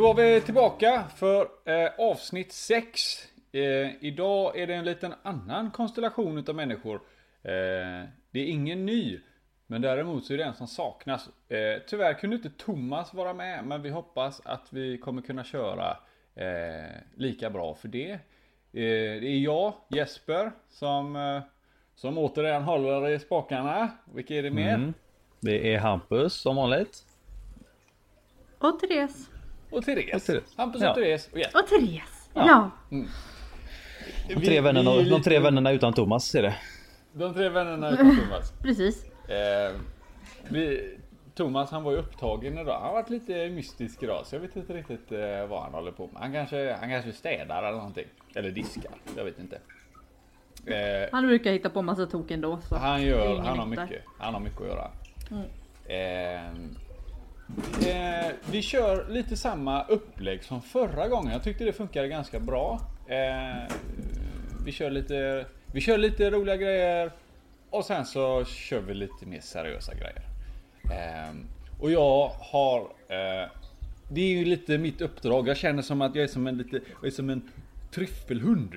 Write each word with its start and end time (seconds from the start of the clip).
då 0.00 0.06
var 0.06 0.14
vi 0.14 0.40
tillbaka 0.40 1.04
för 1.16 1.48
eh, 1.64 1.90
avsnitt 1.98 2.52
6. 2.52 3.00
Eh, 3.52 4.04
idag 4.04 4.58
är 4.58 4.66
det 4.66 4.74
en 4.74 4.84
liten 4.84 5.14
annan 5.22 5.70
konstellation 5.70 6.38
utav 6.38 6.54
människor. 6.54 6.94
Eh, 7.42 8.08
det 8.30 8.40
är 8.40 8.46
ingen 8.46 8.86
ny. 8.86 9.20
Men 9.66 9.82
däremot 9.82 10.24
så 10.24 10.32
är 10.32 10.38
det 10.38 10.44
en 10.44 10.54
som 10.54 10.66
saknas. 10.66 11.28
Eh, 11.48 11.82
tyvärr 11.86 12.14
kunde 12.14 12.36
inte 12.36 12.50
Thomas 12.50 13.14
vara 13.14 13.34
med. 13.34 13.64
Men 13.64 13.82
vi 13.82 13.90
hoppas 13.90 14.40
att 14.44 14.66
vi 14.70 14.98
kommer 14.98 15.22
kunna 15.22 15.44
köra 15.44 15.96
eh, 16.34 16.96
lika 17.16 17.50
bra 17.50 17.74
för 17.74 17.88
det. 17.88 18.10
Eh, 18.10 18.18
det 19.20 19.28
är 19.28 19.38
jag, 19.38 19.74
Jesper, 19.88 20.52
som, 20.68 21.16
eh, 21.16 21.42
som 21.94 22.18
återigen 22.18 22.62
håller 22.62 23.08
i 23.08 23.18
spakarna. 23.18 23.90
Vilka 24.14 24.34
är 24.34 24.42
det 24.42 24.50
mer? 24.50 24.74
Mm. 24.74 24.94
Det 25.40 25.74
är 25.74 25.78
Hampus 25.78 26.34
som 26.34 26.56
vanligt. 26.56 27.04
Och 28.58 28.80
Therese. 28.80 29.29
Och 29.70 29.84
Therese. 29.84 30.14
Och 30.14 30.22
Therese. 30.22 30.54
Hampus 30.56 30.82
Ja. 30.82 30.90
och 30.90 30.94
Therese. 30.96 31.28
Och 31.32 31.38
Jesper. 31.38 31.60
Och 31.62 31.66
Therese. 31.68 32.28
Ja. 32.34 32.70
De 32.90 34.34
Vi- 34.34 34.46
tre, 34.46 34.60
vännerna, 34.60 34.96
vi 34.96 35.08
de 35.10 35.22
tre 35.22 35.38
vännerna 35.38 35.70
utan 35.72 35.92
Thomas 35.92 36.34
är 36.34 36.42
det. 36.42 36.54
De 37.12 37.34
tre 37.34 37.48
vännerna 37.48 37.90
utan 37.90 38.16
Thomas. 38.16 38.52
precis. 38.62 39.04
Eh, 39.28 39.72
vi, 40.48 40.94
Thomas 41.34 41.70
han 41.70 41.82
var 41.82 41.92
ju 41.92 41.98
upptagen 41.98 42.58
idag. 42.58 42.74
Han 42.74 42.82
har 42.82 42.92
varit 42.92 43.10
lite 43.10 43.48
mystisk 43.50 44.02
idag 44.02 44.26
så 44.26 44.34
jag 44.36 44.40
vet 44.40 44.56
inte 44.56 44.72
riktigt 44.72 45.12
eh, 45.12 45.46
vad 45.48 45.62
han 45.62 45.74
håller 45.74 45.92
på 45.92 46.06
med. 46.06 46.22
Han 46.22 46.32
kanske, 46.32 46.76
han 46.80 46.88
kanske 46.90 47.12
städar 47.12 47.62
eller 47.62 47.76
någonting. 47.76 48.06
Eller 48.34 48.50
diskar. 48.50 48.92
Jag 49.16 49.24
vet 49.24 49.38
inte. 49.38 49.58
Eh, 50.66 51.08
Han 51.12 51.26
brukar 51.26 51.52
hitta 51.52 51.70
på 51.70 51.82
massa 51.82 52.06
tok 52.06 52.30
ändå. 52.30 52.58
Så 52.68 52.76
han 52.76 53.02
gör, 53.02 53.36
han 53.38 53.58
har 53.58 53.66
mycket. 53.66 54.02
Han 54.18 54.34
har 54.34 54.40
mycket 54.40 54.60
att 54.60 54.66
göra. 54.66 54.90
Eh, 55.86 56.50
eh, 57.88 58.32
vi 58.50 58.62
kör 58.62 59.08
lite 59.08 59.36
samma 59.36 59.84
upplägg 59.84 60.44
som 60.44 60.62
förra 60.62 61.08
gången. 61.08 61.32
Jag 61.32 61.42
tyckte 61.42 61.64
det 61.64 61.72
funkade 61.72 62.08
ganska 62.08 62.40
bra. 62.40 62.80
Eh, 63.06 63.74
vi 64.64 64.72
kör 64.72 64.90
lite, 64.90 65.46
vi 65.72 65.80
kör 65.80 65.98
lite 65.98 66.30
roliga 66.30 66.56
grejer 66.56 67.12
och 67.70 67.84
sen 67.84 68.06
så 68.06 68.44
kör 68.44 68.80
vi 68.80 68.94
lite 68.94 69.26
mer 69.26 69.40
seriösa 69.40 69.92
grejer. 69.94 70.22
Eh, 70.84 71.34
och 71.80 71.90
jag 71.90 72.28
har 72.28 72.80
eh, 73.08 73.50
det 74.12 74.20
är 74.20 74.38
ju 74.38 74.44
lite 74.44 74.78
mitt 74.78 75.00
uppdrag. 75.00 75.48
Jag 75.48 75.56
känner 75.56 75.82
som 75.82 76.02
att 76.02 76.14
jag 76.14 76.24
är 76.24 76.28
som 76.28 76.46
en 76.46 76.56
lite, 76.58 76.80
jag 77.00 77.06
är 77.06 77.10
som 77.10 77.30
en 77.30 77.50
tryffelhund 77.90 78.74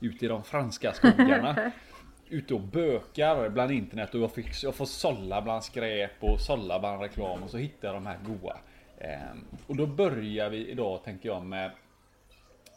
ute 0.00 0.24
i 0.24 0.28
de 0.28 0.44
franska 0.44 0.92
skogarna. 0.92 1.72
Ute 2.32 2.54
och 2.54 2.60
bökar 2.60 3.48
bland 3.48 3.70
internet 3.70 4.14
och 4.14 4.20
jag, 4.20 4.32
fick, 4.32 4.62
jag 4.62 4.74
får 4.74 4.84
sålla 4.84 5.42
bland 5.42 5.64
skräp 5.64 6.10
och 6.20 6.40
sålla 6.40 6.78
bland 6.78 7.02
reklam 7.02 7.42
och 7.42 7.50
så 7.50 7.56
hittar 7.56 7.88
jag 7.88 7.96
de 7.96 8.06
här 8.06 8.18
goa. 8.26 8.56
Eh, 8.98 9.36
och 9.66 9.76
då 9.76 9.86
börjar 9.86 10.50
vi 10.50 10.68
idag 10.68 11.04
tänker 11.04 11.28
jag 11.28 11.42
med 11.42 11.70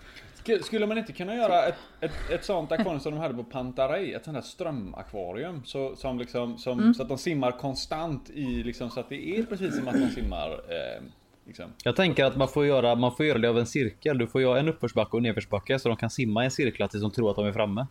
sk- 0.44 0.62
Skulle 0.64 0.88
man 0.88 0.98
inte 0.98 1.14
kunna 1.14 1.36
göra 1.36 1.66
ett, 1.66 1.75
ett, 2.02 2.12
ett 2.31 2.44
sånt 2.46 2.72
akvarium 2.72 3.00
som 3.00 3.12
de 3.14 3.18
hade 3.19 3.34
på 3.34 3.44
Pantarei, 3.44 4.14
ett 4.14 4.25
sånt 4.25 4.36
här 4.36 4.42
strömakvarium, 4.42 5.62
så, 5.66 5.96
som 5.96 6.19
liksom, 6.19 6.58
som, 6.58 6.80
Mm. 6.80 6.94
så 6.94 7.03
att 7.03 7.09
de 7.09 7.18
simmar 7.18 7.52
konstant 7.52 8.30
i, 8.30 8.64
liksom, 8.64 8.90
så 8.90 9.00
att 9.00 9.09
det 9.09 9.30
är 9.40 9.44
precis 9.44 9.75
som 9.78 9.88
att 9.88 9.94
de 9.96 10.09
simmar 10.09 10.50
eh, 10.52 11.03
liksom. 11.50 11.66
Jag 11.84 11.96
tänker 11.96 12.26
att 12.26 12.36
man 12.38 12.48
får 12.48 12.66
göra, 12.66 12.96
man 12.96 13.16
får 13.16 13.26
göra 13.26 13.38
det 13.38 13.50
av 13.50 13.60
en 13.60 13.66
cirkel. 13.66 14.18
Du 14.18 14.28
får 14.28 14.42
göra 14.42 14.60
en 14.60 14.70
uppförsbacke 14.70 15.12
och 15.12 15.18
en 15.20 15.24
nedförsbacke 15.24 15.80
så 15.80 15.90
de 15.90 15.98
kan 15.98 16.10
simma 16.10 16.42
i 16.44 16.46
en 16.46 16.52
cirkel 16.52 16.90
tills 16.90 17.02
de 17.04 17.12
tror 17.12 17.30
att 17.30 17.36
de 17.36 17.46
är 17.46 17.52
framme. 17.54 17.88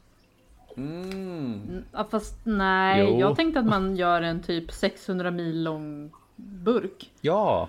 Mm. 0.77 1.83
Ja, 1.93 2.07
fast 2.11 2.35
nej, 2.45 3.07
Jo. 3.09 3.21
jag 3.21 3.37
tänkte 3.37 3.61
att 3.61 3.67
man 3.67 3.97
gör 3.97 4.23
en 4.23 4.43
typ 4.43 4.73
600 4.73 5.31
mil 5.31 5.63
lång 5.63 6.11
burk. 6.37 7.11
Ja, 7.21 7.69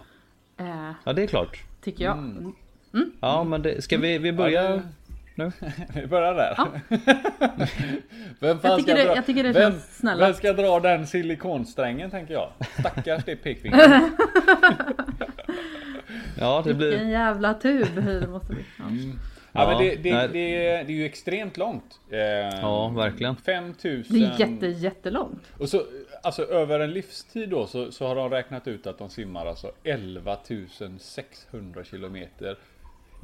Eh, 0.57 0.91
ja 1.03 1.13
det 1.13 1.23
är 1.23 1.27
klart. 1.27 1.63
tycker 1.83 2.03
jag. 2.05 2.17
Mm. 2.17 2.53
Ja 3.21 3.43
men 3.43 3.61
det, 3.61 3.81
ska 3.83 3.97
vi, 3.97 4.17
vi 4.17 4.31
börja 4.33 4.63
Ja, 4.63 4.69
det- 4.69 4.81
nu? 5.35 5.51
Vi 6.01 6.07
börjar 6.07 6.33
där. 6.35 6.53
Ja. 6.57 6.67
vem 8.39 8.59
fan 8.59 8.71
Jag 8.71 8.77
tycker 8.79 8.81
ska 8.81 8.93
det- 8.95 9.03
dra, 9.07 9.15
jag 9.15 9.25
tycker 9.25 9.43
det 9.43 9.51
vem, 9.51 9.71
känns 9.71 9.97
snälla. 9.97 10.25
Vem 10.25 10.33
ska 10.35 10.53
dra 10.53 10.79
den 10.79 11.07
silikonsträngen 11.07 12.11
tänker 12.11 12.33
jag? 12.33 12.49
Stackars 12.79 13.25
det 13.25 13.35
pekfingret. 13.35 14.03
Ja 16.39 16.61
det 16.65 16.73
Vilken 16.73 16.99
blir... 16.99 17.09
jävla 17.11 17.53
tub 17.53 17.87
det 17.95 18.27
måste 18.27 18.53
bli. 18.53 18.63
Ja. 18.77 18.83
Ja, 19.51 19.67
men 19.67 19.71
Ja, 19.71 19.79
det, 19.79 19.95
det, 19.95 20.27
det, 20.27 20.65
är- 20.67 20.83
det 20.83 20.91
är 20.93 20.95
ju 20.95 21.05
extremt 21.05 21.57
långt. 21.57 21.99
Eh, 22.11 22.19
Ja, 22.61 22.87
verkligen. 22.89 23.35
5000. 23.35 24.19
Det 24.19 24.25
är 24.25 24.39
jätte, 24.51 24.67
jättelångt. 24.67 25.41
Och 25.57 25.69
så, 25.69 25.81
alltså 26.23 26.43
över 26.45 26.79
en 26.79 26.91
livstid 26.93 27.49
då 27.49 27.67
så, 27.67 27.91
så 27.91 28.07
har 28.07 28.15
de 28.15 28.29
räknat 28.29 28.67
ut 28.67 28.87
att 28.87 28.97
de 28.97 29.09
simmar 29.09 29.45
alltså 29.45 29.71
11 29.83 30.37
600 30.99 31.83
kilometer. 31.83 32.57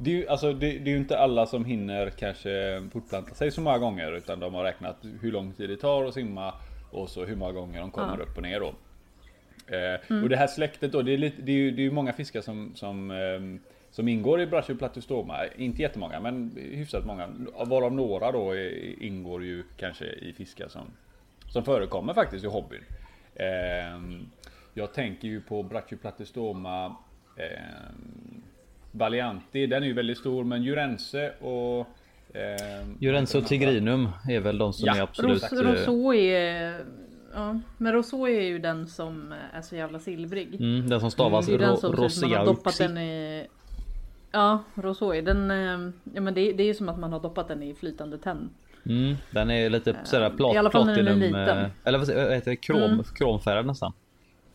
Det 0.00 0.10
är, 0.10 0.14
ju, 0.14 0.28
alltså, 0.28 0.52
det, 0.52 0.66
det 0.78 0.90
är 0.90 0.92
ju 0.92 0.96
inte 0.96 1.18
alla 1.18 1.46
som 1.46 1.64
hinner 1.64 2.10
kanske 2.10 2.82
fortplanta 2.92 3.34
sig 3.34 3.50
så 3.50 3.60
många 3.60 3.78
gånger 3.78 4.12
utan 4.12 4.40
de 4.40 4.54
har 4.54 4.64
räknat 4.64 4.96
hur 5.20 5.32
lång 5.32 5.52
tid 5.52 5.68
det 5.70 5.76
tar 5.76 6.04
att 6.04 6.14
simma 6.14 6.54
och 6.90 7.08
så 7.08 7.24
hur 7.24 7.36
många 7.36 7.52
gånger 7.52 7.80
de 7.80 7.90
kommer 7.90 8.16
Ja. 8.18 8.24
upp 8.24 8.36
och 8.36 8.42
ner 8.42 8.60
då. 8.60 8.74
Eh, 9.66 10.22
Och 10.22 10.28
det 10.28 10.36
här 10.36 10.46
släktet 10.46 10.92
då, 10.92 11.02
det 11.02 11.12
är, 11.12 11.18
lite, 11.18 11.42
det 11.42 11.52
är 11.52 11.56
ju 11.56 11.70
det 11.70 11.82
är 11.82 11.84
ju 11.84 11.90
många 11.90 12.12
fiskar 12.12 12.40
som, 12.40 12.72
som, 12.74 13.10
ehm, 13.10 13.60
som 13.90 14.08
ingår 14.08 14.40
i 14.40 14.46
Brachyplatystoma. 14.46 15.46
Inte 15.56 15.82
jättemånga 15.82 16.20
men 16.20 16.50
hyfsat 16.56 17.06
många. 17.06 17.28
Varav 17.66 17.92
några 17.92 18.32
då 18.32 18.50
är, 18.52 19.02
ingår 19.02 19.44
ju 19.44 19.62
kanske 19.76 20.04
i 20.04 20.32
fiskar 20.32 20.68
som, 20.68 20.86
som 21.48 21.64
förekommer 21.64 22.14
faktiskt 22.14 22.44
i 22.44 22.48
hobbyn. 22.48 22.82
Ehm, 23.36 24.26
jag 24.74 24.92
tänker 24.94 25.28
ju 25.28 25.40
på 25.40 25.62
Brachyplatystoma 25.62 26.96
ehm, 27.36 28.42
Valianti, 28.92 29.66
den 29.66 29.82
är 29.82 29.86
ju 29.86 29.92
väldigt 29.92 30.18
stor 30.18 30.44
men 30.44 30.62
Jurense 30.62 31.32
och 31.40 31.86
ehm, 32.34 32.96
Jurense 33.00 33.38
och 33.38 33.46
Tigrinum 33.46 34.08
är 34.28 34.40
väl 34.40 34.58
de 34.58 34.72
som 34.72 34.86
Ja, 34.86 34.96
är 34.96 35.02
absolut... 35.02 35.42
Ros, 35.42 35.52
eh, 35.52 35.58
Rousseau 35.58 36.14
är... 36.14 36.84
Ja, 37.36 37.60
men 37.78 37.92
Rousseau 37.92 38.26
är 38.28 38.40
ju 38.42 38.58
den 38.58 38.86
som 38.86 39.34
är 39.52 39.62
så 39.62 39.76
jävla 39.76 39.98
silvrig. 39.98 40.54
Mm, 40.60 40.88
den 40.88 41.00
som 41.00 41.10
stavas 41.10 41.46
den 41.46 41.58
ro, 41.58 41.76
som 41.76 41.96
ser 41.96 42.04
ut 42.04 42.12
som 42.12 42.30
man 42.30 42.38
har 42.38 42.46
doppat 42.46 42.66
Rosiauxi. 42.66 42.94
den 42.94 42.98
i... 42.98 43.46
Ja, 44.32 44.62
Rousseau. 44.74 45.20
Den, 45.22 45.50
eh, 45.50 45.90
ja, 46.14 46.20
men 46.20 46.34
det, 46.34 46.52
det 46.52 46.62
är 46.62 46.66
ju 46.66 46.74
som 46.74 46.88
att 46.88 46.98
man 46.98 47.12
har 47.12 47.20
doppat 47.20 47.48
den 47.48 47.62
i 47.62 47.74
flytande 47.74 48.18
tenn. 48.18 48.50
Mm, 48.86 49.14
den 49.30 49.50
är 49.50 49.70
lite 49.70 49.96
sådär 50.04 50.30
plat, 50.30 50.54
I 50.54 50.58
alla 50.58 50.70
fall 50.70 50.86
när 50.86 50.96
den 50.96 51.06
är 51.06 51.12
platinum... 51.12 51.40
liten. 51.40 51.58
eh, 51.58 51.70
Eller 51.84 51.98
vad 51.98 52.08
heter 52.08 52.50
det? 52.50 52.56
Krom, 52.56 52.82
Mm. 52.82 53.04
kromfärgad 53.14 53.66
nästan. 53.66 53.92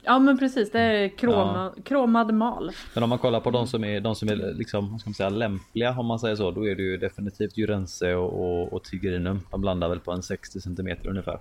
Ja 0.04 0.20
men 0.20 0.38
precis, 0.38 0.72
det 0.72 0.80
är 0.80 1.08
kroma, 1.10 1.74
kromad 1.84 2.34
mal. 2.34 2.72
Men 2.94 3.04
om 3.04 3.10
man 3.10 3.18
kollar 3.20 3.40
på 3.40 3.52
de 3.52 3.68
som 3.68 3.84
är, 3.84 4.00
de 4.00 4.16
som 4.16 4.30
är 4.30 4.36
liksom, 4.54 5.00
ska 5.00 5.10
man 5.10 5.14
säga, 5.14 5.30
lämpliga 5.30 5.92
om 6.00 6.06
man 6.06 6.20
säger 6.20 6.36
så, 6.36 6.52
då 6.52 6.68
är 6.68 6.76
det 6.76 6.82
ju 6.84 6.98
definitivt 6.98 7.58
Jurense 7.58 8.16
och, 8.16 8.34
och, 8.62 8.74
och 8.74 8.84
Tigrinum. 8.84 9.40
De 9.52 9.64
landar 9.64 9.90
väl 9.90 10.00
på 10.00 10.12
en 10.12 10.24
60 10.24 10.62
cm 10.62 10.88
ungefär. 11.06 11.40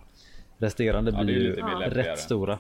Resterande 0.61 1.11
Ja, 1.11 1.25
blir 1.25 1.35
ju 1.35 1.53
rätt 1.91 2.19
stora. 2.19 2.59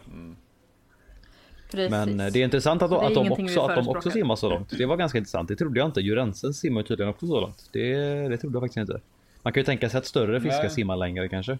Precis. 1.70 1.90
Men 1.90 2.20
eh, 2.20 2.26
det 2.26 2.38
är 2.38 2.44
intressant 2.44 2.82
att, 2.82 2.90
det 2.90 2.96
är 2.96 3.06
att, 3.06 3.14
de, 3.14 3.32
också, 3.32 3.60
att 3.60 3.76
de 3.76 3.88
också 3.88 4.10
simmar 4.10 4.36
så 4.36 4.50
långt. 4.50 4.78
Det 4.78 4.86
var 4.86 4.96
ganska 4.96 5.18
intressant. 5.18 5.48
Det 5.48 5.56
trodde 5.56 5.80
jag 5.80 5.88
inte. 5.88 6.00
Jurensen 6.00 6.54
simmar 6.54 6.80
ju 6.80 6.86
tydligen 6.86 7.10
också 7.10 7.26
så 7.26 7.40
långt. 7.40 7.70
Det, 7.72 7.94
det 8.28 8.36
trodde 8.36 8.54
jag 8.54 8.62
faktiskt 8.62 8.76
inte. 8.76 9.00
Man 9.42 9.52
kan 9.52 9.60
ju 9.60 9.64
tänka 9.64 9.88
sig 9.88 9.98
att 9.98 10.06
större 10.06 10.40
fiskar 10.40 10.62
Nej. 10.62 10.70
simmar 10.70 10.96
längre 10.96 11.28
kanske. 11.28 11.58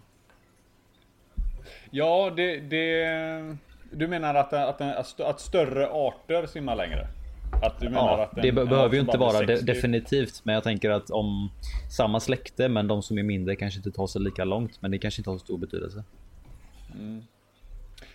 Ja, 1.91 2.33
det, 2.37 2.61
det... 2.61 3.57
Du 3.93 4.07
menar 4.07 4.35
att, 4.35 4.53
att, 4.53 4.81
att, 4.81 5.21
att 5.21 5.41
större 5.41 5.89
arter 5.89 6.47
simmar 6.47 6.77
längre? 6.77 7.09
Att 7.63 7.81
du 7.81 7.89
menar 7.89 8.19
Ja, 8.19 8.23
att 8.25 8.37
en- 8.37 8.43
det 8.43 8.53
behöver 8.53 8.95
ju 8.95 9.01
inte 9.01 9.19
vara 9.19 9.41
de 9.41 9.47
60 9.47 9.65
definitivt. 9.67 10.41
Men 10.45 10.55
jag 10.55 10.65
tänker 10.65 10.91
att 10.91 11.11
om 11.11 11.51
samma 11.97 12.21
släkte 12.21 12.69
men 12.69 12.89
de 12.89 13.03
som 13.03 13.19
är 13.19 13.23
mindre 13.23 13.57
kanske 13.57 13.79
inte 13.79 13.91
tar 13.91 14.07
sig 14.07 14.21
lika 14.23 14.45
långt. 14.45 14.83
Men 14.83 14.91
det 14.91 14.99
kanske 14.99 15.21
inte 15.21 15.31
har 15.31 15.39
så 15.39 15.45
stor 15.45 15.59
betydelse. 15.59 16.05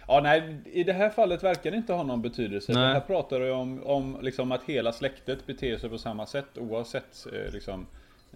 Ja, 0.07 0.19
nej, 0.23 0.55
i 0.65 0.83
det 0.83 0.93
här 0.93 1.09
fallet 1.09 1.43
verkar 1.43 1.71
det 1.71 1.77
inte 1.77 1.93
ha 1.93 2.03
någon 2.03 2.21
betydelse. 2.21 2.73
Nej. 2.73 2.87
Det 2.87 2.93
här 2.93 2.99
pratar 2.99 3.39
du 3.39 3.51
om, 3.51 3.83
om 3.83 4.17
liksom 4.21 4.51
att 4.51 4.63
hela 4.63 4.91
släktet 4.91 5.45
beter 5.47 5.77
sig 5.77 5.89
på 5.89 5.97
samma 5.97 6.25
sätt 6.25 6.57
oavsett 6.57 7.27
eh, 7.33 7.53
liksom, 7.53 7.85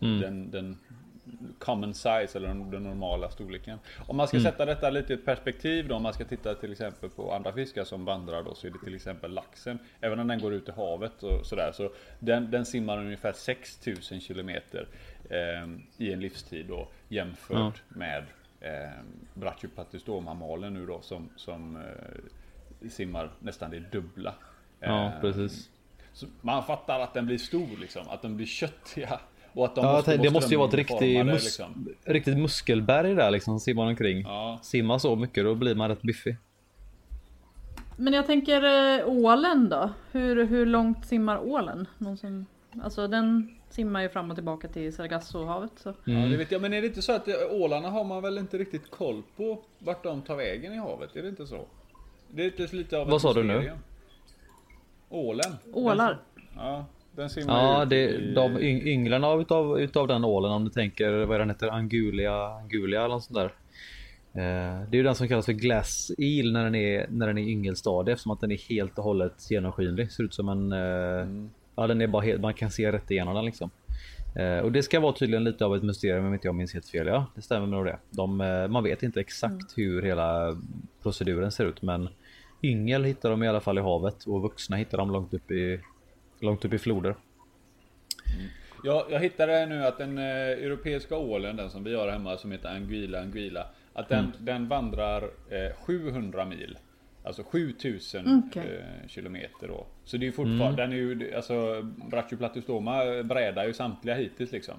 Mm. 0.02 0.20
den, 0.22 0.52
den 0.52 0.78
common 1.60 1.94
size 1.94 2.30
eller 2.36 2.48
den, 2.48 2.60
normala 2.84 3.30
storleken. 3.30 3.80
Om 4.08 4.18
man 4.18 4.28
ska 4.28 4.38
Mm. 4.38 4.52
sätta 4.52 4.66
detta 4.66 4.90
lite 4.90 5.14
i 5.14 5.16
ett 5.16 5.26
perspektiv 5.26 5.88
då, 5.88 5.96
om 5.96 6.04
man 6.04 6.14
ska 6.14 6.26
titta 6.26 6.56
till 6.56 6.72
exempel 6.72 7.10
på 7.10 7.34
andra 7.34 7.54
fiskar 7.54 7.84
som 7.84 8.06
vandrar 8.06 8.44
då, 8.44 8.56
så 8.56 8.68
är 8.68 8.72
det 8.72 8.80
till 8.84 8.96
exempel 8.96 9.32
laxen. 9.32 9.80
Även 10.02 10.20
om 10.20 10.28
den 10.28 10.40
går 10.40 10.54
ut 10.54 10.68
i 10.70 10.72
havet 10.72 11.24
och 11.24 11.46
sådär, 11.46 11.72
så 11.74 11.90
den, 12.20 12.52
den 12.52 12.66
simmar 12.66 12.98
ungefär 12.98 13.34
6000 13.34 14.20
kilometer 14.22 14.88
eh, 15.30 15.70
i 15.98 16.14
en 16.14 16.20
livstid 16.20 16.66
då, 16.68 16.88
jämfört 17.10 17.82
med 17.90 18.24
eh, 18.62 18.70
Brachypatystomamalen 19.34 20.74
nu 20.74 20.86
då 20.86 21.02
som, 21.02 21.30
som 21.36 21.76
eh, 21.76 22.90
simmar 22.90 23.32
nästan 23.40 23.72
det 23.72 23.80
dubbla. 23.92 24.34
Ja, 24.80 25.06
Eh, 25.06 25.22
precis. 25.22 25.70
så 26.14 26.26
man 26.42 26.64
fattar 26.64 27.00
att 27.00 27.14
den 27.14 27.26
blir 27.26 27.38
stor 27.38 27.78
liksom, 27.82 28.10
att 28.10 28.22
den 28.22 28.36
blir 28.36 28.46
köttiga. 28.46 29.20
Och 29.54 29.66
att 29.66 29.76
de 29.76 29.86
Ja, 29.86 29.94
måste 29.94 30.12
det 30.12 30.18
vara 30.18 30.32
måste 30.32 30.52
ju 30.54 30.58
vara 30.58 30.68
ett 30.68 30.74
riktigt, 30.74 31.26
mus 31.26 31.44
liksom. 31.44 31.90
riktigt 32.06 32.38
muskelberg 32.38 33.16
där 33.16 33.32
liksom. 33.32 33.52
som 33.52 33.60
Simmar 33.60 33.86
omkring. 33.86 34.22
Ja. 34.22 34.60
Simmar 34.62 34.98
så 34.98 35.16
mycket 35.16 35.44
då 35.44 35.56
blir 35.56 35.76
man 35.76 35.90
rätt 35.90 36.02
biffig. 36.02 36.38
Men 37.98 38.14
jag 38.14 38.26
tänker 38.26 38.64
eh, 39.00 39.08
ålen 39.08 39.70
då? 39.70 39.90
Hur, 40.12 40.46
hur 40.46 40.66
långt 40.66 41.06
simmar 41.06 41.38
ålen? 41.38 41.88
Någon 41.98 42.18
som, 42.18 42.46
alltså 42.84 43.08
den 43.08 43.56
simmar 43.70 44.02
ju 44.02 44.10
fram 44.10 44.30
och 44.30 44.38
tillbaka 44.38 44.68
till 44.68 44.94
Sargassohavet. 44.94 45.72
Så. 45.76 45.94
Ja, 46.06 46.14
Mm. 46.14 46.32
det 46.32 46.38
vet 46.38 46.52
jag. 46.52 46.62
Men 46.62 46.74
är 46.74 46.82
det 46.82 46.88
inte 46.88 47.02
så 47.02 47.12
att 47.12 47.28
eh, 47.28 47.34
ålarna 47.52 47.90
har 47.90 48.04
man 48.04 48.22
väl 48.22 48.38
inte 48.38 48.58
riktigt 48.58 48.92
koll 48.92 49.24
på 49.38 49.60
vart 49.80 50.04
de 50.04 50.22
tar 50.22 50.36
vägen 50.36 50.74
i 50.74 50.78
havet? 50.78 51.16
Är 51.16 51.22
det 51.22 51.30
inte 51.30 51.48
så? 51.48 51.66
Det 52.32 52.42
är 52.42 52.46
inte 52.62 52.76
lite 52.76 52.98
av 52.98 53.10
Vad 53.10 53.22
sa 53.22 53.34
du 53.34 53.44
nu? 53.44 53.72
Ålen. 55.10 55.56
Ålar? 55.74 56.18
Ja, 56.56 56.86
den 57.16 57.30
simmar 57.30 57.64
Ja, 57.80 57.86
det, 57.86 58.10
i... 58.10 58.34
de 58.34 58.58
yng- 58.58 58.84
ynglarna 58.84 59.34
utav, 59.34 59.80
utav 59.80 60.08
den 60.08 60.24
ålen 60.26 60.52
om 60.52 60.64
du 60.64 60.70
tänker 60.70 61.26
vad 61.26 61.36
är 61.36 61.40
den 61.40 61.50
heter? 61.50 61.68
Angulia, 61.68 62.48
Angulia 62.48 63.00
eller 63.00 63.14
något 63.16 63.24
sånt 63.24 63.36
där. 63.40 63.54
Eh, 64.34 64.82
det 64.90 64.96
är 64.96 64.98
ju 64.98 65.04
den 65.04 65.16
som 65.16 65.28
kallas 65.28 65.46
för 65.46 65.54
glass 65.54 66.12
eel 66.18 66.52
när 66.54 66.64
den 66.64 66.76
är, 66.76 67.06
när 67.10 67.28
den 67.28 67.38
är 67.38 67.42
i 67.42 67.52
yngelstadie 67.52 68.14
eftersom 68.14 68.32
att 68.32 68.42
den 68.42 68.52
är 68.52 68.58
helt 68.70 68.98
och 68.98 69.04
hållet 69.04 69.52
genomskinlig. 69.52 70.12
Ser 70.12 70.24
ut 70.24 70.34
som 70.34 70.50
en... 70.50 70.72
Eh, 70.72 71.50
Ja 71.80 71.88
den 71.88 72.02
är 72.02 72.08
bara 72.08 72.22
helt, 72.22 72.42
man 72.42 72.54
kan 72.54 72.72
se 72.72 72.92
rätt 72.92 73.12
igenom 73.12 73.36
den 73.36 73.46
liksom. 73.46 73.70
Eh, 74.36 74.60
och 74.60 74.72
det 74.72 74.84
ska 74.84 75.00
vara 75.00 75.14
tydligen 75.14 75.44
lite 75.44 75.66
av 75.66 75.76
ett 75.76 75.84
mysterium 75.84 76.26
om 76.26 76.34
inte 76.34 76.48
jag 76.48 76.56
minns 76.56 76.74
helt 76.74 76.88
fel. 76.90 77.08
Ja, 77.08 77.26
det 77.36 77.42
stämmer 77.42 77.68
nog 77.68 77.86
det. 77.86 77.98
De, 78.10 78.42
eh, 78.42 78.68
man 78.68 78.84
vet 78.84 79.04
inte 79.04 79.20
exakt 79.20 79.78
hur 79.78 80.02
hela 80.02 80.58
proceduren 81.04 81.52
ser 81.52 81.66
ut 81.66 81.82
men 81.82 82.10
yngel 82.64 83.04
hittar 83.04 83.30
de 83.30 83.44
i 83.44 83.48
alla 83.48 83.60
fall 83.62 83.78
i 83.78 83.82
havet 83.82 84.24
och 84.24 84.42
vuxna 84.42 84.76
hittar 84.78 84.98
de 84.98 85.12
långt 85.12 85.34
upp 85.34 85.52
i, 85.52 85.80
långt 86.40 86.66
upp 86.66 86.74
i 86.74 86.78
floder. 86.80 87.16
Ja, 88.84 89.08
jag 89.10 89.20
hittade 89.20 89.66
nu 89.66 89.86
att 89.86 89.98
den 89.98 90.18
eh, 90.18 90.24
europeiska 90.66 91.18
ålen, 91.18 91.56
den 91.56 91.70
som 91.70 91.84
vi 91.84 91.96
har 91.96 92.08
hemma 92.08 92.38
som 92.38 92.52
heter 92.52 92.70
Anguilla 92.70 93.22
Anguilla, 93.22 93.66
att 93.94 94.10
den, 94.10 94.20
Mm. 94.20 94.32
den 94.40 94.68
vandrar 94.68 95.24
eh, 95.24 95.76
700 95.86 96.46
mil. 96.46 96.78
Alltså 97.30 97.44
7000 97.44 98.44
Okej. 98.48 98.82
eh, 99.04 99.08
kilometer 99.08 99.68
då. 99.68 99.86
Så 100.06 100.18
det 100.18 100.24
är 100.24 100.28
ju 100.28 100.32
fortfarande, 100.32 100.82
den 100.84 100.92
är 100.92 100.96
ju, 100.96 101.36
alltså 101.36 101.82
Brachyplatystoma 102.12 103.24
brädar 103.24 103.66
ju 103.68 103.74
samtliga 103.74 104.16
hittills 104.16 104.52
liksom. 104.52 104.76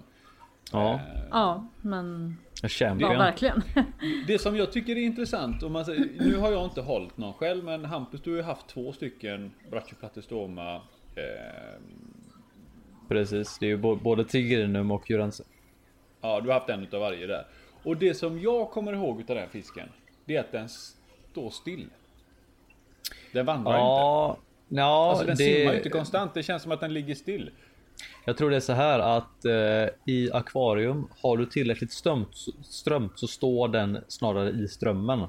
Ja, 0.72 0.94
Eh, 0.94 1.00
Ja, 1.30 1.66
men 1.82 2.36
ja, 2.62 2.68
champion. 2.68 3.18
verkligen. 3.18 3.62
Det 4.26 4.38
som 4.38 4.56
jag 4.56 4.72
tycker 4.72 4.92
är 4.96 5.00
intressant, 5.02 5.62
om 5.62 5.72
man 5.72 5.84
säger, 5.84 6.08
nu 6.18 6.36
har 6.36 6.52
jag 6.52 6.64
inte 6.64 6.80
hållit 6.80 7.16
någon 7.16 7.32
själv, 7.34 7.64
men 7.64 7.84
Hampus 7.84 8.20
du 8.20 8.30
har 8.30 8.36
ju 8.36 8.42
haft 8.42 8.68
två 8.68 8.92
stycken 8.92 9.50
Brachyplatystoma 9.70 10.74
eh, 11.14 11.80
Precis, 13.08 13.58
det 13.58 13.66
är 13.66 13.70
ju 13.70 13.76
både 13.96 14.24
tigrinum 14.24 14.90
och 14.90 15.10
jurense. 15.10 15.44
Ja, 16.20 16.40
du 16.40 16.46
har 16.48 16.54
haft 16.54 16.68
en 16.68 16.82
utav 16.82 17.00
varje 17.00 17.26
där. 17.26 17.46
Och 17.82 17.96
det 17.96 18.14
som 18.14 18.40
jag 18.40 18.70
kommer 18.70 18.92
ihåg 18.92 19.20
utav 19.20 19.36
den 19.36 19.48
fisken, 19.48 19.88
det 20.24 20.36
är 20.36 20.40
att 20.40 20.52
den 20.52 20.68
står 20.68 21.50
still. 21.50 21.86
Den 23.32 23.46
vandrar 23.46 23.72
inte. 23.72 23.80
Ja, 23.80 24.36
ja 24.68 25.10
Alltså 25.10 25.26
den 25.26 25.36
det, 25.36 25.44
simmar 25.44 25.74
inte 25.74 25.88
konstant, 25.88 26.34
det 26.34 26.42
känns 26.42 26.62
som 26.62 26.72
att 26.72 26.80
den 26.80 26.94
ligger 26.94 27.14
still. 27.14 27.50
Jag 28.24 28.36
tror 28.36 28.50
det 28.50 28.56
är 28.56 28.60
så 28.60 28.72
här 28.72 28.98
att 28.98 29.44
eh, 29.44 30.12
i 30.14 30.30
akvarium 30.32 31.08
har 31.22 31.36
du 31.36 31.46
tillräckligt 31.46 31.92
strömt, 31.92 32.28
strömt 32.62 33.18
så 33.18 33.26
står 33.26 33.68
den 33.68 33.98
snarare 34.08 34.50
i 34.50 34.68
strömmen. 34.68 35.20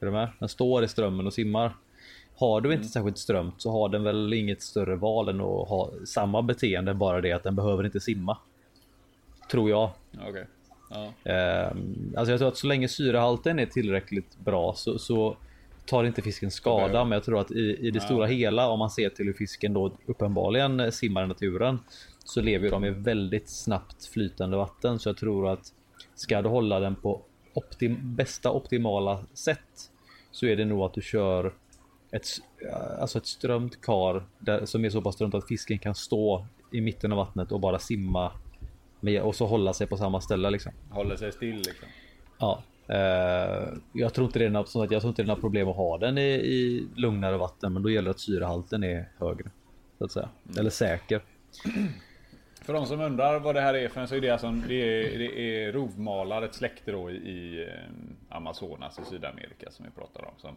Är 0.00 0.06
du 0.06 0.10
med? 0.10 0.28
Den 0.38 0.48
står 0.48 0.84
i 0.84 0.88
strömmen 0.88 1.26
och 1.26 1.34
simmar. 1.34 1.76
Har 2.36 2.60
du 2.60 2.72
inte 2.72 2.88
särskilt 2.88 3.18
strömt 3.18 3.54
så 3.62 3.70
har 3.72 3.88
den 3.88 4.02
väl 4.02 4.32
inget 4.32 4.62
större 4.62 4.96
val 4.96 5.28
än 5.28 5.40
att 5.40 5.68
ha 5.68 5.90
samma 6.06 6.42
beteende, 6.42 6.94
bara 6.94 7.20
det 7.20 7.32
att 7.32 7.42
den 7.42 7.56
behöver 7.56 7.84
inte 7.84 8.00
simma. 8.00 8.38
Tror 9.50 9.70
jag. 9.70 9.90
Ja, 10.10 10.20
Okej. 10.28 10.46
Ja. 10.90 11.30
Ehm, 11.30 12.14
alltså 12.16 12.30
jag 12.32 12.38
tror 12.38 12.48
att 12.48 12.56
så 12.56 12.66
länge 12.66 12.88
syrehalten 12.88 13.58
är 13.58 13.66
tillräckligt 13.66 14.38
bra 14.38 14.74
så, 14.76 14.98
så 14.98 15.36
tar 15.90 16.04
inte 16.04 16.22
fisken 16.22 16.50
skada. 16.50 17.04
Men 17.04 17.16
jag 17.16 17.24
tror 17.24 17.40
att 17.40 17.50
i, 17.50 17.76
i 17.86 17.90
det 17.90 18.00
stora 18.00 18.26
hela, 18.26 18.68
om 18.68 18.78
man 18.78 18.90
ser 18.90 19.10
till 19.10 19.26
hur 19.26 19.32
fisken 19.32 19.74
då 19.74 19.92
uppenbarligen 20.06 20.92
simmar 20.92 21.24
i 21.24 21.26
naturen, 21.26 21.78
så 22.24 22.40
lever 22.40 22.70
de 22.70 22.84
i 22.84 22.90
väldigt 22.90 23.48
snabbt 23.48 24.06
flytande 24.06 24.56
vatten. 24.56 24.98
Så 24.98 25.08
jag 25.08 25.16
tror 25.16 25.48
att 25.48 25.72
ska 26.14 26.42
du 26.42 26.48
hålla 26.48 26.80
den 26.80 26.96
på 26.96 27.22
optim, 27.54 28.16
bästa 28.16 28.50
optimala 28.50 29.24
sätt 29.34 29.90
så 30.30 30.46
är 30.46 30.56
det 30.56 30.64
nog 30.64 30.82
att 30.82 30.94
du 30.94 31.02
kör 31.02 31.54
ett, 32.10 32.26
alltså 33.00 33.18
ett 33.18 33.26
strömt 33.26 33.80
kar 33.80 34.26
där, 34.38 34.66
som 34.66 34.84
är 34.84 34.90
så 34.90 35.02
pass 35.02 35.14
strömt 35.14 35.34
att 35.34 35.48
fisken 35.48 35.78
kan 35.78 35.94
stå 35.94 36.46
i 36.72 36.80
mitten 36.80 37.12
av 37.12 37.18
vattnet 37.18 37.52
och 37.52 37.60
bara 37.60 37.78
simma 37.78 38.32
med, 39.00 39.22
och 39.22 39.34
så 39.34 39.46
hålla 39.46 39.72
sig 39.72 39.86
på 39.86 39.96
samma 39.96 40.20
ställe 40.20 40.50
liksom. 40.50 40.72
Håller 40.90 41.16
sig 41.16 41.32
still 41.32 41.56
liksom. 41.56 41.88
Ja, 42.38 42.62
jag 43.92 44.14
tror 44.14 44.26
inte 44.26 44.38
det 44.38 44.44
är 44.44 44.50
något, 44.50 44.74
jag 44.74 44.88
tror 44.88 45.08
inte 45.08 45.22
det 45.22 45.26
är 45.26 45.34
något 45.34 45.40
problem 45.40 45.68
att 45.68 45.76
ha 45.76 45.98
den 45.98 46.18
i, 46.18 46.30
i 46.30 46.88
lugnare 46.96 47.36
vatten, 47.36 47.72
men 47.72 47.82
då 47.82 47.90
gäller 47.90 48.04
det 48.04 48.10
att 48.10 48.20
syrehalten 48.20 48.84
är 48.84 49.08
högre. 49.18 49.50
Så 49.98 50.04
att 50.04 50.12
säga. 50.12 50.28
Eller 50.58 50.70
säker. 50.70 51.20
För 52.62 52.72
de 52.72 52.86
som 52.86 53.00
undrar 53.00 53.40
vad 53.40 53.54
det 53.54 53.60
här 53.60 53.74
är 53.74 53.88
för 53.88 54.00
en 54.00 54.08
så 54.08 54.14
är 54.14 54.20
det 54.20 54.30
alltså 54.30 54.50
det 54.50 54.74
är, 54.74 55.18
det 55.18 55.64
är 55.64 55.72
rovmalar, 55.72 56.42
ett 56.42 56.54
släkte 56.54 56.92
då 56.92 57.10
i, 57.10 57.62
eh, 57.62 58.36
Amazonas 58.36 58.98
i 58.98 59.02
Sydamerika 59.04 59.70
som 59.70 59.84
vi 59.84 59.90
pratar 59.90 60.24
om. 60.24 60.32
Som, 60.36 60.56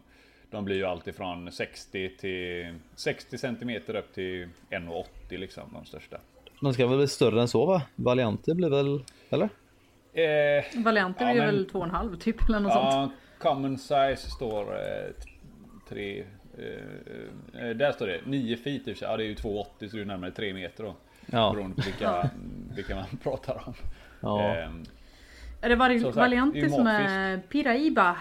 de 0.50 0.64
blir 0.64 0.76
ju 0.76 0.84
alltifrån 0.84 1.52
60 1.52 2.16
till 2.16 2.74
60 2.94 3.38
centimeter 3.38 3.96
upp 3.96 4.14
till 4.14 4.48
1,80 4.70 5.04
liksom 5.28 5.62
de 5.72 5.84
största. 5.84 6.20
De 6.60 6.74
ska 6.74 6.86
väl 6.86 6.98
bli 6.98 7.08
större 7.08 7.40
än 7.40 7.48
så 7.48 7.66
va? 7.66 7.82
Valiante 7.96 8.54
blir 8.54 8.70
väl, 8.70 9.04
eller? 9.30 9.48
Eh, 10.14 10.64
Varianter 10.84 11.24
Ja, 11.24 11.30
är 11.30 11.36
men- 11.36 11.46
väl 11.46 11.66
2,5 11.66 12.16
typ 12.18 12.48
eller 12.48 12.60
något 12.60 12.72
sånt. 12.72 12.84
Ja, 12.92 13.10
common 13.38 13.78
size 13.78 14.16
står 14.16 14.62
eh, 14.74 15.10
tre... 15.88 16.24
Eh, 16.58 17.62
eh, 17.68 17.70
där 17.76 17.92
står 17.92 18.06
det 18.06 18.20
9 18.24 18.56
feet 18.56 18.88
i 18.88 18.90
och. 18.90 19.04
Ja 19.10 19.16
det 19.16 19.24
är 19.24 19.26
ju 19.26 19.34
2,80 19.34 19.88
så 19.88 19.96
det 19.96 20.02
är 20.02 20.06
närmare 20.06 20.30
3 20.30 20.54
meter 20.54 20.84
då. 20.84 20.94
Ja. 21.26 21.52
Beroende 21.54 21.76
på 21.76 21.82
vilka, 21.82 22.30
vilka 22.74 22.94
man 22.94 23.04
pratar 23.22 23.62
om. 23.66 23.74
Ja. 24.20 24.54
Ehm, 24.54 24.84
Är 25.60 25.68
det 25.68 25.76
Varianti 25.76 26.58
ju 26.58 26.68
som 26.70 26.86
är 26.86 27.38
Piraiba? 27.38 28.16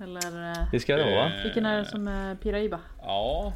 Eller 0.00 0.50
eh, 0.50 0.66
Det 0.72 0.80
ska 0.80 0.96
det 0.96 1.04
vara 1.04 1.14
va? 1.24 1.30
vilken 1.44 1.66
är 1.66 1.78
det 1.78 1.84
som 1.84 2.08
är 2.08 2.34
Piraiba? 2.34 2.78
ja. 3.02 3.52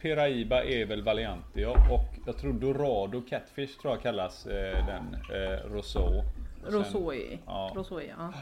Piraiba 0.00 0.64
är 0.64 0.86
väl 0.86 1.02
Valianti 1.02 1.62
ja. 1.62 1.76
Och 1.90 2.14
jag 2.26 2.38
tror 2.38 2.52
Dorado 2.52 3.22
Catfish 3.28 3.78
tror 3.80 3.94
jag 3.94 4.02
kallas 4.02 4.46
eh, 4.46 4.86
den. 4.86 5.14
Eh, 5.14 5.70
Rousseau. 5.72 6.22
Rosoi. 6.68 7.38
ja. 7.46 7.72
Rosoi 7.74 8.12
ja. 8.18 8.32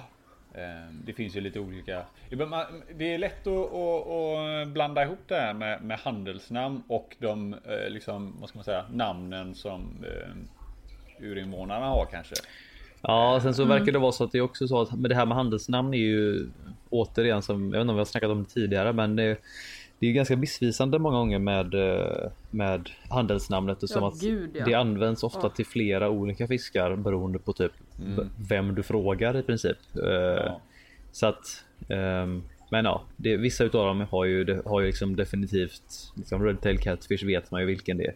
Eh, 0.61 0.93
Det 1.05 1.13
finns 1.13 1.37
ju 1.37 1.41
lite 1.41 1.61
olika. 1.61 2.03
Det 2.95 3.15
är 3.15 3.19
lätt 3.19 3.47
att, 3.47 3.73
att, 3.75 4.09
att 4.09 4.69
blanda 4.69 5.03
ihop 5.03 5.19
det 5.29 5.35
här 5.35 5.55
med, 5.55 5.83
med 5.83 5.99
handelsnamn 5.99 6.83
och 6.89 7.17
de 7.19 7.55
eh, 7.55 7.89
liksom, 7.91 8.37
vad 8.41 8.49
ska 8.49 8.59
man 8.59 8.65
säga, 8.65 8.85
namnen 8.93 9.55
som 9.55 10.05
eh, 10.05 11.27
urinvånarna 11.27 11.87
har 11.87 12.07
kanske. 12.11 12.35
Ja, 13.03 13.41
sen 13.43 13.55
så 13.55 13.65
verkar 13.65 13.93
det 13.93 13.99
vara 13.99 14.13
så 14.13 14.25
att 14.25 14.33
det 14.33 14.39
är 14.39 14.43
också 14.43 14.69
så 14.69 14.81
att 14.81 14.99
med 14.99 15.11
det 15.11 15.15
här 15.15 15.27
med 15.27 15.37
handelsnamn 15.37 15.95
är 15.95 15.99
ju 15.99 16.49
återigen 16.91 17.43
som 17.43 17.65
jag 17.65 17.71
vet 17.71 17.81
inte 17.81 17.91
om 17.91 17.97
vi 17.97 18.01
har 18.01 18.05
snackat 18.05 18.31
om 18.31 18.43
det 18.45 18.51
tidigare, 18.51 18.93
men 18.93 19.17
det, 19.17 19.39
det 20.07 20.11
är 20.11 20.13
ganska 20.15 20.37
missvisande 20.37 20.99
många 20.99 21.17
gånger 21.17 21.39
med, 21.39 21.75
eh, 21.75 22.31
med 22.51 22.91
handelsnamnet 23.11 23.83
och 23.83 23.89
som 23.89 24.03
Ja, 24.03 24.09
att 24.09 24.21
gud, 24.21 24.51
ja. 24.55 24.65
det 24.65 24.75
används 24.75 25.23
ofta 25.23 25.41
Ja. 25.43 25.49
till 25.49 25.67
flera 25.67 26.11
olika 26.11 26.49
fiskar 26.49 26.97
beroende 26.97 27.39
på 27.39 27.53
typ 27.53 27.73
v- 27.97 28.23
vem 28.49 28.75
du 28.75 28.83
frågar 28.83 29.37
i 29.37 29.43
princip. 29.43 29.77
Eh, 29.97 30.11
Ja. 30.11 30.61
Så 31.13 31.27
att 31.27 31.65
ehm, 31.89 32.43
men 32.71 32.85
ja, 32.85 33.03
det, 33.17 33.37
vissa 33.37 33.65
utav 33.65 33.87
dem 33.87 34.01
har 34.11 34.25
ju, 34.25 34.63
har 34.67 34.81
ju 34.81 34.87
liksom 34.87 35.17
definitivt 35.17 36.13
liksom 36.17 36.45
Redtail 36.45 36.79
Catfish 36.79 37.25
vet 37.27 37.51
man 37.51 37.61
ju 37.61 37.67
vilken 37.67 37.97
det 37.97 38.07
är. 38.07 38.15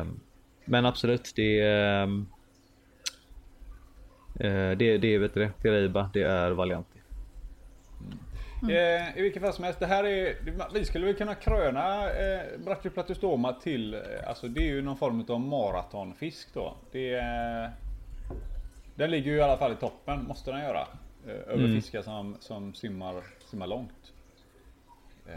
Ehm, 0.00 0.20
men 0.64 0.86
absolut, 0.86 1.32
det 1.36 1.60
är 1.60 2.02
ehm, 2.02 2.26
eh, 4.40 4.76
det, 4.78 4.98
det 4.98 5.14
är 5.14 5.18
vet 5.18 5.34
du 5.34 5.40
det, 5.40 5.50
Piraiba, 5.62 6.10
det 6.12 6.22
är 6.22 6.50
Valianti. 8.66 9.12
Eh, 9.14 9.18
I 9.18 9.22
vilket 9.22 9.42
fall 9.42 9.52
som 9.52 9.64
helst, 9.64 9.80
det 9.80 9.86
här 9.86 10.04
är, 10.04 10.34
vi 10.74 10.84
skulle 10.84 11.06
väl 11.06 11.14
kunna 11.14 11.34
kröna 11.34 12.10
eh, 12.10 12.40
Brachyplatystoma 12.64 13.52
till, 13.52 13.94
eh, 13.94 14.00
alltså 14.26 14.48
det 14.48 14.60
är 14.60 14.74
ju 14.74 14.82
någon 14.82 14.96
form 14.96 15.24
av 15.28 15.40
maratonfisk 15.40 16.54
då. 16.54 16.74
Det 16.92 17.14
är, 17.14 17.70
den 18.94 19.10
ligger 19.10 19.30
ju 19.32 19.36
i 19.38 19.42
alla 19.42 19.56
fall 19.58 19.72
i 19.72 19.76
toppen, 19.76 20.24
måste 20.28 20.50
den 20.50 20.60
göra. 20.60 20.86
Eh, 21.26 21.52
över 21.54 21.66
fiskar 21.68 22.02
som, 22.02 22.36
som 22.40 22.74
simmar, 22.74 23.14
simmar 23.50 23.66
långt. 23.66 24.12
Eh, 25.26 25.34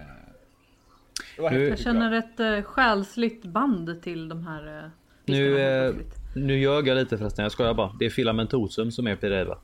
Nu- 1.52 1.68
Jag 1.70 1.80
känner 1.80 2.12
ett 2.12 2.40
uh, 2.40 2.62
själsligt 2.62 3.46
band 3.46 4.02
till 4.02 4.30
de 4.30 4.48
här 4.48 4.84
uh, 4.84 4.90
Nu, 5.26 5.60
eh, 5.60 5.96
nu 6.36 6.60
ljög 6.60 6.88
jag 6.88 6.96
lite 6.96 7.18
förresten, 7.18 7.44
jag 7.44 7.52
skojar 7.52 7.74
bara. 7.74 7.96
Det 8.00 8.06
är 8.06 8.10
filamentosum 8.10 8.92
som 8.92 9.08
är 9.08 9.16
Piraiba. 9.16 9.58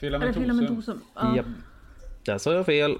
jag. 0.00 0.14
Är 0.14 0.26
det 0.26 0.32
Filamentosum. 0.32 0.42
filamentosum? 0.42 1.00
Ja. 1.14 1.36
Japp. 1.36 1.46
Där 2.24 2.38
sa 2.38 2.52
jag 2.52 2.66
fel. 2.66 2.98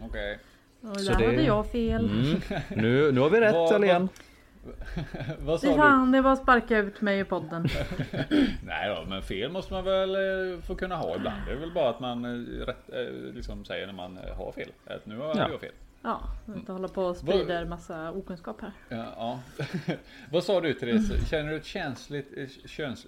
Okej. 0.00 0.38
Och 0.80 1.00
Så 1.00 1.12
där 1.12 1.18
det- 1.18 1.26
hade 1.26 1.42
jag 1.42 1.66
fel. 1.70 2.04
Mm. 2.10 2.40
Nu, 2.82 3.12
nu 3.12 3.20
har 3.20 3.30
vi 3.30 3.40
rätt 3.40 3.54
Vad- 3.54 3.84
igen. 3.84 4.08
Vad 5.40 5.60
sa 5.60 5.66
du? 5.68 5.74
fan, 5.74 6.12
det 6.12 6.20
var 6.20 6.32
att 6.32 6.42
sparka 6.42 6.78
ut 6.78 7.00
mig 7.00 7.20
i 7.20 7.24
podden. 7.24 7.68
Nej 8.64 8.94
då, 8.96 9.04
men 9.08 9.22
fel 9.22 9.52
måste 9.52 9.72
man 9.72 9.84
väl 9.84 10.14
eh, 10.14 10.60
få 10.60 10.74
kunna 10.74 10.96
ha 10.96 11.16
ibland. 11.16 11.36
Det 11.46 11.52
är 11.52 11.56
väl 11.56 11.72
bara 11.72 11.90
att 11.90 12.00
man 12.00 12.24
eh, 12.24 12.64
rätt, 12.66 12.90
eh, 12.92 13.12
liksom 13.34 13.64
säger 13.64 13.86
när 13.86 13.94
man 13.94 14.18
har 14.36 14.52
fel. 14.52 14.68
Att 14.86 15.06
nu 15.06 15.18
har 15.18 15.26
Ja. 15.36 15.48
jag 15.50 15.60
fel. 15.60 15.72
Ja, 16.02 16.20
inte 16.56 16.72
hålla 16.72 16.88
på 16.88 17.02
och 17.04 17.16
sprider 17.16 17.64
massa 17.64 18.10
okunskap 18.12 18.60
här. 18.60 18.72
Ja, 18.88 19.06
ja. 19.16 19.40
Vad 20.32 20.44
sa 20.44 20.60
du 20.60 20.74
Therese? 20.74 21.28
Känner 21.30 21.50
du 21.50 21.56
ett 21.56 21.64
känsligt 21.64 22.32
köns... 22.66 23.06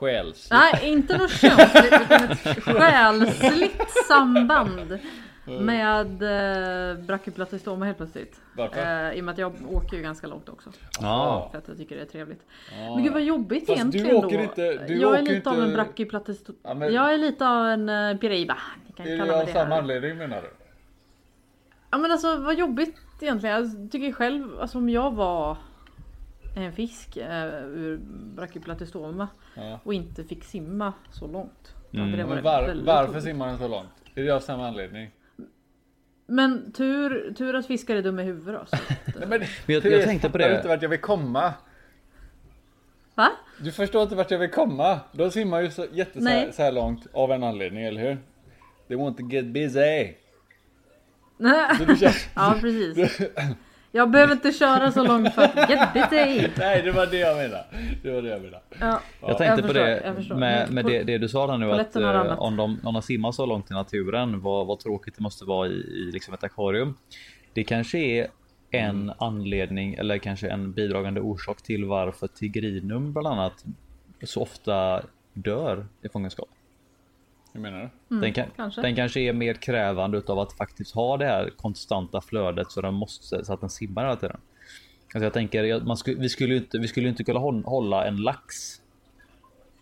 Själsligt? 0.00 0.50
Nej, 0.50 0.90
inte 0.92 1.18
något 1.18 1.30
könsligt 1.30 1.92
utan 2.00 2.22
ett 2.22 3.40
själsligt 3.40 3.90
samband 4.08 4.98
med 5.44 6.22
eh, 6.22 6.98
Brachyplatystoma 6.98 7.84
helt 7.84 7.96
plötsligt. 7.96 8.40
Varför? 8.56 9.06
Eh, 9.10 9.12
I 9.12 9.20
och 9.20 9.24
med 9.24 9.32
att 9.32 9.38
jag 9.38 9.54
åker 9.72 9.96
ju 9.96 10.02
ganska 10.02 10.26
långt 10.26 10.48
också. 10.48 10.70
Ja. 11.00 11.48
För 11.52 11.58
att 11.58 11.68
jag 11.68 11.76
tycker 11.76 11.96
det 11.96 12.02
är 12.02 12.06
trevligt. 12.06 12.42
Ja. 12.78 12.94
Men 12.94 13.04
gud 13.04 13.12
vad 13.12 13.22
jobbigt 13.22 13.58
Fast 13.58 13.66
du 13.66 13.72
egentligen 13.72 14.16
åker 14.16 14.36
då. 14.36 14.42
inte- 14.42 14.86
du 14.86 14.94
jag 15.00 15.16
är 15.18 15.22
åker 15.22 15.32
lite 15.34 15.50
av 15.50 15.56
inte- 15.56 15.66
en 15.68 15.72
Brachyplatystoma. 15.74 16.58
Ja, 16.62 16.74
men- 16.74 16.94
Jag 16.94 17.14
är 17.14 17.18
lite 17.18 17.48
av 17.48 17.66
en 17.66 17.88
uh, 17.88 18.16
Piraiba. 18.16 18.56
Ni 18.86 18.92
kan 18.92 19.06
Är 19.06 19.18
kalla 19.18 19.32
det 19.32 19.40
av 19.40 19.46
det 19.46 19.52
samma 19.52 19.74
här. 19.74 19.78
anledning 19.82 20.16
menar 20.18 20.42
du? 20.42 20.50
Ja 21.90 21.98
men 21.98 22.10
alltså 22.12 22.36
vad 22.36 22.54
jobbigt 22.58 22.96
egentligen. 23.20 23.56
Jag 23.82 23.92
tycker 23.92 24.12
själv, 24.12 24.60
alltså 24.60 24.78
om 24.78 24.88
jag 24.88 25.10
var 25.14 25.56
en 26.54 26.72
fisk 26.72 27.16
eh, 27.16 27.64
ur 27.64 28.00
Brachyplatystoma 28.36 29.28
Ja. 29.54 29.80
och 29.84 29.94
inte 29.94 30.24
fick 30.24 30.44
simma 30.44 30.92
så 31.12 31.26
långt. 31.26 31.74
Mm. 31.92 32.12
det 32.12 32.24
var, 32.24 32.36
varför 32.84 33.06
jobbigt. 33.06 33.22
simmar 33.24 33.46
den 33.48 33.58
så 33.58 33.68
långt? 33.68 33.88
Är 34.14 34.22
det 34.22 34.30
av 34.30 34.40
samma 34.40 34.68
anledning? 34.68 35.10
Men 36.26 36.72
tur, 36.72 37.34
tur 37.34 37.54
att 37.54 37.66
fiskar 37.66 37.96
är 37.96 38.02
dumma 38.02 38.22
i 38.22 38.24
huvudet 38.24 38.60
då. 38.60 38.66
Så 38.66 38.76
att, 38.76 38.90
eh, 38.90 39.14
Nej, 39.20 39.28
men, 39.28 39.40
Men 39.40 39.48
jag, 39.66 39.84
jag 39.84 40.04
tänkte 40.04 40.28
på 40.28 40.32
fattar 40.32 40.48
du 40.48 40.52
det. 40.52 40.56
inte 40.56 40.68
vart 40.68 40.82
jag 40.82 40.88
vill 40.88 41.00
komma? 41.00 41.54
Va? 43.14 43.28
Du 43.60 43.72
förstår 43.72 44.02
inte 44.02 44.14
vart 44.14 44.30
jag 44.30 44.38
vill 44.38 44.50
komma? 44.50 45.00
De 45.12 45.30
simmar 45.30 45.60
ju 45.60 45.70
så, 45.70 45.86
jätte, 45.92 46.20
så, 46.20 46.28
här, 46.28 46.36
Nej. 46.44 46.52
så 46.52 46.62
här 46.62 46.72
långt 46.72 47.06
av 47.12 47.32
en 47.32 47.42
anledning, 47.42 47.84
eller 47.84 48.00
hur? 48.00 48.18
They 48.88 48.96
want 48.96 49.18
to 49.18 49.24
get 49.30 49.46
busy. 49.46 50.14
Nej. 51.38 51.70
Ja 52.34 52.56
precis. 52.60 53.20
Jag 53.92 54.10
behöver 54.10 54.32
inte 54.32 54.52
köra 54.52 54.92
så 54.92 55.04
långt 55.04 55.34
för 55.34 55.42
att 55.42 55.70
get 55.70 55.88
busy. 55.94 56.48
nej, 56.58 56.82
det 56.82 56.92
var 56.92 57.06
det 57.06 57.18
jag 57.18 57.36
menade. 57.36 57.64
Det 58.02 58.10
var 58.10 58.22
det 58.22 58.28
jag 58.28 58.42
menade. 58.42 58.62
Ja. 58.80 59.00
Jag 59.20 59.38
tänkte 59.38 59.62
på 59.62 59.68
förstår, 59.68 59.84
det 59.84 60.02
jag 60.28 60.38
med, 60.38 60.66
Men 60.66 60.74
med 60.74 60.84
det, 60.84 61.02
det 61.02 61.18
du 61.18 61.28
sa 61.28 61.46
där 61.46 61.58
nu 61.58 61.72
att 61.72 61.96
eh, 61.96 62.38
om 62.38 62.56
de, 62.56 62.80
om 62.84 62.94
de 62.94 63.02
simmar 63.02 63.32
så 63.32 63.46
långt 63.46 63.70
i 63.70 63.74
naturen, 63.74 64.40
vad, 64.40 64.66
vad 64.66 64.78
tråkigt 64.78 65.14
det 65.16 65.22
måste 65.22 65.44
vara 65.44 65.68
i, 65.68 65.70
i 65.70 66.10
liksom 66.12 66.34
ett 66.34 66.44
akvarium. 66.44 66.94
Det 67.52 67.64
kanske 67.64 67.98
är 67.98 68.26
en 68.70 69.00
Mm. 69.02 69.14
anledning 69.18 69.94
eller 69.94 70.18
kanske 70.18 70.48
en 70.48 70.72
bidragande 70.72 71.20
orsak 71.20 71.62
till 71.62 71.84
varför 71.84 72.26
tigrinum 72.26 73.12
bland 73.12 73.26
annat 73.26 73.64
så 74.22 74.42
ofta 74.42 75.02
dör 75.32 75.86
i 76.02 76.08
fångenskap. 76.08 76.48
Hur 77.52 77.60
menar 77.60 77.90
du? 78.08 78.20
den, 78.20 78.32
kan, 78.32 78.44
Mm, 78.44 78.54
kanske. 78.56 78.80
den 78.82 78.96
kanske 78.96 79.20
är 79.20 79.32
mer 79.32 79.54
krävande 79.54 80.18
utav 80.18 80.38
att 80.38 80.52
faktiskt 80.52 80.94
ha 80.94 81.16
det 81.16 81.24
här 81.26 81.50
konstanta 81.56 82.20
flödet 82.20 82.70
så 82.70 82.80
den 82.80 82.94
måste 82.94 83.44
så 83.44 83.52
att 83.52 83.60
den 83.60 83.70
simmar 83.70 84.02
hela 84.02 84.16
tiden. 84.16 84.40
Alltså 85.14 85.24
jag 85.24 85.32
tänker, 85.32 85.80
man 85.84 85.96
skulle, 85.96 86.20
vi 86.20 86.28
skulle 86.28 86.54
ju 86.54 86.60
inte, 86.60 86.78
vi 86.78 86.88
skulle 86.88 87.08
inte 87.08 87.24
kunna 87.24 87.40
hå- 87.40 87.64
hålla 87.64 88.06
en 88.06 88.16
lax 88.16 88.54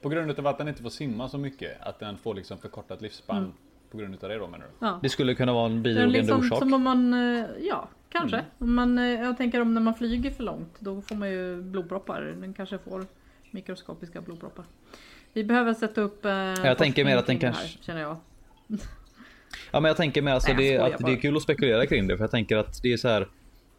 På 0.03 0.09
grund 0.09 0.39
av 0.39 0.47
att 0.47 0.59
den 0.59 0.69
inte 0.69 0.83
får 0.83 0.91
simma 0.91 1.29
så 1.29 1.39
mycket, 1.39 1.81
att 1.81 1.99
den 2.01 2.17
får 2.19 2.35
liksom 2.35 2.59
förkortat 2.59 3.03
livsspann. 3.03 3.53
På 3.91 3.99
grund 3.99 4.15
av 4.25 4.29
det 4.29 4.39
då 4.39 4.47
menar 4.47 4.67
du? 4.81 4.87
Ja. 4.87 4.99
Det 5.03 5.09
skulle 5.09 5.35
kunna 5.35 5.53
vara 5.53 5.67
en 5.67 5.83
bidragande 5.83 6.19
liksom 6.19 6.39
orsak. 6.41 6.59
som 6.59 6.75
om 6.75 6.83
man, 6.83 7.15
eh, 7.15 7.45
ja 7.61 7.89
kanske. 8.09 8.37
Mm. 8.37 8.49
Om 8.59 8.75
man, 8.75 8.99
eh, 8.99 9.05
jag 9.05 9.37
tänker 9.37 9.61
om 9.61 9.75
när 9.75 9.81
man 9.81 9.95
flyger 9.95 10.31
för 10.31 10.45
långt, 10.45 10.77
då 10.81 11.03
får 11.03 11.15
man 11.17 11.31
ju 11.31 11.63
blodproppar. 11.63 12.21
Den 12.41 12.55
kanske 12.55 12.79
får 12.79 13.07
mikroskopiska 13.51 14.21
blodproppar. 14.21 14.65
Vi 15.33 15.45
behöver 15.45 15.75
sätta 15.75 16.01
upp 16.01 16.25
eh, 16.25 16.33
Jag 16.33 16.79
tänker 16.79 17.05
mer 17.05 17.17
att 17.17 17.27
den 17.27 17.37
det 17.37 17.41
kanske- 17.41 17.63
här, 17.63 17.77
känner 17.81 18.01
jag. 18.01 18.17
Ja 19.71 19.81
men 19.81 19.89
jag 19.89 19.97
tänker 19.97 20.23
mer 20.23 20.33
alltså 20.33 20.53
Nej, 20.53 20.69
det, 20.71 20.79
att 20.79 20.99
det 20.99 21.03
bara. 21.05 21.13
är 21.13 21.17
kul 21.17 21.37
att 21.37 21.43
spekulera 21.43 21.87
kring 21.87 22.07
det 22.09 22.17
för 22.17 22.25
jag 22.25 22.31
tänker 22.31 22.57
att 22.57 22.83
det 22.83 22.93
är 22.93 22.97
så 22.97 23.09
här. 23.09 23.29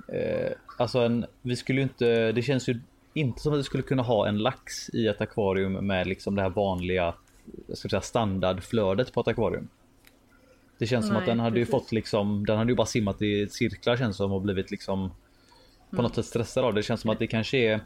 Eh, 0.08 0.51
alltså 0.77 1.00
en, 1.00 1.25
vi 1.41 1.56
skulle 1.56 1.79
ju 1.79 1.84
inte, 1.84 2.32
det 2.32 2.41
känns 2.41 2.70
ju 2.70 2.79
inte 3.13 3.39
som 3.41 3.53
att 3.53 3.60
vi 3.60 3.63
skulle 3.63 3.84
kunna 3.84 4.03
ha 4.03 4.27
en 4.27 4.38
lax 4.38 4.89
i 4.89 5.08
ett 5.08 5.22
akvarium 5.22 5.74
med 5.74 6.08
liksom 6.08 6.36
det 6.36 6.41
här 6.41 6.50
vanliga 6.50 7.13
jag 7.68 7.77
ska 7.77 7.89
säga, 7.89 8.01
standardflödet 8.01 9.13
på 9.13 9.22
ett 9.22 9.27
akvarium. 9.27 9.68
Det 10.77 10.88
känns 10.88 11.06
som 11.06 11.13
Nej, 11.13 11.20
att 11.22 11.25
den 11.27 11.39
hade 11.39 11.56
precis. 11.56 11.68
ju 11.68 11.72
fått 11.79 11.91
liksom, 11.91 12.46
den 12.46 12.58
hade 12.58 12.72
ju 12.72 12.75
bara 12.75 12.88
simmat 12.88 13.22
i 13.22 13.48
cirklar 13.48 13.98
känns 13.98 14.18
som 14.18 14.32
och 14.32 14.41
blivit 14.41 14.72
liksom 14.72 15.10
på 15.10 15.96
Mm. 15.96 16.03
något 16.03 16.15
sätt 16.15 16.25
stressad 16.25 16.65
av 16.65 16.74
det. 16.74 16.79
Det 16.79 16.84
känns 16.84 17.01
som 17.01 17.10
att 17.10 17.20
det 17.20 17.27
kanske 17.27 17.58
är 17.58 17.79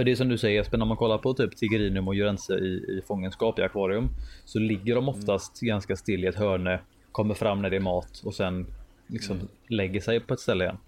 för 0.00 0.04
det 0.04 0.10
är 0.10 0.16
som 0.16 0.28
du 0.28 0.38
säger 0.38 0.56
Jesper, 0.56 0.78
när 0.78 0.86
man 0.86 0.96
kollar 0.96 1.18
på 1.18 1.34
typ 1.34 1.56
tigrinum 1.56 2.08
och 2.08 2.14
jurense 2.14 2.54
i, 2.54 2.74
i 2.98 3.02
fångenskap 3.06 3.58
i 3.58 3.62
akvarium 3.62 4.08
så 4.44 4.58
ligger 4.58 4.94
de 4.94 5.08
oftast 5.08 5.60
ganska 5.60 5.96
still 5.96 6.24
i 6.24 6.26
ett 6.26 6.36
hörne, 6.36 6.80
kommer 7.12 7.34
fram 7.34 7.62
när 7.62 7.70
det 7.70 7.76
är 7.76 7.80
mat 7.80 8.22
och 8.24 8.34
sen 8.34 8.66
liksom 9.06 9.48
lägger 9.68 10.00
sig 10.00 10.20
på 10.20 10.34
ett 10.34 10.40
ställe 10.40 10.64
igen. 10.64 10.78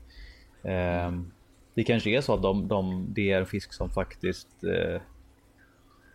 Ehm, 0.65 1.31
det 1.75 1.85
kanske 1.85 2.11
är 2.11 2.21
så 2.21 2.35
att 2.35 2.43
de, 2.43 2.69
de, 2.69 3.07
det 3.15 3.33
är 3.33 3.39
en 3.41 3.47
fisk 3.47 3.73
som 3.73 3.91
faktiskt 3.91 4.65
eh, 4.65 5.01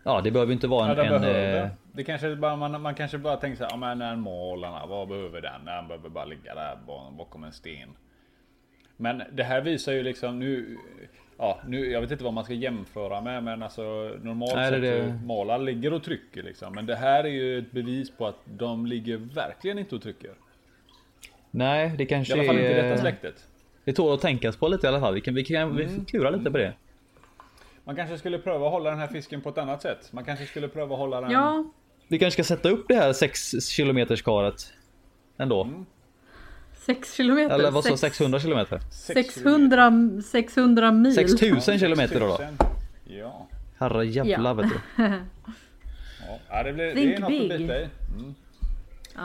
Ja, 0.04 0.20
det 0.20 0.30
behöver 0.30 0.52
inte 0.52 0.66
vara 0.66 0.86
Ja, 0.86 0.90
en, 0.90 0.96
den 0.96 1.14
en 1.14 1.20
behöver. 1.20 1.64
eh, 1.64 1.70
Det 1.92 2.04
kanske 2.04 2.36
bara, 2.36 2.56
man, 2.56 2.82
man 2.82 2.94
kanske 2.94 3.18
bara 3.18 3.36
tänker 3.36 3.56
så 3.58 3.64
här, 3.64 3.70
ja 3.70 3.76
men 3.76 4.02
en 4.02 4.20
målarna, 4.20 4.86
vad 4.86 5.08
behöver 5.08 5.40
den? 5.40 5.64
Den 5.64 5.88
behöver 5.88 6.08
bara 6.08 6.24
ligga 6.24 6.54
där 6.54 6.76
bak- 6.86 7.12
bakom 7.18 7.44
en 7.44 7.52
sten. 7.52 7.88
Men 8.96 9.22
det 9.32 9.44
här 9.44 9.60
visar 9.60 9.92
ju 9.92 10.02
liksom 10.02 10.38
nu, 10.38 10.78
ja 11.38 11.60
nu, 11.66 11.90
jag 11.90 12.00
vet 12.00 12.10
inte 12.10 12.24
vad 12.24 12.32
man 12.32 12.44
ska 12.44 12.54
jämföra 12.54 13.20
med 13.20 13.44
men 13.44 13.62
alltså 13.62 13.82
normalt 14.22 14.54
Nej, 14.54 14.70
sett 14.70 14.82
det 14.82 14.88
är 14.88 15.18
målar 15.24 15.58
ligger 15.58 15.92
och 15.92 16.04
trycker 16.04 16.42
liksom. 16.42 16.74
Men 16.74 16.86
det 16.86 16.96
här 16.96 17.24
är 17.24 17.28
ju 17.28 17.58
ett 17.58 17.70
bevis 17.70 18.10
på 18.10 18.26
att 18.26 18.38
de 18.44 18.86
ligger 18.86 19.16
verkligen 19.16 19.78
inte 19.78 19.94
och 19.94 20.02
trycker. 20.02 20.30
Nej, 21.50 21.94
det 21.96 22.02
I 22.02 22.06
kanske 22.06 22.34
alla 22.34 22.44
fall 22.44 22.58
inte 22.58 22.68
i 22.68 22.72
är... 22.72 22.82
detta 22.82 23.00
släktet. 23.00 23.48
Det 23.84 23.92
tål 23.92 24.14
att 24.14 24.20
tänkas 24.20 24.56
på 24.56 24.68
lite 24.68 24.86
i 24.86 24.88
alla 24.88 25.00
fall. 25.00 25.14
Vi 25.14 25.20
kan, 25.20 25.34
vi 25.34 25.44
kan 25.44 25.76
vi 25.76 25.88
får 25.88 26.04
klura 26.04 26.30
lite 26.30 26.50
på 26.50 26.58
det. 26.58 26.72
Man 27.84 27.96
kanske 27.96 28.18
skulle 28.18 28.38
pröva 28.38 28.66
att 28.66 28.72
hålla 28.72 28.90
den 28.90 28.98
här 28.98 29.06
fisken 29.06 29.40
på 29.40 29.48
ett 29.48 29.58
annat 29.58 29.82
sätt. 29.82 30.12
Man 30.12 30.24
kanske 30.24 30.46
skulle 30.46 30.68
pröva 30.68 30.94
att 30.94 30.98
hålla 31.00 31.20
den. 31.20 31.30
Ja, 31.30 31.64
Vi 32.08 32.18
kanske 32.18 32.44
ska 32.44 32.54
sätta 32.54 32.68
upp 32.68 32.84
det 32.88 32.94
här 32.94 33.12
6 33.12 33.76
km 33.76 34.06
karet. 34.24 34.72
Ändå. 35.38 35.68
6 36.88 37.14
kilometer. 37.14 37.54
Eller 37.54 37.70
vad 37.70 37.84
så, 37.84 37.96
Sex- 37.96 38.00
600 38.00 38.40
kilometer? 38.40 38.80
600, 38.90 39.92
600 40.24 40.92
mil. 40.92 41.14
6000 41.14 41.78
kilometer 41.78 42.20
då. 42.20 42.26
då. 42.26 42.36
6000. 42.36 42.56
Ja. 43.04 43.48
Herre 43.78 44.06
jävlar 44.06 44.50
Ja. 44.50 44.54
vet 44.54 44.66
du. 44.70 45.02
ja. 45.02 46.38
Ja, 46.50 46.62
det, 46.62 46.72
blir, 46.72 46.94
det 46.94 47.14
är 47.14 47.20
något 47.20 47.28
big. 47.28 47.52
att 47.52 47.58
bita 47.58 47.80
i. 47.80 47.88
Mm. 48.18 48.34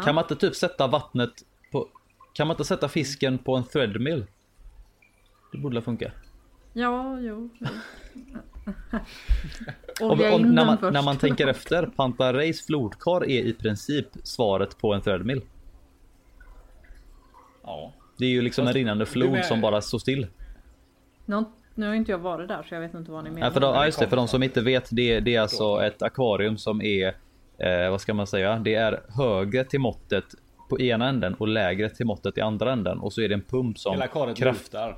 Kan 0.05 0.15
man 0.15 0.23
inte 0.23 0.35
typ 0.35 0.55
sätta 0.55 0.87
vattnet 0.87 1.31
på... 1.71 1.87
Kan 2.33 2.47
man 2.47 2.53
inte 2.53 2.65
sätta 2.65 2.87
fisken 2.89 3.37
på 3.37 3.55
en 3.55 3.63
threadmill? 3.63 4.25
Det 5.51 5.57
borde 5.57 5.75
väl 5.75 5.83
funka. 5.83 6.11
Ja, 6.73 7.19
jo. 7.19 7.49
Om, 10.01 10.21
om, 10.33 10.41
när, 10.41 10.65
man, 10.65 10.93
när 10.93 11.01
man 11.01 11.17
tänker 11.17 11.47
efter, 11.47 11.85
Pantareis 11.95 12.65
flodkar 12.65 13.23
är 13.23 13.43
i 13.43 13.53
princip 13.53 14.07
svaret 14.23 14.77
på 14.77 14.93
en 14.93 15.01
threadmill. 15.01 15.41
Ja. 17.63 17.93
Det 18.17 18.25
är 18.25 18.29
ju 18.29 18.41
liksom 18.41 18.67
en 18.67 18.73
rinnande 18.73 19.05
flod 19.05 19.45
som 19.45 19.61
bara 19.61 19.81
står 19.81 19.99
still. 19.99 20.27
Nu, 21.25 21.43
nu 21.75 21.87
har 21.87 21.93
inte 21.93 22.11
jag 22.11 22.17
varit 22.17 22.47
där 22.47 22.63
så 22.63 22.75
jag 22.75 22.81
vet 22.81 22.93
inte 22.93 23.11
vad 23.11 23.23
ni 23.23 23.29
menar. 23.29 23.47
Ja, 23.47 23.51
för, 23.51 23.59
de, 23.59 23.75
ja, 23.75 23.85
just 23.85 23.99
det, 23.99 24.07
för 24.07 24.15
de 24.15 24.27
som 24.27 24.43
inte 24.43 24.61
vet, 24.61 24.87
det, 24.91 25.19
det 25.19 25.35
är 25.35 25.41
alltså 25.41 25.81
ett 25.83 26.01
akvarium 26.01 26.57
som 26.57 26.81
är, 26.81 27.07
eh, 27.57 27.89
vad 27.89 28.01
ska 28.01 28.13
man 28.13 28.27
säga, 28.27 28.59
det 28.59 28.75
är 28.75 29.01
högre 29.09 29.63
till 29.63 29.79
måttet 29.79 30.25
på 30.69 30.79
ena 30.81 31.09
änden 31.09 31.33
och 31.33 31.47
lägre 31.47 31.89
till 31.89 32.05
måttet 32.05 32.37
i 32.37 32.41
andra 32.41 32.71
änden 32.71 32.99
och 32.99 33.13
så 33.13 33.21
är 33.21 33.29
det 33.29 33.33
en 33.33 33.41
pump 33.41 33.79
som 33.79 33.93
Hela 33.93 34.07
karet 34.07 34.37
kraft... 34.37 34.73
lutar. 34.73 34.97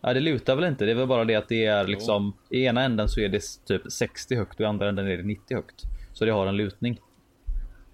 Ja, 0.00 0.14
det 0.14 0.20
lutar 0.20 0.56
väl 0.56 0.64
inte, 0.64 0.84
det 0.84 0.90
är 0.90 0.94
väl 0.94 1.06
bara 1.06 1.24
det 1.24 1.34
att 1.34 1.48
det 1.48 1.64
är 1.64 1.86
liksom, 1.86 2.32
i 2.50 2.64
ena 2.64 2.82
änden 2.82 3.08
så 3.08 3.20
är 3.20 3.28
det 3.28 3.42
typ 3.66 3.92
60 3.92 4.36
högt 4.36 4.54
och 4.54 4.60
i 4.60 4.64
andra 4.64 4.88
änden 4.88 5.06
är 5.06 5.16
det 5.16 5.22
90 5.22 5.56
högt. 5.56 5.82
Så 6.12 6.24
det 6.24 6.30
har 6.30 6.46
en 6.46 6.56
lutning. 6.56 6.98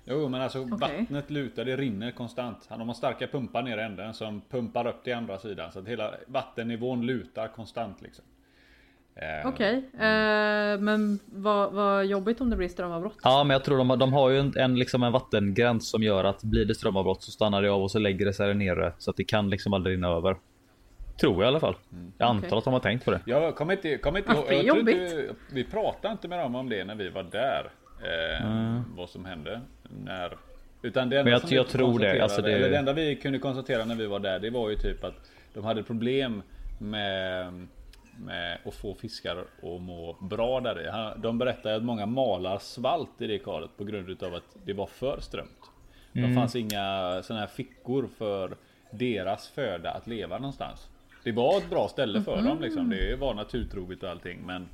Jo, 0.08 0.28
men 0.28 0.40
alltså 0.42 0.58
Okej. 0.60 0.76
vattnet 0.80 1.30
lutar, 1.30 1.64
det 1.64 1.76
rinner 1.76 2.10
konstant. 2.10 2.68
De 2.68 2.88
har 2.88 2.94
starka 2.94 3.26
pumpar 3.26 3.62
ner 3.62 3.78
i 3.78 3.82
änden 3.82 4.14
som 4.14 4.40
pumpar 4.50 4.86
upp 4.86 5.04
till 5.04 5.14
andra 5.14 5.38
sidan. 5.38 5.72
Så 5.72 5.78
att 5.78 5.88
hela 5.88 6.14
vattennivån 6.26 7.06
lutar 7.06 7.48
konstant 7.48 8.02
liksom. 8.02 8.24
Eh, 9.14 9.48
Okej, 9.48 9.74
eh, 9.94 10.78
men 10.80 11.18
vad, 11.26 11.72
vad 11.72 12.06
jobbigt 12.06 12.40
om 12.40 12.50
det 12.50 12.56
blir 12.56 12.68
strömavbrott. 12.68 13.16
Ja, 13.22 13.44
men 13.44 13.54
jag 13.54 13.64
tror 13.64 13.78
de, 13.78 13.98
de 13.98 14.12
har 14.12 14.30
ju 14.30 14.38
en, 14.40 14.52
en, 14.56 14.78
liksom 14.78 15.02
en 15.02 15.12
vattengräns 15.12 15.88
som 15.90 16.02
gör 16.02 16.24
att 16.24 16.42
blir 16.42 16.64
det 16.64 16.74
strömavbrott 16.74 17.22
så 17.22 17.30
stannar 17.30 17.62
det 17.62 17.68
av 17.70 17.82
och 17.82 17.90
så 17.90 17.98
lägger 17.98 18.26
det 18.26 18.32
sig 18.32 18.46
där 18.46 18.54
nere 18.54 18.92
så 18.98 19.10
att 19.10 19.16
det 19.16 19.24
kan 19.24 19.50
liksom 19.50 19.72
aldrig 19.72 19.96
rinna 19.96 20.08
över. 20.08 20.36
Tror 21.20 21.34
jag 21.34 21.42
i 21.44 21.46
alla 21.46 21.60
fall. 21.60 21.76
Jag 22.18 22.28
antar 22.28 22.46
Okej. 22.48 22.58
att 22.58 22.64
de 22.64 22.72
har 22.72 22.80
tänkt 22.80 23.04
på 23.04 23.10
det. 23.10 23.20
Jag 23.26 23.56
kommer 23.56 23.72
inte, 23.72 23.98
kommer 23.98 24.18
inte 24.18 24.30
Ah, 24.32 24.34
ihåg. 24.34 24.52
det 24.52 24.60
är 24.60 24.64
jag. 24.64 24.78
Inte, 24.78 25.34
vi 25.52 25.64
pratade 25.64 26.12
inte 26.12 26.28
med 26.28 26.38
dem 26.38 26.54
om 26.54 26.68
det 26.68 26.84
när 26.84 26.94
vi 26.94 27.08
var 27.08 27.22
där. 27.22 27.70
Eh, 28.02 28.46
Mm. 28.46 28.82
Vad 28.96 29.08
som 29.10 29.24
hände. 29.24 29.60
När, 30.04 30.36
utan 30.82 31.08
det 31.08 31.18
enda 31.18 31.30
Men 31.30 31.40
jag- 31.42 31.52
jag 31.52 31.68
tror 31.68 31.98
det, 31.98 32.20
alltså 32.20 32.42
det- 32.42 32.52
Eller 32.52 32.70
det 32.70 32.78
enda 32.78 32.92
vi 32.92 33.16
kunde 33.16 33.38
konstatera 33.38 33.84
när 33.84 33.94
vi 33.94 34.06
var 34.06 34.18
där. 34.20 34.38
Det 34.38 34.50
var 34.50 34.70
ju 34.70 34.76
typ 34.76 35.04
att 35.04 35.30
de 35.54 35.64
hade 35.64 35.82
problem 35.82 36.42
med, 36.78 37.52
med 38.18 38.58
att 38.64 38.74
få 38.74 38.94
fiskar 38.94 39.36
att 39.36 39.80
må 39.80 40.16
bra 40.20 40.60
där 40.60 40.80
i. 40.80 41.20
De 41.22 41.38
berättade 41.38 41.76
att 41.76 41.82
många 41.84 42.06
malar 42.06 42.58
svalt 42.58 43.10
i 43.20 43.26
det 43.26 43.38
karet 43.38 43.70
på 43.76 43.84
grund 43.84 44.10
utav 44.10 44.34
att 44.34 44.56
det 44.64 44.72
var 44.72 44.86
för 44.86 45.20
strömt. 45.20 45.70
Det 46.12 46.20
Mm. 46.20 46.34
fanns 46.34 46.56
inga 46.56 47.20
sådana 47.22 47.40
här 47.40 47.46
fickor 47.46 48.08
för 48.18 48.56
deras 48.90 49.48
föda 49.48 49.90
att 49.90 50.06
leva 50.06 50.38
någonstans. 50.38 50.88
Det 51.24 51.32
var 51.32 51.58
ett 51.58 51.70
bra 51.70 51.88
ställe 51.88 52.22
för 52.22 52.42
dem 52.42 52.60
liksom. 52.60 52.90
Det 52.90 53.16
var 53.20 53.34
naturtroget 53.34 54.02
och 54.02 54.10
allting 54.10 54.38
men 54.46 54.68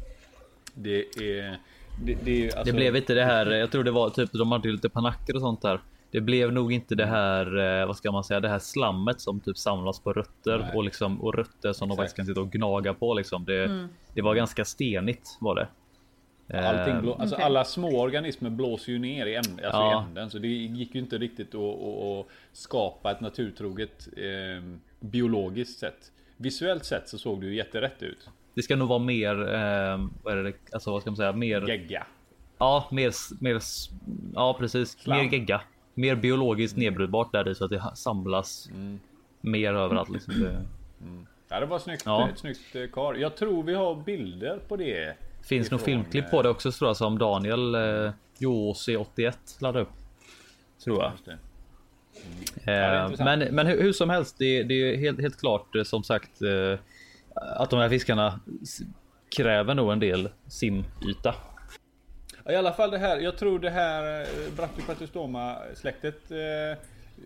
det 0.75 1.01
är... 1.21 1.57
Det, 2.05 2.15
det, 2.25 2.31
är, 2.43 2.45
alltså, 2.45 2.65
Det 2.65 2.73
blev 2.73 2.97
inte 2.97 3.15
det 3.15 3.25
här, 3.25 3.47
jag 3.47 3.71
tror 3.73 3.85
det 3.85 3.91
var 3.91 4.11
typ 4.11 4.33
de 4.33 4.53
hade 4.53 4.69
ju 4.69 4.75
lite 4.75 4.89
panacker 4.89 5.35
och 5.35 5.41
sånt 5.41 5.63
där. 5.63 5.81
Det 6.11 6.21
blev 6.21 6.53
nog 6.53 6.73
inte 6.73 6.95
det 6.95 7.07
här, 7.07 7.81
eh, 7.81 7.87
vad 7.87 7.97
ska 7.97 8.13
man 8.13 8.25
säga, 8.25 8.41
det 8.41 8.49
här 8.49 8.59
slammet 8.59 9.21
som 9.21 9.41
typ 9.41 9.59
samlas 9.59 10.01
på 10.01 10.13
rötter 10.13 10.59
Nej. 10.59 10.71
och 10.75 10.85
liksom 10.85 11.21
och 11.23 11.35
rötter 11.35 11.73
som 11.73 11.89
de 11.89 11.93
Exakt. 11.93 11.99
faktiskt 11.99 12.17
kan 12.17 12.27
sitta 12.27 12.41
och 12.41 12.51
gnaga 12.51 12.95
på 12.95 13.15
liksom. 13.15 13.45
Det, 13.45 13.65
Mm. 13.65 13.89
det 14.15 14.23
var 14.23 14.35
ganska 14.35 14.65
stenigt 14.65 15.29
var 15.41 15.55
det. 15.55 15.69
Allting 16.69 16.95
Eh, 16.95 17.01
blå, 17.01 17.15
alltså 17.15 17.35
Okej. 17.35 17.45
alla 17.45 17.65
små 17.65 18.01
organismer 18.01 18.51
blåser 18.51 18.93
ju 18.93 18.99
ner 18.99 19.27
i, 19.27 19.35
änd, 19.35 19.47
alltså 19.65 19.81
Ja. 19.81 20.03
i 20.03 20.09
änden. 20.09 20.31
Så 20.31 20.39
det 20.39 20.49
gick 20.49 20.95
ju 20.95 21.01
inte 21.01 21.19
riktigt 21.19 21.55
att, 21.55 21.61
att, 21.61 22.03
att 22.21 22.27
skapa 22.53 23.11
ett 23.11 23.21
naturtroget 23.21 24.09
eh, 24.17 24.65
biologiskt 25.01 25.79
sätt. 25.79 26.13
Visuellt 26.37 26.85
sett 26.85 27.09
så 27.09 27.19
såg 27.19 27.41
det 27.41 27.47
ju 27.47 27.55
jätterätt 27.57 28.03
ut. 28.03 28.29
Det 28.55 28.63
ska 28.63 28.77
nog 28.77 28.89
vara 28.89 28.99
mer, 28.99 29.41
eh, 29.55 30.07
vad 30.23 30.39
är 30.39 30.43
det, 30.45 30.53
alltså 30.73 30.91
vad 30.93 31.01
ska 31.03 31.11
man 31.11 31.17
säga, 31.17 31.33
mer, 31.33 31.61
Gegga. 31.69 32.07
ja, 32.59 32.89
mer, 32.91 33.13
mer, 33.43 33.61
ja 34.35 34.57
precis, 34.59 34.91
Slam. 34.99 35.19
mer 35.19 35.25
gegga. 35.33 35.61
Mer 35.95 36.15
biologiskt 36.17 36.77
nedbrytbart 36.77 37.33
där 37.33 37.49
i 37.49 37.55
så 37.55 37.65
att 37.65 37.71
det 37.71 37.83
samlas 37.95 38.69
Mm. 38.71 39.01
mer 39.41 39.75
överallt. 39.75 40.11
Liksom. 40.11 40.41
Det 40.41 40.63
Ja 41.49 41.61
det 41.61 41.67
var 41.67 41.79
snyggt, 41.79 42.03
Ja. 42.07 42.29
ett 42.29 42.39
snyggt 42.39 42.77
eh, 42.77 42.87
kar. 42.93 43.15
Jag 43.15 43.37
tror 43.37 43.63
vi 43.63 43.75
har 43.75 43.95
bilder 43.95 44.59
på 44.69 44.77
det. 44.77 45.17
finns 45.43 45.71
nog 45.71 45.81
filmklipp 45.81 46.25
eh, 46.25 46.31
på 46.31 46.43
det 46.43 46.49
också 46.49 46.73
tror 46.73 46.89
jag 46.89 46.97
som 46.97 47.19
Daniel 47.19 47.75
eh, 47.75 48.13
Josi81 48.39 49.33
laddade 49.63 49.83
upp. 49.85 49.93
Tror 50.85 51.03
jag. 51.03 51.13
Just 51.13 51.25
det. 51.25 51.39
Eh, 52.73 53.05
intressant. 53.05 53.39
men, 53.39 53.55
men 53.55 53.67
hur, 53.67 53.83
hur 53.83 53.93
som 53.93 54.11
helst, 54.11 54.39
det, 54.39 54.63
det 54.63 54.75
är 54.75 54.97
helt, 54.97 55.21
helt 55.21 55.41
klart 55.41 55.75
eh, 55.77 55.83
som 55.83 56.03
sagt 56.03 56.43
eh, 56.43 56.79
att 57.35 57.71
de 57.71 57.79
här 57.81 57.89
fiskarna 57.89 58.41
kräver 59.37 59.75
nog 59.75 59.93
en 59.93 60.01
del 60.01 60.29
simyta. 60.47 61.35
I 62.51 62.55
alla 62.55 62.73
fall 62.73 62.91
det 62.91 62.99
här, 62.99 63.19
jag 63.19 63.39
tror 63.39 63.59
det 63.59 63.71
här 63.71 64.21
eh, 64.21 64.27
Brachypatystoma 64.57 65.57
släktet 65.75 66.31
eh, 66.31 66.79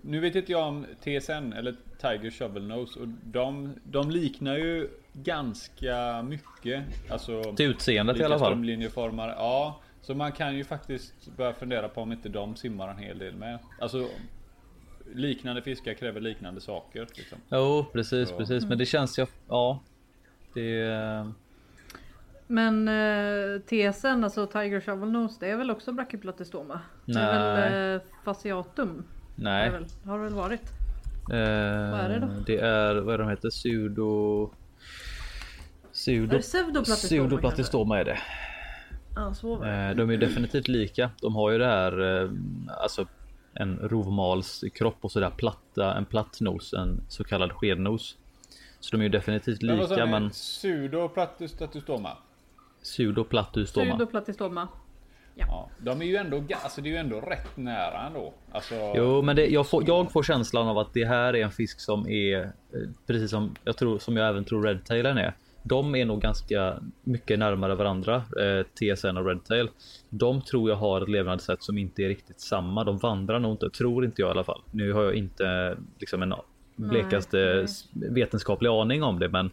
Nu 0.03 0.21
vet 0.21 0.35
inte 0.35 0.53
jag 0.53 0.69
om 0.69 0.87
TSN 1.01 1.53
eller 1.53 1.75
Tiger 2.01 2.31
Shovel 2.31 2.67
Nose 2.67 3.01
och 3.01 3.09
de, 3.09 3.75
de 3.85 4.11
liknar 4.11 4.57
ju 4.57 4.89
ganska 5.13 6.23
mycket 6.23 6.85
Alltså 7.11 7.55
Till 7.55 7.67
utseendet 7.71 8.17
i 8.17 8.25
alla 8.25 8.39
fall. 8.39 8.47
strömlinjeformar, 8.49 9.29
ja 9.29 9.81
Så 10.03 10.15
man 10.15 10.33
kan 10.33 10.57
ju 10.57 10.65
faktiskt 10.65 11.37
börja 11.37 11.53
fundera 11.53 11.89
på 11.89 12.01
om 12.01 12.13
inte 12.13 12.29
de 12.29 12.57
simmar 12.57 12.89
en 12.89 12.99
hel 12.99 13.19
del 13.19 13.35
med 13.35 13.59
Alltså 13.81 14.09
Liknande 15.15 15.63
fiskar 15.63 15.95
kräver 15.95 16.21
liknande 16.21 16.61
saker 16.61 17.07
liksom. 17.15 17.39
Jo, 17.49 17.87
precis, 17.93 18.29
Så. 18.29 18.37
precis. 18.37 18.65
Men 18.65 18.79
det 18.79 18.87
känns 18.87 19.19
ju, 19.19 19.27
ja. 19.49 19.83
Det, 20.57 21.33
Men 22.47 22.89
eh, 22.89 23.61
TSN, 23.61 24.25
alltså 24.25 24.47
Tiger 24.47 24.81
Shovel 24.81 25.11
Nose, 25.11 25.37
det 25.41 25.51
är 25.51 25.57
väl 25.57 25.71
också 25.71 25.93
Brachyplatystoma? 25.93 26.81
Det 27.05 27.21
är 27.21 27.55
Nej. 27.55 27.71
väl 27.71 27.95
eh, 27.95 28.03
fasciatum? 28.25 29.05
nej. 29.35 29.69
Är 29.69 29.73
det 29.73 29.79
väl, 29.79 29.87
har 30.05 30.19
det 30.19 30.25
väl 30.25 30.35
varit? 30.35 30.63
Eh, 31.31 31.39
är 32.05 32.09
det 32.09 32.19
då? 32.19 32.29
Det 32.47 32.59
är, 32.59 32.95
vad 32.95 33.15
är 33.15 33.19
de 33.19 33.29
heter? 33.29 33.51
Pseudo... 33.51 34.43
Är 34.45 34.49
Pseudo... 35.93 36.39
pseudoplatystoma? 36.39 36.97
Pseudoplatystoma 36.97 37.99
är 37.99 38.05
det. 38.05 38.19
Ja, 39.17 39.35
så 39.35 39.57
var 39.57 39.67
det. 39.67 39.73
Eh, 39.73 39.97
De 39.97 40.11
är 40.11 40.17
definitivt 40.17 40.69
lika. 40.69 41.11
De 41.21 41.35
har 41.35 41.51
ju 41.51 41.59
det 41.59 41.67
här, 41.67 42.23
eh, 42.23 42.31
alltså 42.83 43.07
en 43.55 43.79
rovmalskropp 43.79 44.97
och 45.01 45.13
sådär 45.13 45.31
platta, 45.37 45.95
en 45.95 46.05
platt 46.05 46.41
nos, 46.41 46.73
en 46.73 47.01
så 47.09 47.25
kallad 47.25 47.53
skednos. 47.53 48.17
Så 48.87 48.97
de 48.97 49.01
är 49.01 49.05
ju 49.05 49.09
definitivt 49.09 49.63
Men 49.63 49.77
lika 49.77 50.05
ni? 50.05 50.11
men 50.11 50.31
Pseudoplatystoma 50.31 52.17
pseudoplatystoma. 52.87 53.87
Pseudoplatystoma. 53.87 54.69
Ja, 55.35 55.71
de 55.79 56.03
är 56.03 56.07
ju 56.07 56.17
ändå, 56.17 56.43
alltså 56.63 56.81
det 56.81 56.89
är 56.89 56.91
ju 56.91 56.97
ändå 56.97 57.21
rätt 57.21 57.57
nära 57.57 58.07
ändå. 58.07 58.35
Alltså, 58.53 58.75
Jo, 58.95 59.23
men 59.23 59.37
det, 59.37 59.47
jag, 59.47 59.69
får, 59.69 59.85
jag 59.87 60.13
får 60.13 60.23
känslan 60.23 60.69
av 60.69 60.79
att 60.79 60.95
det 60.95 61.05
här 61.05 61.37
är 61.37 61.45
en 61.45 61.51
fisk 61.51 61.81
som 61.81 62.09
är 62.09 62.41
eh, 62.43 62.51
precis 63.07 63.31
som 63.31 63.55
jag 63.65 63.77
tror 63.77 63.99
som 63.99 64.17
jag 64.17 64.29
även 64.29 64.45
tror 64.45 64.63
redtailen 64.63 65.19
är. 65.19 65.37
De 65.63 65.95
är 65.95 66.05
nog 66.05 66.21
ganska 66.21 66.79
mycket 67.05 67.39
närmare 67.39 67.75
varandra, 67.75 68.15
eh, 68.17 68.67
TSN 68.95 69.17
och 69.17 69.27
redtail. 69.27 69.69
De 70.09 70.43
tror 70.43 70.71
jag 70.71 70.77
har 70.77 71.01
ett 71.01 71.09
levnadssätt 71.09 71.63
som 71.63 71.79
inte 71.79 72.03
är 72.03 72.09
riktigt 72.09 72.41
samma. 72.41 72.85
De 72.85 72.99
vandrar 72.99 73.39
nog 73.39 73.53
inte, 73.53 73.71
tror 73.71 74.05
inte 74.05 74.23
jag 74.23 74.29
i 74.29 74.31
alla 74.31 74.45
fall. 74.45 74.63
Nu 74.71 74.93
har 74.93 75.03
jag 75.03 75.15
inte 75.15 75.77
liksom 75.99 76.23
en 76.23 76.29
blekaste 76.77 77.67
nej. 77.93 78.11
vetenskaplig 78.11 78.69
aning 78.69 79.03
om 79.03 79.19
det, 79.19 79.29
men 79.29 79.51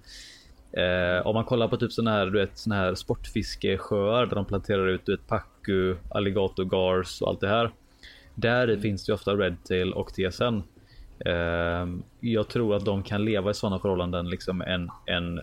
Eh, 0.73 1.27
om 1.27 1.35
man 1.35 1.45
kollar 1.45 1.67
på 1.67 1.77
typ 1.77 1.91
såna 1.91 2.11
här, 2.11 2.25
du 2.25 2.39
vet, 2.39 2.57
såna 2.57 2.75
här 2.75 2.95
sportfiskesjöar 2.95 4.25
där 4.25 4.35
de 4.35 4.45
planterar 4.45 4.87
ut 4.87 5.05
du 5.05 5.11
vet, 5.11 5.27
pacu, 5.27 5.95
alligator 6.09 6.65
gars 6.65 7.21
och 7.21 7.27
allt 7.27 7.41
det 7.41 7.47
här. 7.47 7.71
Där 8.35 8.69
i 8.69 8.79
finns 8.81 9.05
det 9.05 9.13
ofta 9.13 9.35
redtail 9.35 9.93
och 9.93 10.13
TSN. 10.13 10.61
Eh, 11.25 11.87
jag 12.19 12.47
tror 12.47 12.75
att 12.75 12.85
de 12.85 13.03
kan 13.03 13.25
leva 13.25 13.51
i 13.51 13.53
sådana 13.53 13.79
förhållanden 13.79 14.29
liksom 14.29 14.61
en, 14.61 14.89
en, 15.05 15.41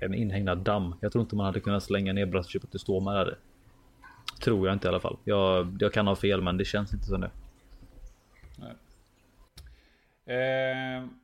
en 0.00 0.14
inhägnad 0.14 0.58
damm. 0.58 0.94
Jag 1.00 1.12
tror 1.12 1.22
inte 1.22 1.36
man 1.36 1.46
hade 1.46 1.60
kunnat 1.60 1.82
slänga 1.82 2.12
ner 2.12 2.26
bröstköpet 2.26 2.86
där. 2.86 3.38
Tror 4.44 4.66
jag 4.66 4.74
inte 4.74 4.86
i 4.86 4.88
alla 4.88 5.00
fall. 5.00 5.16
Jag, 5.24 5.76
jag 5.80 5.92
kan 5.92 6.06
ha 6.06 6.16
fel 6.16 6.42
men 6.42 6.56
det 6.56 6.64
känns 6.64 6.94
inte 6.94 7.06
som 7.06 7.20
det. 7.20 7.30
Eh, 10.26 10.36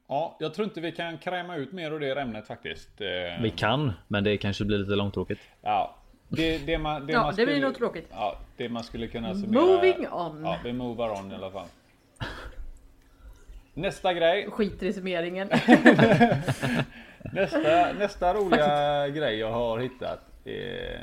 ja, 0.09 0.37
jag 0.41 0.55
tror 0.55 0.65
inte 0.65 0.81
vi 0.81 0.93
kan 0.93 1.19
kräma 1.19 1.57
ut 1.57 1.73
mer 1.73 1.91
ur 1.91 2.01
det 2.01 2.21
ämnet 2.21 2.47
faktiskt. 2.47 3.01
Eh, 3.01 3.43
Vi 3.43 3.51
kan, 3.51 3.93
men 4.09 4.25
det 4.25 4.37
kanske 4.37 4.65
blir 4.65 4.79
lite 4.79 4.91
långtråkigt. 4.95 5.41
Ja, 5.63 5.97
det, 6.29 6.59
det 6.59 6.79
man, 6.79 7.07
det 7.07 7.13
Ja, 7.13 7.23
man 7.23 7.35
det 7.35 7.45
blir 7.47 7.55
skulle- 7.55 7.67
nog 7.67 7.77
tråkigt. 7.79 8.09
Ja, 8.11 8.39
det 8.57 8.69
man 8.69 8.85
skulle 8.85 9.07
kunna 9.07 9.35
summera. 9.35 9.63
Moving 9.63 10.09
on. 10.13 10.43
Ja, 10.45 10.59
vi 10.65 10.73
movar 10.73 11.11
on 11.21 11.33
i 11.33 11.35
alla 11.35 11.51
fall. 11.51 11.67
Nästa 13.75 14.15
grej. 14.15 14.51
Skiter 14.51 14.87
i 14.87 14.93
summeringen. 14.93 15.49
Nästa, 17.33 17.93
nästa 17.99 18.35
roliga 18.35 19.09
grej 19.09 19.39
jag 19.39 19.53
har 19.53 19.79
hittat. 19.79 20.21
Eh, 20.45 21.01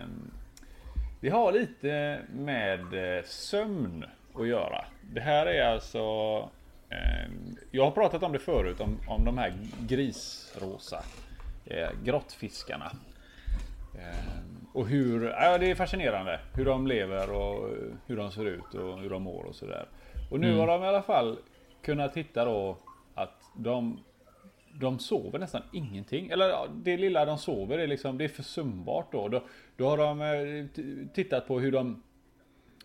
Det 1.21 1.29
har 1.29 1.51
lite 1.51 2.19
med 2.33 3.17
eh, 3.17 3.23
sömn 3.23 4.05
att 4.35 4.47
göra. 4.47 4.85
Det 5.13 5.21
här 5.21 5.45
är 5.45 5.65
alltså... 5.73 6.01
Eh, 6.89 7.31
jag 7.71 7.83
har 7.83 7.91
pratat 7.91 8.23
om 8.23 8.31
det 8.31 8.39
förut, 8.39 8.79
om, 8.79 8.99
om 9.07 9.25
de 9.25 9.37
här 9.37 9.53
grisrosa 9.87 11.03
eh, 11.65 11.89
grottfiskarna. 12.03 12.91
Eh, 13.95 14.39
och 14.73 14.87
hur, 14.87 15.23
ja 15.23 15.57
det 15.57 15.71
är 15.71 15.75
fascinerande 15.75 16.39
hur 16.53 16.65
de 16.65 16.87
lever 16.87 17.31
och 17.31 17.69
hur 18.07 18.17
de 18.17 18.31
ser 18.31 18.45
ut 18.45 18.73
och 18.73 18.99
hur 18.99 19.09
de 19.09 19.23
mår 19.23 19.43
och 19.43 19.55
sådär. 19.55 19.85
Och 20.31 20.39
nu 20.39 20.47
mm. 20.47 20.59
har 20.59 20.67
de 20.67 20.83
i 20.83 20.87
alla 20.87 21.01
fall 21.01 21.37
kunnat 21.81 22.17
hitta 22.17 22.45
då 22.45 22.77
att 23.15 23.41
de 23.55 23.99
de 24.79 24.99
sover 24.99 25.39
nästan 25.39 25.61
ingenting. 25.71 26.29
Eller 26.29 26.69
det 26.73 26.97
lilla 26.97 27.25
de 27.25 27.37
sover 27.37 27.77
är 27.77 27.87
liksom, 27.87 28.17
det 28.17 28.23
är 28.23 28.29
försumbart 28.29 29.11
då. 29.11 29.27
Då, 29.27 29.43
då 29.77 29.89
har 29.89 29.97
de 29.97 30.21
eh, 30.21 30.65
tittat 31.13 31.47
på 31.47 31.59
hur 31.59 31.71
de 31.71 32.03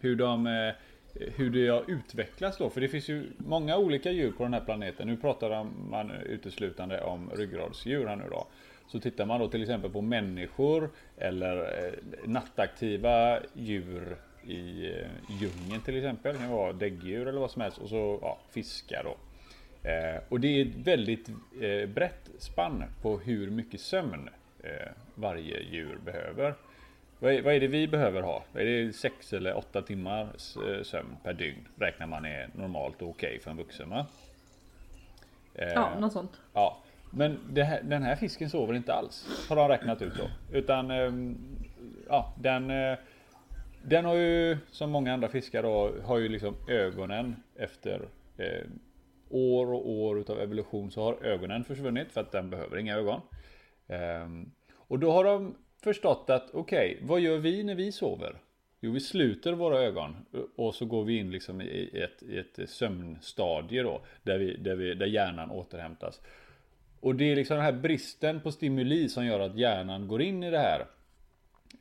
hur 0.00 0.16
de 0.16 0.46
eh, 0.46 0.74
hur 1.14 1.50
det 1.50 1.68
har 1.68 1.84
utvecklats 1.90 2.58
då. 2.58 2.70
För 2.70 2.80
det 2.80 2.88
finns 2.88 3.08
ju 3.08 3.26
många 3.36 3.76
olika 3.76 4.10
djur 4.10 4.32
på 4.32 4.42
den 4.42 4.54
här 4.54 4.60
planeten. 4.60 5.08
Nu 5.08 5.16
pratar 5.16 5.64
man 5.90 6.10
uteslutande 6.10 7.00
om 7.00 7.30
ryggradsdjur 7.34 8.06
här 8.06 8.16
nu 8.16 8.24
då. 8.30 8.46
Så 8.86 9.00
tittar 9.00 9.26
man 9.26 9.40
då 9.40 9.48
till 9.48 9.62
exempel 9.62 9.90
på 9.90 10.00
människor 10.00 10.90
eller 11.16 11.56
eh, 11.56 11.92
nattaktiva 12.24 13.40
djur 13.54 14.16
i 14.46 14.90
eh, 14.90 15.06
djungeln 15.40 15.82
till 15.84 15.96
exempel. 15.96 16.32
Det 16.32 16.38
kan 16.38 16.50
vara 16.50 16.72
däggdjur 16.72 17.28
eller 17.28 17.40
vad 17.40 17.50
som 17.50 17.62
helst. 17.62 17.78
Och 17.78 17.88
så 17.88 18.18
ja, 18.22 18.38
fiskar 18.50 19.04
då. 19.04 19.16
Eh, 19.88 20.22
och 20.28 20.40
det 20.40 20.48
är 20.48 20.66
ett 20.66 20.76
väldigt 20.76 21.28
eh, 21.60 21.88
brett 21.88 22.30
spann 22.38 22.84
på 23.02 23.18
hur 23.18 23.50
mycket 23.50 23.80
sömn 23.80 24.28
eh, 24.62 24.88
varje 25.14 25.60
djur 25.60 25.98
behöver. 26.04 26.54
Vad 27.22 27.32
är, 27.32 27.42
vad 27.42 27.54
är, 27.54 27.60
det 27.60 27.66
vi 27.66 27.88
behöver 27.88 28.22
ha? 28.22 28.44
Är 28.54 28.64
det 28.64 28.92
6 28.92 29.32
eller 29.32 29.56
8 29.56 29.82
timmar 29.82 30.22
eh, 30.22 30.82
sömn 30.82 31.16
per 31.22 31.32
dygn? 31.32 31.68
Räknar 31.76 32.06
man 32.06 32.24
är 32.24 32.50
normalt 32.54 33.02
och 33.02 33.08
okej 33.08 33.28
okay 33.28 33.40
för 33.40 33.50
en 33.50 33.56
vuxen 33.56 33.90
va? 33.90 34.06
Eh, 35.54 35.72
ja, 35.72 35.98
något 36.00 36.12
sånt. 36.12 36.40
Ja, 36.52 36.78
men 37.10 37.38
här, 37.56 37.82
den 37.82 38.02
här 38.02 38.16
fisken 38.16 38.50
sover 38.50 38.74
inte 38.74 38.94
alls. 38.94 39.46
Har 39.48 39.56
de 39.56 39.68
räknat 39.68 40.02
ut 40.02 40.12
då. 40.16 40.56
Utan 40.58 40.90
ehm, 40.90 41.38
ja, 42.08 42.34
den 42.40 42.70
eh, 42.70 42.98
den 43.82 44.04
har 44.04 44.14
ju 44.14 44.58
som 44.70 44.90
många 44.90 45.14
andra 45.14 45.28
fiskar 45.28 45.62
då 45.62 45.92
har 46.04 46.18
ju 46.18 46.28
liksom 46.28 46.54
ögonen 46.68 47.36
efter 47.56 48.08
eh, 48.36 48.66
år 49.30 49.72
och 49.72 49.90
år 49.90 50.20
utav 50.20 50.40
evolution 50.40 50.90
så 50.90 51.02
har 51.04 51.24
ögonen 51.24 51.64
försvunnit 51.64 52.12
för 52.12 52.20
att 52.20 52.32
den 52.32 52.50
behöver 52.50 52.78
inga 52.78 52.96
ögon. 52.96 53.20
Ehm, 53.88 54.50
och 54.74 54.98
då 54.98 55.12
har 55.12 55.24
de 55.24 55.54
förstått 55.82 56.30
att 56.30 56.50
okej, 56.52 56.94
okay, 56.94 57.06
vad 57.06 57.20
gör 57.20 57.38
vi 57.38 57.62
när 57.62 57.74
vi 57.74 57.92
sover? 57.92 58.36
Jo, 58.80 58.92
vi 58.92 59.00
sluter 59.00 59.52
våra 59.52 59.78
ögon 59.78 60.16
och 60.56 60.74
så 60.74 60.84
går 60.84 61.04
vi 61.04 61.16
in 61.16 61.30
liksom 61.30 61.60
i 61.60 61.90
ett, 61.94 62.22
i 62.22 62.38
ett 62.38 62.70
sömnstadie 62.70 63.82
då 63.82 64.02
där, 64.22 64.38
vi, 64.38 64.56
där, 64.56 64.74
vi, 64.74 64.94
där 64.94 65.06
hjärnan 65.06 65.50
återhämtas. 65.50 66.20
Och 67.00 67.14
det 67.14 67.32
är 67.32 67.36
liksom 67.36 67.56
den 67.56 67.64
här 67.64 67.72
bristen 67.72 68.40
på 68.40 68.52
stimuli 68.52 69.08
som 69.08 69.26
gör 69.26 69.40
att 69.40 69.58
hjärnan 69.58 70.08
går 70.08 70.22
in 70.22 70.42
i 70.42 70.50
det 70.50 70.58
här 70.58 70.86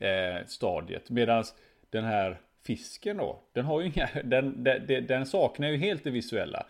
eh, 0.00 0.46
stadiet. 0.46 1.10
Medan 1.10 1.44
den 1.90 2.04
här 2.04 2.40
fisken 2.62 3.16
då, 3.16 3.42
den 3.52 3.64
har 3.64 3.80
ju 3.80 3.86
inga, 3.86 4.08
den, 4.24 4.64
den, 4.64 5.06
den 5.06 5.26
saknar 5.26 5.68
ju 5.68 5.76
helt 5.76 6.04
det 6.04 6.10
visuella. 6.10 6.66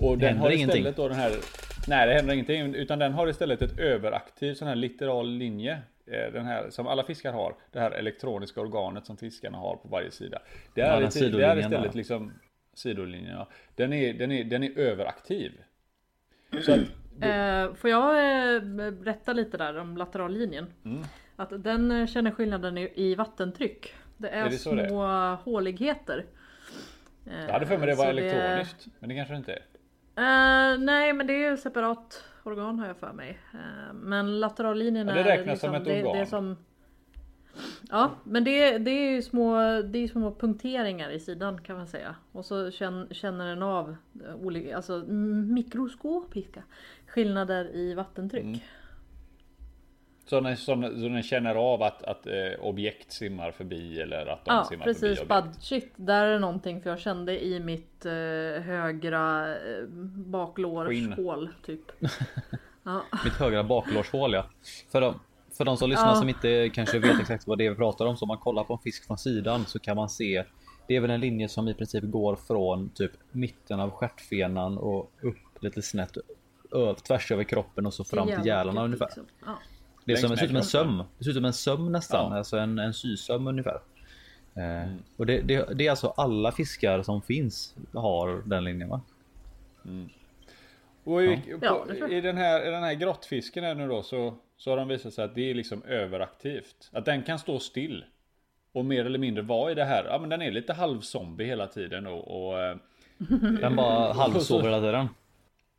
Och 0.00 0.18
den 0.18 0.36
har 0.36 0.50
istället 0.50 0.76
ingenting. 0.76 0.94
då 0.96 1.08
den 1.08 1.16
här 1.16 1.32
Nej 1.88 2.06
det 2.06 2.14
händer 2.14 2.34
ingenting 2.34 2.74
utan 2.74 2.98
den 2.98 3.12
har 3.12 3.28
istället 3.28 3.62
ett 3.62 3.78
överaktiv 3.78 4.54
sån 4.54 4.68
här 4.68 4.74
litteral 4.74 5.30
linje 5.30 5.72
eh, 5.72 5.78
Den 6.06 6.46
här 6.46 6.70
som 6.70 6.86
alla 6.86 7.04
fiskar 7.04 7.32
har 7.32 7.54
Det 7.72 7.80
här 7.80 7.90
elektroniska 7.90 8.60
organet 8.60 9.06
som 9.06 9.16
fiskarna 9.16 9.58
har 9.58 9.76
på 9.76 9.88
varje 9.88 10.10
sida. 10.10 10.42
Det 10.74 10.80
är, 10.80 10.86
ja, 10.86 11.00
det 11.00 11.44
är 11.44 11.58
istället 11.58 11.94
liksom 11.94 12.32
Sidolinjen 12.74 13.36
ja. 13.36 13.48
den, 13.74 13.92
är, 13.92 14.14
den, 14.14 14.32
är, 14.32 14.44
den 14.44 14.62
är 14.62 14.78
överaktiv. 14.78 15.52
Så 16.60 16.72
att, 16.72 16.80
eh, 17.20 17.74
Får 17.74 17.90
jag 17.90 18.54
eh, 18.54 18.60
berätta 18.90 19.32
lite 19.32 19.56
där 19.56 19.78
om 19.78 19.96
laterallinjen? 19.96 20.66
Mm. 20.84 21.02
Att 21.36 21.64
den 21.64 21.90
eh, 21.90 22.06
känner 22.06 22.30
skillnaden 22.30 22.78
i, 22.78 23.14
vattentryck. 23.14 23.94
Det 24.16 24.28
är, 24.28 24.46
är 24.46 24.50
det 24.50 24.58
små 24.58 25.06
håligheter. 25.34 26.26
Jag 27.24 27.52
hade 27.52 27.66
för 27.66 27.78
mig 27.78 27.86
det 27.86 27.94
var 27.94 28.06
elektroniskt 28.06 28.84
det... 28.84 28.90
Men 28.98 29.08
det 29.08 29.14
kanske 29.14 29.34
det 29.34 29.38
inte 29.38 29.52
är. 29.52 29.62
Uh, 30.16 30.78
nej 30.80 31.12
men 31.12 31.26
det 31.26 31.32
är 31.32 31.50
ju 31.50 31.56
separat 31.56 32.24
organ 32.46 32.78
har 32.78 32.86
jag 32.86 32.96
för 32.96 33.12
mig. 33.12 33.38
Uh, 33.54 33.94
men 33.94 34.40
laterallinjen 34.40 35.08
ja, 35.08 35.14
det 35.14 35.24
räknas 35.24 35.46
liksom, 35.46 35.68
som 35.68 35.74
ett 35.74 35.84
det, 35.84 36.04
organ. 36.04 36.18
Det 36.18 36.26
som, 36.26 36.56
ja 37.90 38.10
men 38.24 38.44
det, 38.44 38.78
det 38.78 38.90
är 38.90 39.10
ju 39.10 39.22
små, 39.22 39.54
det 39.82 39.98
är 39.98 40.08
små 40.08 40.34
punkteringar 40.34 41.10
i 41.10 41.20
sidan 41.20 41.60
kan 41.60 41.76
man 41.76 41.86
säga. 41.86 42.14
Och 42.32 42.44
så 42.44 42.70
känner, 42.70 43.14
känner 43.14 43.46
den 43.46 43.62
av 43.62 43.96
olika, 44.42 44.76
alltså 44.76 45.04
mikroskopiska 45.48 46.62
skillnader 47.06 47.76
i 47.76 47.94
vattentryck. 47.94 48.44
Mm. 48.44 48.58
Så 50.26 50.40
den, 50.40 51.22
känner 51.22 51.54
av 51.54 51.82
att, 51.82 52.02
att 52.02 52.26
eh, 52.26 52.60
objekt 52.60 53.12
simmar 53.12 53.50
förbi 53.50 54.00
eller 54.00 54.26
att 54.26 54.44
de 54.44 54.54
ja, 54.54 54.64
simmar 54.64 54.84
precis, 54.84 55.18
förbi 55.18 55.32
objekt? 55.32 55.62
shit, 55.62 55.92
där 55.96 56.26
är 56.26 56.38
någonting 56.38 56.80
för 56.80 56.90
jag 56.90 57.00
kände 57.00 57.44
i 57.44 57.60
mitt 57.60 58.06
eh, 58.06 58.12
högra 58.62 59.54
eh, 59.56 59.84
baklårshål 60.26 61.48
typ. 61.66 61.80
ja. 62.82 63.02
Mitt 63.24 63.32
högra 63.32 63.64
baklårshål 63.64 64.32
ja. 64.32 64.46
För 64.92 65.00
de, 65.00 65.20
för 65.52 65.64
de 65.64 65.76
som 65.76 65.90
lyssnar 65.90 66.08
ja. 66.08 66.14
som 66.14 66.28
inte 66.28 66.70
kanske 66.74 66.98
vet 66.98 67.20
exakt 67.20 67.46
vad 67.46 67.58
det 67.58 67.66
är 67.66 67.70
vi 67.70 67.76
pratar 67.76 68.06
om, 68.06 68.16
så 68.16 68.24
om 68.24 68.28
man 68.28 68.38
kollar 68.38 68.64
på 68.64 68.72
en 68.72 68.78
fisk 68.78 69.06
från 69.06 69.18
sidan 69.18 69.64
så 69.66 69.78
kan 69.78 69.96
man 69.96 70.08
se 70.08 70.44
det 70.86 70.96
är 70.96 71.00
väl 71.00 71.10
en 71.10 71.20
linje 71.20 71.48
som 71.48 71.68
i 71.68 71.74
princip 71.74 72.04
går 72.04 72.36
från 72.36 72.88
typ 72.88 73.12
mitten 73.32 73.80
av 73.80 73.90
stjärtfenan 73.90 74.78
och 74.78 75.12
upp 75.20 75.62
lite 75.62 75.82
snett 75.82 76.16
tvärs 77.02 77.32
över 77.32 77.44
kroppen 77.44 77.86
och 77.86 77.94
så 77.94 78.04
fram 78.04 78.28
till 78.28 78.46
gälarna 78.46 78.84
ungefär. 78.84 79.06
Liksom. 79.06 79.26
Ja. 79.46 79.58
Det 80.04 80.12
är 80.12 80.16
som, 80.16 80.30
det 80.30 80.36
ser 80.36 80.44
ut 80.44 80.50
som 80.50 80.56
en 80.56 80.64
söm. 80.64 81.02
Det 81.18 81.24
ser 81.24 81.30
ut 81.30 81.36
som 81.36 81.44
en 81.44 81.52
söm 81.52 81.92
nästan. 81.92 82.32
Ja. 82.32 82.38
Alltså 82.38 82.56
en, 82.56 82.78
en 82.78 82.94
sysöm 82.94 83.46
ungefär. 83.46 83.80
Eh, 84.56 84.82
mm. 84.82 84.98
Och 85.16 85.26
det, 85.26 85.40
det, 85.40 85.78
det, 85.78 85.86
är 85.86 85.90
alltså 85.90 86.14
alla 86.16 86.52
fiskar 86.52 87.02
som 87.02 87.22
finns 87.22 87.74
har 87.92 88.42
den 88.46 88.64
linjen 88.64 88.88
va? 88.88 89.00
Mm. 89.84 90.08
Och 91.04 91.22
i, 91.22 91.42
ja. 91.62 91.86
på, 92.00 92.08
i, 92.08 92.20
den 92.20 92.36
här, 92.36 92.68
i 92.68 92.70
den 92.70 92.82
här 92.82 92.94
grottfisken 92.94 93.64
här 93.64 93.74
nu 93.74 93.88
då 93.88 94.02
så, 94.02 94.34
så 94.56 94.70
har 94.70 94.76
de 94.76 94.88
visat 94.88 95.14
sig 95.14 95.24
att 95.24 95.34
det 95.34 95.50
är 95.50 95.54
liksom 95.54 95.82
överaktivt. 95.82 96.90
Att 96.92 97.04
den 97.04 97.22
kan 97.22 97.38
stå 97.38 97.58
still. 97.58 98.04
Och 98.72 98.84
mer 98.84 99.04
eller 99.04 99.18
mindre 99.18 99.42
vara 99.42 99.72
i 99.72 99.74
det 99.74 99.84
här. 99.84 100.04
Ja 100.04 100.18
men 100.18 100.30
den 100.30 100.42
är 100.42 100.50
lite 100.50 100.72
halvzombie 100.72 101.44
hela 101.44 101.66
tiden 101.66 102.06
och, 102.06 102.48
och 102.48 102.62
eh, 102.62 102.76
Den 103.60 103.76
bara 103.76 104.12
halvsover 104.14 104.64
hela 104.64 104.80
tiden. 104.80 105.08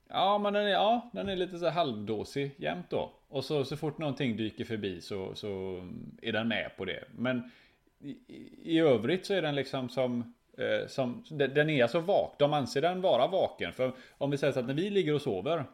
Ja 0.10 0.38
men 0.38 0.54
den 0.54 0.66
är, 0.66 0.70
ja, 0.70 1.10
den 1.14 1.30
är 1.30 1.36
lite 1.36 1.58
så 1.58 1.70
halvdåsig 1.70 2.56
jämt 2.58 2.90
då. 2.90 3.12
Och 3.28 3.46
så, 3.46 3.66
så 3.66 3.78
fort 3.78 3.98
någonting 3.98 4.38
dyker 4.38 4.66
förbi 4.66 5.02
så, 5.02 5.36
så 5.36 5.82
är 6.22 6.32
den 6.32 6.48
med 6.48 6.72
på 6.78 6.86
det. 6.86 7.04
Men 7.18 7.52
i, 8.00 8.18
i 8.64 8.80
övrigt 8.80 9.26
så 9.26 9.34
är 9.34 9.42
den 9.42 9.56
liksom 9.56 9.90
som, 9.90 10.34
eh, 10.58 10.88
som 10.88 11.24
den 11.30 11.70
är 11.70 11.84
alltså 11.84 12.00
vak. 12.00 12.36
De 12.40 12.54
anser 12.54 12.82
den 12.82 13.02
vara 13.02 13.28
vaken. 13.28 13.74
För 13.74 13.92
om 14.18 14.32
vi 14.32 14.38
säger 14.38 14.54
så 14.54 14.60
att 14.60 14.68
när 14.68 14.74
vi 14.74 14.90
ligger 14.90 15.14
och 15.14 15.22
sover 15.22 15.66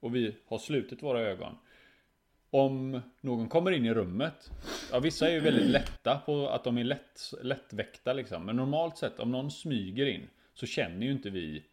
och 0.00 0.14
vi 0.14 0.36
har 0.46 0.58
slutit 0.58 1.02
våra 1.02 1.20
ögon. 1.20 1.58
Om 2.50 3.00
någon 3.20 3.48
kommer 3.48 3.70
in 3.70 3.86
i 3.86 3.94
rummet. 3.94 4.50
Ja 4.92 5.00
vissa 5.00 5.28
är 5.28 5.32
ju 5.32 5.40
väldigt 5.40 5.70
lätta 5.70 6.18
på 6.26 6.48
att 6.48 6.64
de 6.64 6.78
är 6.78 6.84
lätt, 6.84 7.20
lättväckta 7.42 8.12
liksom. 8.12 8.46
Men 8.46 8.56
normalt 8.56 8.98
sett 8.98 9.20
om 9.20 9.30
någon 9.30 9.50
smyger 9.50 10.06
in 10.06 10.28
så 10.54 10.66
känner 10.66 11.06
ju 11.06 11.12
inte 11.12 11.30
vi 11.30 11.64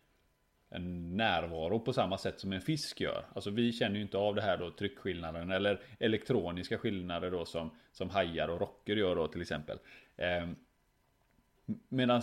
en 0.70 1.18
närvaro 1.18 1.80
på 1.80 1.94
samma 1.94 2.18
sätt 2.18 2.40
som 2.40 2.54
en 2.54 2.62
fisk 2.62 3.02
gör. 3.02 3.26
Alltså 3.34 3.50
vi 3.50 3.72
känner 3.72 3.96
ju 3.96 4.02
inte 4.02 4.18
av 4.18 4.36
det 4.36 4.42
här 4.42 4.58
då 4.58 4.72
tryckskillnaden 4.72 5.52
eller 5.52 5.82
elektroniska 6.00 6.78
skillnader 6.78 7.32
då 7.32 7.46
som, 7.46 7.72
som 7.92 8.10
hajar 8.10 8.48
och 8.48 8.60
rocker 8.60 8.96
gör 8.96 9.16
då 9.16 9.28
till 9.28 9.42
exempel. 9.42 9.78
Eh, 10.18 10.50
Medan 11.90 12.22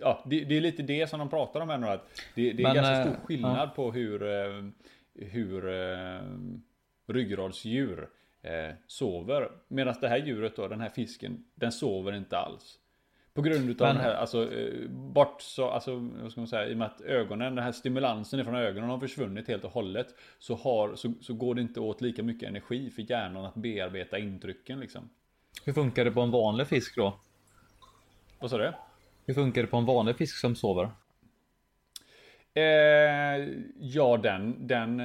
Ja, 0.00 0.24
det, 0.26 0.44
det, 0.44 0.56
är 0.56 0.60
lite 0.60 0.82
det 0.82 1.10
som 1.10 1.18
de 1.18 1.28
pratar 1.28 1.60
om 1.60 1.68
här 1.68 1.78
nu 1.78 1.86
att 1.86 2.22
det, 2.34 2.52
det 2.52 2.62
är 2.62 2.66
Men, 2.66 2.74
ganska 2.74 3.02
stor 3.02 3.14
eh, 3.14 3.26
skillnad 3.26 3.68
ja. 3.68 3.72
på 3.76 3.92
hur 3.92 4.22
eh, 4.22 4.64
Hur 5.14 5.68
eh, 5.68 6.20
Ryggradsdjur 7.06 8.08
eh, 8.42 8.74
Sover 8.86 9.50
Medan 9.68 9.94
det 10.00 10.08
här 10.08 10.18
djuret 10.18 10.56
då, 10.56 10.68
den 10.68 10.80
här 10.80 10.88
fisken 10.88 11.44
Den 11.54 11.72
sover 11.72 12.12
inte 12.16 12.38
alls 12.38 12.78
på 13.38 13.42
grund 13.42 13.70
utav 13.70 13.86
Men, 13.86 13.96
den 13.96 14.04
här, 14.04 14.14
alltså 14.14 14.52
eh, 14.52 14.88
bort 14.88 15.42
så, 15.42 15.70
alltså 15.70 15.94
vad 16.22 16.32
ska 16.32 16.40
man 16.40 16.48
säga, 16.48 16.68
i 16.68 16.74
och 16.74 16.78
med 16.78 16.86
att 16.86 17.00
ögonen, 17.00 17.54
den 17.54 17.64
här 17.64 17.72
stimulansen 17.72 18.44
från 18.44 18.54
ögonen 18.54 18.90
har 18.90 19.00
försvunnit 19.00 19.48
helt 19.48 19.64
och 19.64 19.70
hållet. 19.70 20.06
Så, 20.38 20.54
har, 20.54 20.94
så, 20.94 21.12
så 21.20 21.34
går 21.34 21.54
det 21.54 21.60
inte 21.60 21.80
åt 21.80 22.00
lika 22.00 22.22
mycket 22.22 22.48
energi 22.48 22.90
för 22.90 23.10
hjärnan 23.10 23.44
att 23.44 23.54
bearbeta 23.54 24.18
intrycken 24.18 24.80
liksom. 24.80 25.10
Hur 25.64 25.72
funkar 25.72 26.04
det 26.04 26.10
på 26.10 26.20
en 26.20 26.30
vanlig 26.30 26.66
fisk 26.66 26.96
då? 26.96 27.20
Vad 28.38 28.50
sa 28.50 28.58
du? 28.58 28.72
Hur 29.26 29.34
funkar 29.34 29.62
det 29.62 29.68
på 29.68 29.76
en 29.76 29.86
vanlig 29.86 30.16
fisk 30.16 30.36
som 30.36 30.56
sover? 30.56 30.90
Eh, 32.54 33.48
ja 33.80 34.16
den, 34.16 34.66
den, 34.66 34.96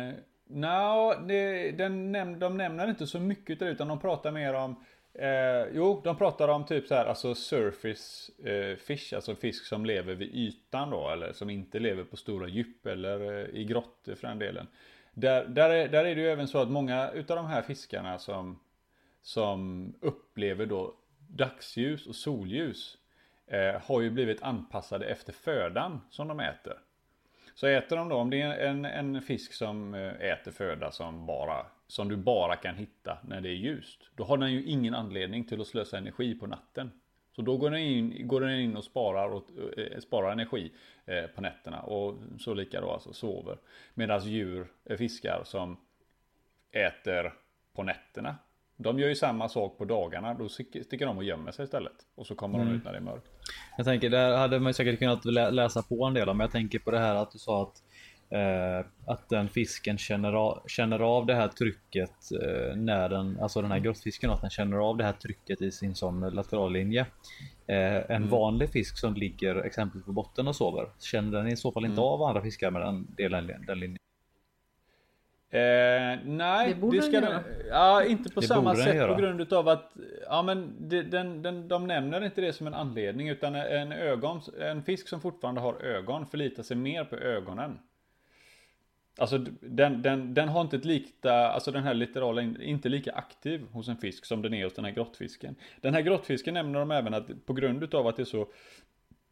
no, 0.47 1.13
det, 1.27 1.71
den 1.71 2.39
de 2.39 2.57
nämner 2.57 2.89
inte 2.89 3.07
så 3.07 3.19
mycket 3.19 3.61
utan 3.61 3.87
de 3.87 3.99
pratar 3.99 4.31
mer 4.31 4.53
om 4.53 4.83
Eh, 5.15 5.67
jo, 5.73 6.01
de 6.03 6.15
pratar 6.15 6.47
om 6.47 6.65
typ 6.65 6.87
så 6.87 6.95
här, 6.95 7.05
alltså 7.05 7.35
surface 7.35 8.31
eh, 8.49 8.77
fish, 8.77 9.13
alltså 9.15 9.35
fisk 9.35 9.65
som 9.65 9.85
lever 9.85 10.15
vid 10.15 10.35
ytan 10.35 10.89
då, 10.89 11.09
eller 11.09 11.33
som 11.33 11.49
inte 11.49 11.79
lever 11.79 12.03
på 12.03 12.17
stora 12.17 12.47
djup 12.47 12.85
eller 12.85 13.31
eh, 13.31 13.61
i 13.61 13.65
grottor 13.65 14.15
för 14.15 14.27
den 14.27 14.39
delen. 14.39 14.67
Där, 15.13 15.45
där, 15.45 15.69
är, 15.69 15.87
där 15.87 16.05
är 16.05 16.15
det 16.15 16.21
ju 16.21 16.29
även 16.29 16.47
så 16.47 16.57
att 16.57 16.69
många 16.69 17.11
utav 17.11 17.37
de 17.37 17.45
här 17.45 17.61
fiskarna 17.61 18.19
som, 18.19 18.59
som 19.21 19.93
upplever 20.01 20.65
då 20.65 20.93
dagsljus 21.27 22.07
och 22.07 22.15
solljus 22.15 22.97
eh, 23.47 23.81
har 23.81 24.01
ju 24.01 24.09
blivit 24.09 24.43
anpassade 24.43 25.05
efter 25.05 25.33
födan 25.33 26.01
som 26.09 26.27
de 26.27 26.39
äter. 26.39 26.77
Så 27.55 27.67
äter 27.67 27.97
de 27.97 28.09
då, 28.09 28.15
om 28.15 28.29
det 28.29 28.41
är 28.41 28.67
en, 28.67 28.85
en 28.85 29.21
fisk 29.21 29.53
som 29.53 29.93
eh, 29.93 30.21
äter 30.21 30.51
föda 30.51 30.91
som, 30.91 31.25
bara, 31.25 31.65
som 31.87 32.09
du 32.09 32.15
bara 32.15 32.55
kan 32.55 32.75
hitta 32.75 33.17
när 33.27 33.41
det 33.41 33.49
är 33.49 33.55
ljust. 33.55 33.99
Då 34.15 34.23
har 34.23 34.37
den 34.37 34.51
ju 34.51 34.63
ingen 34.63 34.93
anledning 34.93 35.45
till 35.45 35.61
att 35.61 35.67
slösa 35.67 35.97
energi 35.97 36.35
på 36.35 36.47
natten. 36.47 36.91
Så 37.35 37.41
då 37.41 37.57
går 37.57 37.69
den 37.69 37.79
in, 37.79 38.27
går 38.27 38.41
den 38.41 38.59
in 38.59 38.77
och 38.77 38.83
sparar, 38.83 39.29
och, 39.29 39.43
eh, 39.77 39.99
sparar 39.99 40.31
energi 40.31 40.71
eh, 41.05 41.25
på 41.35 41.41
nätterna 41.41 41.81
och 41.81 42.17
så 42.39 42.53
lika 42.53 42.81
då 42.81 42.91
alltså 42.91 43.13
sover. 43.13 43.57
Medan 43.93 44.29
djur, 44.29 44.67
eh, 44.85 44.97
fiskar 44.97 45.41
som 45.45 45.77
äter 46.71 47.33
på 47.73 47.83
nätterna. 47.83 48.35
De 48.75 48.99
gör 48.99 49.09
ju 49.09 49.15
samma 49.15 49.49
sak 49.49 49.77
på 49.77 49.85
dagarna. 49.85 50.33
Då 50.33 50.49
sticker 50.49 51.05
de 51.05 51.17
och 51.17 51.23
gömmer 51.23 51.51
sig 51.51 51.63
istället. 51.63 51.95
Och 52.15 52.27
så 52.27 52.35
kommer 52.35 52.59
mm. 52.59 52.67
de 52.67 52.75
ut 52.75 52.85
när 52.85 52.91
det 52.91 52.97
är 52.97 53.01
mörkt. 53.01 53.27
Jag 53.77 53.85
tänker, 53.85 54.09
där 54.09 54.37
hade 54.37 54.59
man 54.59 54.73
säkert 54.73 54.99
kunnat 54.99 55.25
läsa 55.53 55.83
på 55.83 56.05
en 56.05 56.13
del 56.13 56.29
om. 56.29 56.37
Men 56.37 56.45
jag 56.45 56.51
tänker 56.51 56.79
på 56.79 56.91
det 56.91 56.99
här 56.99 57.15
att 57.15 57.31
du 57.31 57.39
sa 57.39 57.63
att 57.63 57.83
att 59.05 59.29
den 59.29 59.49
fisken 59.49 59.97
känner 59.97 60.33
av, 60.33 60.63
känner 60.67 60.99
av 60.99 61.25
det 61.25 61.35
här 61.35 61.47
trycket 61.47 62.31
eh, 62.41 62.75
när 62.75 63.09
den, 63.09 63.39
alltså 63.41 63.61
den 63.61 63.71
här 63.71 63.77
mm. 63.77 63.85
grottfisken, 63.85 64.29
att 64.29 64.41
den 64.41 64.49
känner 64.49 64.77
av 64.77 64.97
det 64.97 65.03
här 65.03 65.13
trycket 65.13 65.61
i 65.61 65.71
sin 65.71 65.95
sån 65.95 66.19
laterallinje. 66.19 67.05
Eh, 67.67 67.95
en 67.95 68.11
mm. 68.11 68.29
vanlig 68.29 68.69
fisk 68.69 68.97
som 68.97 69.13
ligger 69.13 69.55
exempelvis 69.55 70.05
på 70.05 70.11
botten 70.11 70.47
och 70.47 70.55
sover, 70.55 70.87
känner 70.99 71.37
den 71.37 71.47
i 71.47 71.57
så 71.57 71.71
fall 71.71 71.85
inte 71.85 72.01
mm. 72.01 72.03
av 72.03 72.23
andra 72.23 72.41
fiskar 72.41 72.71
med 72.71 72.81
den, 72.81 73.07
den, 73.17 73.65
den 73.67 73.79
linjen? 73.79 73.99
Eh, 75.53 76.19
nej, 76.25 76.75
det, 76.81 76.91
det 76.91 77.01
ska 77.01 77.21
den, 77.21 77.43
ja, 77.69 78.03
inte 78.03 78.29
på 78.29 78.41
det 78.41 78.47
samma 78.47 78.75
sätt 78.75 79.07
på 79.07 79.15
grund 79.15 79.41
utav 79.41 79.67
att 79.67 79.91
ja, 80.25 80.41
men 80.41 80.75
det, 80.79 81.03
den, 81.03 81.41
den, 81.41 81.67
de 81.67 81.87
nämner 81.87 82.25
inte 82.25 82.41
det 82.41 82.53
som 82.53 82.67
en 82.67 82.73
anledning 82.73 83.29
utan 83.29 83.55
en, 83.55 83.91
ögon, 83.91 84.41
en 84.61 84.83
fisk 84.83 85.07
som 85.07 85.21
fortfarande 85.21 85.61
har 85.61 85.83
ögon 85.83 86.25
förlitar 86.25 86.63
sig 86.63 86.77
mer 86.77 87.03
på 87.03 87.15
ögonen. 87.15 87.79
Alltså 89.17 89.37
den, 89.61 90.01
den, 90.01 90.33
den 90.33 90.49
har 90.49 90.61
inte 90.61 90.75
ett 90.75 90.85
likta, 90.85 91.47
alltså 91.47 91.71
den 91.71 91.83
här 91.83 91.93
litterala 91.93 92.41
inte 92.41 92.89
lika 92.89 93.11
aktiv 93.11 93.67
hos 93.71 93.87
en 93.87 93.97
fisk 93.97 94.25
som 94.25 94.41
den 94.41 94.53
är 94.53 94.63
hos 94.63 94.73
den 94.73 94.85
här 94.85 94.91
grottfisken. 94.91 95.55
Den 95.81 95.93
här 95.93 96.01
grottfisken 96.01 96.53
nämner 96.53 96.79
de 96.79 96.91
även 96.91 97.13
att 97.13 97.45
på 97.45 97.53
grund 97.53 97.83
utav 97.83 98.07
att 98.07 98.15
det 98.15 98.23
är 98.23 98.25
så, 98.25 98.47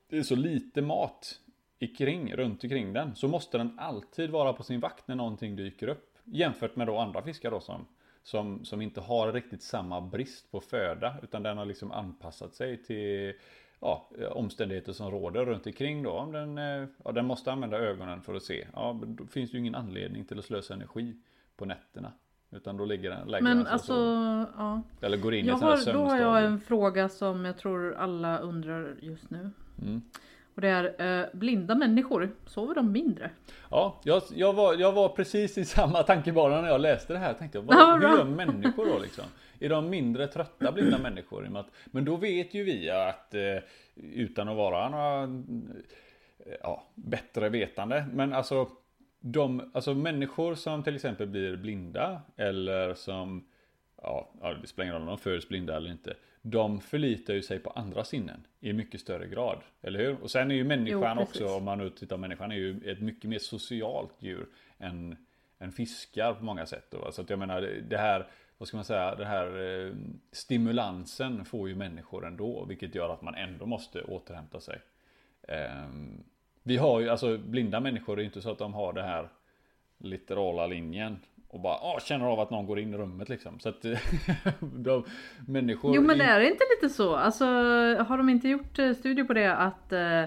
det 0.08 0.18
är 0.18 0.24
så 0.24 0.36
lite 0.36 0.82
mat 0.82 1.40
i 1.80 1.88
kring, 1.88 2.36
runt 2.36 2.64
omkring 2.64 2.94
den 2.94 3.16
så 3.16 3.28
måste 3.28 3.58
den 3.58 3.80
alltid 3.80 4.30
vara 4.30 4.54
på 4.54 4.64
sin 4.64 4.80
vakt 4.80 5.08
när 5.08 5.16
någonting 5.16 5.56
dyker 5.56 5.88
upp. 5.88 6.18
Jämfört 6.24 6.76
med 6.76 6.88
då 6.88 6.98
andra 6.98 7.24
fiskar 7.24 7.52
då 7.52 7.60
som, 7.60 7.88
som, 8.24 8.66
som 8.66 8.82
inte 8.82 9.02
har 9.02 9.34
riktigt 9.34 9.64
samma 9.64 10.02
brist 10.02 10.52
på 10.52 10.62
föda 10.62 11.16
utan 11.24 11.44
den 11.44 11.58
har 11.58 11.66
liksom 11.66 11.92
anpassat 11.92 12.54
sig 12.54 12.84
till 12.84 13.34
ja, 13.82 14.10
omständigheter 14.32 14.94
som 14.94 15.12
råder 15.12 15.46
runt 15.46 15.66
omkring 15.66 16.04
då. 16.04 16.12
Om 16.12 16.32
den, 16.32 16.58
eh, 16.58 16.88
ja, 17.04 17.12
den 17.12 17.26
måste 17.26 17.52
använda 17.52 17.78
ögonen 17.78 18.22
för 18.22 18.36
att 18.36 18.44
se. 18.44 18.68
Ja, 18.74 19.00
då 19.04 19.26
finns 19.26 19.52
det 19.52 19.58
ju 19.58 19.60
ingen 19.60 19.76
anledning 19.76 20.26
till 20.26 20.40
att 20.40 20.46
slösa 20.46 20.74
energi 20.74 21.16
på 21.58 21.66
nätterna. 21.66 22.14
Utan 22.52 22.78
då 22.78 22.86
ligger 22.86 23.10
den, 23.10 23.28
lägger 23.28 23.44
Men 23.44 23.58
den 23.58 23.68
alltså, 23.68 23.94
ja. 24.58 24.82
Eller 25.02 25.18
går 25.18 25.34
in 25.34 25.46
jag 25.46 25.60
i 25.60 25.62
har, 25.62 25.94
Då 25.94 26.00
har 26.00 26.18
jag 26.18 26.46
en 26.46 26.60
fråga 26.60 27.10
som 27.10 27.46
jag 27.46 27.58
tror 27.58 27.94
alla 27.94 28.38
undrar 28.40 28.96
just 29.02 29.30
nu. 29.30 29.52
Mm. 29.82 30.02
Och 30.56 30.62
det 30.62 30.68
är 30.68 31.20
eh, 31.22 31.26
blinda 31.34 31.76
människor, 31.76 32.32
sover 32.46 32.76
de 32.76 32.92
mindre? 32.92 33.32
Ja, 33.70 34.02
jag, 34.04 34.22
jag, 34.36 34.54
var, 34.54 34.74
jag 34.74 34.92
var 34.92 35.10
precis 35.10 35.58
i 35.58 35.66
samma 35.66 36.04
tankebana 36.04 36.62
när 36.62 36.68
jag 36.68 36.82
läste 36.82 37.14
det 37.14 37.20
här. 37.20 37.28
Jag 37.28 37.38
tänkte, 37.38 37.60
vad, 37.60 38.02
hur 38.02 38.10
gör 38.10 38.24
människor 38.24 38.86
då 38.86 39.00
liksom? 39.00 39.26
Är 39.62 39.70
de 39.70 39.90
mindre 39.90 40.28
trötta 40.28 40.72
blinda 40.72 40.98
människor? 40.98 41.64
Men 41.86 42.06
då 42.06 42.16
vet 42.16 42.54
ju 42.54 42.64
vi 42.64 42.90
att 42.90 43.34
eh, 43.34 43.58
utan 43.96 44.50
att 44.50 44.56
vara 44.56 44.90
några 44.90 45.24
eh, 46.46 46.56
ja, 46.62 46.84
bättre 46.96 47.50
vetande. 47.50 48.06
Men 48.14 48.34
alltså, 48.34 48.70
de, 49.20 49.72
alltså 49.74 49.94
människor 49.94 50.56
som 50.56 50.84
till 50.84 50.96
exempel 50.96 51.28
blir 51.28 51.56
blinda 51.56 52.22
eller 52.36 52.94
som 52.94 53.48
ja, 54.02 54.32
det 54.62 54.68
spelar 54.68 54.86
ingen 54.86 54.94
roll 54.94 55.02
om 55.02 55.08
de 55.08 55.18
föds 55.18 55.50
blinda 55.50 55.78
eller 55.78 55.92
inte. 55.92 56.16
De 56.42 56.82
förlitar 56.82 57.34
ju 57.34 57.42
sig 57.42 57.60
på 57.60 57.70
andra 57.70 58.04
sinnen 58.04 58.48
i 58.60 58.74
mycket 58.74 59.02
större 59.02 59.28
grad. 59.28 59.62
Eller 59.82 60.00
hur? 60.00 60.18
Och 60.22 60.32
sen 60.32 60.52
är 60.52 60.56
ju 60.56 60.64
människan 60.64 61.18
jo, 61.18 61.24
också, 61.24 61.48
om 61.48 61.64
man 61.64 61.78
nu 61.78 61.90
tittar 61.90 62.16
på 62.16 62.20
människan, 62.22 62.52
är 62.52 62.56
ju 62.56 62.92
ett 62.92 63.02
mycket 63.02 63.30
mer 63.30 63.40
socialt 63.40 64.14
djur 64.20 64.46
än, 64.78 65.18
än 65.60 65.72
fiskar 65.72 66.34
på 66.34 66.44
många 66.44 66.66
sätt. 66.66 66.86
Då. 66.90 67.12
Så 67.12 67.22
att 67.22 67.30
jag 67.30 67.40
menar, 67.40 67.62
det 67.62 67.98
här 67.98 68.28
vad 68.62 68.68
ska 68.68 68.78
man 68.78 68.86
säga, 68.86 69.16
den 69.16 69.28
här 69.28 69.48
eh, 69.48 69.94
stimulansen 70.32 71.46
får 71.46 71.70
ju 71.70 71.76
människor 71.76 72.28
ändå, 72.28 72.66
vilket 72.66 72.96
gör 72.96 73.14
att 73.14 73.22
man 73.22 73.36
ändå 73.36 73.66
måste 73.66 74.02
återhämta 74.02 74.60
sig. 74.60 74.82
Eh, 75.48 75.88
vi 76.64 76.78
har 76.78 77.00
ju, 77.00 77.10
alltså 77.10 77.38
blinda 77.38 77.80
människor 77.80 78.18
är 78.18 78.22
ju 78.22 78.26
inte 78.26 78.42
så 78.42 78.52
att 78.52 78.58
de 78.58 78.74
har 78.74 78.94
det 78.94 79.02
här 79.02 79.30
litterala 79.98 80.68
linjen 80.68 81.20
och 81.48 81.60
bara 81.60 81.78
åh, 81.82 82.00
känner 82.00 82.26
av 82.26 82.40
att 82.40 82.50
någon 82.50 82.66
går 82.66 82.80
in 82.80 82.94
i 82.94 82.98
rummet 82.98 83.30
liksom. 83.30 83.60
Så 83.60 83.70
att 83.70 83.82
de 84.60 85.06
människor... 85.48 85.96
Jo 85.96 86.02
men 86.02 86.18
det 86.18 86.24
är 86.24 86.42
inte 86.42 86.64
lite 86.76 86.94
så? 86.94 87.16
Alltså 87.16 87.46
har 88.08 88.18
de 88.18 88.30
inte 88.30 88.48
gjort 88.48 88.80
eh, 88.80 88.94
studier 88.94 89.26
på 89.26 89.34
det 89.34 89.56
att 89.56 89.92
eh, 89.92 90.24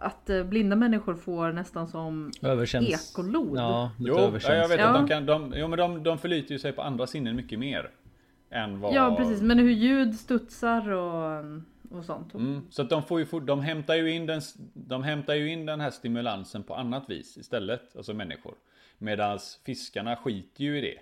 att 0.00 0.30
eh, 0.30 0.44
blinda 0.44 0.76
människor 0.76 1.14
får 1.14 1.52
nästan 1.52 1.88
som 1.88 2.30
Överkänns... 2.42 3.12
ekolod. 3.12 3.58
Ja, 3.58 3.90
lite 3.98 4.10
jo, 4.10 4.18
överkänns. 4.18 4.54
jag 4.54 4.68
vet 4.68 4.80
ja. 4.80 4.86
att 4.86 4.94
de 4.94 5.08
kan, 5.08 5.26
de, 5.26 5.54
jo, 5.56 5.68
men 5.68 5.78
de, 5.78 6.02
de 6.02 6.18
förlitar 6.18 6.52
ju 6.52 6.58
sig 6.58 6.72
på 6.72 6.82
andra 6.82 7.06
sinnen 7.06 7.36
mycket 7.36 7.58
mer. 7.58 7.90
Än 8.50 8.80
vad... 8.80 8.94
Ja 8.94 9.16
precis, 9.16 9.42
men 9.42 9.58
hur 9.58 9.70
ljud 9.70 10.14
studsar 10.14 10.90
och, 10.90 11.44
och 11.90 12.04
sånt. 12.04 12.34
Mm, 12.34 12.66
så 12.70 12.82
att 12.82 12.90
de 12.90 13.02
får 13.02 13.20
ju, 13.20 13.26
de 13.40 13.60
hämtar 13.60 13.94
ju 13.94 14.10
in 14.10 14.26
den, 14.26 14.40
de 14.74 15.02
hämtar 15.02 15.34
ju 15.34 15.52
in 15.52 15.66
den 15.66 15.80
här 15.80 15.90
stimulansen 15.90 16.62
på 16.62 16.74
annat 16.74 17.10
vis 17.10 17.36
istället, 17.36 17.96
alltså 17.96 18.14
människor. 18.14 18.54
Medan 18.98 19.38
fiskarna 19.66 20.16
skiter 20.16 20.64
ju 20.64 20.78
i 20.78 20.80
det. 20.80 20.98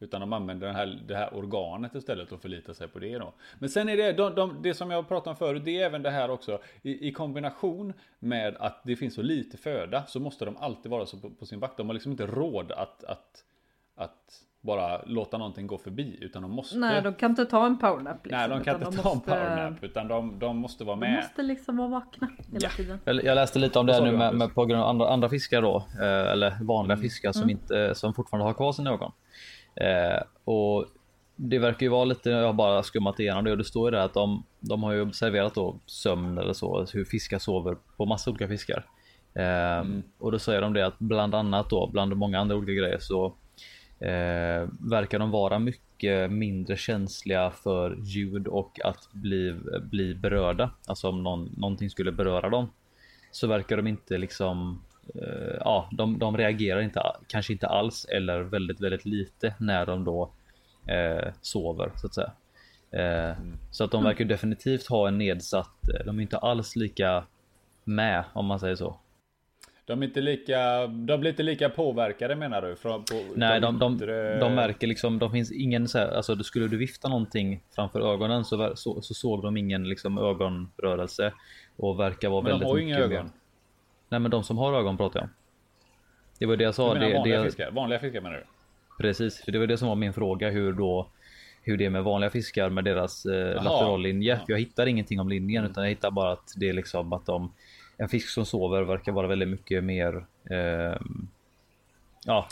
Utan 0.00 0.20
de 0.20 0.32
använder 0.32 0.66
den 0.66 0.76
här, 0.76 1.02
det 1.06 1.16
här 1.16 1.34
organet 1.34 1.94
istället 1.94 2.32
och 2.32 2.42
förlitar 2.42 2.72
sig 2.72 2.88
på 2.88 2.98
det 2.98 3.18
då. 3.18 3.32
Men 3.58 3.68
sen 3.68 3.88
är 3.88 3.96
det, 3.96 4.12
de, 4.12 4.34
de, 4.34 4.62
det 4.62 4.74
som 4.74 4.90
jag 4.90 5.08
pratade 5.08 5.30
om 5.30 5.36
förut, 5.36 5.62
det 5.64 5.80
är 5.80 5.86
även 5.86 6.02
det 6.02 6.10
här 6.10 6.30
också. 6.30 6.58
I, 6.82 7.08
I, 7.08 7.12
kombination 7.12 7.92
med 8.18 8.56
att 8.56 8.80
det 8.84 8.96
finns 8.96 9.14
så 9.14 9.22
lite 9.22 9.56
föda 9.56 10.06
så 10.06 10.20
måste 10.20 10.44
de 10.44 10.56
alltid 10.56 10.90
vara 10.90 11.06
så 11.06 11.16
på, 11.18 11.30
på 11.30 11.46
sin 11.46 11.60
vakt. 11.60 11.76
De 11.76 11.86
har 11.86 11.94
liksom 11.94 12.12
inte 12.12 12.26
råd 12.26 12.72
att, 12.72 13.04
att, 13.04 13.44
att 13.94 14.42
bara 14.66 15.02
låta 15.06 15.38
någonting 15.38 15.66
gå 15.66 15.78
förbi. 15.78 16.18
Utan 16.20 16.42
de 16.42 16.50
måste... 16.50 16.78
Nej, 16.78 17.02
de 17.02 17.14
kan 17.14 17.30
inte 17.30 17.44
ta 17.44 17.66
en 17.66 17.78
powernap. 17.78 18.26
Liksom, 18.26 18.38
Nej, 18.38 18.48
de 18.48 18.64
kan 18.64 18.82
inte 18.82 19.02
ta 19.02 19.14
måste... 19.14 19.32
en 19.34 19.38
powernap. 19.38 19.84
Utan 19.84 20.08
de, 20.08 20.38
de 20.38 20.56
måste 20.56 20.84
vara 20.84 20.96
med. 20.96 21.10
De 21.10 21.16
måste 21.16 21.42
liksom 21.42 21.76
vara 21.76 21.88
vakna 21.88 22.28
hela 22.52 22.58
ja. 22.60 22.68
tiden. 22.76 22.98
Jag 23.04 23.34
läste 23.34 23.58
lite 23.58 23.78
om 23.78 23.86
det 23.86 24.00
nu 24.00 24.12
med, 24.12 24.34
med, 24.34 24.54
på 24.54 24.64
grund 24.64 24.82
av 24.82 24.88
andra, 24.88 25.08
andra 25.08 25.28
fiskar 25.28 25.62
då. 25.62 25.76
Eh, 26.00 26.32
eller 26.32 26.64
vanliga 26.64 26.94
mm. 26.94 27.02
fiskar 27.02 27.32
som, 27.32 27.42
mm. 27.42 27.50
inte, 27.50 27.94
som 27.94 28.14
fortfarande 28.14 28.44
har 28.44 28.54
kvar 28.54 28.72
sina 28.72 28.90
ögon. 28.90 29.12
Eh, 29.80 30.22
och 30.44 30.86
det 31.36 31.58
verkar 31.58 31.86
ju 31.86 31.90
vara 31.90 32.04
lite, 32.04 32.30
jag 32.30 32.46
har 32.46 32.52
bara 32.52 32.82
skummat 32.82 33.20
igenom 33.20 33.44
det 33.44 33.50
och 33.50 33.58
det 33.58 33.64
står 33.64 33.90
ju 33.90 33.96
där 33.96 34.04
att 34.04 34.14
de, 34.14 34.44
de 34.60 34.82
har 34.82 34.92
ju 34.92 35.02
observerat 35.02 35.54
då 35.54 35.76
sömn 35.86 36.38
eller 36.38 36.52
så, 36.52 36.86
hur 36.92 37.04
fiskar 37.04 37.38
sover 37.38 37.76
på 37.96 38.06
massa 38.06 38.30
olika 38.30 38.48
fiskar. 38.48 38.86
Eh, 39.34 39.78
mm. 39.78 40.02
Och 40.18 40.32
då 40.32 40.38
säger 40.38 40.60
de 40.60 40.72
det 40.72 40.86
att 40.86 40.98
bland 40.98 41.34
annat 41.34 41.70
då, 41.70 41.86
bland 41.86 42.16
många 42.16 42.40
andra 42.40 42.56
olika 42.56 42.72
grejer 42.72 42.98
så 43.00 43.26
eh, 44.00 44.68
verkar 44.90 45.18
de 45.18 45.30
vara 45.30 45.58
mycket 45.58 46.30
mindre 46.32 46.76
känsliga 46.76 47.50
för 47.50 47.96
ljud 48.02 48.46
och 48.46 48.80
att 48.84 49.12
bli, 49.12 49.56
bli 49.82 50.14
berörda. 50.14 50.70
Alltså 50.86 51.08
om 51.08 51.22
någon, 51.22 51.54
någonting 51.56 51.90
skulle 51.90 52.12
beröra 52.12 52.50
dem 52.50 52.70
så 53.30 53.46
verkar 53.46 53.76
de 53.76 53.86
inte 53.86 54.18
liksom 54.18 54.82
ja, 55.60 55.88
de, 55.92 56.18
de 56.18 56.36
reagerar 56.36 56.80
inte, 56.80 57.02
kanske 57.26 57.52
inte 57.52 57.66
alls 57.66 58.04
eller 58.04 58.40
väldigt, 58.40 58.80
väldigt 58.80 59.04
lite 59.04 59.54
när 59.58 59.86
de 59.86 60.04
då 60.04 60.30
eh, 60.86 61.32
sover 61.40 61.90
så 61.96 62.06
att 62.06 62.14
säga. 62.14 62.32
Eh, 62.90 63.38
mm. 63.38 63.58
Så 63.70 63.84
att 63.84 63.90
de 63.90 64.04
verkar 64.04 64.24
definitivt 64.24 64.86
ha 64.86 65.08
en 65.08 65.18
nedsatt, 65.18 65.88
eh, 65.88 66.06
de 66.06 66.18
är 66.18 66.22
inte 66.22 66.38
alls 66.38 66.76
lika 66.76 67.24
med 67.84 68.24
om 68.32 68.46
man 68.46 68.60
säger 68.60 68.74
så. 68.74 69.00
De 69.84 70.02
är 70.02 70.06
inte 70.06 70.20
lika, 70.20 70.86
de 70.86 71.20
blir 71.20 71.30
inte 71.30 71.42
lika 71.42 71.68
påverkade 71.68 72.36
menar 72.36 72.62
du? 72.62 72.76
Från, 72.76 73.04
på, 73.04 73.14
Nej, 73.34 73.60
de, 73.60 73.78
de, 73.78 73.98
de, 73.98 74.06
de, 74.40 74.54
märker 74.54 74.86
liksom, 74.86 75.18
de 75.18 75.30
finns 75.30 75.52
ingen 75.52 75.88
så 75.88 75.98
här, 75.98 76.08
alltså 76.08 76.36
skulle 76.36 76.68
du 76.68 76.76
vifta 76.76 77.08
någonting 77.08 77.62
framför 77.74 78.12
ögonen 78.12 78.44
så, 78.44 78.72
så, 78.76 79.02
så 79.02 79.14
såg 79.14 79.42
de 79.42 79.56
ingen 79.56 79.88
liksom 79.88 80.18
ögonrörelse 80.18 81.32
och 81.76 82.00
verkar 82.00 82.28
vara 82.28 82.42
Men 82.42 82.50
väldigt 82.50 82.68
de 82.68 82.70
har 82.70 82.78
ju 82.78 82.84
inga 82.84 82.98
ögon. 82.98 83.30
Nej 84.08 84.20
men 84.20 84.30
de 84.30 84.44
som 84.44 84.58
har 84.58 84.72
ögon 84.72 84.96
pratar 84.96 85.20
jag 85.20 85.24
om. 85.24 85.30
Det 86.38 86.46
var 86.46 86.56
det 86.56 86.64
jag 86.64 86.74
sa. 86.74 86.94
Du 86.94 87.00
menar 87.00 87.12
det, 87.12 87.18
vanliga, 87.18 87.38
det... 87.38 87.44
Fiskar? 87.44 87.70
vanliga 87.70 87.98
fiskar 87.98 88.20
menar 88.20 88.36
du? 88.36 88.44
Precis, 89.02 89.40
för 89.44 89.52
det 89.52 89.58
var 89.58 89.66
det 89.66 89.78
som 89.78 89.88
var 89.88 89.94
min 89.94 90.12
fråga 90.12 90.50
hur 90.50 90.72
då 90.72 91.08
hur 91.62 91.76
det 91.76 91.84
är 91.84 91.90
med 91.90 92.04
vanliga 92.04 92.30
fiskar 92.30 92.70
med 92.70 92.84
deras 92.84 93.26
eh, 93.26 93.64
laterallinje. 93.64 94.40
Jag 94.46 94.58
hittar 94.58 94.86
ingenting 94.86 95.20
om 95.20 95.28
linjen 95.28 95.64
utan 95.64 95.84
jag 95.84 95.90
hittar 95.90 96.10
bara 96.10 96.32
att 96.32 96.52
det 96.56 96.68
är 96.68 96.72
liksom 96.72 97.12
att 97.12 97.26
de 97.26 97.52
en 97.96 98.08
fisk 98.08 98.28
som 98.28 98.46
sover 98.46 98.82
verkar 98.82 99.12
vara 99.12 99.26
väldigt 99.26 99.48
mycket 99.48 99.84
mer 99.84 100.26
eh, 100.50 101.00
Ja, 102.26 102.48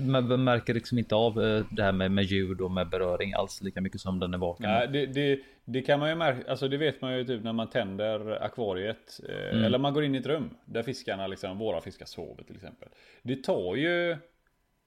man 0.00 0.44
märker 0.44 0.74
liksom 0.74 0.98
inte 0.98 1.14
av 1.14 1.42
eh, 1.42 1.64
det 1.70 1.82
här 1.82 1.92
med, 1.92 2.10
med 2.10 2.24
ljud 2.24 2.60
och 2.60 2.70
med 2.70 2.88
beröring 2.88 3.32
alls 3.32 3.62
lika 3.62 3.80
mycket 3.80 4.00
som 4.00 4.18
den 4.18 4.34
är 4.34 4.38
vaken. 4.38 4.70
Ja, 4.70 4.86
det, 4.86 5.06
det, 5.06 5.40
det, 5.64 5.82
kan 5.82 6.00
man 6.00 6.08
ju 6.08 6.14
märka, 6.14 6.50
alltså 6.50 6.68
det 6.68 6.76
vet 6.76 7.00
man 7.00 7.18
ju 7.18 7.24
typ 7.24 7.44
när 7.44 7.52
man 7.52 7.70
tänder 7.70 8.42
akvariet. 8.42 9.20
Eh, 9.28 9.50
mm. 9.52 9.64
Eller 9.64 9.78
man 9.78 9.94
går 9.94 10.04
in 10.04 10.14
i 10.14 10.18
ett 10.18 10.26
rum 10.26 10.50
där 10.64 10.82
fiskarna, 10.82 11.26
liksom, 11.26 11.58
våra 11.58 11.80
fiskar 11.80 12.06
sover 12.06 12.44
till 12.44 12.56
exempel. 12.56 12.88
Det 13.22 13.44
tar 13.44 13.76
ju, 13.76 14.16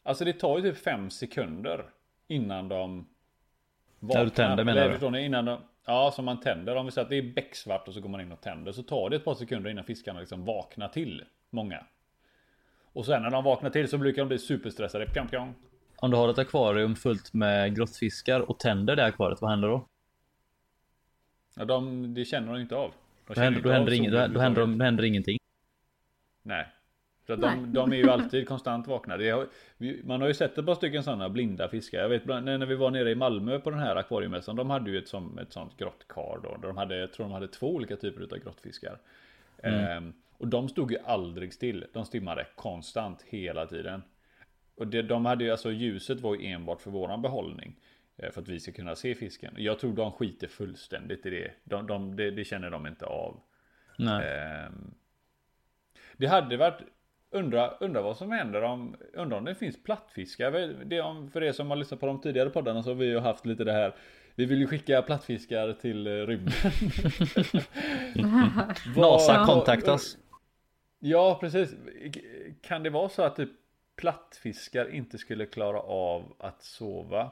alltså 0.04 0.26
det 0.26 0.34
tar 0.34 0.58
ju 0.58 0.64
typ 0.64 0.84
fem 0.84 1.10
sekunder 1.10 1.86
innan 2.28 2.70
de 2.70 3.08
vaknar. 4.00 4.20
När 4.20 4.26
du 4.26 4.30
tänder 4.30 4.64
menar 4.64 5.12
du? 5.12 5.20
Innan 5.20 5.46
de, 5.46 5.60
ja, 5.86 6.12
som 6.16 6.26
man 6.26 6.40
tänder. 6.40 6.76
Om 6.76 6.86
vi 6.86 6.92
säger 6.92 7.06
att 7.06 7.10
det 7.10 7.18
är 7.18 7.34
becksvart 7.34 7.88
och 7.88 7.94
så 7.94 8.02
går 8.02 8.10
man 8.10 8.22
in 8.22 8.32
och 8.32 8.42
tänder. 8.42 8.72
Så 8.72 8.84
tar 8.84 9.10
det 9.10 9.16
ett 9.16 9.26
par 9.26 9.36
sekunder 9.36 9.70
innan 9.70 9.84
fiskarna 9.84 10.20
liksom 10.20 10.46
vaknar 10.46 10.88
till. 10.88 11.24
Många. 11.50 11.84
Och 12.94 13.06
sen 13.06 13.22
när 13.22 13.30
de 13.30 13.44
vaknar 13.44 13.70
till 13.70 13.88
så 13.88 13.98
brukar 13.98 14.22
de 14.22 14.28
bli 14.28 14.40
superstressade. 14.40 15.06
Pjong, 15.06 15.28
pjong. 15.28 15.56
Om 15.96 16.12
du 16.12 16.18
har 16.18 16.30
ett 16.30 16.38
akvarium 16.38 16.96
fullt 16.96 17.34
med 17.34 17.76
grottfiskar 17.76 18.40
och 18.40 18.60
tänder 18.60 18.96
det 18.96 19.06
akvariet, 19.06 19.42
vad 19.42 19.50
händer 19.50 19.68
då? 19.68 19.88
Ja, 21.56 21.66
de, 21.66 22.14
det 22.14 22.26
känner 22.26 22.54
de 22.54 22.62
inte 22.62 22.76
av. 22.76 22.94
De 23.28 23.34
då 23.34 23.42
händer, 23.42 23.62
då, 23.62 23.70
händer 23.72 23.94
ing, 23.94 24.12
då, 24.12 24.28
då, 24.28 24.40
händer, 24.40 24.66
då 24.66 24.84
händer 24.84 25.04
ingenting. 25.04 25.38
Nej. 26.44 26.68
För 27.26 27.34
att 27.34 27.42
de, 27.42 27.74
de, 27.74 27.92
är 27.94 27.98
ju 27.98 28.10
alltid 28.10 28.48
konstant 28.48 28.88
vakna. 28.88 29.14
Har, 29.14 29.48
man 30.04 30.22
har 30.22 30.28
ju 30.28 30.34
sett 30.34 30.58
ett 30.58 30.66
par 30.66 30.76
stycken 30.76 31.04
sådana 31.04 31.30
blinda 31.30 31.70
fiskar. 31.70 32.00
Jag 32.00 32.10
vet 32.10 32.26
när 32.26 32.66
vi 32.66 32.76
var 32.76 32.92
nere 32.92 33.12
i 33.12 33.16
Malmö 33.16 33.60
på 33.60 33.70
den 33.70 33.80
här 33.80 33.96
akvariemässan. 33.96 34.56
De 34.56 34.70
hade 34.70 34.92
ju 34.92 34.98
ett, 34.98 35.08
som, 35.08 35.38
ett 35.38 35.54
sånt 35.54 35.78
grottkar 35.78 36.40
då. 36.44 36.58
Där 36.62 36.68
de 36.68 36.78
hade, 36.78 36.98
jag 36.98 37.14
tror 37.14 37.26
de 37.26 37.34
hade 37.34 37.48
två 37.48 37.76
olika 37.76 37.96
typer 37.96 38.22
av 38.22 38.40
grottfiskar. 38.40 38.98
Mm. 39.64 39.98
Ehm, 39.98 40.14
och 40.44 40.50
de 40.50 40.70
stod 40.70 40.92
ju 40.92 40.98
aldrig 41.06 41.54
still. 41.54 41.86
De 41.94 42.06
stimmade 42.06 42.48
konstant 42.56 43.22
hela 43.22 43.66
tiden. 43.66 44.04
Och 44.76 44.88
det, 44.88 45.02
de 45.02 45.26
hade 45.26 45.44
ju 45.44 45.52
alltså 45.52 45.72
ljuset 45.72 46.20
var 46.20 46.36
ju 46.36 46.46
enbart 46.48 46.82
för 46.82 46.92
våran 46.92 47.22
behållning. 47.22 47.76
Eh, 48.18 48.32
för 48.32 48.42
att 48.42 48.48
vi 48.48 48.60
ska 48.60 48.72
kunna 48.72 48.96
se 48.96 49.16
fisken. 49.16 49.54
Jag 49.58 49.80
tror 49.80 49.94
de 49.94 50.12
skiter 50.12 50.48
fullständigt 50.48 51.26
i 51.26 51.30
det. 51.30 51.52
De, 51.64 51.88
de, 51.88 52.16
det, 52.16 52.32
det 52.32 52.44
känner 52.44 52.70
de 52.70 52.88
inte 52.88 53.06
av. 53.06 53.40
Ehm, 54.00 54.94
det 56.18 56.28
hade 56.28 56.58
varit 56.58 56.82
Undra, 57.32 57.70
undra 57.70 58.02
vad 58.02 58.18
som 58.18 58.32
händer 58.32 58.62
om, 58.62 58.96
undra 59.14 59.38
om 59.38 59.46
det 59.46 59.56
finns 59.56 59.84
plattfiskar. 59.84 60.52
Det 60.86 61.02
om, 61.02 61.32
för 61.32 61.44
er 61.44 61.52
som 61.52 61.70
har 61.70 61.78
lyssnat 61.78 62.00
på 62.00 62.06
de 62.06 62.22
tidigare 62.22 62.50
poddarna 62.50 62.84
så 62.84 62.90
har 62.90 62.96
vi 62.96 63.06
ju 63.06 63.20
haft 63.20 63.46
lite 63.46 63.64
det 63.64 63.72
här. 63.72 63.96
Vi 64.36 64.46
vill 64.46 64.60
ju 64.60 64.68
skicka 64.68 65.02
plattfiskar 65.02 65.74
till 65.74 66.08
eh, 66.08 66.12
rymden. 66.12 66.54
NASA 68.96 69.46
kontaktas. 69.46 70.18
Ja, 71.06 71.38
precis. 71.42 71.76
Kan 72.62 72.84
det 72.84 72.90
vara 72.90 73.10
så 73.10 73.24
att 73.24 73.36
typ 73.36 73.50
plattfiskar 73.96 74.90
inte 74.96 75.18
skulle 75.18 75.46
klara 75.46 75.80
av 75.80 76.34
att 76.40 76.64
sova? 76.64 77.32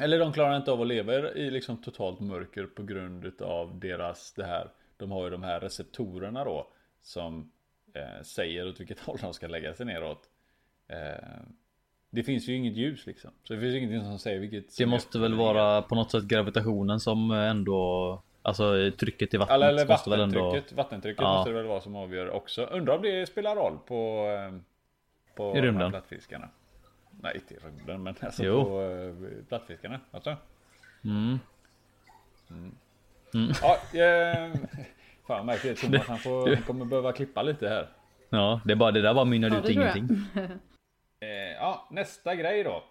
Eller 0.00 0.18
de 0.18 0.32
klarar 0.32 0.56
inte 0.56 0.72
av 0.72 0.80
att 0.80 0.86
leva 0.86 1.32
i 1.32 1.50
liksom 1.50 1.82
totalt 1.82 2.20
mörker 2.20 2.66
på 2.66 2.82
grund 2.82 3.42
av 3.42 3.80
deras 3.80 4.32
det 4.32 4.44
här. 4.44 4.70
De 4.96 5.10
har 5.10 5.24
ju 5.24 5.30
de 5.30 5.42
här 5.42 5.60
receptorerna 5.60 6.44
då 6.44 6.68
som 7.02 7.52
eh, 7.94 8.22
säger 8.22 8.68
åt 8.68 8.80
vilket 8.80 8.98
håll 9.06 9.18
de 9.20 9.34
ska 9.34 9.46
lägga 9.46 9.74
sig 9.74 9.86
neråt. 9.86 10.28
Eh, 10.88 11.42
det 12.10 12.22
finns 12.22 12.48
ju 12.48 12.54
inget 12.54 12.76
ljus 12.76 13.06
liksom. 13.06 13.30
Så 13.42 13.54
det 13.54 13.60
finns 13.60 13.74
ingenting 13.74 14.00
som 14.00 14.18
säger 14.18 14.40
vilket. 14.40 14.76
Det 14.78 14.86
måste 14.86 15.18
väl 15.18 15.34
vara 15.34 15.82
på 15.82 15.94
något 15.94 16.10
sätt 16.10 16.24
gravitationen 16.24 17.00
som 17.00 17.30
ändå 17.30 18.22
Alltså 18.42 18.90
trycket 18.98 19.34
i 19.34 19.36
vattnet 19.36 19.54
eller, 19.54 19.68
eller 19.68 19.86
måste 19.86 20.10
vattentrycket, 20.10 20.44
väl 20.44 20.56
ändå... 20.56 20.76
Vattentrycket 20.82 21.22
ja. 21.22 21.34
måste 21.34 21.50
det 21.50 21.56
väl 21.56 21.66
vara 21.66 21.80
som 21.80 21.96
avgör 21.96 22.30
också. 22.30 22.64
Undrar 22.64 22.96
om 22.96 23.02
det 23.02 23.26
spelar 23.26 23.56
roll 23.56 23.78
på... 23.86 24.28
Eh, 24.28 24.58
på 25.34 25.56
I 25.56 25.60
rymden? 25.60 25.90
Plattfiskarna. 25.90 26.48
Nej, 27.20 27.34
inte 27.34 27.54
i 27.54 27.56
rymden 27.56 28.02
men 28.02 28.14
alltså 28.20 28.44
jo. 28.44 28.64
på 28.64 28.80
uh, 28.80 29.44
plattfiskarna. 29.48 30.00
Alltså. 30.10 30.36
Mm. 31.04 31.38
Mm. 32.50 32.74
Mm. 33.34 33.52
Ja, 33.62 34.00
eh, 34.00 34.54
fan 35.26 35.46
märker 35.46 35.68
det. 35.68 35.74
Thomas 35.74 36.06
han, 36.06 36.18
får, 36.18 36.54
han 36.54 36.62
kommer 36.62 36.84
behöva 36.84 37.12
klippa 37.12 37.42
lite 37.42 37.68
här. 37.68 37.88
Ja, 38.28 38.60
det, 38.64 38.72
är 38.72 38.76
bara, 38.76 38.90
det 38.90 39.02
där 39.02 39.14
bara 39.14 39.24
mynnade 39.24 39.54
ja, 39.54 39.62
ut 39.62 39.68
ingenting. 39.70 40.08
eh, 41.20 41.28
ja, 41.56 41.88
nästa 41.90 42.34
grej 42.34 42.64
då. 42.64 42.84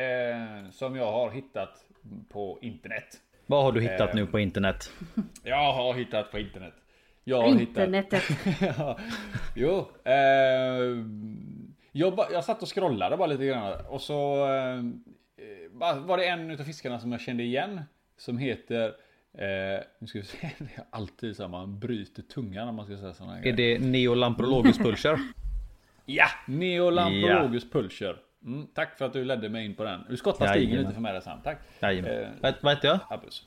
Eh, 0.00 0.70
som 0.70 0.96
jag 0.96 1.12
har 1.12 1.30
hittat 1.30 1.84
på 2.28 2.58
internet. 2.62 3.20
Vad 3.50 3.64
har 3.64 3.72
du 3.72 3.80
hittat 3.80 4.10
eh, 4.10 4.14
nu 4.14 4.26
på 4.26 4.38
internet? 4.38 4.92
Jag 5.42 5.72
har 5.72 5.94
hittat 5.94 6.30
på 6.30 6.38
internet. 6.38 6.74
Jag 7.24 7.42
har 7.42 7.48
Internetet. 7.48 8.22
Hittat... 8.44 9.00
jo. 9.54 9.90
Eh, 10.04 10.14
jag, 11.92 12.16
ba, 12.16 12.26
jag 12.32 12.44
satt 12.44 12.62
och 12.62 12.74
scrollade 12.74 13.16
bara 13.16 13.26
lite 13.26 13.46
grann. 13.46 13.72
Och 13.88 14.00
så 14.00 14.46
eh, 14.46 14.82
var 15.96 16.16
det 16.16 16.26
en 16.26 16.50
utav 16.50 16.64
fiskarna 16.64 17.00
som 17.00 17.12
jag 17.12 17.20
kände 17.20 17.42
igen. 17.42 17.80
Som 18.16 18.38
heter 18.38 18.86
eh, 19.32 19.84
nu 19.98 20.06
ska 20.06 20.18
vi 20.18 20.24
se, 20.24 20.50
det 20.58 20.64
är 20.74 20.84
alltid 20.90 21.36
så 21.36 21.48
man 21.48 21.78
bryter 21.78 22.22
tungan 22.22 22.68
om 22.68 22.74
man 22.74 22.86
ska 22.86 22.96
säga 22.96 23.14
sådana 23.14 23.40
grejer. 23.40 23.52
Är 23.52 23.56
det 23.56 23.86
Neolamprologus 23.86 24.78
pulcher? 24.78 25.18
ja, 26.06 26.26
Neolamprologus 26.46 27.64
ja. 27.64 27.80
pulcher. 27.80 28.16
Mm, 28.44 28.66
tack 28.74 28.98
för 28.98 29.04
att 29.04 29.12
du 29.12 29.24
ledde 29.24 29.48
mig 29.48 29.64
in 29.64 29.74
på 29.74 29.84
den. 29.84 30.00
Du 30.08 30.16
skottar 30.16 30.46
stigen 30.46 30.78
lite 30.78 30.94
för 30.94 31.00
mig 31.00 31.12
där 31.12 31.20
sen. 31.20 31.40
Tack. 31.44 31.58
Eh, 32.06 32.28
vad 32.60 32.74
heter 32.74 32.88
jag? 32.88 32.98
Happus. 33.08 33.46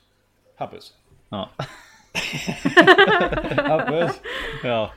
Happus. 0.56 0.94
Ja. 1.28 1.50
Happus. 3.56 4.20
Ja. 4.64 4.92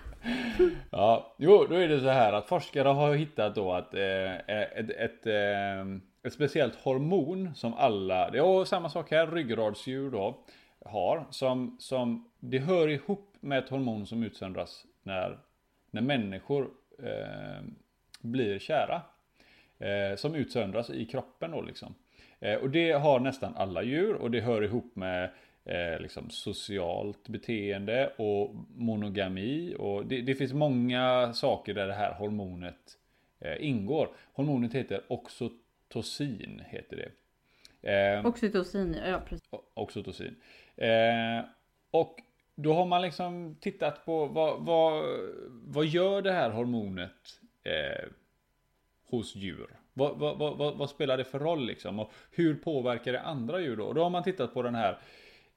Ja, 0.90 1.36
jo, 1.38 1.66
då 1.70 1.76
är 1.76 1.88
det 1.88 2.00
så 2.00 2.10
här 2.10 2.34
att 2.34 2.48
forskare 2.48 2.88
har 2.88 3.16
hittat 3.16 3.56
då 3.56 3.74
att 3.74 3.94
eh, 3.94 4.34
ett, 4.36 4.90
ett, 4.90 5.28
eh, 5.28 5.82
ett 6.24 6.34
speciellt 6.34 6.76
hormon 6.76 7.56
som 7.56 7.74
alla, 7.74 8.30
det 8.30 8.38
är 8.38 8.66
samma 8.66 8.90
sak 8.90 9.12
här, 9.12 9.28
ryggradsdjur 9.28 10.12
då, 10.12 10.44
har. 10.86 11.26
Som, 11.30 11.78
som 11.80 12.30
det 12.40 12.60
hör 12.60 12.88
ihop 12.88 13.34
med 13.40 13.60
ett 13.60 13.70
hormon 13.70 14.08
som 14.08 14.24
utsöndras 14.24 14.86
när, 15.04 15.40
när 15.92 16.02
människor 16.02 16.70
eh, 17.04 17.64
blir 18.22 18.60
kära. 18.60 19.02
Eh, 19.80 20.16
som 20.16 20.36
utsöndras 20.36 20.90
i 20.90 21.06
kroppen 21.06 21.52
då 21.52 21.62
liksom. 21.62 21.96
Eh, 22.40 22.56
och 22.56 22.70
det 22.70 22.92
har 22.92 23.20
nästan 23.20 23.56
alla 23.56 23.84
djur 23.84 24.14
och 24.14 24.32
det 24.32 24.42
hör 24.42 24.62
ihop 24.62 24.96
med 24.96 25.30
eh, 25.66 26.00
liksom 26.00 26.30
socialt 26.30 27.28
beteende 27.28 28.14
och 28.18 28.56
monogami. 28.76 29.76
Och 29.80 30.06
det, 30.06 30.22
det, 30.22 30.36
finns 30.36 30.54
många 30.54 31.34
saker 31.34 31.74
där 31.74 31.88
det 31.88 31.94
här 31.94 32.14
hormonet 32.14 32.98
eh, 33.40 33.68
ingår. 33.68 34.10
Hormonet 34.34 34.74
heter 34.74 35.02
oxytocin. 35.08 36.62
Heter 36.68 36.98
det. 36.98 37.12
Eh, 37.92 38.26
oxytocin, 38.26 38.98
ja 39.06 39.22
precis. 39.30 39.50
Oxytocin. 39.74 40.36
Eh, 40.76 41.46
och 41.92 42.22
då 42.56 42.74
har 42.74 42.86
man 42.86 43.02
liksom 43.02 43.58
tittat 43.62 44.06
på 44.06 44.26
vad, 44.26 44.66
vad, 44.66 45.04
vad 45.50 45.86
gör 45.86 46.22
det 46.22 46.32
här 46.32 46.50
hormonet 46.50 47.42
hos 49.06 49.36
djur. 49.36 49.68
Vad, 49.94 50.18
vad, 50.18 50.38
vad, 50.38 50.78
vad, 50.78 50.90
spelar 50.90 51.18
det 51.18 51.24
för 51.24 51.40
roll 51.40 51.66
liksom? 51.66 52.00
Och 52.00 52.12
hur 52.32 52.56
påverkar 52.56 53.14
det 53.14 53.22
andra 53.22 53.60
djur 53.60 53.76
då? 53.76 53.84
Och 53.84 53.96
då 53.96 54.04
har 54.04 54.10
man 54.10 54.24
tittat 54.24 54.54
på 54.54 54.62
den 54.62 54.76
här 54.76 55.00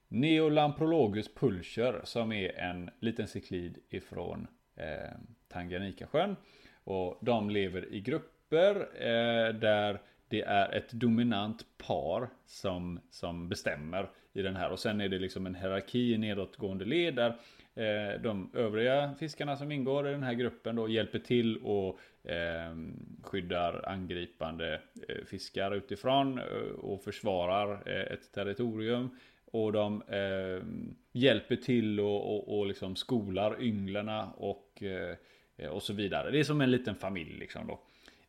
Neolamprologus 0.08 1.34
pulcher 1.34 2.00
som 2.04 2.32
är 2.32 2.58
en 2.58 2.90
liten 3.00 3.28
cyklid 3.28 3.78
ifrån 3.88 4.46
eh, 4.76 5.12
Tanganyikasjön. 5.48 6.36
Och 6.84 7.18
de 7.20 7.50
lever 7.50 7.92
i 7.92 8.00
grupper 8.00 8.74
eh, 8.94 9.54
där 9.54 10.00
det 10.28 10.42
är 10.42 10.72
ett 10.74 10.92
dominant 10.92 11.64
par 11.78 12.28
som, 12.46 13.00
som 13.10 13.48
bestämmer 13.48 14.10
i 14.32 14.42
den 14.42 14.56
här. 14.56 14.70
Och 14.70 14.78
sen 14.78 15.00
är 15.00 15.08
det 15.08 15.18
liksom 15.18 15.46
en 15.46 15.54
hierarki 15.54 16.14
i 16.14 16.18
nedåtgående 16.18 16.84
led 16.84 17.14
där 17.14 17.34
Eh, 17.78 18.20
de 18.20 18.50
övriga 18.54 19.14
fiskarna 19.18 19.56
som 19.56 19.72
ingår 19.72 20.08
i 20.08 20.12
den 20.12 20.22
här 20.22 20.34
gruppen 20.34 20.76
då 20.76 20.88
hjälper 20.88 21.18
till 21.18 21.56
och 21.56 22.00
eh, 22.30 22.76
skyddar 23.22 23.88
angripande 23.88 24.80
eh, 25.08 25.24
fiskar 25.26 25.74
utifrån 25.74 26.38
eh, 26.38 26.44
och 26.78 27.02
försvarar 27.02 27.72
eh, 27.72 28.12
ett 28.12 28.32
territorium. 28.32 29.10
Och 29.44 29.72
de 29.72 30.02
eh, 30.02 30.64
hjälper 31.12 31.56
till 31.56 32.00
och, 32.00 32.34
och, 32.34 32.58
och 32.58 32.66
liksom 32.66 32.96
skolar 32.96 33.62
ynglarna 33.62 34.28
och, 34.36 34.82
eh, 34.82 35.68
och 35.70 35.82
så 35.82 35.92
vidare. 35.92 36.30
Det 36.30 36.40
är 36.40 36.44
som 36.44 36.60
en 36.60 36.70
liten 36.70 36.94
familj 36.94 37.38
liksom 37.38 37.66
då. 37.66 37.80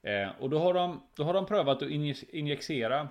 Eh, 0.09 0.29
och 0.39 0.49
då 0.49 0.59
har, 0.59 0.73
de, 0.73 1.01
då 1.15 1.23
har 1.23 1.33
de 1.33 1.45
prövat 1.45 1.81
att 1.81 1.89
injicera 2.29 3.07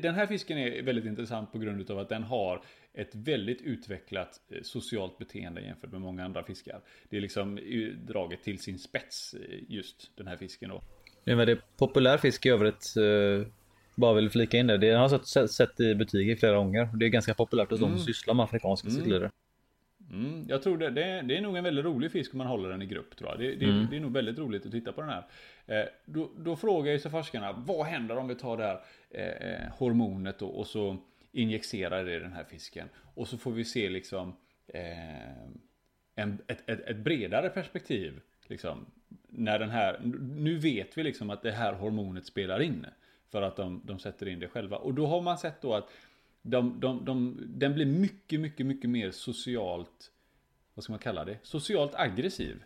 den 0.00 0.14
här 0.14 0.26
fisken 0.26 0.58
är 0.58 0.82
väldigt 0.82 1.04
intressant 1.04 1.52
på 1.52 1.58
grund 1.58 1.90
av 1.90 1.98
att 1.98 2.08
den 2.08 2.22
har 2.22 2.62
ett 2.96 3.14
väldigt 3.14 3.62
utvecklat 3.62 4.40
eh, 4.50 4.62
socialt 4.62 5.18
beteende 5.18 5.60
jämfört 5.60 5.92
med 5.92 6.00
många 6.00 6.24
andra 6.24 6.44
fiskar. 6.44 6.80
Det 7.08 7.16
är 7.16 7.20
liksom 7.20 7.58
draget 8.06 8.42
till 8.42 8.58
sin 8.58 8.78
spets 8.78 9.34
eh, 9.34 9.58
just 9.68 10.16
den 10.16 10.26
här 10.26 10.36
fisken 10.36 10.70
då. 10.70 10.82
Det 11.24 11.32
är 11.32 11.60
populär 11.76 12.18
fisk 12.18 12.46
i 12.46 12.48
övrigt. 12.48 12.96
Eh, 12.96 13.46
Bara 13.94 14.14
vill 14.14 14.30
flika 14.30 14.56
in 14.56 14.66
det. 14.66 14.78
Det 14.78 14.90
har 14.90 15.10
jag 15.34 15.50
sett, 15.50 15.80
i 15.80 15.94
butiker 15.94 16.36
flera 16.36 16.56
gånger. 16.56 16.88
Det 16.94 17.06
är 17.06 17.08
ganska 17.08 17.34
populärt 17.34 17.70
hos 17.70 17.80
mm. 17.80 17.92
de 17.92 17.98
som 17.98 18.06
sysslar 18.06 18.34
med 18.34 18.44
afrikanska 18.44 18.88
mm. 18.88 19.00
cyklidare. 19.00 19.30
Mm, 20.10 20.44
jag 20.48 20.62
tror 20.62 20.78
det, 20.78 20.90
det, 20.90 21.22
det, 21.22 21.36
är 21.36 21.40
nog 21.40 21.56
en 21.56 21.64
väldigt 21.64 21.84
rolig 21.84 22.12
fisk 22.12 22.34
om 22.34 22.38
man 22.38 22.46
håller 22.46 22.68
den 22.68 22.82
i 22.82 22.86
grupp 22.86 23.16
tror 23.16 23.30
jag. 23.30 23.38
Det, 23.38 23.54
det, 23.54 23.64
mm. 23.64 23.92
är 23.92 24.00
nog 24.00 24.12
väldigt 24.12 24.38
roligt 24.38 24.66
att 24.66 24.72
titta 24.72 24.92
på 24.92 25.00
den 25.00 25.10
här. 25.10 25.24
Eh, 25.66 25.86
då, 26.04 26.30
då, 26.36 26.56
frågar 26.56 26.92
ju 26.92 26.98
sig 26.98 27.10
forskarna, 27.10 27.52
vad 27.66 27.86
händer 27.86 28.16
om 28.16 28.28
vi 28.28 28.34
tar 28.34 28.56
det 28.56 28.64
här 28.64 28.80
eh, 29.10 29.50
eh 29.50 29.72
hormonet 29.78 30.42
och, 30.42 30.58
och 30.58 30.66
så 30.66 30.96
injicerar 31.36 32.04
det 32.04 32.16
i 32.16 32.18
den 32.18 32.32
här 32.32 32.44
fisken. 32.44 32.88
Och 33.14 33.28
så 33.28 33.38
får 33.38 33.52
vi 33.52 33.64
se 33.64 33.88
liksom 33.88 34.36
eh, 34.66 35.42
en, 36.14 36.38
ett, 36.46 36.62
ett, 36.66 36.80
ett, 36.80 36.96
bredare 36.96 37.48
perspektiv. 37.48 38.20
Liksom, 38.46 38.86
när 39.28 39.58
den 39.58 39.70
här, 39.70 40.00
nu 40.20 40.58
vet 40.58 40.98
vi 40.98 41.02
liksom 41.02 41.30
att 41.30 41.42
det 41.42 41.52
här 41.52 41.72
hormonet 41.72 42.26
spelar 42.26 42.60
in. 42.62 42.86
För 43.30 43.42
att 43.42 43.56
de, 43.56 43.82
de 43.84 43.98
sätter 43.98 44.28
in 44.28 44.40
det 44.40 44.48
själva. 44.48 44.76
Och 44.76 44.94
då 44.94 45.06
har 45.06 45.22
man 45.22 45.38
sett 45.38 45.62
då 45.62 45.74
att 45.74 45.90
de, 46.42 46.80
de, 46.80 47.04
de, 47.04 47.40
den 47.46 47.74
blir 47.74 47.86
mycket, 47.86 48.40
mycket, 48.40 48.66
mycket 48.66 48.90
mer 48.90 49.10
socialt, 49.10 50.12
vad 50.74 50.84
ska 50.84 50.92
man 50.92 51.00
kalla 51.00 51.24
det? 51.24 51.38
Socialt 51.42 51.94
aggressiv. 51.94 52.62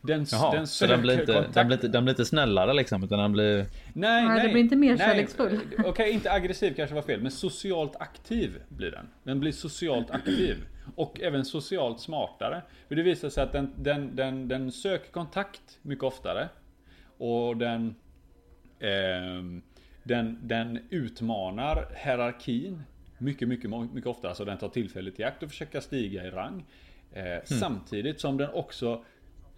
Den, 0.00 0.26
Jaha, 0.32 0.54
den 0.54 0.66
så 0.66 0.86
den 0.86 1.02
blir, 1.02 1.20
inte, 1.20 1.32
kontakt... 1.32 1.54
den, 1.54 1.66
blir 1.66 1.76
inte, 1.76 1.88
den 1.88 2.04
blir 2.04 2.12
inte 2.12 2.24
snällare 2.24 2.72
liksom 2.72 3.04
utan 3.04 3.18
den 3.18 3.32
blir... 3.32 3.66
Nej, 3.92 4.24
nej, 4.24 4.42
det 4.42 4.48
blir 4.48 4.62
inte 4.62 4.76
mer 4.76 4.96
kärleksfull. 4.96 5.60
Okej, 5.72 5.90
okay, 5.90 6.10
inte 6.10 6.32
aggressiv 6.32 6.74
kanske 6.74 6.94
var 6.94 7.02
fel, 7.02 7.20
men 7.20 7.30
socialt 7.30 7.96
aktiv 7.96 8.58
blir 8.68 8.90
den. 8.90 9.08
Den 9.22 9.40
blir 9.40 9.52
socialt 9.52 10.10
aktiv. 10.10 10.56
Och 10.94 11.20
även 11.20 11.44
socialt 11.44 12.00
smartare. 12.00 12.62
För 12.88 12.94
det 12.94 13.02
visar 13.02 13.28
sig 13.28 13.42
att 13.42 13.52
den, 13.52 13.70
den, 13.76 14.16
den, 14.16 14.48
den 14.48 14.72
söker 14.72 15.12
kontakt 15.12 15.78
mycket 15.82 16.04
oftare. 16.04 16.48
Och 17.18 17.56
den, 17.56 17.94
eh, 18.78 19.42
den, 20.02 20.38
den 20.42 20.78
utmanar 20.90 21.88
hierarkin 22.04 22.82
mycket, 23.18 23.48
mycket, 23.48 23.70
mycket 23.70 24.06
oftare. 24.06 24.30
Alltså 24.30 24.44
den 24.44 24.58
tar 24.58 24.68
tillfället 24.68 25.20
i 25.20 25.24
akt 25.24 25.42
och 25.42 25.48
försöker 25.48 25.80
stiga 25.80 26.26
i 26.26 26.30
rang. 26.30 26.64
Eh, 27.12 27.24
mm. 27.24 27.40
Samtidigt 27.44 28.20
som 28.20 28.36
den 28.36 28.50
också 28.50 29.04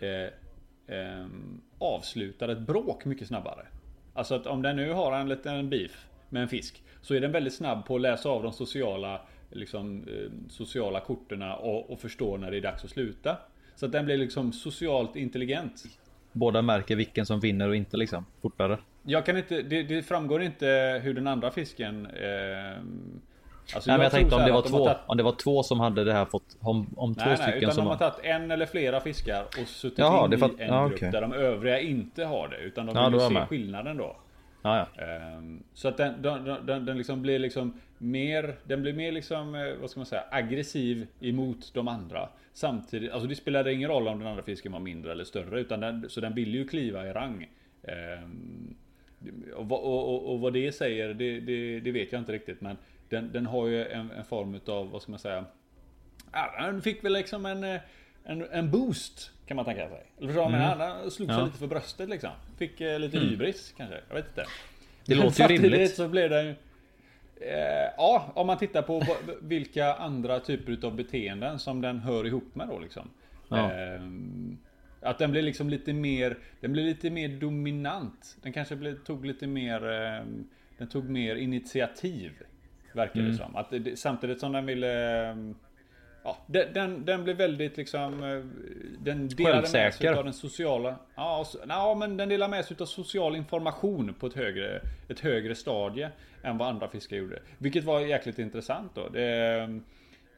eh, 0.03 0.97
eh, 0.97 1.27
avslutar 1.79 2.49
ett 2.49 2.59
bråk 2.61 3.05
mycket 3.05 3.29
snabbare. 3.29 3.67
Alltså 4.15 4.35
att 4.35 4.47
om 4.47 4.63
den 4.63 4.77
nu 4.77 4.93
har 4.93 5.13
en 5.13 5.29
liten 5.29 5.71
beef 5.71 6.07
med 6.29 6.43
en 6.43 6.49
fisk 6.49 6.83
så 7.01 7.15
är 7.15 7.21
den 7.21 7.33
väldigt 7.33 7.55
snabb 7.55 7.87
på 7.87 7.95
att 7.95 8.01
läsa 8.01 8.29
av 8.29 8.43
de 8.43 8.53
sociala, 8.53 9.21
liksom, 9.51 10.05
eh, 10.09 10.49
sociala 10.49 11.01
korterna 11.01 11.57
och, 11.57 11.91
och 11.91 12.01
förstå 12.01 12.37
när 12.37 12.51
det 12.51 12.57
är 12.57 12.61
dags 12.61 12.85
att 12.85 12.91
sluta. 12.91 13.37
Så 13.75 13.87
att 13.87 13.93
den 13.93 14.05
blir 14.05 14.17
liksom 14.17 14.53
socialt 14.53 15.17
intelligent. 15.17 15.85
Båda 16.33 16.63
märker 16.63 16.97
vilken 16.97 17.27
som 17.27 17.41
vinner 17.41 17.69
och 17.69 17.77
inte 17.77 17.97
liksom 17.97 18.27
fortare. 18.43 18.79
Jag 19.03 19.27
kan 19.27 19.37
inte, 19.37 19.63
det, 19.63 19.83
det 19.83 20.03
framgår 20.03 20.43
inte 20.43 21.01
hur 21.05 21.15
den 21.15 21.27
andra 21.27 21.51
fisken 21.51 22.07
eh, 22.07 22.83
Alltså 23.75 23.91
nej, 23.91 23.99
men 23.99 24.03
jag 24.05 24.13
tänkte 24.13 24.37
om 24.37 24.43
det, 24.43 24.53
var 24.53 24.63
två, 24.63 24.85
tagit... 24.85 24.99
om 25.07 25.17
det 25.17 25.23
var 25.23 25.33
två 25.33 25.63
som 25.63 25.81
hade 25.81 26.05
det 26.05 26.13
här 26.13 26.25
fått 26.25 26.57
Om, 26.61 26.87
om 26.97 27.11
nej, 27.11 27.25
två 27.25 27.29
nej, 27.29 27.37
stycken 27.37 27.59
utan 27.59 27.75
som 27.75 27.85
de 27.85 27.91
har 27.91 27.97
tagit 27.97 28.25
en 28.25 28.51
eller 28.51 28.67
flera 28.67 29.01
fiskar 29.01 29.43
och 29.43 29.69
suttit 29.69 29.99
Jaha, 29.99 30.27
in 30.27 30.33
i 30.33 30.45
en 30.45 30.69
ja, 30.69 30.87
grupp 30.87 30.97
okay. 30.97 31.11
där 31.11 31.21
de 31.21 31.33
övriga 31.33 31.81
inte 31.81 32.25
har 32.25 32.49
det 32.49 32.57
Utan 32.57 32.87
de 32.87 33.11
vill 33.11 33.21
ja, 33.21 33.29
se 33.29 33.35
med. 33.35 33.49
skillnaden 33.49 33.97
då 33.97 34.17
ja, 34.63 34.87
ja. 34.97 35.37
Um, 35.37 35.63
Så 35.75 35.89
att 35.89 35.97
den, 35.97 36.23
den, 36.23 36.67
den, 36.67 36.85
den 36.85 36.99
liksom 36.99 37.23
blir 37.23 37.39
liksom 37.39 37.81
mer 37.99 38.55
Den 38.65 38.83
blir 38.83 38.93
mer 38.93 39.13
liksom 39.13 39.55
eh, 39.55 39.75
Vad 39.81 39.91
ska 39.91 40.01
man 40.01 40.07
säga 40.07 40.25
Aggressiv 40.31 41.07
emot 41.21 41.75
de 41.75 41.89
andra 41.89 42.29
Samtidigt 42.53 43.13
Alltså 43.13 43.29
det 43.29 43.35
spelar 43.35 43.69
ingen 43.69 43.91
roll 43.91 44.09
om 44.09 44.19
den 44.19 44.29
andra 44.29 44.43
fisken 44.43 44.73
var 44.73 44.81
mindre 44.81 45.13
eller 45.13 45.25
större 45.25 45.61
Utan 45.61 45.81
den, 45.81 46.07
så 46.09 46.21
den 46.21 46.35
vill 46.35 46.55
ju 46.55 46.69
kliva 46.69 47.07
i 47.07 47.13
rang 47.13 47.49
um, 48.23 48.75
och, 49.55 49.73
och, 49.73 50.15
och, 50.15 50.33
och, 50.33 50.41
vad 50.41 50.53
det 50.53 50.73
säger 50.73 51.15
det, 51.15 51.41
det, 51.41 51.81
det 51.81 51.93
vet 51.93 52.13
jag 52.13 52.21
inte 52.21 52.33
riktigt 52.33 52.61
men 52.61 52.77
den, 53.11 53.33
den 53.33 53.47
har 53.47 53.67
ju 53.67 53.87
en, 53.87 54.11
en 54.11 54.25
form 54.25 54.61
av, 54.67 54.91
vad 54.91 55.03
ska 55.03 55.13
man 55.13 55.19
säga? 55.19 55.45
Den 56.59 56.83
fick 56.83 57.05
väl 57.05 57.13
liksom 57.13 57.47
en, 57.47 57.65
en, 58.25 58.47
en 58.51 58.71
boost 58.71 59.33
kan 59.47 59.57
man 59.57 59.65
tänka 59.65 59.89
sig. 59.89 60.07
Eller 60.19 60.27
förstår 60.27 60.47
mm. 60.47 60.61
Han 60.61 61.11
slog 61.11 61.29
sig 61.29 61.39
ja. 61.39 61.45
lite 61.45 61.59
för 61.59 61.67
bröstet 61.67 62.09
liksom. 62.09 62.31
Fick 62.59 62.81
eh, 62.81 62.99
lite 62.99 63.17
mm. 63.17 63.29
hybris 63.29 63.75
kanske. 63.77 64.01
Jag 64.09 64.15
vet 64.15 64.29
inte. 64.29 64.45
Det 65.05 65.15
låter 65.15 65.49
ju 65.49 65.57
rimligt. 65.57 65.95
så 65.95 66.09
blev 66.09 66.31
det 66.31 66.49
eh, 67.41 67.93
Ja, 67.97 68.33
om 68.35 68.47
man 68.47 68.59
tittar 68.59 68.83
på 68.83 69.03
vilka 69.41 69.95
andra 69.95 70.41
typer 70.41 70.87
av 70.87 70.97
beteenden 70.97 71.59
som 71.59 71.81
den 71.81 71.99
hör 71.99 72.27
ihop 72.27 72.55
med 72.55 72.69
då 72.69 72.79
liksom. 72.79 73.11
Ja. 73.49 73.73
Eh, 73.73 74.01
att 75.01 75.19
den 75.19 75.31
blir 75.31 75.43
liksom 75.43 75.71
lite 75.71 75.93
mer 75.93 76.39
Den 76.61 76.73
blir 76.73 76.85
lite 76.85 77.11
mer 77.11 77.29
dominant. 77.29 78.37
Den 78.43 78.53
kanske 78.53 78.77
blev, 78.77 79.05
tog 79.05 79.25
lite 79.25 79.47
mer 79.47 79.91
eh, 79.91 80.25
Den 80.79 80.89
tog 80.89 81.05
mer 81.05 81.37
initiativ 81.37 82.33
Verkar 82.93 83.21
mm. 83.21 83.33
det 83.33 83.39
som. 83.39 83.57
Att 83.57 83.71
det, 83.71 83.99
samtidigt 83.99 84.41
som 84.41 84.53
den 84.53 84.67
ville... 84.67 85.21
Ehm, 85.31 85.55
ja, 86.25 86.37
den, 86.47 86.73
den, 86.73 87.05
den 87.05 87.25
blev 87.25 87.37
väldigt 87.37 87.77
liksom... 87.77 88.25
Eh, 88.25 88.45
den 88.99 89.29
delade 89.29 89.69
med 89.73 89.95
sig 89.95 90.09
av 90.09 90.25
den 90.25 90.33
sociala... 90.33 90.97
Ja, 91.15 91.45
så, 91.47 91.59
ja, 91.69 91.95
men 91.95 92.17
den 92.17 92.29
delar 92.29 92.49
med 92.49 92.65
sig 92.65 92.77
av 92.81 92.85
social 92.85 93.37
information 93.37 94.15
på 94.15 94.27
ett 94.27 94.35
högre, 94.35 94.81
ett 95.09 95.21
högre 95.21 95.55
stadie 95.55 96.11
än 96.43 96.59
vad 96.59 96.69
andra 96.69 96.89
fiskar 96.89 97.17
gjorde. 97.17 97.39
Vilket 97.59 97.85
var 97.85 98.01
jäkligt 98.01 98.39
intressant 98.39 98.95
då. 98.95 99.09
Det, 99.09 99.57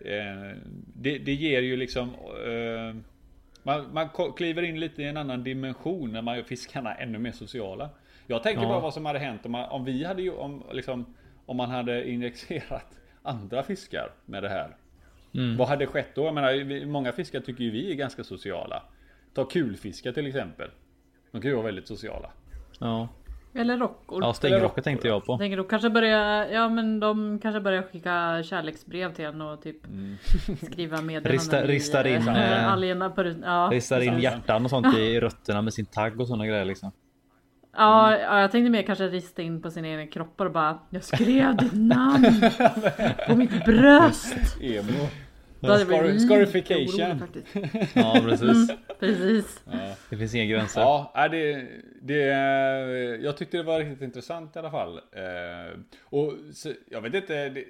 eh, 0.01 0.57
det, 0.95 1.19
det 1.19 1.33
ger 1.33 1.63
ju 1.63 1.77
liksom... 1.77 2.09
Eh, 2.47 2.97
man, 3.63 3.93
man 3.93 4.09
kliver 4.37 4.63
in 4.63 4.81
lite 4.81 5.03
i 5.03 5.09
en 5.09 5.17
annan 5.17 5.45
dimension 5.45 6.13
när 6.13 6.23
man 6.23 6.37
gör 6.37 6.43
fiskarna 6.43 6.95
ännu 6.95 7.19
mer 7.19 7.33
sociala. 7.33 7.91
Jag 8.27 8.43
tänker 8.43 8.63
ja. 8.63 8.69
bara 8.69 8.81
vad 8.81 8.95
som 8.95 9.07
hade 9.07 9.19
hänt 9.19 9.47
om, 9.47 9.53
man, 9.53 9.71
om 9.71 9.85
vi 9.85 10.05
hade 10.05 10.23
ju, 10.23 10.31
om 10.31 10.63
liksom 10.73 11.07
om 11.47 11.57
man 11.57 11.70
hade 11.70 12.11
injicerat 12.11 12.99
andra 13.22 13.62
fiskar 13.62 14.12
med 14.26 14.43
det 14.43 14.49
här. 14.49 14.76
Mm. 15.34 15.57
Vad 15.57 15.68
hade 15.68 15.86
skett 15.86 16.14
då? 16.14 16.24
Jag 16.24 16.34
menar, 16.34 16.86
många 16.86 17.12
fiskar 17.12 17.40
tycker 17.40 17.64
ju 17.64 17.70
vi 17.70 17.90
är 17.90 17.95
ganska 17.95 18.24
sociala. 18.24 18.82
Ta 19.34 19.45
kulfiskar 19.45 20.12
till 20.12 20.26
exempel. 20.26 20.70
De 21.32 21.40
kan 21.40 21.51
ju 21.51 21.55
vara 21.57 21.66
väldigt 21.66 21.88
sociala. 21.88 22.30
Ja. 22.78 23.09
Eller 23.55 23.78
rockor. 23.78 24.22
Ja, 24.22 24.32
stängrockor 24.32 24.82
tänkte 24.82 25.09
jag 25.09 25.24
på. 25.24 25.38
Tänker 25.38 25.57
då 25.57 25.64
kanske 25.64 25.90
börja, 25.90 26.51
ja 26.51 26.68
men 26.68 27.01
de 27.01 27.38
kanske 27.38 27.61
börjar 27.61 27.82
skicka 27.82 28.43
kärleksbrev 28.43 29.14
till 29.14 29.24
en 29.24 29.40
och 29.40 29.62
typ 29.62 29.86
mm. 29.86 30.16
skriva 30.62 31.03
meddelanden 31.03 31.32
Rista, 31.32 31.62
ristar 31.66 32.07
in, 32.07 32.28
äh, 33.03 33.09
på, 33.09 33.34
ja, 33.43 33.68
ristar 33.72 34.01
in 34.01 34.20
hjärtan 34.20 34.64
och 34.64 34.70
sånt 34.70 34.99
i 34.99 35.20
rötterna 35.20 35.62
med 35.62 35.74
sin 35.74 35.86
tagg 35.86 36.20
och 36.20 36.28
såna 36.28 36.47
grejer 36.47 36.64
liksom. 36.64 36.93
Ja, 37.77 38.18
ja, 38.18 38.41
jag 38.41 38.51
tänkte 38.51 38.70
mer 38.70 38.83
kanske 38.83 39.09
rista 39.09 39.43
in 39.43 39.62
på 39.62 39.70
sina 39.70 39.89
egna 39.89 40.07
kroppar 40.07 40.47
och 40.47 40.53
bara 40.53 40.79
Jag 40.91 41.05
skrev 41.05 41.57
ditt 41.57 41.73
namn 41.73 42.51
på 43.27 43.37
mitt 43.37 43.64
bröst. 43.64 44.57
Emo. 44.61 45.09
Scari 45.62 46.20
scarification. 46.20 47.23
ja 47.95 48.20
precis. 48.23 48.70
Mm, 48.70 48.77
precis. 49.01 49.62
Ja. 49.64 49.95
Det 50.11 50.16
finns 50.16 50.35
inga 50.35 50.45
gränser. 50.45 50.81
Ja, 50.81 51.29
det, 51.31 51.68
det, 52.03 52.23
jag 53.23 53.37
tyckte 53.37 53.57
det 53.57 53.62
var 53.62 53.79
riktigt 53.79 54.03
intressant 54.03 54.57
i 54.57 54.59
alla 54.59 54.70
fall. 54.70 54.97
Eh, 54.97 55.79
och 56.05 56.33
så, 56.53 56.73
jag 56.91 57.01
vet 57.01 57.14
inte. 57.14 57.49
Det, 57.49 57.64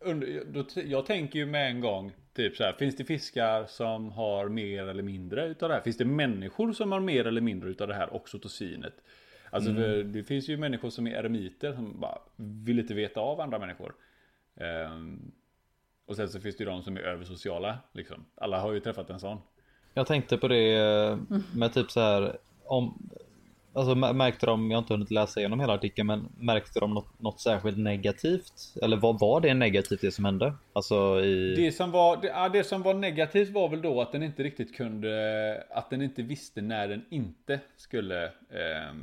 under, 0.00 0.42
jag 0.84 1.06
tänker 1.06 1.38
ju 1.38 1.46
med 1.46 1.70
en 1.70 1.80
gång. 1.80 2.12
Typ 2.34 2.56
så 2.56 2.64
här, 2.64 2.72
finns 2.72 2.96
det 2.96 3.04
fiskar 3.04 3.66
som 3.66 4.12
har 4.12 4.48
mer 4.48 4.88
eller 4.88 5.02
mindre 5.02 5.46
utav 5.46 5.68
det 5.68 5.74
här? 5.74 5.82
Finns 5.82 5.96
det 5.96 6.04
människor 6.04 6.72
som 6.72 6.92
har 6.92 7.00
mer 7.00 7.26
eller 7.26 7.40
mindre 7.40 7.70
utav 7.70 7.88
det 7.88 7.94
här 7.94 8.14
oxytocinet? 8.14 8.94
Alltså 9.50 9.70
mm. 9.70 10.12
det 10.12 10.24
finns 10.24 10.48
ju 10.48 10.56
människor 10.56 10.90
som 10.90 11.06
är 11.06 11.10
eremiter 11.10 11.72
som 11.72 12.00
bara 12.00 12.18
vill 12.36 12.78
inte 12.78 12.94
veta 12.94 13.20
av 13.20 13.40
andra 13.40 13.58
människor. 13.58 13.94
Um, 14.54 15.32
och 16.06 16.16
sen 16.16 16.28
så 16.28 16.40
finns 16.40 16.56
det 16.56 16.64
ju 16.64 16.70
de 16.70 16.82
som 16.82 16.96
är 16.96 17.00
översociala 17.00 17.78
liksom. 17.92 18.24
Alla 18.34 18.60
har 18.60 18.72
ju 18.72 18.80
träffat 18.80 19.10
en 19.10 19.20
sån. 19.20 19.38
Jag 19.94 20.06
tänkte 20.06 20.38
på 20.38 20.48
det 20.48 20.74
eh, 20.74 21.18
med 21.54 21.74
typ 21.74 21.90
så 21.90 22.00
här 22.00 22.38
om 22.64 23.10
Alltså 23.72 23.94
märkte 23.94 24.46
de, 24.46 24.70
jag 24.70 24.76
har 24.76 24.82
inte 24.82 24.94
hunnit 24.94 25.10
läsa 25.10 25.40
igenom 25.40 25.60
hela 25.60 25.74
artikeln, 25.74 26.06
men 26.06 26.28
märkte 26.38 26.80
de 26.80 26.94
något, 26.94 27.20
något 27.20 27.40
särskilt 27.40 27.78
negativt? 27.78 28.52
Eller 28.82 28.96
vad 28.96 29.18
var 29.18 29.40
det 29.40 29.54
negativt 29.54 30.00
det 30.00 30.10
som 30.10 30.24
hände? 30.24 30.54
Alltså 30.72 31.20
i... 31.20 31.54
Det 31.56 31.72
som 31.72 31.90
var, 31.90 32.16
det, 32.16 32.26
ja, 32.26 32.48
det 32.48 32.64
som 32.64 32.82
var 32.82 32.94
negativt 32.94 33.50
var 33.50 33.68
väl 33.68 33.82
då 33.82 34.00
att 34.00 34.12
den 34.12 34.22
inte 34.22 34.42
riktigt 34.42 34.76
kunde, 34.76 35.64
att 35.70 35.90
den 35.90 36.02
inte 36.02 36.22
visste 36.22 36.60
när 36.60 36.88
den 36.88 37.04
inte 37.10 37.60
skulle 37.76 38.24
eh, 38.24 38.94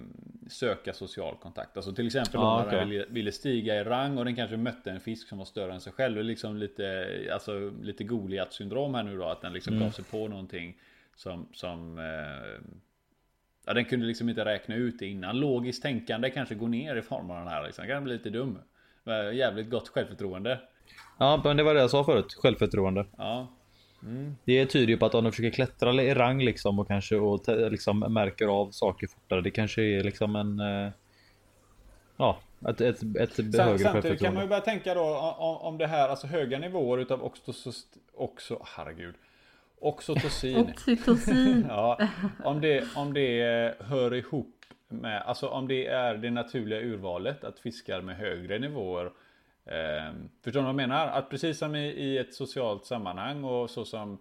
söka 0.50 0.94
social 0.94 1.36
kontakt. 1.36 1.78
Alltså 1.78 1.94
till 1.94 2.08
exempel 2.08 2.40
ah, 2.40 2.60
om 2.60 2.68
okay. 2.68 2.80
den 2.80 2.90
ville, 2.90 3.06
ville, 3.10 3.32
stiga 3.32 3.76
i 3.76 3.84
rang 3.84 4.18
och 4.18 4.26
den 4.26 4.36
kanske 4.36 4.58
mötte 4.58 4.92
en 4.92 5.00
fisk 5.00 5.28
som 5.28 5.38
var 5.38 5.46
större 5.46 5.74
än 5.74 5.82
sig 5.82 5.94
själv. 5.94 6.24
Liksom 6.24 6.58
lite, 6.58 7.08
alltså 7.34 7.72
lite 7.82 8.04
Goliat 8.04 8.54
syndrom 8.54 8.94
här 8.94 9.04
nu 9.04 9.18
då, 9.18 9.26
att 9.26 9.42
den 9.42 9.54
liksom 9.54 9.74
mm. 9.74 9.86
gav 9.86 9.92
sig 9.92 10.06
på 10.06 10.28
någonting 10.28 10.76
som, 11.16 11.48
som 11.54 12.00
eh, 12.00 12.62
Ja, 13.66 13.74
den 13.74 13.86
kunde 13.86 14.06
liksom 14.06 14.30
inte 14.30 14.46
räkna 14.46 14.76
ut 14.76 15.00
det 15.00 15.06
innan. 15.06 15.40
Logiskt 15.40 15.82
tänkande 15.82 16.30
kanske 16.30 16.56
går 16.56 16.68
ner 16.68 16.96
i 16.96 17.02
form 17.02 17.32
av 17.32 17.38
den 17.38 17.48
här. 17.48 17.64
Liksom. 17.64 17.88
Kan 17.88 18.04
bli 18.04 18.14
lite 18.14 18.30
dum. 18.30 18.60
Jävligt 19.34 19.70
gott 19.70 19.88
självförtroende. 19.90 20.60
Ja, 21.20 21.42
men 21.44 21.58
det 21.58 21.64
var 21.64 21.74
det 21.74 21.80
jag 21.80 21.90
sa 21.90 22.04
förut. 22.04 22.34
Självförtroende. 22.34 23.06
Ja. 23.18 23.48
Mm. 24.04 24.36
Det 24.46 24.66
tyder 24.66 24.88
ju 24.88 24.98
på 24.98 25.06
att 25.06 25.16
om 25.16 25.24
de 25.24 25.32
försöker 25.32 25.50
klättra 25.50 26.04
i 26.04 26.14
rang 26.14 26.44
liksom 26.44 26.80
och 26.80 26.88
kanske 26.88 27.16
och 27.16 27.72
liksom 27.72 28.00
märker 28.00 28.48
av 28.48 28.72
saker 28.72 29.08
fortare. 29.08 29.42
Det 29.42 29.52
kanske 29.52 29.82
är 29.82 30.04
liksom 30.04 30.36
en... 30.36 30.60
Eh, 30.60 30.92
ja, 32.18 32.40
Ett, 32.70 32.82
ett, 32.82 33.04
ett 33.16 33.56
Sam, 33.56 33.80
Samtidigt 33.80 34.22
kan 34.22 34.34
man 34.34 34.44
ju 34.44 34.50
börja 34.50 34.62
tänka 34.62 34.94
då 34.94 35.18
om, 35.38 35.58
om 35.58 35.78
det 35.78 35.88
här, 35.88 36.10
alltså 36.10 36.28
höga 36.28 36.60
nivåer 36.60 36.98
utav 36.98 37.24
oxytocin, 37.24 37.74
också, 38.14 38.62
herregud. 38.64 39.16
Oxytocin. 39.80 40.58
Oxytocin. 40.58 41.66
ja, 41.70 42.00
om 42.44 42.62
det, 42.62 42.88
om 42.96 43.14
det 43.14 43.76
hör 43.80 44.14
ihop 44.14 44.66
med, 44.88 45.22
alltså 45.22 45.48
om 45.48 45.68
det 45.68 45.88
är 45.88 46.16
det 46.16 46.32
naturliga 46.32 46.80
urvalet 46.80 47.44
att 47.44 47.60
fiskar 47.60 48.02
med 48.02 48.18
högre 48.18 48.60
nivåer 48.60 49.06
eh, 49.66 50.14
Förstår 50.44 50.62
ni 50.62 50.66
vad 50.66 50.70
jag 50.70 50.76
menar? 50.76 51.08
Att 51.08 51.30
precis 51.30 51.58
som 51.58 51.76
i, 51.76 51.88
i 51.88 52.18
ett 52.18 52.34
socialt 52.34 52.86
sammanhang 52.86 53.44
och 53.44 53.70
så 53.70 53.86
som 53.86 54.20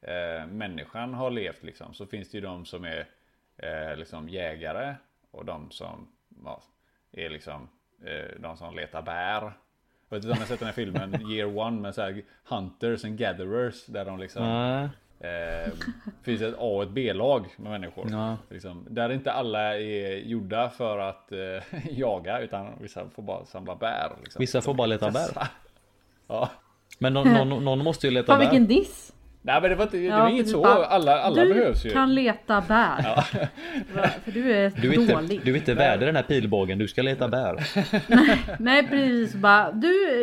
eh, 0.00 0.46
människan 0.46 1.14
har 1.14 1.30
levt 1.30 1.62
liksom, 1.62 1.94
så 1.94 2.06
finns 2.06 2.30
det 2.30 2.38
ju 2.38 2.44
de 2.44 2.64
som 2.64 2.84
är 2.84 3.08
eh, 3.56 3.96
liksom 3.96 4.28
jägare 4.28 4.94
och 5.30 5.44
de 5.44 5.70
som 5.70 6.08
ja, 6.44 6.62
är 7.12 7.30
liksom 7.30 7.68
eh, 8.04 8.40
de 8.40 8.56
som 8.56 8.74
letar 8.74 9.02
bär. 9.02 9.52
Jag 10.08 10.16
vet 10.16 10.24
inte 10.24 10.32
om 10.32 10.34
ni 10.34 10.40
har 10.40 10.46
sett 10.46 10.58
den 10.58 10.66
här 10.66 10.72
filmen 10.72 11.30
Year 11.30 11.58
One 11.58 11.80
med 11.80 11.94
så 11.94 12.02
här 12.02 12.22
Hunters 12.44 13.04
and 13.04 13.18
Gatherers 13.18 13.86
där 13.86 14.04
de 14.04 14.18
liksom 14.18 14.44
mm. 14.44 14.88
Eh, 15.20 15.72
finns 16.22 16.42
ett 16.42 16.54
A 16.54 16.76
och 16.76 16.82
ett 16.82 16.90
B-lag 16.90 17.54
med 17.56 17.70
människor. 17.70 18.08
Ja. 18.10 18.36
Liksom, 18.50 18.86
där 18.90 19.12
inte 19.12 19.32
alla 19.32 19.78
är 19.78 20.16
gjorda 20.16 20.70
för 20.70 20.98
att 20.98 21.32
eh, 21.32 21.38
jaga 21.90 22.40
utan 22.40 22.66
vissa 22.80 23.08
får 23.10 23.22
bara 23.22 23.44
samla 23.44 23.76
bär. 23.76 24.12
Liksom. 24.22 24.40
Vissa 24.40 24.60
får 24.60 24.74
bara 24.74 24.86
leta 24.86 25.10
bär. 25.10 25.30
ja. 26.26 26.50
Men 26.98 27.12
någon, 27.12 27.32
någon, 27.32 27.64
någon 27.64 27.84
måste 27.84 28.06
ju 28.06 28.10
leta 28.10 28.26
Fan, 28.26 28.38
bär. 28.38 28.50
vilken 28.50 28.66
diss! 28.66 29.12
Nej 29.46 29.60
men 29.60 29.70
det 29.70 29.76
var, 29.76 29.84
inte, 29.84 29.96
det 29.96 30.10
var 30.10 30.28
inget 30.28 30.48
så, 30.48 30.64
alla, 30.64 31.20
alla 31.20 31.44
du 31.44 31.54
behövs 31.54 31.84
ju. 31.84 31.88
Du 31.88 31.94
kan 31.94 32.14
leta 32.14 32.60
bär. 32.60 33.00
Ja. 33.04 33.22
För 34.24 34.32
du 34.32 34.52
är, 34.52 34.72
du 34.82 34.92
är 34.92 35.14
dålig. 35.14 35.32
Inte, 35.32 35.44
du 35.44 35.52
är 35.52 35.56
inte 35.56 35.74
värd 35.74 36.00
den 36.00 36.16
här 36.16 36.22
pilbågen, 36.22 36.78
du 36.78 36.88
ska 36.88 37.02
leta 37.02 37.28
bär. 37.28 37.54
nej, 38.08 38.42
nej 38.58 38.88
precis 38.88 39.34
bara. 39.34 39.72
Du 39.72 40.18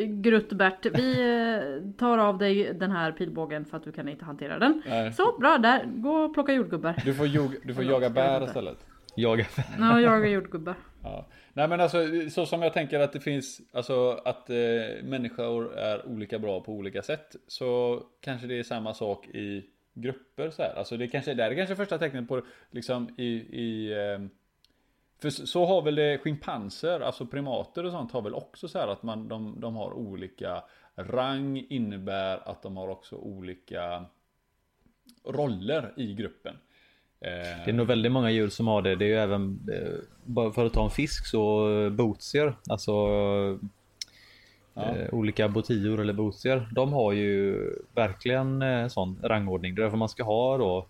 eh, 0.00 0.06
Gruttbert, 0.06 0.86
vi 0.94 1.10
eh, 1.12 1.92
tar 1.98 2.18
av 2.18 2.38
dig 2.38 2.74
den 2.74 2.90
här 2.90 3.12
pilbågen 3.12 3.64
för 3.64 3.76
att 3.76 3.84
du 3.84 3.92
kan 3.92 4.08
inte 4.08 4.24
hantera 4.24 4.58
den. 4.58 4.82
Nej. 4.88 5.12
Så 5.12 5.38
bra 5.38 5.58
där, 5.58 5.84
gå 5.86 6.10
och 6.10 6.34
plocka 6.34 6.52
jordgubbar. 6.52 6.94
Du 7.04 7.14
får, 7.14 7.26
jog, 7.26 7.56
du 7.64 7.74
får 7.74 7.84
jaga 7.84 8.10
bär 8.10 8.44
istället. 8.44 8.78
Jaga 9.14 9.44
bär. 9.56 9.64
Ja, 9.78 10.00
jaga 10.00 10.28
jordgubbar. 10.28 10.74
Ja. 11.02 11.26
Nej 11.56 11.68
men 11.68 11.80
alltså 11.80 11.98
så 12.30 12.46
som 12.46 12.62
jag 12.62 12.72
tänker 12.72 13.00
att 13.00 13.12
det 13.12 13.20
finns 13.20 13.60
Alltså 13.72 14.10
att 14.24 14.50
eh, 14.50 15.02
människor 15.02 15.74
är 15.78 16.06
olika 16.06 16.38
bra 16.38 16.60
på 16.60 16.72
olika 16.72 17.02
sätt 17.02 17.36
Så 17.46 18.02
kanske 18.20 18.46
det 18.46 18.58
är 18.58 18.62
samma 18.62 18.94
sak 18.94 19.28
i 19.28 19.70
grupper 19.94 20.50
så 20.50 20.62
här. 20.62 20.74
Alltså 20.74 20.96
det 20.96 21.08
kanske 21.08 21.34
det 21.34 21.44
är 21.44 21.54
kanske 21.54 21.76
första 21.76 21.98
tecknet 21.98 22.28
på 22.28 22.42
liksom 22.70 23.14
i, 23.18 23.32
i 23.62 23.92
eh, 23.92 24.18
För 25.18 25.30
så 25.30 25.66
har 25.66 25.82
väl 25.82 25.94
det 25.94 26.18
schimpanser, 26.18 27.00
alltså 27.00 27.26
primater 27.26 27.84
och 27.84 27.92
sånt 27.92 28.12
har 28.12 28.22
väl 28.22 28.34
också 28.34 28.68
så 28.68 28.78
här 28.78 28.88
att 28.88 29.02
man 29.02 29.28
de, 29.28 29.60
de 29.60 29.76
har 29.76 29.92
olika 29.92 30.64
Rang 30.96 31.66
innebär 31.68 32.48
att 32.48 32.62
de 32.62 32.76
har 32.76 32.88
också 32.88 33.16
olika 33.16 34.04
Roller 35.24 35.94
i 35.96 36.14
gruppen 36.14 36.56
det 37.64 37.70
är 37.70 37.72
nog 37.72 37.86
väldigt 37.86 38.12
många 38.12 38.30
djur 38.30 38.48
som 38.48 38.66
har 38.66 38.82
det. 38.82 38.96
Det 38.96 39.04
är 39.04 39.08
ju 39.08 39.16
även, 39.16 39.68
eh, 39.72 39.92
bara 40.24 40.52
för 40.52 40.66
att 40.66 40.72
ta 40.72 40.84
en 40.84 40.90
fisk 40.90 41.26
så 41.26 41.72
eh, 41.72 41.90
botsier, 41.90 42.54
alltså 42.68 42.92
ja. 44.74 44.96
eh, 44.96 45.14
olika 45.14 45.48
botior 45.48 46.00
eller 46.00 46.12
botsier. 46.12 46.68
De 46.72 46.92
har 46.92 47.12
ju 47.12 47.56
verkligen 47.94 48.62
eh, 48.62 48.88
sån 48.88 49.20
rangordning. 49.22 49.74
Det 49.74 49.80
är 49.80 49.82
därför 49.82 49.96
man 49.96 50.08
ska 50.08 50.24
ha 50.24 50.58
då 50.58 50.86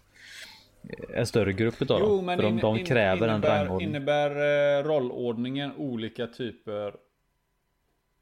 en 1.14 1.26
större 1.26 1.52
grupp 1.52 1.82
utav 1.82 2.00
jo, 2.00 2.16
dem. 2.16 2.26
För 2.36 2.42
de, 2.42 2.58
de 2.58 2.84
kräver 2.84 3.28
innebär, 3.28 3.34
en 3.34 3.42
rangordning. 3.42 3.88
Innebär 3.88 4.30
eh, 4.30 4.84
rollordningen 4.84 5.72
olika 5.76 6.26
typer 6.26 6.94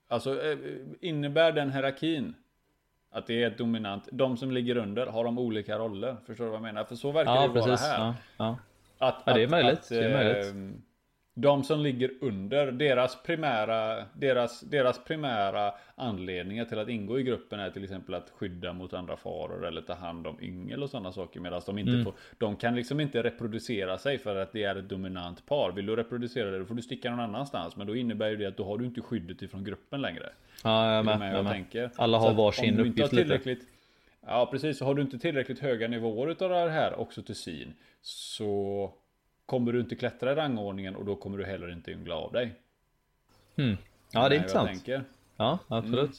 Alltså 0.08 0.40
innebär 1.00 1.52
den 1.52 1.72
hierarkin 1.72 2.34
att 3.14 3.26
det 3.26 3.42
är 3.42 3.46
ett 3.46 3.58
dominant. 3.58 4.08
De 4.12 4.36
som 4.36 4.50
ligger 4.50 4.76
under, 4.76 5.06
har 5.06 5.24
de 5.24 5.38
olika 5.38 5.78
roller? 5.78 6.16
Förstår 6.26 6.44
du 6.44 6.50
vad 6.50 6.56
jag 6.56 6.62
menar? 6.62 6.84
För 6.84 6.96
så 6.96 7.12
verkar 7.12 7.34
ja, 7.34 7.42
det 7.46 7.52
precis. 7.52 7.68
vara 7.68 7.76
här. 7.76 7.98
Ja, 7.98 8.14
ja. 8.36 8.58
Att, 8.98 9.22
ja, 9.24 9.34
det 9.34 9.42
är 9.42 9.48
möjligt. 9.48 9.78
Att, 9.78 9.88
det 9.88 10.04
är 10.04 10.12
möjligt. 10.12 10.76
De 11.36 11.64
som 11.64 11.80
ligger 11.80 12.10
under, 12.20 12.72
deras 12.72 13.22
primära, 13.22 14.04
deras, 14.12 14.60
deras 14.60 15.04
primära 15.04 15.74
anledningar 15.94 16.64
till 16.64 16.78
att 16.78 16.88
ingå 16.88 17.20
i 17.20 17.22
gruppen 17.22 17.60
är 17.60 17.70
till 17.70 17.84
exempel 17.84 18.14
att 18.14 18.30
skydda 18.30 18.72
mot 18.72 18.94
andra 18.94 19.16
faror 19.16 19.66
eller 19.66 19.82
ta 19.82 19.94
hand 19.94 20.26
om 20.26 20.38
yngel 20.40 20.82
och 20.82 20.90
sådana 20.90 21.12
saker. 21.12 21.40
Medan 21.40 21.62
de 21.66 21.78
inte 21.78 21.92
mm. 21.92 22.04
får, 22.04 22.14
de 22.38 22.56
kan 22.56 22.74
liksom 22.74 23.00
inte 23.00 23.22
reproducera 23.22 23.98
sig 23.98 24.18
för 24.18 24.36
att 24.36 24.52
det 24.52 24.64
är 24.64 24.76
ett 24.76 24.88
dominant 24.88 25.46
par. 25.46 25.72
Vill 25.72 25.86
du 25.86 25.96
reproducera 25.96 26.50
dig 26.50 26.58
då 26.60 26.66
får 26.66 26.74
du 26.74 26.82
sticka 26.82 27.10
någon 27.10 27.20
annanstans. 27.20 27.76
Men 27.76 27.86
då 27.86 27.96
innebär 27.96 28.28
ju 28.28 28.36
det 28.36 28.46
att 28.46 28.56
då 28.56 28.64
har 28.64 28.78
du 28.78 28.84
inte 28.84 29.00
skyddet 29.00 29.42
ifrån 29.42 29.64
gruppen 29.64 30.02
längre. 30.02 30.30
Ja, 30.64 30.94
jag 30.94 31.04
med. 31.04 31.18
med, 31.18 31.34
jag 31.34 31.44
med. 31.44 31.90
Alla 31.96 32.18
har 32.18 32.34
varsin 32.34 32.80
uppgift 32.80 33.12
lite. 33.12 33.56
Ja 34.26 34.48
precis, 34.50 34.78
så 34.78 34.84
har 34.84 34.94
du 34.94 35.02
inte 35.02 35.18
tillräckligt 35.18 35.58
höga 35.58 35.88
nivåer 35.88 36.30
utav 36.30 36.50
det 36.50 36.70
här 36.70 37.00
oxytocin 37.00 37.74
så 38.02 38.92
kommer 39.46 39.72
du 39.72 39.80
inte 39.80 39.96
klättra 39.96 40.32
i 40.32 40.34
rangordningen 40.34 40.96
och 40.96 41.04
då 41.04 41.16
kommer 41.16 41.38
du 41.38 41.44
heller 41.44 41.72
inte 41.72 41.90
yngla 41.90 42.14
av 42.14 42.32
dig. 42.32 42.54
Hmm. 43.56 43.76
Ja, 44.12 44.28
det 44.28 44.34
är 44.34 44.36
intressant. 44.36 44.68
Tänker. 44.68 45.04
Ja, 45.36 45.58
absolut. 45.68 45.98
Mm. 45.98 46.14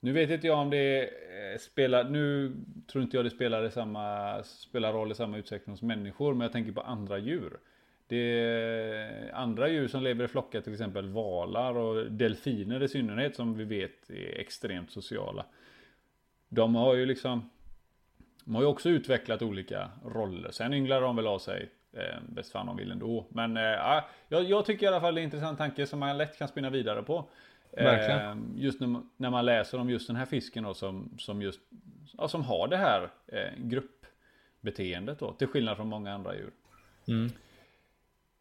Nu 0.00 0.12
vet 0.12 0.30
inte 0.30 0.46
jag 0.46 0.58
om 0.58 0.70
det 0.70 1.02
eh, 1.02 1.58
spelar, 1.60 2.04
nu 2.04 2.52
tror 2.92 3.04
inte 3.04 3.16
jag 3.16 3.26
det 3.26 3.30
spelar, 3.30 3.64
i 3.64 3.70
samma, 3.70 4.42
spelar 4.42 4.92
roll 4.92 5.12
i 5.12 5.14
samma 5.14 5.38
utsträckning 5.38 5.76
som 5.76 5.88
människor, 5.88 6.34
men 6.34 6.40
jag 6.40 6.52
tänker 6.52 6.72
på 6.72 6.80
andra 6.80 7.18
djur. 7.18 7.58
Det 8.06 8.16
är 8.16 9.34
andra 9.34 9.68
djur 9.68 9.88
som 9.88 10.02
lever 10.02 10.24
i 10.24 10.28
flockar, 10.28 10.60
till 10.60 10.72
exempel 10.72 11.08
valar 11.08 11.74
och 11.74 12.12
delfiner 12.12 12.82
i 12.82 12.88
synnerhet, 12.88 13.36
som 13.36 13.54
vi 13.54 13.64
vet 13.64 14.10
är 14.10 14.40
extremt 14.40 14.90
sociala. 14.90 15.46
De 16.48 16.74
har 16.74 16.94
ju 16.94 17.06
liksom, 17.06 17.50
de 18.44 18.54
har 18.54 18.62
ju 18.62 18.68
också 18.68 18.88
utvecklat 18.88 19.42
olika 19.42 19.90
roller. 20.04 20.50
Sen 20.50 20.74
ynglar 20.74 21.00
de 21.00 21.16
väl 21.16 21.26
av 21.26 21.38
sig 21.38 21.70
eh, 21.92 22.18
bäst 22.28 22.52
fan 22.52 22.66
de 22.66 22.76
vill 22.76 22.90
ändå. 22.90 23.26
Men 23.28 23.56
eh, 23.56 24.02
jag, 24.28 24.44
jag, 24.44 24.66
tycker 24.66 24.86
i 24.86 24.88
alla 24.88 25.00
fall 25.00 25.14
det 25.14 25.20
är 25.20 25.22
en 25.22 25.26
intressant 25.26 25.58
tanke 25.58 25.86
som 25.86 25.98
man 25.98 26.18
lätt 26.18 26.38
kan 26.38 26.48
spinna 26.48 26.70
vidare 26.70 27.02
på. 27.02 27.28
Eh, 27.72 28.36
just 28.54 28.80
när 28.80 28.86
man, 28.86 29.10
när 29.16 29.30
man, 29.30 29.44
läser 29.44 29.78
om 29.78 29.90
just 29.90 30.06
den 30.06 30.16
här 30.16 30.26
fisken 30.26 30.64
då, 30.64 30.74
som, 30.74 31.10
som, 31.18 31.42
just, 31.42 31.60
ja, 32.18 32.28
som 32.28 32.44
har 32.44 32.68
det 32.68 32.76
här 32.76 33.10
eh, 33.26 33.52
gruppbeteendet 33.56 35.18
då, 35.18 35.32
till 35.32 35.46
skillnad 35.46 35.76
från 35.76 35.88
många 35.88 36.14
andra 36.14 36.34
djur. 36.34 36.50
Mm. 37.08 37.32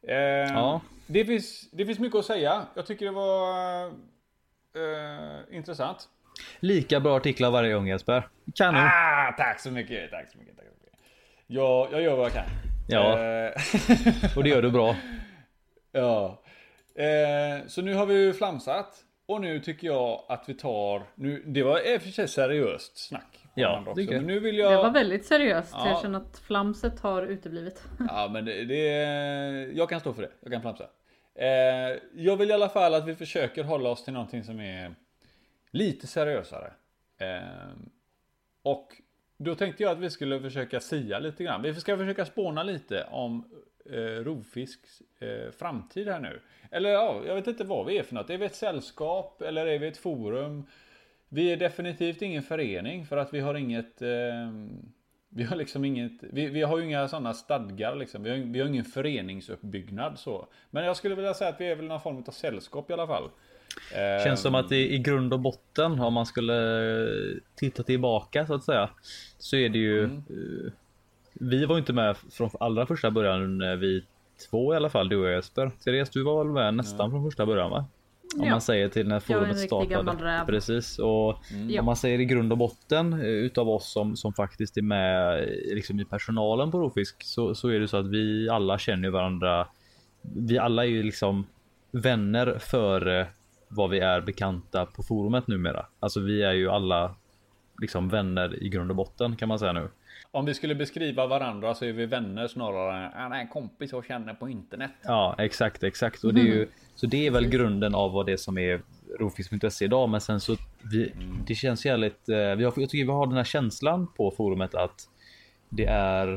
Eh, 0.08 0.16
ja. 0.54 0.82
det, 1.08 1.26
finns, 1.26 1.72
det 1.72 1.86
finns 1.86 2.00
mycket 2.00 2.20
att 2.20 2.26
säga. 2.26 2.66
Jag 2.74 2.86
tycker 2.86 3.06
det 3.06 3.12
var 3.12 3.86
eh, 4.76 5.56
intressant. 5.58 6.10
Lika 6.60 7.00
bra 7.00 7.18
artiklar 7.18 7.52
varje 7.52 7.74
gång 7.74 7.88
Jesper. 7.88 8.28
Kanon. 8.56 8.82
Ah, 8.82 9.34
tack 9.38 9.60
så 9.60 9.72
mycket. 9.72 10.12
Tack 10.12 10.32
så 10.32 10.38
mycket. 10.38 10.56
Tack 10.58 10.66
så 10.66 10.74
mycket. 10.86 11.00
Jag, 11.48 11.92
jag 11.92 12.02
gör 12.02 12.16
vad 12.16 12.26
jag 12.26 12.34
kan. 12.34 12.69
Ja. 12.90 13.20
Eh. 13.20 14.38
och 14.38 14.44
det 14.44 14.50
gör 14.50 14.62
du 14.62 14.72
bra. 14.72 14.96
Ja. 15.92 16.42
Eh, 16.96 17.68
så 17.68 17.82
nu 17.82 17.94
har 17.94 18.06
vi 18.06 18.14
ju 18.14 18.34
flamsat. 18.34 19.06
Och 19.26 19.42
nu 19.42 19.60
tycker 19.60 19.88
jag 19.88 20.24
att 20.30 20.44
vi 20.48 20.54
tar, 20.54 21.04
nu, 21.16 21.44
det 21.46 21.64
var 21.64 21.94
i 21.94 21.98
och 21.98 22.02
för 22.02 22.10
sig 22.10 22.28
seriöst 22.28 22.98
snack. 22.98 23.46
Ja, 23.54 23.84
också, 23.88 24.04
men 24.12 24.28
nu 24.28 24.40
vill 24.40 24.58
jag... 24.58 24.72
Det 24.72 24.78
var 24.78 24.92
väldigt 24.92 25.26
seriöst. 25.26 25.74
Ja. 25.74 25.90
Jag 25.90 26.02
känner 26.02 26.20
att 26.20 26.40
flamset 26.40 27.00
har 27.00 27.24
uteblivit. 27.24 27.84
Ja 28.08 28.30
men 28.32 28.46
det, 28.46 28.66
det, 28.66 28.84
jag 29.74 29.90
kan 29.90 30.00
stå 30.00 30.14
för 30.14 30.22
det. 30.22 30.32
Jag 30.42 30.52
kan 30.52 30.62
flamsa. 30.62 30.84
Eh, 31.36 31.98
jag 32.14 32.38
vill 32.38 32.50
i 32.50 32.54
alla 32.54 32.70
fall 32.70 32.94
att 32.94 33.08
vi 33.08 33.16
försöker 33.16 33.64
hålla 33.64 33.90
oss 33.90 34.04
till 34.04 34.14
någonting 34.14 34.44
som 34.44 34.60
är 34.60 34.96
lite 35.72 36.08
seriösare. 36.08 36.72
Eh, 37.20 37.70
och 38.64 38.88
då 39.42 39.56
tänkte 39.56 39.84
jag 39.84 39.92
att 39.92 40.00
vi 40.00 40.10
skulle 40.10 40.40
försöka 40.40 40.80
sia 40.80 41.20
lite 41.20 41.44
grann. 41.44 41.62
Vi 41.62 41.76
ska 41.76 41.98
försöka 41.98 42.26
spåna 42.26 42.64
lite 42.64 43.04
om 43.12 43.46
eh, 43.86 44.24
rovfisks 44.24 45.02
eh, 45.20 45.52
framtid 45.52 46.08
här 46.08 46.20
nu. 46.20 46.40
Eller 46.72 46.90
ja, 46.90 47.22
jag 47.28 47.36
vet 47.36 47.48
inte 47.48 47.64
vad 47.64 47.86
vi 47.86 47.98
är 47.98 48.04
för 48.04 48.16
något. 48.16 48.30
Är 48.30 48.38
vi 48.38 48.46
ett 48.46 48.56
sällskap 48.56 49.42
eller 49.42 49.68
är 49.68 49.80
vi 49.80 49.88
ett 49.88 49.98
forum? 49.98 50.66
Vi 51.30 51.52
är 51.52 51.58
definitivt 51.58 52.22
ingen 52.22 52.44
förening 52.44 53.06
för 53.06 53.18
att 53.18 53.34
vi 53.34 53.40
har 53.40 53.56
inget 53.56 54.02
eh, 54.02 54.52
Vi 55.30 55.44
har 55.44 55.56
liksom 55.56 55.86
inget 55.86 56.24
Vi, 56.24 56.48
vi 56.48 56.62
har 56.62 56.78
ju 56.78 56.86
inga 56.86 57.08
sådana 57.08 57.34
stadgar 57.34 57.96
liksom. 57.96 58.24
Vi 58.24 58.30
har, 58.30 58.38
vi 58.38 58.60
har 58.60 58.68
ingen 58.68 58.86
föreningsuppbyggnad 58.86 60.20
så. 60.20 60.48
Men 60.70 60.86
jag 60.86 60.98
skulle 60.98 61.16
vilja 61.16 61.34
säga 61.34 61.50
att 61.50 61.62
vi 61.62 61.66
är 61.66 61.76
väl 61.76 61.86
någon 61.86 62.02
form 62.02 62.24
av 62.28 62.32
sällskap 62.32 62.90
i 62.90 62.94
alla 62.94 63.08
fall. 63.08 63.30
Känns 64.24 64.42
som 64.42 64.56
att 64.56 64.72
i, 64.72 64.96
i 64.96 65.00
grund 65.00 65.34
och 65.34 65.40
botten 65.40 66.00
om 66.00 66.14
man 66.14 66.26
skulle 66.26 66.54
titta 67.56 67.84
tillbaka 67.84 68.46
så 68.48 68.54
att 68.54 68.64
säga. 68.64 68.90
Så 69.38 69.56
är 69.56 69.70
det 69.70 69.78
ju 69.78 70.04
mm. 70.04 70.18
Eh, 70.18 70.72
vi 71.34 71.66
var 71.66 71.78
inte 71.78 71.94
med 71.94 72.18
från 72.32 72.50
allra 72.60 72.86
första 72.86 73.12
början 73.12 73.60
vi 73.80 74.04
två 74.50 74.74
i 74.74 74.78
alla 74.78 74.90
fall, 74.90 75.10
du 75.10 75.18
och 75.18 75.32
Jesper. 75.32 75.72
Therese, 75.84 76.10
du 76.10 76.24
var 76.24 76.44
väl 76.44 76.54
med 76.54 76.74
nästan 76.74 77.00
mm. 77.00 77.12
från 77.12 77.32
första 77.32 77.46
början 77.46 77.72
va? 77.72 77.86
Om 78.38 78.46
ja. 78.46 78.52
man 78.52 78.62
säger 78.62 78.90
till 78.90 79.08
när 79.08 79.20
forumet 79.20 79.60
startade. 79.60 80.44
Precis 80.48 81.00
och 81.00 81.38
mm. 81.52 81.80
om 81.80 81.86
man 81.86 81.96
säger 81.96 82.20
i 82.20 82.26
grund 82.26 82.52
och 82.52 82.58
botten 82.58 83.14
eh, 83.14 83.28
utav 83.28 83.70
oss 83.70 83.92
som, 83.92 84.16
som 84.16 84.34
faktiskt 84.34 84.78
är 84.78 84.82
med 84.82 85.46
liksom 85.66 86.00
i 86.00 86.06
personalen 86.06 86.72
på 86.72 86.80
Rofisk 86.80 87.24
så, 87.24 87.56
så 87.56 87.70
är 87.70 87.80
det 87.80 87.88
så 87.88 87.98
att 87.98 88.08
vi 88.08 88.50
alla 88.50 88.78
känner 88.78 89.10
varandra. 89.10 89.68
Vi 90.22 90.58
alla 90.58 90.86
är 90.86 90.90
ju 90.90 91.04
liksom 91.04 91.48
vänner 91.92 92.58
före 92.60 93.28
vad 93.70 93.90
vi 93.90 94.00
är 94.00 94.22
bekanta 94.22 94.86
på 94.86 95.04
forumet 95.04 95.48
numera. 95.48 95.86
Alltså 96.00 96.20
vi 96.20 96.44
är 96.44 96.54
ju 96.54 96.70
alla 96.70 97.16
liksom 97.82 98.10
vänner 98.10 98.64
i 98.64 98.70
grund 98.70 98.90
och 98.92 98.96
botten 98.96 99.36
kan 99.36 99.48
man 99.48 99.60
säga 99.60 99.74
nu. 99.74 99.90
Om 100.32 100.46
vi 100.46 100.54
skulle 100.54 100.76
beskriva 100.76 101.28
varandra 101.28 101.76
så 101.76 101.86
är 101.86 101.94
vi 101.94 102.06
vänner 102.06 102.48
snarare 102.48 103.26
än 103.26 103.32
en 103.32 103.48
kompis 103.48 103.94
och 103.94 104.06
känner 104.06 104.34
på 104.34 104.50
internet. 104.50 104.92
Ja, 105.02 105.36
exakt, 105.38 105.84
exakt. 105.84 106.24
Och 106.24 106.34
det 106.34 106.42
är 106.42 106.46
ju, 106.46 106.68
så 106.96 107.06
det 107.06 107.28
är 107.28 107.32
väl 107.32 107.48
grunden 107.48 107.96
av 107.96 108.12
vad 108.12 108.26
det 108.26 108.38
som 108.38 108.58
är 108.58 108.82
Rofisk.se 109.20 109.86
idag. 109.86 110.10
Men 110.10 110.22
sen 110.22 110.40
så 110.40 110.56
vi, 110.82 111.14
det 111.48 111.56
känns 111.56 111.86
jävligt. 111.86 112.30
Eh, 112.30 112.36
vi 112.36 112.64
har, 112.64 112.74
jag 112.76 112.90
tycker 112.90 113.06
vi 113.06 113.12
har 113.12 113.28
den 113.28 113.38
här 113.38 113.44
känslan 113.44 114.08
på 114.18 114.32
forumet 114.32 114.76
att 114.76 115.10
det 115.70 115.86
är. 115.86 116.28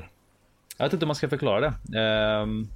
Jag 0.76 0.86
vet 0.86 0.92
inte 0.92 1.04
om 1.04 1.08
man 1.08 1.16
ska 1.16 1.28
förklara 1.28 1.60
det. 1.60 1.98
Um, 2.42 2.68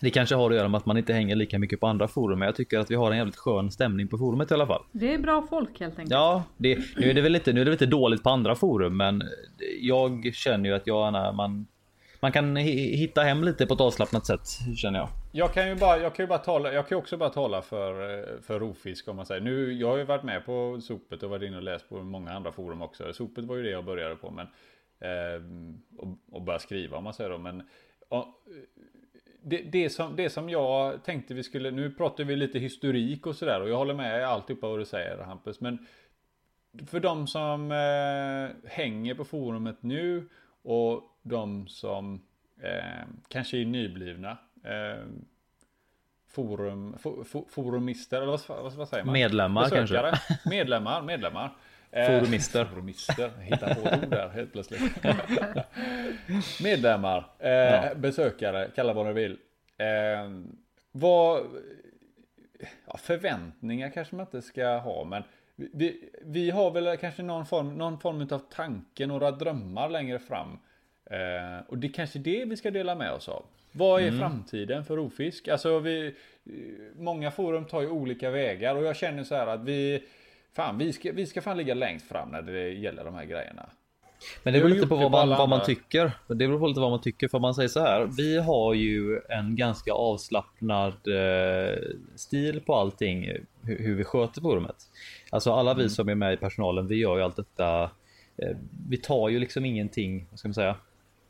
det 0.00 0.10
kanske 0.10 0.34
har 0.34 0.50
att 0.50 0.56
göra 0.56 0.68
med 0.68 0.78
att 0.78 0.86
man 0.86 0.98
inte 0.98 1.12
hänger 1.12 1.36
lika 1.36 1.58
mycket 1.58 1.80
på 1.80 1.86
andra 1.86 2.08
forum, 2.08 2.38
men 2.38 2.46
jag 2.46 2.56
tycker 2.56 2.78
att 2.78 2.90
vi 2.90 2.94
har 2.94 3.10
en 3.10 3.16
jävligt 3.16 3.36
skön 3.36 3.70
stämning 3.70 4.08
på 4.08 4.18
forumet 4.18 4.50
i 4.50 4.54
alla 4.54 4.66
fall. 4.66 4.82
Det 4.92 5.14
är 5.14 5.18
bra 5.18 5.46
folk 5.50 5.80
helt 5.80 5.98
enkelt. 5.98 6.10
Ja, 6.10 6.44
det, 6.56 6.78
nu 6.96 7.10
är 7.10 7.14
det 7.14 7.20
väl 7.20 7.34
inte, 7.34 7.52
nu 7.52 7.60
är 7.60 7.64
det 7.64 7.70
lite 7.70 7.86
dåligt 7.86 8.22
på 8.22 8.30
andra 8.30 8.54
forum, 8.54 8.96
men 8.96 9.22
jag 9.80 10.30
känner 10.34 10.68
ju 10.68 10.76
att 10.76 10.86
jag 10.86 11.04
gärna, 11.04 11.32
man, 11.32 11.66
man 12.20 12.32
kan 12.32 12.56
hitta 12.56 13.22
hem 13.22 13.44
lite 13.44 13.66
på 13.66 13.74
ett 13.74 13.80
avslappnat 13.80 14.26
sätt 14.26 14.48
känner 14.76 14.98
jag. 14.98 15.08
Jag 15.32 15.52
kan 15.54 15.68
ju 15.68 15.74
bara, 15.74 15.98
jag 15.98 16.14
kan 16.14 16.22
ju 16.22 16.28
bara 16.28 16.38
tala, 16.38 16.72
jag 16.72 16.88
kan 16.88 16.98
också 16.98 17.16
bara 17.16 17.30
tala 17.30 17.62
för, 17.62 18.42
för 18.42 18.60
rovfisk 18.60 19.08
om 19.08 19.16
man 19.16 19.26
säger. 19.26 19.40
Nu, 19.40 19.72
jag 19.72 19.88
har 19.88 19.96
ju 19.96 20.04
varit 20.04 20.24
med 20.24 20.46
på 20.46 20.80
Sopet 20.80 21.22
och 21.22 21.30
varit 21.30 21.42
inne 21.42 21.56
och 21.56 21.62
läst 21.62 21.88
på 21.88 22.02
många 22.02 22.32
andra 22.32 22.52
forum 22.52 22.82
också. 22.82 23.12
Sopet 23.12 23.44
var 23.44 23.56
ju 23.56 23.62
det 23.62 23.70
jag 23.70 23.84
började 23.84 24.16
på, 24.16 24.30
men 24.30 24.46
eh, 25.00 25.42
och, 25.98 26.18
och 26.32 26.42
börja 26.42 26.58
skriva 26.58 26.96
om 26.96 27.04
man 27.04 27.14
säger 27.14 27.30
då, 27.30 27.38
men 27.38 27.62
och, 28.08 28.26
det, 29.48 29.62
det, 29.62 29.90
som, 29.90 30.16
det 30.16 30.30
som 30.30 30.48
jag 30.48 31.04
tänkte 31.04 31.34
vi 31.34 31.42
skulle, 31.42 31.70
nu 31.70 31.90
pratar 31.90 32.24
vi 32.24 32.36
lite 32.36 32.58
historik 32.58 33.26
och 33.26 33.36
sådär 33.36 33.60
och 33.60 33.68
jag 33.68 33.76
håller 33.76 33.94
med 33.94 34.28
alltihopa 34.28 34.68
vad 34.68 34.78
du 34.78 34.84
säger 34.84 35.18
Hampus. 35.18 35.60
Men 35.60 35.86
för 36.86 37.00
de 37.00 37.26
som 37.26 37.72
eh, 37.72 38.70
hänger 38.70 39.14
på 39.14 39.24
forumet 39.24 39.82
nu 39.82 40.28
och 40.62 41.02
de 41.22 41.68
som 41.68 42.22
eh, 42.62 43.06
kanske 43.28 43.58
är 43.58 43.64
nyblivna 43.64 44.38
eh, 44.64 45.04
forum, 46.28 46.98
for, 46.98 47.44
forumister, 47.50 48.16
eller 48.16 48.26
vad, 48.26 48.40
vad, 48.48 48.72
vad, 48.72 48.88
säger 48.88 49.04
man? 49.04 49.12
Medlemmar 49.12 49.62
Besökare. 49.62 50.10
kanske? 50.10 50.48
Medlemmar, 50.50 51.02
medlemmar. 51.02 51.52
Eh, 51.90 52.06
forumister. 52.06 52.64
Forumister, 52.64 53.30
hitta 53.40 53.74
på 53.74 53.80
ord 53.80 54.10
där 54.10 54.28
helt 54.28 54.52
plötsligt. 54.52 54.82
Medlemmar, 56.62 57.24
eh, 57.38 57.50
ja. 57.50 57.94
besökare, 57.94 58.70
kalla 58.74 58.92
vad 58.92 59.06
ni 59.06 59.12
vill. 59.12 59.38
Eh, 59.78 60.30
vad, 60.92 61.46
ja, 62.86 62.96
förväntningar 62.96 63.90
kanske 63.90 64.16
man 64.16 64.26
inte 64.26 64.42
ska 64.42 64.78
ha, 64.78 65.04
men 65.04 65.22
vi, 65.56 66.10
vi 66.22 66.50
har 66.50 66.70
väl 66.70 66.96
kanske 66.96 67.22
någon 67.22 67.46
form, 67.46 67.78
någon 67.78 68.00
form 68.00 68.28
av 68.30 68.38
tanke, 68.38 69.06
några 69.06 69.30
drömmar 69.30 69.88
längre 69.88 70.18
fram. 70.18 70.58
Eh, 71.10 71.66
och 71.68 71.78
det 71.78 71.86
är 71.86 71.92
kanske 71.92 72.18
det 72.18 72.44
vi 72.44 72.56
ska 72.56 72.70
dela 72.70 72.94
med 72.94 73.12
oss 73.12 73.28
av. 73.28 73.44
Vad 73.72 74.02
är 74.02 74.08
mm. 74.08 74.20
framtiden 74.20 74.84
för 74.84 74.96
rovfisk? 74.96 75.48
Alltså 75.48 75.78
vi, 75.78 76.14
många 76.96 77.30
forum 77.30 77.64
tar 77.64 77.80
ju 77.80 77.88
olika 77.88 78.30
vägar 78.30 78.76
och 78.76 78.84
jag 78.84 78.96
känner 78.96 79.24
så 79.24 79.34
här 79.34 79.46
att 79.46 79.64
vi 79.64 80.02
Fan, 80.58 80.78
vi 80.78 80.92
ska, 80.92 81.12
vi 81.12 81.26
ska 81.26 81.42
fan 81.42 81.56
ligga 81.56 81.74
längst 81.74 82.08
fram 82.08 82.28
när 82.28 82.42
det 82.42 82.68
gäller 82.68 83.04
de 83.04 83.14
här 83.14 83.24
grejerna. 83.24 83.68
Men 84.42 84.52
det 84.52 84.60
beror 84.60 84.74
lite 84.74 84.86
på 84.86 84.96
vad 84.96 85.10
man, 85.10 85.28
vad 85.28 85.48
man 85.48 85.64
tycker. 85.64 86.12
Det 86.26 86.34
beror 86.34 86.58
på 86.58 86.66
lite 86.66 86.80
vad 86.80 86.90
man 86.90 87.00
tycker. 87.00 87.28
För 87.28 87.38
man 87.38 87.54
säger 87.54 87.68
så 87.68 87.80
här. 87.80 88.08
Vi 88.16 88.38
har 88.38 88.74
ju 88.74 89.20
en 89.28 89.56
ganska 89.56 89.92
avslappnad 89.92 90.92
eh, 90.92 91.78
stil 92.16 92.60
på 92.66 92.74
allting. 92.74 93.24
Hur, 93.62 93.78
hur, 93.78 93.94
vi 93.94 94.04
sköter 94.04 94.40
forumet. 94.40 94.76
Alltså 95.30 95.52
alla 95.52 95.74
vi 95.74 95.80
mm. 95.80 95.90
som 95.90 96.08
är 96.08 96.14
med 96.14 96.34
i 96.34 96.36
personalen, 96.36 96.86
vi 96.86 96.96
gör 96.96 97.16
ju 97.16 97.22
allt 97.22 97.36
detta. 97.36 97.82
Eh, 98.36 98.56
vi 98.88 98.96
tar 98.96 99.28
ju 99.28 99.38
liksom 99.38 99.64
ingenting, 99.64 100.26
vad 100.30 100.38
ska 100.38 100.48
man 100.48 100.54
säga? 100.54 100.76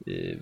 Eh, 0.06 0.36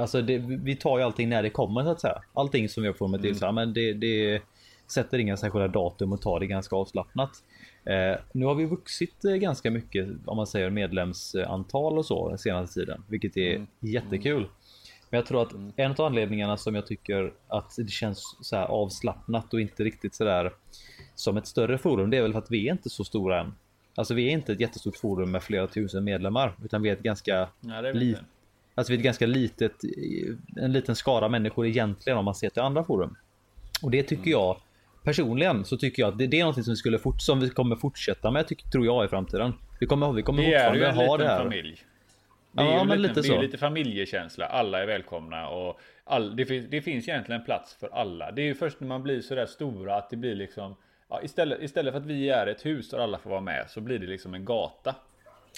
alltså 0.00 0.22
det, 0.22 0.38
vi 0.38 0.76
tar 0.76 0.98
ju 0.98 1.04
allting 1.04 1.28
när 1.28 1.42
det 1.42 1.50
kommer 1.50 1.82
så 1.82 1.90
att 1.90 2.00
säga. 2.00 2.22
Allting 2.34 2.68
som 2.68 2.82
vi 2.82 2.92
på 2.92 2.98
forumet, 2.98 3.20
mm. 3.20 3.32
det 3.32 3.36
är 3.36 3.38
så 3.38 3.44
här, 3.46 3.52
men 3.52 3.72
det, 3.72 3.92
det 3.92 4.42
sätter 4.86 5.18
inga 5.18 5.36
särskilda 5.36 5.68
datum 5.68 6.12
och 6.12 6.20
tar 6.20 6.40
det 6.40 6.46
ganska 6.46 6.76
avslappnat. 6.76 7.30
Eh, 7.84 8.16
nu 8.32 8.46
har 8.46 8.54
vi 8.54 8.64
vuxit 8.64 9.24
eh, 9.24 9.32
ganska 9.32 9.70
mycket 9.70 10.08
om 10.24 10.36
man 10.36 10.46
säger 10.46 10.70
medlemsantal 10.70 11.98
och 11.98 12.06
så 12.06 12.28
den 12.28 12.38
senaste 12.38 12.80
tiden, 12.80 13.04
vilket 13.08 13.36
är 13.36 13.56
mm. 13.56 13.66
jättekul. 13.80 14.48
Men 15.10 15.18
jag 15.18 15.26
tror 15.26 15.42
att 15.42 15.52
mm. 15.52 15.72
en 15.76 15.90
av 15.90 16.00
anledningarna 16.00 16.56
som 16.56 16.74
jag 16.74 16.86
tycker 16.86 17.32
att 17.48 17.76
det 17.76 17.90
känns 17.90 18.36
så 18.40 18.56
här 18.56 18.66
avslappnat 18.66 19.54
och 19.54 19.60
inte 19.60 19.84
riktigt 19.84 20.14
så 20.14 20.24
där 20.24 20.52
som 21.14 21.36
ett 21.36 21.46
större 21.46 21.78
forum, 21.78 22.10
det 22.10 22.16
är 22.16 22.22
väl 22.22 22.32
för 22.32 22.38
att 22.38 22.50
vi 22.50 22.68
är 22.68 22.72
inte 22.72 22.90
så 22.90 23.04
stora 23.04 23.40
än. 23.40 23.54
Alltså 23.94 24.14
vi 24.14 24.28
är 24.28 24.30
inte 24.30 24.52
ett 24.52 24.60
jättestort 24.60 24.96
forum 24.96 25.30
med 25.30 25.42
flera 25.42 25.66
tusen 25.66 26.04
medlemmar, 26.04 26.56
utan 26.64 26.82
vi 26.82 26.88
är 26.88 26.92
ett 26.92 27.02
ganska 27.02 27.48
litet 27.94 28.24
Alltså 28.74 28.92
vi 28.92 28.96
är 28.96 28.98
ett 28.98 29.04
ganska 29.04 29.26
litet, 29.26 29.72
en 30.56 30.72
liten 30.72 30.96
skara 30.96 31.28
människor 31.28 31.66
egentligen 31.66 32.18
om 32.18 32.24
man 32.24 32.34
ser 32.34 32.50
till 32.50 32.62
andra 32.62 32.84
forum. 32.84 33.16
Och 33.82 33.90
det 33.90 34.02
tycker 34.02 34.22
mm. 34.22 34.30
jag 34.30 34.56
personligen 35.04 35.64
så 35.64 35.76
tycker 35.76 36.02
jag 36.02 36.12
att 36.12 36.18
det, 36.18 36.26
det 36.26 36.40
är 36.40 36.44
något 36.44 36.64
som 36.64 36.72
vi 36.72 36.76
skulle 36.76 36.98
fort, 36.98 37.22
som 37.22 37.40
vi 37.40 37.50
kommer 37.50 37.76
fortsätta 37.76 38.30
med 38.30 38.48
tycker, 38.48 38.68
tror 38.68 38.86
jag 38.86 39.04
i 39.04 39.08
framtiden. 39.08 39.52
Vi 39.80 39.86
kommer, 39.86 40.12
vi 40.12 40.22
kommer 40.22 40.42
det 40.42 40.48
fortfarande 40.48 40.86
är 40.86 40.92
ju 40.94 41.02
en 41.02 41.08
ha 41.08 41.16
det 41.16 41.26
här. 41.26 41.38
Familj. 41.38 41.82
Det 42.52 42.62
är, 42.62 42.66
ja, 42.66 42.84
men 42.84 43.02
lite, 43.02 43.14
lite 43.14 43.28
så. 43.28 43.32
det 43.32 43.38
är 43.38 43.42
lite 43.42 43.58
familjekänsla. 43.58 44.46
Alla 44.46 44.82
är 44.82 44.86
välkomna 44.86 45.48
och 45.48 45.80
all, 46.04 46.36
det, 46.36 46.46
finns, 46.46 46.66
det 46.70 46.82
finns 46.82 47.08
egentligen 47.08 47.44
plats 47.44 47.76
för 47.80 47.88
alla. 47.92 48.32
Det 48.32 48.42
är 48.42 48.46
ju 48.46 48.54
först 48.54 48.80
när 48.80 48.88
man 48.88 49.02
blir 49.02 49.20
så 49.20 49.34
där 49.34 49.46
stora 49.46 49.96
att 49.96 50.10
det 50.10 50.16
blir 50.16 50.34
liksom 50.34 50.76
ja, 51.08 51.22
istället, 51.22 51.62
istället 51.62 51.92
för 51.92 52.00
att 52.00 52.06
vi 52.06 52.28
är 52.28 52.46
ett 52.46 52.66
hus 52.66 52.90
där 52.90 52.98
alla 52.98 53.18
får 53.18 53.30
vara 53.30 53.40
med 53.40 53.64
så 53.68 53.80
blir 53.80 53.98
det 53.98 54.06
liksom 54.06 54.34
en 54.34 54.44
gata. 54.44 54.94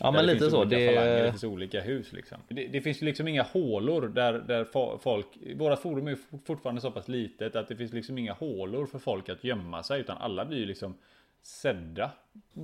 Ja 0.01 0.11
men 0.11 0.27
lite 0.27 0.51
så. 0.51 0.65
Det... 0.65 0.95
Falanger, 0.95 1.23
det 1.23 1.31
finns 1.31 1.45
olika 1.45 1.81
hus 1.81 2.13
liksom. 2.13 2.39
Det, 2.49 2.67
det 2.67 2.81
finns 2.81 3.01
liksom 3.01 3.29
inga 3.29 3.43
hålor 3.43 4.09
där, 4.09 4.33
där 4.33 4.65
folk. 4.99 5.27
Våra 5.57 5.77
forum 5.77 6.09
är 6.09 6.19
fortfarande 6.47 6.81
så 6.81 6.91
pass 6.91 7.09
litet 7.09 7.57
att 7.57 7.69
det 7.69 7.77
finns 7.77 7.93
liksom 7.93 8.19
inga 8.19 8.33
hålor 8.33 8.87
för 8.87 8.99
folk 8.99 9.29
att 9.29 9.45
gömma 9.45 9.83
sig 9.83 10.01
utan 10.01 10.17
alla 10.19 10.45
blir 10.45 10.59
ju 10.59 10.67
liksom 10.67 10.95
sedda. 11.43 12.11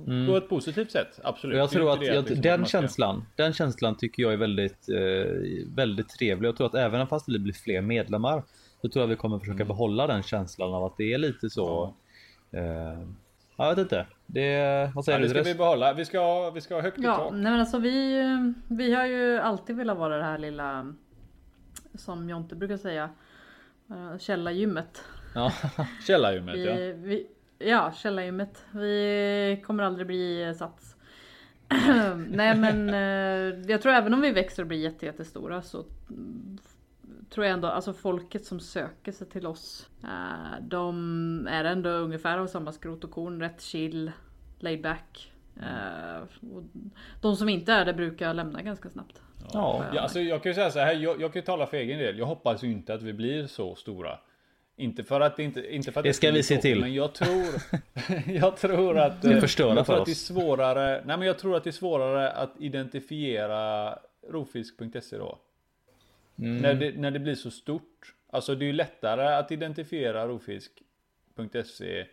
Mm. 0.07 0.27
På 0.27 0.37
ett 0.37 0.49
positivt 0.49 0.91
sätt, 0.91 1.19
absolut. 1.23 1.57
Jag 1.57 1.69
tror 1.69 1.93
att, 1.93 2.05
jag, 2.05 2.15
liksom 2.15 2.41
den 2.41 2.65
känslan, 2.65 3.25
den 3.35 3.53
känslan 3.53 3.97
tycker 3.97 4.23
jag 4.23 4.33
är 4.33 4.37
väldigt, 4.37 4.89
eh, 4.89 5.75
väldigt 5.75 6.09
trevlig. 6.09 6.47
Jag 6.47 6.57
tror 6.57 6.67
att 6.67 6.75
även 6.75 7.07
fast 7.07 7.25
det 7.25 7.39
blir 7.39 7.53
fler 7.53 7.81
medlemmar 7.81 8.43
så 8.81 8.89
tror 8.89 9.03
jag 9.03 9.07
vi 9.07 9.15
kommer 9.15 9.39
försöka 9.39 9.55
mm. 9.55 9.67
behålla 9.67 10.07
den 10.07 10.23
känslan 10.23 10.73
av 10.73 10.83
att 10.83 10.97
det 10.97 11.13
är 11.13 11.17
lite 11.17 11.49
så. 11.49 11.93
Ja. 12.49 12.59
Eh, 12.59 12.99
jag 13.57 13.69
vet 13.69 13.77
inte. 13.77 14.05
Det, 14.25 14.91
vad 14.95 15.05
säger 15.05 15.19
ja, 15.19 15.27
du? 15.27 15.33
Det 15.33 15.43
ska 15.43 15.53
vi 15.53 15.57
behålla. 15.57 15.93
Vi 15.93 16.05
ska, 16.05 16.49
vi 16.49 16.61
ska 16.61 16.75
ha 16.75 16.81
högt 16.81 16.99
i 16.99 17.03
ja, 17.03 17.15
tak. 17.15 17.33
Nej 17.33 17.51
men 17.51 17.59
alltså 17.59 17.79
vi, 17.79 18.23
vi 18.67 18.93
har 18.93 19.05
ju 19.05 19.39
alltid 19.39 19.75
velat 19.75 19.97
vara 19.97 20.17
det 20.17 20.23
här 20.23 20.37
lilla 20.37 20.93
som 21.95 22.29
Jonte 22.29 22.55
brukar 22.55 22.77
säga. 22.77 23.09
Eh, 23.89 24.17
källargymmet. 24.19 25.03
Ja, 25.35 25.53
källargymmet 26.07 26.55
vi, 26.55 26.65
ja. 26.65 26.93
Vi, 26.95 27.27
ja, 27.59 27.91
källargymmet. 27.91 28.65
Vi 28.71 29.63
kommer 29.65 29.83
aldrig 29.83 30.07
bli 30.07 30.53
Sats. 30.57 30.95
Nej 32.27 32.57
men 32.57 32.89
eh, 32.89 33.71
jag 33.71 33.81
tror 33.81 33.93
även 33.93 34.13
om 34.13 34.21
vi 34.21 34.31
växer 34.31 34.63
och 34.63 34.67
blir 34.67 35.03
jättestora 35.03 35.61
så 35.61 35.85
tror 37.33 37.45
jag 37.45 37.53
ändå, 37.53 37.67
alltså 37.67 37.93
folket 37.93 38.45
som 38.45 38.59
söker 38.59 39.11
sig 39.11 39.29
till 39.29 39.47
oss. 39.47 39.89
Uh, 40.03 40.61
de 40.61 41.47
är 41.51 41.63
ändå 41.63 41.89
ungefär 41.89 42.37
av 42.37 42.47
samma 42.47 42.71
skrot 42.71 43.03
och 43.03 43.11
korn, 43.11 43.39
rätt 43.39 43.61
chill, 43.61 44.11
laid 44.59 44.81
back. 44.81 45.31
Uh, 45.57 46.23
de 47.21 47.35
som 47.35 47.49
inte 47.49 47.73
är 47.73 47.85
det 47.85 47.93
brukar 47.93 48.33
lämna 48.33 48.61
ganska 48.61 48.89
snabbt. 48.89 49.21
Ja, 49.53 49.85
ja 49.93 50.01
alltså 50.01 50.19
jag 50.19 50.43
kan 50.43 50.49
ju 50.49 50.53
säga 50.53 50.71
så 50.71 50.79
här, 50.79 50.93
jag, 50.93 51.21
jag 51.21 51.33
kan 51.33 51.39
ju 51.39 51.45
tala 51.45 51.67
för 51.67 51.77
egen 51.77 51.99
del. 51.99 52.17
Jag 52.17 52.25
hoppas 52.25 52.63
ju 52.63 52.71
inte 52.71 52.93
att 52.93 53.01
vi 53.01 53.13
blir 53.13 53.47
så 53.47 53.75
stora. 53.75 54.19
Inte 54.75 55.03
för 55.03 55.21
att 55.21 55.39
inte, 55.39 55.75
inte 55.75 55.91
för 55.91 55.99
att 55.99 56.03
det 56.03 56.13
ska 56.13 56.31
vi 56.31 56.43
se 56.43 56.57
till. 56.57 56.79
Men 56.79 56.93
jag 56.93 57.13
tror, 57.13 57.45
jag 58.33 58.57
tror 58.57 58.99
att, 58.99 59.21
det 59.21 59.31
jag 59.31 59.49
tror 59.49 59.83
för 59.83 59.97
att 59.97 60.05
det 60.05 60.11
är 60.11 60.15
svårare. 60.15 61.03
Nej, 61.05 61.17
men 61.17 61.27
jag 61.27 61.39
tror 61.39 61.55
att 61.55 61.63
det 61.63 61.69
är 61.69 61.71
svårare 61.71 62.31
att 62.31 62.51
identifiera 62.59 63.93
rofisk.se 64.29 65.17
då. 65.17 65.39
Mm. 66.39 66.57
När, 66.57 66.73
det, 66.73 66.91
när 66.91 67.11
det 67.11 67.19
blir 67.19 67.35
så 67.35 67.51
stort. 67.51 68.15
Alltså 68.29 68.55
det 68.55 68.65
är 68.65 68.67
ju 68.67 68.73
lättare 68.73 69.35
att 69.35 69.51
identifiera 69.51 70.27
rofisk.se 70.27 72.05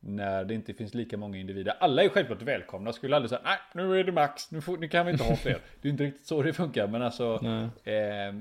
när 0.00 0.44
det 0.44 0.54
inte 0.54 0.74
finns 0.74 0.94
lika 0.94 1.16
många 1.16 1.38
individer. 1.38 1.74
Alla 1.80 2.04
är 2.04 2.08
självklart 2.08 2.42
välkomna. 2.42 2.92
Skulle 2.92 3.16
aldrig 3.16 3.30
säga 3.30 3.42
nej 3.44 3.58
nu 3.74 4.00
är 4.00 4.04
det 4.04 4.12
max, 4.12 4.50
nu, 4.50 4.60
får, 4.60 4.78
nu 4.78 4.88
kan 4.88 5.06
vi 5.06 5.12
inte 5.12 5.24
ha 5.24 5.36
fler. 5.36 5.58
det 5.82 5.88
är 5.88 5.92
inte 5.92 6.04
riktigt 6.04 6.26
så 6.26 6.42
det 6.42 6.52
funkar 6.52 6.86
men 6.86 7.02
alltså. 7.02 7.40
Eh, 7.84 8.34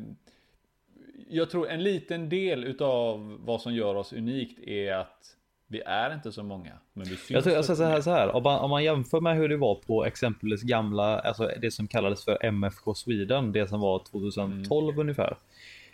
jag 1.30 1.50
tror 1.50 1.70
en 1.70 1.84
liten 1.84 2.30
del 2.30 2.64
utav 2.64 3.38
vad 3.40 3.62
som 3.62 3.74
gör 3.74 3.96
oss 3.96 4.14
unikt 4.14 4.60
är 4.60 4.94
att 4.94 5.36
vi 5.68 5.82
är 5.82 6.14
inte 6.14 6.32
så 6.32 6.44
många. 6.44 6.72
Men 6.94 7.04
vi 7.04 7.10
syns 7.10 7.30
jag 7.30 7.44
tror, 7.44 7.58
alltså, 7.58 7.76
så 7.76 7.84
här, 7.84 8.02
så 8.02 8.12
här, 8.12 8.36
om, 8.36 8.44
man, 8.44 8.60
om 8.60 8.70
man 8.70 8.84
jämför 8.84 9.22
med 9.22 9.36
hur 9.36 9.50
det 9.50 9.58
var 9.58 9.76
på 9.76 10.06
exempelvis 10.06 10.62
gamla, 10.62 11.20
alltså 11.20 11.52
det 11.62 11.72
som 11.72 11.88
kallades 11.88 12.26
för 12.26 12.46
MFK 12.46 12.94
Sweden, 12.94 13.52
det 13.52 13.68
som 13.68 13.80
var 13.80 14.04
2012 14.12 14.88
mm. 14.90 15.00
ungefär. 15.00 15.38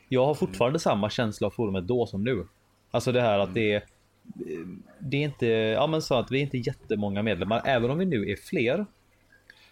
Jag 0.10 0.26
har 0.26 0.34
fortfarande 0.34 0.76
mm. 0.76 0.80
samma 0.80 1.10
känsla 1.10 1.48
av 1.48 1.52
forumet 1.52 1.88
då 1.88 2.06
som 2.06 2.24
nu. 2.24 2.48
Alltså 2.92 3.12
det 3.12 3.22
här 3.22 3.40
att 3.40 3.50
mm. 3.50 3.54
det 3.54 3.74
är 3.74 3.84
det 5.00 5.18
är 5.18 5.22
inte, 5.22 5.48
ja 5.48 5.88
men 5.88 6.02
så 6.02 6.16
att 6.16 6.32
vi 6.32 6.38
är 6.38 6.42
inte 6.42 6.58
jättemånga 6.58 7.24
medlemmar. 7.24 7.62
Även 7.66 7.92
om 7.92 7.98
vi 7.98 8.06
nu 8.06 8.30
är 8.32 8.36
fler 8.36 8.86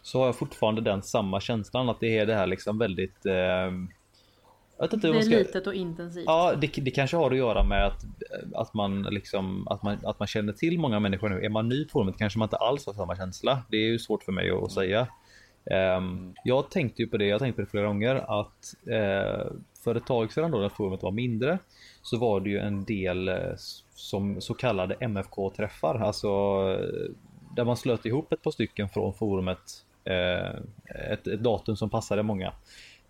så 0.01 0.19
har 0.19 0.25
jag 0.25 0.35
fortfarande 0.35 0.81
den 0.81 1.01
samma 1.01 1.41
känslan 1.41 1.89
att 1.89 1.99
det 1.99 2.17
är 2.17 2.25
det 2.25 2.35
här 2.35 2.47
liksom 2.47 2.77
väldigt 2.77 3.25
eh, 3.25 3.71
jag 4.81 4.87
vet 4.87 4.93
inte 4.93 5.07
det 5.07 5.17
är 5.17 5.21
ska... 5.21 5.37
litet 5.37 5.67
och 5.67 5.73
intensivt. 5.73 6.23
Ja, 6.27 6.55
det, 6.61 6.67
det, 6.67 6.91
kanske 6.91 7.17
har 7.17 7.31
att 7.31 7.37
göra 7.37 7.63
med 7.63 7.85
att, 7.85 8.05
att, 8.53 8.73
man 8.73 9.03
liksom, 9.03 9.67
att, 9.67 9.83
man, 9.83 9.97
att 10.03 10.19
man 10.19 10.27
känner 10.27 10.53
till 10.53 10.79
många 10.79 10.99
människor 10.99 11.29
nu. 11.29 11.45
Är 11.45 11.49
man 11.49 11.69
ny 11.69 11.85
på 11.85 11.89
forumet 11.89 12.17
kanske 12.17 12.39
man 12.39 12.45
inte 12.45 12.57
alls 12.57 12.85
har 12.85 12.93
samma 12.93 13.15
känsla. 13.15 13.63
Det 13.69 13.77
är 13.77 13.87
ju 13.87 13.99
svårt 13.99 14.23
för 14.23 14.31
mig 14.31 14.51
att 14.51 14.71
säga. 14.71 15.07
Um, 15.97 16.33
jag 16.43 16.69
tänkte 16.71 17.01
ju 17.01 17.07
på 17.07 17.17
det, 17.17 17.25
jag 17.25 17.39
tänkte 17.39 17.55
på 17.55 17.61
det 17.61 17.71
flera 17.71 17.87
gånger 17.87 18.15
att 18.39 18.73
uh, 18.87 19.51
för 19.83 19.95
ett 19.95 20.05
tag 20.05 20.33
sedan 20.33 20.51
då 20.51 20.57
när 20.57 20.69
forumet 20.69 21.03
var 21.03 21.11
mindre 21.11 21.59
så 22.01 22.17
var 22.17 22.39
det 22.39 22.49
ju 22.49 22.59
en 22.59 22.83
del 22.83 23.29
uh, 23.29 23.35
som 23.95 24.41
så 24.41 24.53
kallade 24.53 24.95
MFK-träffar, 24.95 25.95
alltså 25.95 26.29
uh, 26.69 27.11
där 27.55 27.65
man 27.65 27.77
slöt 27.77 28.05
ihop 28.05 28.33
ett 28.33 28.43
par 28.43 28.51
stycken 28.51 28.89
från 28.89 29.13
forumet 29.13 29.85
ett, 31.09 31.27
ett 31.27 31.39
datum 31.39 31.75
som 31.75 31.89
passade 31.89 32.23
många. 32.23 32.53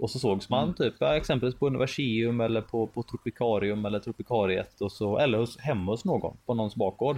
Och 0.02 0.10
så 0.10 0.20
sågs 0.20 0.50
man 0.50 0.64
mm. 0.64 0.76
typ 0.76 1.02
exempelvis 1.02 1.60
på 1.60 1.68
Universium 1.68 2.42
eller 2.42 2.62
på, 2.62 2.88
på 2.88 3.04
Tropikarium 3.04 3.86
eller 3.86 4.00
Tropikariet 4.00 4.82
och 4.82 4.92
så, 4.92 5.18
eller 5.18 5.38
hos, 5.38 5.60
hemma 5.60 5.92
hos 5.92 6.06
någon 6.06 6.38
på 6.46 6.54
någons 6.54 6.76
bakgård. 6.76 7.18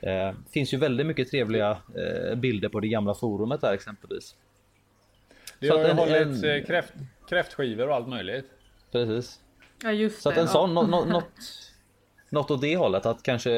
Eh, 0.00 0.32
finns 0.50 0.74
ju 0.74 0.78
väldigt 0.78 1.06
mycket 1.06 1.30
trevliga 1.30 1.70
eh, 1.70 2.34
bilder 2.34 2.68
på 2.68 2.80
det 2.80 2.88
gamla 2.88 3.14
forumet 3.14 3.60
där 3.60 3.72
exempelvis. 3.72 4.34
Det 5.60 5.68
har 5.68 5.78
ju 5.78 5.92
hållits 5.92 6.44
en, 6.44 6.64
kräft, 6.64 6.92
kräftskivor 7.28 7.88
och 7.88 7.94
allt 7.94 8.08
möjligt. 8.08 8.46
Precis. 8.92 9.40
Ja 9.82 9.92
just 9.92 10.22
Så 10.22 10.28
att 10.28 10.36
en 10.36 10.48
sån, 10.48 10.74
ja. 10.74 10.82
något, 11.04 11.24
något 12.30 12.50
åt 12.50 12.60
det 12.60 12.76
hållet 12.76 13.06
att 13.06 13.22
kanske 13.22 13.50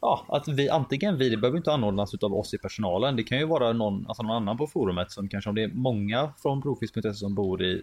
ja, 0.00 0.26
att 0.28 0.48
vi 0.48 0.68
antingen 0.68 1.18
vi, 1.18 1.28
det 1.28 1.36
behöver 1.36 1.58
inte 1.58 1.72
anordnas 1.72 2.14
av 2.14 2.34
oss 2.34 2.54
i 2.54 2.58
personalen. 2.58 3.16
Det 3.16 3.22
kan 3.22 3.38
ju 3.38 3.44
vara 3.44 3.72
någon, 3.72 4.04
alltså 4.08 4.22
någon 4.22 4.36
annan 4.36 4.56
på 4.56 4.66
forumet 4.66 5.10
som 5.10 5.28
kanske 5.28 5.50
om 5.50 5.56
det 5.56 5.62
är 5.62 5.68
många 5.68 6.32
från 6.42 6.62
Profisk.se 6.62 7.14
som 7.14 7.34
bor 7.34 7.62
i 7.62 7.82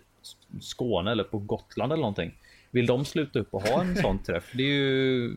Skåne 0.62 1.12
eller 1.12 1.24
på 1.24 1.38
Gotland 1.38 1.92
eller 1.92 2.02
någonting. 2.02 2.34
Vill 2.72 2.86
de 2.86 3.06
sluta 3.06 3.40
upp 3.40 3.54
och 3.54 3.62
ha 3.62 3.82
en 3.82 3.96
sån 3.96 4.20
träff? 4.24 4.52
Det 4.54 4.64
är 4.64 4.68
ju 4.68 5.36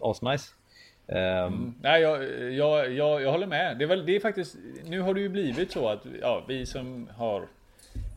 asnice. 0.00 0.54
Um. 1.06 1.74
Nej, 1.82 2.02
jag, 2.02 2.24
jag, 2.52 2.92
jag, 2.92 3.22
jag 3.22 3.32
håller 3.32 3.46
med. 3.46 3.78
Det 3.78 3.84
är, 3.84 3.88
väl, 3.88 4.06
det 4.06 4.16
är 4.16 4.20
faktiskt, 4.20 4.56
nu 4.84 5.00
har 5.00 5.14
det 5.14 5.20
ju 5.20 5.28
blivit 5.28 5.72
så 5.72 5.88
att 5.88 6.06
ja, 6.20 6.44
vi 6.48 6.66
som 6.66 7.08
har 7.16 7.40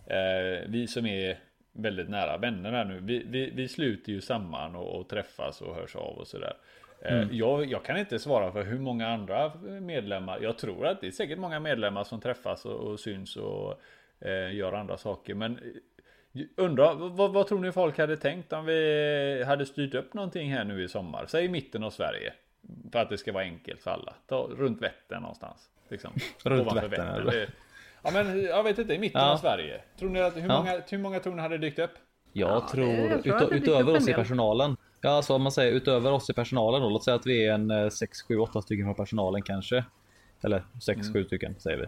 eh, 0.05 0.67
Vi 0.67 0.87
som 0.87 1.05
är 1.05 1.39
väldigt 1.71 2.09
nära 2.09 2.37
vänner 2.37 2.71
här 2.71 2.85
nu. 2.85 2.99
Vi, 2.99 3.23
vi, 3.27 3.49
vi 3.49 3.67
sluter 3.67 4.11
ju 4.11 4.21
samman 4.21 4.75
och, 4.75 4.99
och 4.99 5.09
träffas 5.09 5.61
och 5.61 5.75
hörs 5.75 5.95
av 5.95 6.17
och 6.17 6.27
sådär. 6.27 6.53
Eh, 7.01 7.13
mm. 7.13 7.29
Jag, 7.31 7.65
jag, 7.65 7.85
kan 7.85 7.97
inte 7.97 8.19
svara 8.19 8.51
för 8.51 8.63
hur 8.63 8.79
många 8.79 9.07
andra 9.07 9.51
medlemmar. 9.81 10.39
Jag 10.41 10.57
tror 10.57 10.87
att 10.87 11.01
det 11.01 11.07
är 11.07 11.11
säkert 11.11 11.39
många 11.39 11.59
medlemmar 11.59 12.03
som 12.03 12.21
träffas 12.21 12.65
och, 12.65 12.79
och 12.79 12.99
syns 12.99 13.35
och 13.35 13.81
eh, 14.19 14.55
gör 14.55 14.73
andra 14.73 14.97
saker. 14.97 15.35
Men 15.35 15.57
eh, 16.33 16.41
undrar 16.55 16.93
vad, 16.93 17.33
vad, 17.33 17.47
tror 17.47 17.59
ni 17.59 17.71
folk 17.71 17.97
hade 17.97 18.17
tänkt 18.17 18.53
om 18.53 18.65
vi 18.65 19.43
hade 19.47 19.65
styrt 19.65 19.93
upp 19.93 20.13
någonting 20.13 20.51
här 20.51 20.63
nu 20.63 20.83
i 20.83 20.87
sommar? 20.87 21.25
Säg 21.27 21.47
mitten 21.47 21.83
av 21.83 21.89
Sverige. 21.89 22.33
För 22.91 22.99
att 22.99 23.09
det 23.09 23.17
ska 23.17 23.31
vara 23.31 23.43
enkelt 23.43 23.81
för 23.81 23.91
alla. 23.91 24.13
Ta, 24.27 24.47
runt 24.57 24.81
Vättern 24.81 25.21
någonstans. 25.21 25.69
Liksom. 25.89 26.13
runt 26.43 26.73
Vättern? 26.73 27.47
Ja 28.03 28.11
men 28.11 28.43
jag 28.43 28.63
vet 28.63 28.77
inte, 28.77 28.93
i 28.93 28.99
mitten 28.99 29.21
ja. 29.21 29.33
av 29.33 29.37
Sverige. 29.37 29.81
Tror 29.99 30.09
ni 30.09 30.21
att, 30.21 30.35
hur, 30.35 30.41
ja. 30.41 30.57
många, 30.57 30.81
hur 30.89 30.97
många 30.97 31.19
tror 31.19 31.35
ni 31.35 31.41
hade 31.41 31.57
dykt 31.57 31.79
upp? 31.79 31.91
Jag 32.33 32.49
ja, 32.49 32.67
tror, 32.71 32.89
jag 32.89 33.23
tror 33.23 33.53
ut, 33.53 33.63
utöver 33.63 33.95
oss 33.95 34.07
i 34.07 34.13
personalen. 34.13 34.77
Ja, 35.01 35.09
alltså 35.09 35.33
om 35.33 35.41
man 35.41 35.51
säger 35.51 35.71
utöver 35.71 36.11
oss 36.11 36.29
i 36.29 36.33
personalen 36.33 36.81
då. 36.81 36.89
Låt 36.89 37.03
säga 37.03 37.15
att 37.15 37.25
vi 37.25 37.45
är 37.45 37.53
en 37.53 37.91
6, 37.91 38.21
7, 38.21 38.37
8 38.37 38.61
stycken 38.61 38.85
från 38.85 38.95
personalen 38.95 39.41
kanske. 39.41 39.85
Eller 40.43 40.63
6, 40.81 41.07
7 41.07 41.11
mm. 41.11 41.25
stycken 41.25 41.55
säger 41.59 41.77
vi. 41.77 41.85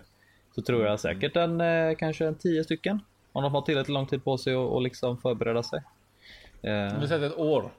Så 0.56 0.62
tror 0.62 0.86
jag 0.86 1.00
säkert 1.00 1.36
en 1.36 1.62
eh, 1.62 1.96
kanske 1.96 2.26
en 2.26 2.36
10 2.36 2.64
stycken. 2.64 3.00
Om 3.32 3.44
de 3.44 3.54
har 3.54 3.62
tillräckligt 3.62 3.94
lång 3.94 4.08
tid 4.08 4.24
på 4.24 4.38
sig 4.38 4.56
och, 4.56 4.74
och 4.74 4.82
liksom 4.82 5.18
förbereda 5.18 5.64
sig. 5.64 5.82
Eh. 6.62 7.00
Vi 7.00 7.08
säger 7.08 7.28
ett 7.28 7.38
år. 7.38 7.72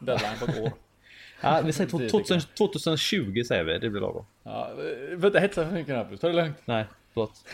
Deadline 0.00 0.38
på 0.38 0.44
ett 0.44 0.62
år. 0.62 0.72
ja, 1.40 1.60
vi 1.64 1.72
säger 1.72 2.08
2000, 2.08 2.40
2020 2.40 3.42
säger 3.42 3.64
vi. 3.64 3.78
Det 3.78 3.90
blir 3.90 4.00
lagom. 4.00 4.24
Ja, 4.42 4.70
får 5.20 5.26
inte 5.26 5.40
hetsa 5.40 5.66
för 5.66 5.72
mycket 5.72 5.96
Hampus. 5.96 6.20
Ta 6.20 6.28
det 6.28 6.34
lugnt. 6.34 6.56
Nej. 6.64 6.84
Förlåt. 7.16 7.44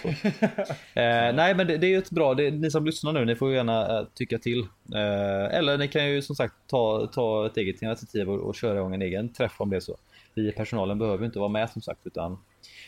eh, 0.95 1.35
nej 1.35 1.55
men 1.55 1.67
det, 1.67 1.77
det, 1.77 1.87
är 1.87 1.91
ju 1.91 1.99
ett 1.99 2.11
bra, 2.11 2.35
det, 2.35 2.51
ni 2.51 2.71
som 2.71 2.85
lyssnar 2.85 3.13
nu, 3.13 3.25
ni 3.25 3.37
får 3.37 3.53
gärna 3.53 3.99
äh, 3.99 4.07
tycka 4.15 4.39
till. 4.39 4.61
Eh, 4.95 5.59
eller 5.59 5.79
ni 5.79 5.89
kan 5.89 6.11
ju 6.11 6.23
som 6.23 6.37
sagt 6.37 6.55
ta, 6.67 7.07
ta 7.07 7.47
ett 7.47 7.57
eget 7.57 7.83
initiativ 7.83 8.31
och, 8.31 8.41
och 8.41 8.55
köra 8.55 8.77
igång 8.79 8.95
en 8.95 9.03
egen 9.03 9.33
träff 9.33 9.61
om 9.61 9.71
det 9.71 9.77
är 9.77 9.81
så. 9.81 9.97
Vi 10.35 10.49
i 10.49 10.53
personalen 10.53 10.99
behöver 10.99 11.25
inte 11.25 11.39
vara 11.39 11.49
med 11.49 11.71
som 11.71 11.83
sagt 11.83 12.07
utan 12.07 12.39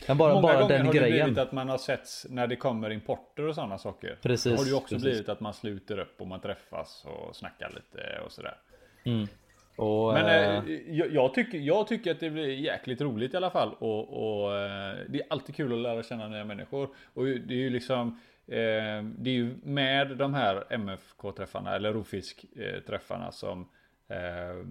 men 0.07 0.17
bara, 0.17 0.33
Många 0.33 0.41
bara 0.41 0.61
gånger 0.61 0.77
den 0.77 0.85
har 0.85 0.93
grejen. 0.93 1.17
det 1.17 1.23
blivit 1.23 1.39
att 1.39 1.51
man 1.51 1.69
har 1.69 1.77
sett 1.77 2.07
när 2.29 2.47
det 2.47 2.55
kommer 2.55 2.89
importer 2.89 3.47
och 3.47 3.55
sådana 3.55 3.77
saker. 3.77 4.19
Precis. 4.21 4.51
Då 4.51 4.57
har 4.57 4.63
det 4.63 4.69
ju 4.69 4.75
också 4.75 4.95
precis. 4.95 5.03
blivit 5.09 5.29
att 5.29 5.39
man 5.39 5.53
sluter 5.53 5.99
upp 5.99 6.21
och 6.21 6.27
man 6.27 6.41
träffas 6.41 7.05
och 7.05 7.35
snackar 7.35 7.69
lite 7.69 8.19
och 8.25 8.31
sådär. 8.31 8.57
Mm. 9.03 9.27
Och, 9.75 10.13
Men 10.13 10.25
eh, 10.25 10.57
eh, 10.57 10.95
jag, 10.95 11.11
jag, 11.13 11.33
tycker, 11.33 11.57
jag 11.57 11.87
tycker 11.87 12.11
att 12.11 12.19
det 12.19 12.29
blir 12.29 12.47
jäkligt 12.47 13.01
roligt 13.01 13.33
i 13.33 13.37
alla 13.37 13.51
fall. 13.51 13.73
Och, 13.79 14.43
och 14.43 14.57
eh, 14.57 14.95
det 15.09 15.19
är 15.19 15.27
alltid 15.29 15.55
kul 15.55 15.73
att 15.73 15.79
lära 15.79 16.03
känna 16.03 16.27
nya 16.27 16.45
människor. 16.45 16.89
Och 17.13 17.25
det 17.25 17.53
är 17.53 17.57
ju 17.57 17.69
liksom 17.69 18.19
eh, 18.47 19.03
Det 19.17 19.29
är 19.29 19.33
ju 19.33 19.55
med 19.63 20.17
de 20.17 20.33
här 20.33 20.63
MFK-träffarna 20.69 21.75
eller 21.75 21.93
Rofisk-träffarna 21.93 23.31
som 23.31 23.61
eh, 24.07 24.65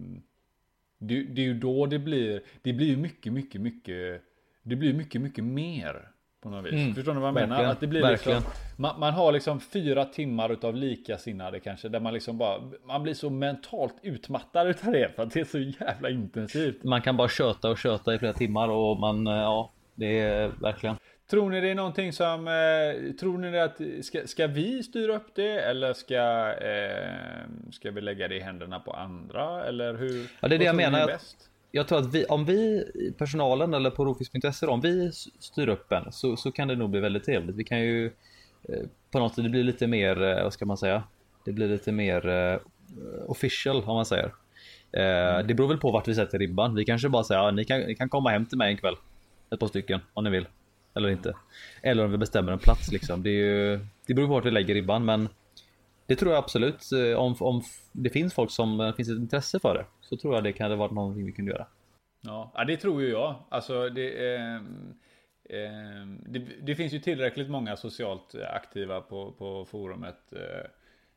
det, 0.98 1.22
det, 1.22 1.42
är 1.42 1.46
ju 1.46 1.54
då 1.54 1.86
det 1.86 1.98
blir 1.98 2.42
Det 2.62 2.72
blir 2.72 2.96
mycket, 2.96 3.32
mycket, 3.32 3.60
mycket 3.60 4.22
Det 4.62 4.76
blir 4.76 4.94
mycket, 4.94 5.20
mycket 5.20 5.44
mer 5.44 6.08
på 6.44 6.50
något 6.50 6.64
vis. 6.64 6.72
Mm, 6.72 6.94
Förstår 6.94 7.14
ni 7.14 7.20
vad 7.20 7.28
jag 7.28 7.32
verkligen, 7.32 7.58
menar? 7.58 7.72
Att 7.72 7.80
det 7.80 7.86
blir 7.86 8.10
liksom, 8.10 8.42
man, 8.76 9.00
man, 9.00 9.14
har 9.14 9.32
liksom 9.32 9.60
fyra 9.60 10.04
timmar 10.04 10.52
utav 10.52 10.74
likasinnade 10.74 11.60
kanske. 11.60 11.88
Där 11.88 12.00
man 12.00 12.14
liksom 12.14 12.38
bara, 12.38 12.60
man 12.86 13.02
blir 13.02 13.14
så 13.14 13.30
mentalt 13.30 13.94
utmattad 14.02 14.66
utav 14.66 14.92
det. 14.92 15.10
För 15.16 15.22
att 15.22 15.32
det 15.32 15.40
är 15.40 15.44
så 15.44 15.58
jävla 15.58 16.10
intensivt. 16.10 16.84
Man 16.84 17.02
kan 17.02 17.16
bara 17.16 17.28
köta 17.28 17.70
och 17.70 17.78
köta 17.78 18.14
i 18.14 18.18
flera 18.18 18.32
timmar 18.32 18.68
och 18.68 19.00
man, 19.00 19.26
eh, 19.26 19.32
ja, 19.32 19.72
det 19.94 20.20
är 20.20 20.48
verkligen. 20.60 20.96
Tror 21.30 21.50
ni 21.50 21.60
det 21.60 21.70
är 21.70 21.74
någonting 21.74 22.12
som, 22.12 22.48
eh, 22.48 23.12
tror 23.12 23.38
ni 23.38 23.58
att, 23.58 23.80
ska, 24.04 24.26
ska 24.26 24.46
vi 24.46 24.82
styra 24.82 25.16
upp 25.16 25.34
det 25.34 25.60
eller 25.60 25.92
ska, 25.92 26.52
eh, 26.52 27.72
ska 27.72 27.90
vi 27.90 28.00
lägga 28.00 28.28
det 28.28 28.36
i 28.36 28.40
händerna 28.40 28.80
på 28.80 28.92
andra? 28.92 29.64
Eller 29.64 29.94
hur? 29.94 30.30
Ja, 30.40 30.48
det 30.48 30.54
är 30.54 30.58
det 30.58 30.64
jag 30.64 30.76
menar. 30.76 31.06
Bäst? 31.06 31.50
Jag 31.74 31.88
tror 31.88 31.98
att 31.98 32.14
vi, 32.14 32.24
om 32.24 32.44
vi, 32.44 32.84
personalen 33.18 33.74
eller 33.74 33.90
på 33.90 34.04
Rofis.se 34.04 34.66
om 34.66 34.80
vi 34.80 35.12
styr 35.38 35.68
upp 35.68 35.92
en 35.92 36.12
så, 36.12 36.36
så 36.36 36.52
kan 36.52 36.68
det 36.68 36.76
nog 36.76 36.90
bli 36.90 37.00
väldigt 37.00 37.24
trevligt. 37.24 37.56
Vi 37.56 37.64
kan 37.64 37.80
ju 37.80 38.06
eh, 38.68 38.82
på 39.10 39.18
något 39.18 39.34
sätt, 39.34 39.44
det 39.44 39.50
blir 39.50 39.64
lite 39.64 39.86
mer, 39.86 40.22
eh, 40.22 40.42
vad 40.42 40.52
ska 40.52 40.66
man 40.66 40.76
säga? 40.76 41.02
Det 41.44 41.52
blir 41.52 41.68
lite 41.68 41.92
mer 41.92 42.28
eh, 42.28 42.58
official 43.26 43.76
om 43.76 43.96
man 43.96 44.06
säger. 44.06 44.32
Mm. 44.92 45.46
Det 45.46 45.54
beror 45.54 45.68
väl 45.68 45.78
på 45.78 45.90
vart 45.90 46.08
vi 46.08 46.14
sätter 46.14 46.38
ribban. 46.38 46.74
Vi 46.74 46.84
kanske 46.84 47.08
bara 47.08 47.24
säger 47.24 47.40
ja, 47.40 47.50
ni, 47.50 47.64
kan, 47.64 47.80
ni 47.80 47.94
kan 47.94 48.08
komma 48.08 48.30
hem 48.30 48.46
till 48.46 48.58
mig 48.58 48.70
en 48.70 48.76
kväll. 48.76 48.96
Ett 49.50 49.60
par 49.60 49.66
stycken 49.66 50.00
om 50.14 50.24
ni 50.24 50.30
vill. 50.30 50.46
Eller 50.94 51.08
inte. 51.08 51.34
Eller 51.82 52.04
om 52.04 52.10
vi 52.10 52.18
bestämmer 52.18 52.52
en 52.52 52.58
plats 52.58 52.92
liksom. 52.92 53.22
Det, 53.22 53.30
är 53.30 53.32
ju, 53.32 53.86
det 54.06 54.14
beror 54.14 54.26
på 54.26 54.34
vart 54.34 54.46
vi 54.46 54.50
lägger 54.50 54.74
ribban 54.74 55.04
men 55.04 55.28
det 56.06 56.16
tror 56.16 56.32
jag 56.32 56.38
absolut. 56.38 56.90
Om, 57.16 57.36
om 57.40 57.62
det 57.92 58.10
finns 58.10 58.34
folk 58.34 58.50
som 58.50 58.92
finns 58.96 59.08
ett 59.08 59.18
intresse 59.18 59.60
för 59.60 59.74
det 59.74 59.86
så 60.00 60.16
tror 60.16 60.34
jag 60.34 60.44
det 60.44 60.52
kan 60.52 60.78
varit 60.78 60.92
någonting 60.92 61.26
vi 61.26 61.32
kunde 61.32 61.50
göra. 61.50 61.66
Ja, 62.26 62.64
det 62.66 62.76
tror 62.76 63.02
ju 63.02 63.10
jag. 63.10 63.34
Alltså 63.48 63.88
det, 63.88 64.34
eh, 64.34 64.54
eh, 65.44 66.06
det, 66.26 66.46
det, 66.62 66.74
finns 66.74 66.92
ju 66.92 66.98
tillräckligt 66.98 67.50
många 67.50 67.76
socialt 67.76 68.34
aktiva 68.34 69.00
på, 69.00 69.32
på 69.32 69.64
forumet. 69.64 70.32
Eh, 70.32 70.70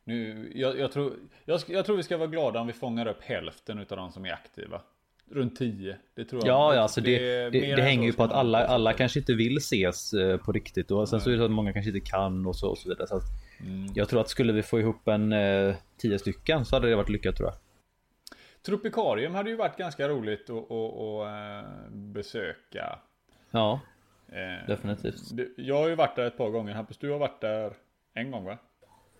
nu, 0.03 0.51
jag, 0.55 0.79
jag, 0.79 0.91
tror, 0.91 1.13
jag, 1.45 1.61
jag, 1.67 1.85
tror 1.85 1.97
vi 1.97 2.03
ska 2.03 2.17
vara 2.17 2.27
glada 2.27 2.59
om 2.59 2.67
vi 2.67 2.73
fångar 2.73 3.07
upp 3.07 3.21
hälften 3.21 3.79
av 3.79 3.85
de 3.85 4.11
som 4.11 4.25
är 4.25 4.33
aktiva. 4.33 4.81
Runt 5.29 5.57
10. 5.57 5.97
Det 6.15 6.25
tror 6.25 6.41
jag. 6.47 6.55
Ja, 6.55 6.75
ja 6.75 6.81
alltså 6.81 7.01
det, 7.01 7.49
det, 7.49 7.75
det 7.75 7.81
hänger 7.81 8.05
ju 8.05 8.13
på 8.13 8.23
att 8.23 8.31
alla, 8.31 8.65
alla 8.65 8.93
kanske 8.93 9.19
inte 9.19 9.33
vill 9.33 9.57
ses 9.57 10.13
eh, 10.13 10.37
på 10.37 10.51
riktigt. 10.51 10.91
Och 10.91 11.09
sen 11.09 11.17
Nej. 11.17 11.23
så 11.23 11.29
är 11.29 11.31
det 11.31 11.39
så 11.39 11.45
att 11.45 11.51
många 11.51 11.73
kanske 11.73 11.89
inte 11.89 12.09
kan 12.09 12.45
och 12.45 12.55
så, 12.55 12.69
och 12.69 12.77
så 12.77 12.89
vidare. 12.89 13.07
Så 13.07 13.21
mm. 13.59 13.87
Jag 13.95 14.09
tror 14.09 14.21
att 14.21 14.29
skulle 14.29 14.53
vi 14.53 14.63
få 14.63 14.79
ihop 14.79 15.07
en 15.07 15.33
eh, 15.33 15.75
10 15.97 16.19
stycken 16.19 16.65
så 16.65 16.75
hade 16.75 16.89
det 16.89 16.95
varit 16.95 17.09
lyckat 17.09 17.35
tror 17.35 17.49
jag. 17.49 17.57
Tropikarium 18.65 19.35
hade 19.35 19.49
ju 19.49 19.55
varit 19.55 19.77
ganska 19.77 20.07
roligt 20.07 20.49
att, 20.49 20.71
att, 20.71 20.71
att 20.71 21.27
eh, 21.27 21.91
besöka. 21.91 22.99
Ja, 23.51 23.79
eh, 24.27 24.67
definitivt. 24.67 25.21
Jag 25.57 25.75
har 25.75 25.87
ju 25.87 25.95
varit 25.95 26.15
där 26.15 26.25
ett 26.25 26.37
par 26.37 26.49
gånger. 26.49 26.73
Hampus, 26.73 26.97
du 26.97 27.11
har 27.11 27.19
varit 27.19 27.41
där 27.41 27.73
en 28.13 28.31
gång 28.31 28.45
va? 28.45 28.57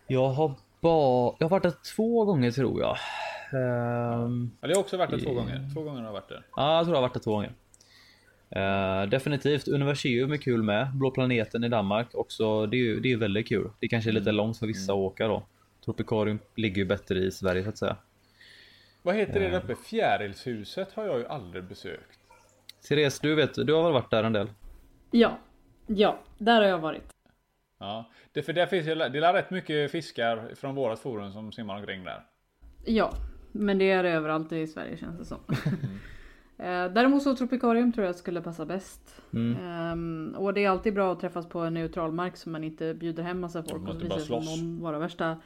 Jag 0.07 0.29
har 0.29 0.53
bara, 0.79 1.35
jag 1.39 1.45
har 1.45 1.49
varit 1.49 1.63
där 1.63 1.95
två 1.95 2.25
gånger 2.25 2.51
tror 2.51 2.81
jag. 2.81 2.97
Um, 3.53 4.57
ja, 4.61 4.67
jag 4.67 4.75
har 4.75 4.81
också 4.81 4.97
varit 4.97 5.09
där 5.09 5.19
två 5.19 5.33
gånger. 5.33 5.69
Två 5.73 5.83
gånger 5.83 5.99
har 5.99 6.05
jag 6.05 6.13
varit 6.13 6.29
där. 6.29 6.45
Ja, 6.55 6.75
jag 6.75 6.85
tror 6.85 6.95
jag 6.95 7.01
har 7.01 7.07
varit 7.07 7.13
där 7.13 7.21
två 7.21 7.31
gånger. 7.31 7.53
Uh, 8.55 9.09
definitivt. 9.09 9.67
Universium 9.67 10.31
är 10.31 10.37
kul 10.37 10.63
med. 10.63 10.87
Blå 10.93 11.11
planeten 11.11 11.63
i 11.63 11.69
Danmark 11.69 12.07
också. 12.13 12.65
Det 12.65 12.77
är 12.77 12.81
ju 12.81 12.99
det 12.99 13.11
är 13.11 13.17
väldigt 13.17 13.47
kul. 13.47 13.69
Det 13.79 13.87
kanske 13.87 14.09
är 14.09 14.11
lite 14.11 14.29
mm. 14.29 14.35
långt 14.35 14.57
för 14.57 14.67
vissa 14.67 14.91
mm. 14.91 15.03
att 15.03 15.11
åka 15.11 15.27
då. 15.27 15.43
Tropikarium 15.85 16.39
ligger 16.55 16.77
ju 16.77 16.85
bättre 16.85 17.19
i 17.19 17.31
Sverige 17.31 17.63
så 17.63 17.69
att 17.69 17.77
säga. 17.77 17.97
Vad 19.01 19.15
heter 19.15 19.39
det 19.39 19.49
där 19.49 19.57
uppe? 19.63 19.75
Fjärilshuset 19.75 20.93
har 20.93 21.05
jag 21.05 21.19
ju 21.19 21.25
aldrig 21.25 21.63
besökt. 21.63 22.19
Therese, 22.87 23.19
du 23.19 23.35
vet, 23.35 23.55
du 23.55 23.73
har 23.73 23.83
väl 23.83 23.93
varit 23.93 24.11
där 24.11 24.23
en 24.23 24.33
del? 24.33 24.49
Ja, 25.11 25.39
ja, 25.87 26.19
där 26.37 26.61
har 26.61 26.69
jag 26.69 26.79
varit. 26.79 27.13
Ja, 27.79 28.09
det, 28.31 28.41
för 28.41 28.53
där 28.53 28.65
finns 28.65 28.85
det 28.85 28.91
är 28.91 29.33
rätt 29.33 29.51
mycket 29.51 29.91
fiskar 29.91 30.51
från 30.55 30.75
vårat 30.75 30.99
forum 30.99 31.31
som 31.31 31.51
simmar 31.51 31.75
omkring 31.77 32.03
där. 32.03 32.23
Ja, 32.85 33.13
men 33.51 33.77
det 33.77 33.91
är 33.91 34.03
det 34.03 34.09
överallt 34.09 34.51
i 34.51 34.67
Sverige 34.67 34.97
känns 34.97 35.19
det 35.19 35.25
som. 35.25 35.39
Mm. 36.59 36.93
Däremot 36.93 37.23
så 37.23 37.35
Tropikarium 37.35 37.93
tror 37.93 38.05
jag 38.05 38.15
skulle 38.15 38.41
passa 38.41 38.65
bäst. 38.65 39.21
Mm. 39.33 39.91
Um, 39.91 40.35
och 40.35 40.53
det 40.53 40.63
är 40.63 40.69
alltid 40.69 40.93
bra 40.93 41.11
att 41.11 41.19
träffas 41.19 41.49
på 41.49 41.59
en 41.59 41.73
neutral 41.73 42.11
mark 42.11 42.37
så 42.37 42.49
man 42.49 42.63
inte 42.63 42.93
bjuder 42.93 43.23
hem 43.23 43.39
massa 43.39 43.63
folk 43.63 43.89
och 43.89 44.01
visar 44.01 44.29
någon 44.29 44.81
vara 44.81 44.99
värsta 44.99 45.37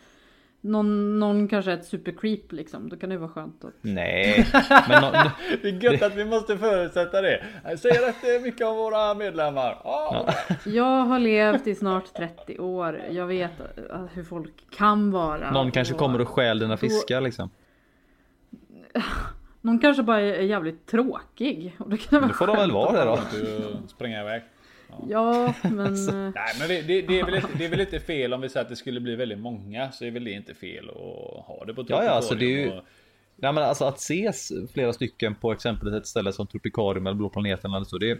någon, 0.63 1.19
någon 1.19 1.47
kanske 1.47 1.73
ett 1.73 1.85
supercreep 1.85 2.51
liksom. 2.51 2.89
Då 2.89 2.97
kan 2.97 3.09
det 3.09 3.17
vara 3.17 3.29
skönt 3.29 3.63
att... 3.63 3.73
Nej. 3.81 4.47
Men 4.89 5.01
no, 5.01 5.11
det 5.61 5.67
är 5.67 5.83
gött 5.83 6.01
att 6.01 6.15
vi 6.15 6.25
måste 6.25 6.57
förutsätta 6.57 7.21
det. 7.21 7.43
Jag 7.63 7.79
säger 7.79 8.07
rätt 8.07 8.43
mycket 8.43 8.67
om 8.67 8.75
våra 8.75 9.13
medlemmar. 9.13 9.81
Oh. 9.83 10.29
Ja. 10.47 10.55
Jag 10.65 11.05
har 11.05 11.19
levt 11.19 11.67
i 11.67 11.75
snart 11.75 12.13
30 12.13 12.59
år. 12.59 13.01
Jag 13.09 13.27
vet 13.27 13.51
hur 14.13 14.23
folk 14.23 14.53
kan 14.77 15.11
vara. 15.11 15.51
Någon 15.51 15.71
kanske 15.71 15.93
och... 15.93 15.99
kommer 15.99 16.21
och 16.21 16.29
stjäl 16.29 16.59
dina 16.59 16.77
fiskar 16.77 17.21
liksom. 17.21 17.49
Någon 19.61 19.79
kanske 19.79 20.03
bara 20.03 20.21
är 20.21 20.41
jävligt 20.41 20.87
tråkig. 20.87 21.75
Och 21.79 21.89
då 21.89 21.97
kan 21.97 22.21
det, 22.21 22.27
det 22.27 22.33
får 22.33 22.47
de 22.47 22.55
väl 22.55 22.71
vara 22.71 22.99
det 22.99 23.05
då. 23.05 23.87
Springa 23.87 24.21
iväg. 24.21 24.41
Ja, 25.09 25.53
men... 25.61 25.79
alltså, 25.87 26.11
nej, 26.11 26.55
men 26.59 26.67
det, 26.67 26.81
det, 26.81 27.01
det, 27.01 27.19
är 27.19 27.25
väl 27.25 27.35
inte, 27.35 27.47
det 27.57 27.65
är 27.65 27.69
väl 27.69 27.81
inte 27.81 27.99
fel 27.99 28.33
om 28.33 28.41
vi 28.41 28.49
säger 28.49 28.63
att 28.63 28.69
det 28.69 28.75
skulle 28.75 28.99
bli 28.99 29.15
väldigt 29.15 29.39
många. 29.39 29.91
Så 29.91 30.05
är 30.05 30.11
väl 30.11 30.23
det 30.23 30.31
inte 30.31 30.53
fel 30.53 30.89
att 30.89 31.45
ha 31.45 31.63
det 31.67 31.73
på 31.73 31.85
Ja, 31.87 32.03
ja, 32.03 32.11
alltså 32.11 32.35
det 32.35 32.45
är 32.45 32.59
ju... 32.59 32.71
Och... 32.71 32.83
Nej, 33.35 33.53
men 33.53 33.63
alltså 33.63 33.85
att 33.85 33.97
ses 33.97 34.51
flera 34.73 34.93
stycken 34.93 35.35
på 35.35 35.51
exempelvis 35.51 35.95
ett 35.95 36.07
ställe 36.07 36.33
som 36.33 36.47
Tropikarium 36.47 37.07
eller 37.07 37.17
Blå 37.17 37.29
planeten 37.29 37.73
eller 37.73 37.85
så. 37.85 37.97
Det 37.97 38.11
är, 38.11 38.19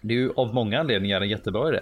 det 0.00 0.14
är 0.14 0.18
ju 0.18 0.32
av 0.36 0.54
många 0.54 0.80
anledningar 0.80 1.20
en 1.20 1.28
jättebra 1.28 1.68
idé. 1.68 1.80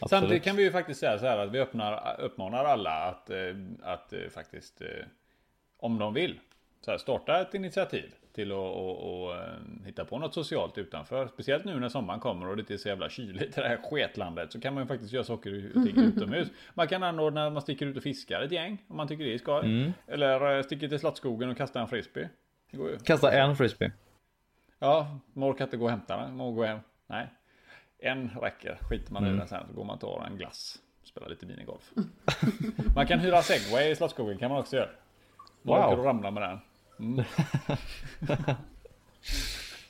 Absolut. 0.00 0.10
Samtidigt 0.10 0.42
kan 0.42 0.56
vi 0.56 0.62
ju 0.62 0.72
faktiskt 0.72 1.00
säga 1.00 1.18
så 1.18 1.26
här 1.26 1.38
att 1.38 1.52
vi 1.52 1.60
öppnar, 1.60 2.20
uppmanar 2.20 2.64
alla 2.64 2.90
att, 2.90 3.30
eh, 3.30 3.36
att, 3.82 4.12
eh, 4.12 4.18
faktiskt 4.34 4.82
om 5.78 5.98
de 5.98 6.14
vill 6.14 6.38
så 6.84 6.90
här, 6.90 6.98
starta 6.98 7.40
ett 7.40 7.54
initiativ 7.54 8.14
till 8.32 8.52
att 8.52 8.58
och, 8.58 9.24
och, 9.24 9.34
eh, 9.34 9.54
hitta 9.84 10.04
på 10.04 10.18
något 10.18 10.34
socialt 10.34 10.78
utanför. 10.78 11.28
Speciellt 11.28 11.64
nu 11.64 11.80
när 11.80 11.88
sommaren 11.88 12.20
kommer 12.20 12.48
och 12.48 12.56
det 12.56 12.70
är 12.70 12.76
så 12.76 12.88
jävla 12.88 13.08
kyligt 13.08 13.58
i 13.58 13.60
det 13.60 13.68
här 13.68 13.76
sketlandet 13.76 14.52
så 14.52 14.60
kan 14.60 14.74
man 14.74 14.82
ju 14.82 14.86
faktiskt 14.86 15.12
göra 15.12 15.24
saker 15.24 15.70
och 15.74 15.84
ting 15.84 15.98
utomhus. 16.04 16.48
Man 16.74 16.88
kan 16.88 17.02
anordna, 17.02 17.50
man 17.50 17.62
sticker 17.62 17.86
ut 17.86 17.96
och 17.96 18.02
fiskar 18.02 18.42
ett 18.42 18.52
gäng 18.52 18.78
om 18.88 18.96
man 18.96 19.08
tycker 19.08 19.24
det 19.24 19.34
är 19.34 19.38
skoj. 19.38 19.64
Mm. 19.64 19.92
Eller 20.06 20.56
eh, 20.56 20.62
sticker 20.62 20.88
till 20.88 20.98
Slottsskogen 20.98 21.50
och 21.50 21.56
kastar 21.56 21.80
en 21.80 21.88
frisbee. 21.88 22.28
Kasta 23.04 23.32
en 23.32 23.56
frisbee? 23.56 23.92
Ja, 24.78 25.18
man 25.32 25.50
orkar 25.50 25.64
inte 25.64 25.76
gå 25.76 25.84
och 25.84 25.90
hämta 25.90 26.16
den. 26.16 26.36
Man 26.36 26.54
går 26.54 26.64
hem. 26.64 26.78
Nej. 27.06 27.28
En 27.98 28.30
räcker. 28.42 28.78
Skiter 28.90 29.12
man 29.12 29.22
mm. 29.22 29.34
i 29.34 29.38
den 29.38 29.48
sen 29.48 29.66
så 29.68 29.74
går 29.74 29.84
man 29.84 29.94
och 29.94 30.00
tar 30.00 30.26
en 30.30 30.36
glass. 30.36 30.78
Spelar 31.02 31.28
lite 31.28 31.46
minigolf. 31.46 31.92
man 32.94 33.06
kan 33.06 33.18
hyra 33.18 33.42
segway 33.42 33.90
i 33.90 33.96
Slottsskogen 33.96 34.38
kan 34.38 34.50
man 34.50 34.60
också 34.60 34.76
göra. 34.76 34.88
Man 35.62 35.80
wow. 35.80 35.86
åker 35.86 35.98
och 35.98 36.04
ramlar 36.04 36.30
med 36.30 36.42
den. 36.42 36.58
Mm. 36.98 37.24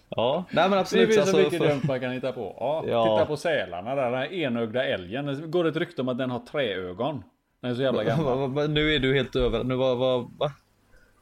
ja, 0.08 0.44
nej 0.50 0.70
men 0.70 0.78
absolut. 0.78 1.08
Det 1.08 1.14
finns 1.14 1.30
så 1.30 1.36
alltså, 1.36 1.36
mycket 1.36 1.58
för... 1.58 1.68
dumt 1.68 1.82
man 1.88 2.00
kan 2.00 2.12
hitta 2.12 2.32
på. 2.32 2.56
Ja, 2.60 2.84
ja. 2.86 3.04
Titta 3.04 3.26
på 3.26 3.36
sälarna 3.36 3.94
där, 3.94 4.10
den 4.10 4.14
här 4.14 4.32
enögda 4.32 4.84
älgen. 4.84 5.26
Det 5.26 5.46
går 5.46 5.66
ett 5.66 5.76
rykte 5.76 6.02
om 6.02 6.08
att 6.08 6.18
den 6.18 6.30
har 6.30 6.40
träögon. 6.40 7.22
Den 7.60 7.70
är 7.70 7.74
så 7.74 7.82
jävla 7.82 8.04
gammal. 8.04 8.70
nu 8.70 8.94
är 8.94 8.98
du 8.98 9.14
helt 9.14 9.36
över. 9.36 9.64
Nu 9.64 9.74
var, 9.74 9.96
var 9.96 10.30
va? 10.38 10.52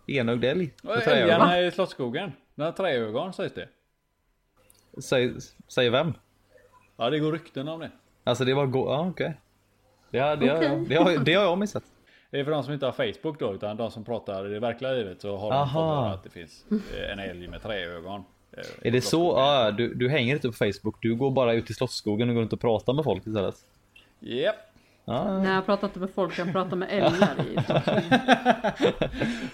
Enögd 0.06 0.44
älg? 0.44 0.74
Älgarna 1.06 1.60
i 1.60 1.70
Slottsskogen. 1.70 2.32
Den 2.54 2.64
har 2.64 2.72
träögon 2.72 3.32
sägs 3.32 3.54
det. 3.54 3.68
Säg, 5.00 5.34
säger 5.68 5.90
vem? 5.90 6.14
Ja 6.96 7.10
det 7.10 7.18
går 7.18 7.32
rykten 7.32 7.68
om 7.68 7.80
det. 7.80 7.90
Alltså 8.24 8.44
det 8.44 8.54
var 8.54 8.66
go- 8.66 8.86
ja 8.88 9.08
okej. 9.08 9.26
Okay. 9.26 10.36
Det, 10.36 10.46
det, 10.46 10.56
okay. 10.56 10.84
det, 10.88 10.94
har, 10.94 11.24
det 11.24 11.34
har 11.34 11.44
jag 11.44 11.58
missat. 11.58 11.84
Det 12.32 12.40
är 12.40 12.44
för 12.44 12.50
de 12.50 12.62
som 12.62 12.72
inte 12.72 12.86
har 12.86 12.92
Facebook 12.92 13.38
då, 13.38 13.54
utan 13.54 13.76
de 13.76 13.90
som 13.90 14.04
pratar 14.04 14.46
i 14.46 14.54
det 14.54 14.60
verkliga 14.60 14.92
livet 14.92 15.20
så 15.20 15.36
har 15.36 15.50
de 15.50 15.68
fått 15.68 15.74
höra 15.74 16.10
att 16.10 16.24
det 16.24 16.30
finns 16.30 16.64
eh, 16.70 17.12
en 17.12 17.18
älg 17.18 17.48
med 17.48 17.62
träögon. 17.62 18.24
Eh, 18.52 18.86
är 18.86 18.90
det 18.90 19.00
så? 19.00 19.34
Ja, 19.36 19.70
du, 19.70 19.94
du 19.94 20.08
hänger 20.08 20.34
inte 20.34 20.48
på 20.48 20.54
Facebook, 20.54 20.96
du 21.00 21.14
går 21.14 21.30
bara 21.30 21.54
ut 21.54 21.70
i 21.70 21.74
Slottsskogen 21.74 22.28
och 22.28 22.34
går 22.34 22.42
runt 22.42 22.52
och 22.52 22.60
pratar 22.60 22.92
med 22.92 23.04
folk 23.04 23.26
istället? 23.26 23.54
Japp. 24.20 24.30
Yep. 24.30 24.54
Ah. 25.04 25.38
Nej 25.38 25.54
jag 25.54 25.66
pratar 25.66 25.86
inte 25.86 25.98
med 25.98 26.10
folk, 26.10 26.38
jag 26.38 26.52
pratar 26.52 26.76
med 26.76 26.88
älgar 26.90 27.40
i 27.40 27.54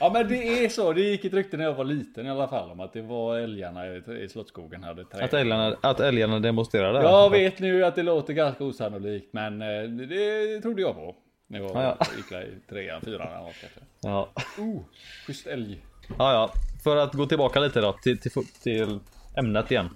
Ja 0.01 0.11
men 0.13 0.29
det 0.29 0.65
är 0.65 0.69
så, 0.69 0.93
det 0.93 1.01
gick 1.01 1.25
ett 1.25 1.35
rykte 1.35 1.57
när 1.57 1.65
jag 1.65 1.75
var 1.75 1.85
liten 1.85 2.27
i 2.27 2.31
alla 2.31 2.49
fall 2.49 2.71
om 2.71 2.81
att 2.81 2.93
det 2.93 3.03
var 3.03 3.39
älgarna 3.39 3.87
i 3.97 4.29
Slottsskogen 4.31 4.83
hade 4.83 5.05
trä. 5.05 5.25
Att 5.25 5.35
älgarna, 5.35 5.77
att 5.81 6.01
älgarna 6.01 6.39
demonstrerade? 6.39 7.03
Jag 7.03 7.31
vet 7.31 7.59
nu 7.59 7.85
att 7.85 7.95
det 7.95 8.03
låter 8.03 8.33
ganska 8.33 8.65
osannolikt 8.65 9.33
men 9.33 9.63
eh, 9.63 9.83
det 9.83 10.61
trodde 10.61 10.83
jag 10.83 10.95
på. 10.95 11.15
När 11.51 11.61
jag 11.61 11.71
ja, 11.71 11.97
ja. 12.31 12.43
i 12.43 12.61
trean, 12.69 13.01
fyran 13.01 13.29
eller 13.29 13.39
något 13.39 13.55
kanske. 13.61 13.81
Ja. 14.01 14.29
Oh, 14.59 14.83
schysst 15.27 15.47
älg. 15.47 15.83
Ja, 16.19 16.33
ja. 16.33 16.53
För 16.85 16.97
att 16.97 17.15
gå 17.15 17.27
tillbaka 17.27 17.61
lite 17.61 17.81
då 17.81 17.93
till, 17.93 18.19
till, 18.19 18.33
till 18.63 19.01
ämnet 19.37 19.71
igen. 19.71 19.89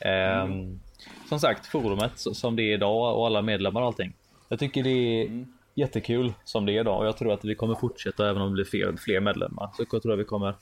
Mm. 0.00 0.52
Um, 0.52 0.80
som 1.28 1.40
sagt, 1.40 1.66
forumet 1.66 2.12
som 2.16 2.56
det 2.56 2.62
är 2.62 2.74
idag 2.74 3.18
och 3.18 3.26
alla 3.26 3.42
medlemmar 3.42 3.80
och 3.80 3.86
allting. 3.86 4.12
Jag 4.48 4.58
tycker 4.58 4.82
det 4.82 4.90
är 4.90 5.26
mm. 5.26 5.52
jättekul 5.74 6.32
som 6.44 6.66
det 6.66 6.72
är 6.72 6.80
idag 6.80 6.98
och 6.98 7.06
jag 7.06 7.16
tror 7.16 7.32
att 7.32 7.44
vi 7.44 7.54
kommer 7.54 7.74
fortsätta 7.74 8.30
även 8.30 8.42
om 8.42 8.48
det 8.48 8.54
blir 8.54 8.64
fler, 8.64 8.96
fler 8.96 9.20
medlemmar. 9.20 9.70
Så 9.76 9.84
jag 9.90 10.02
tror 10.02 10.12
att 10.12 10.18
vi 10.18 10.24
kommer 10.24 10.54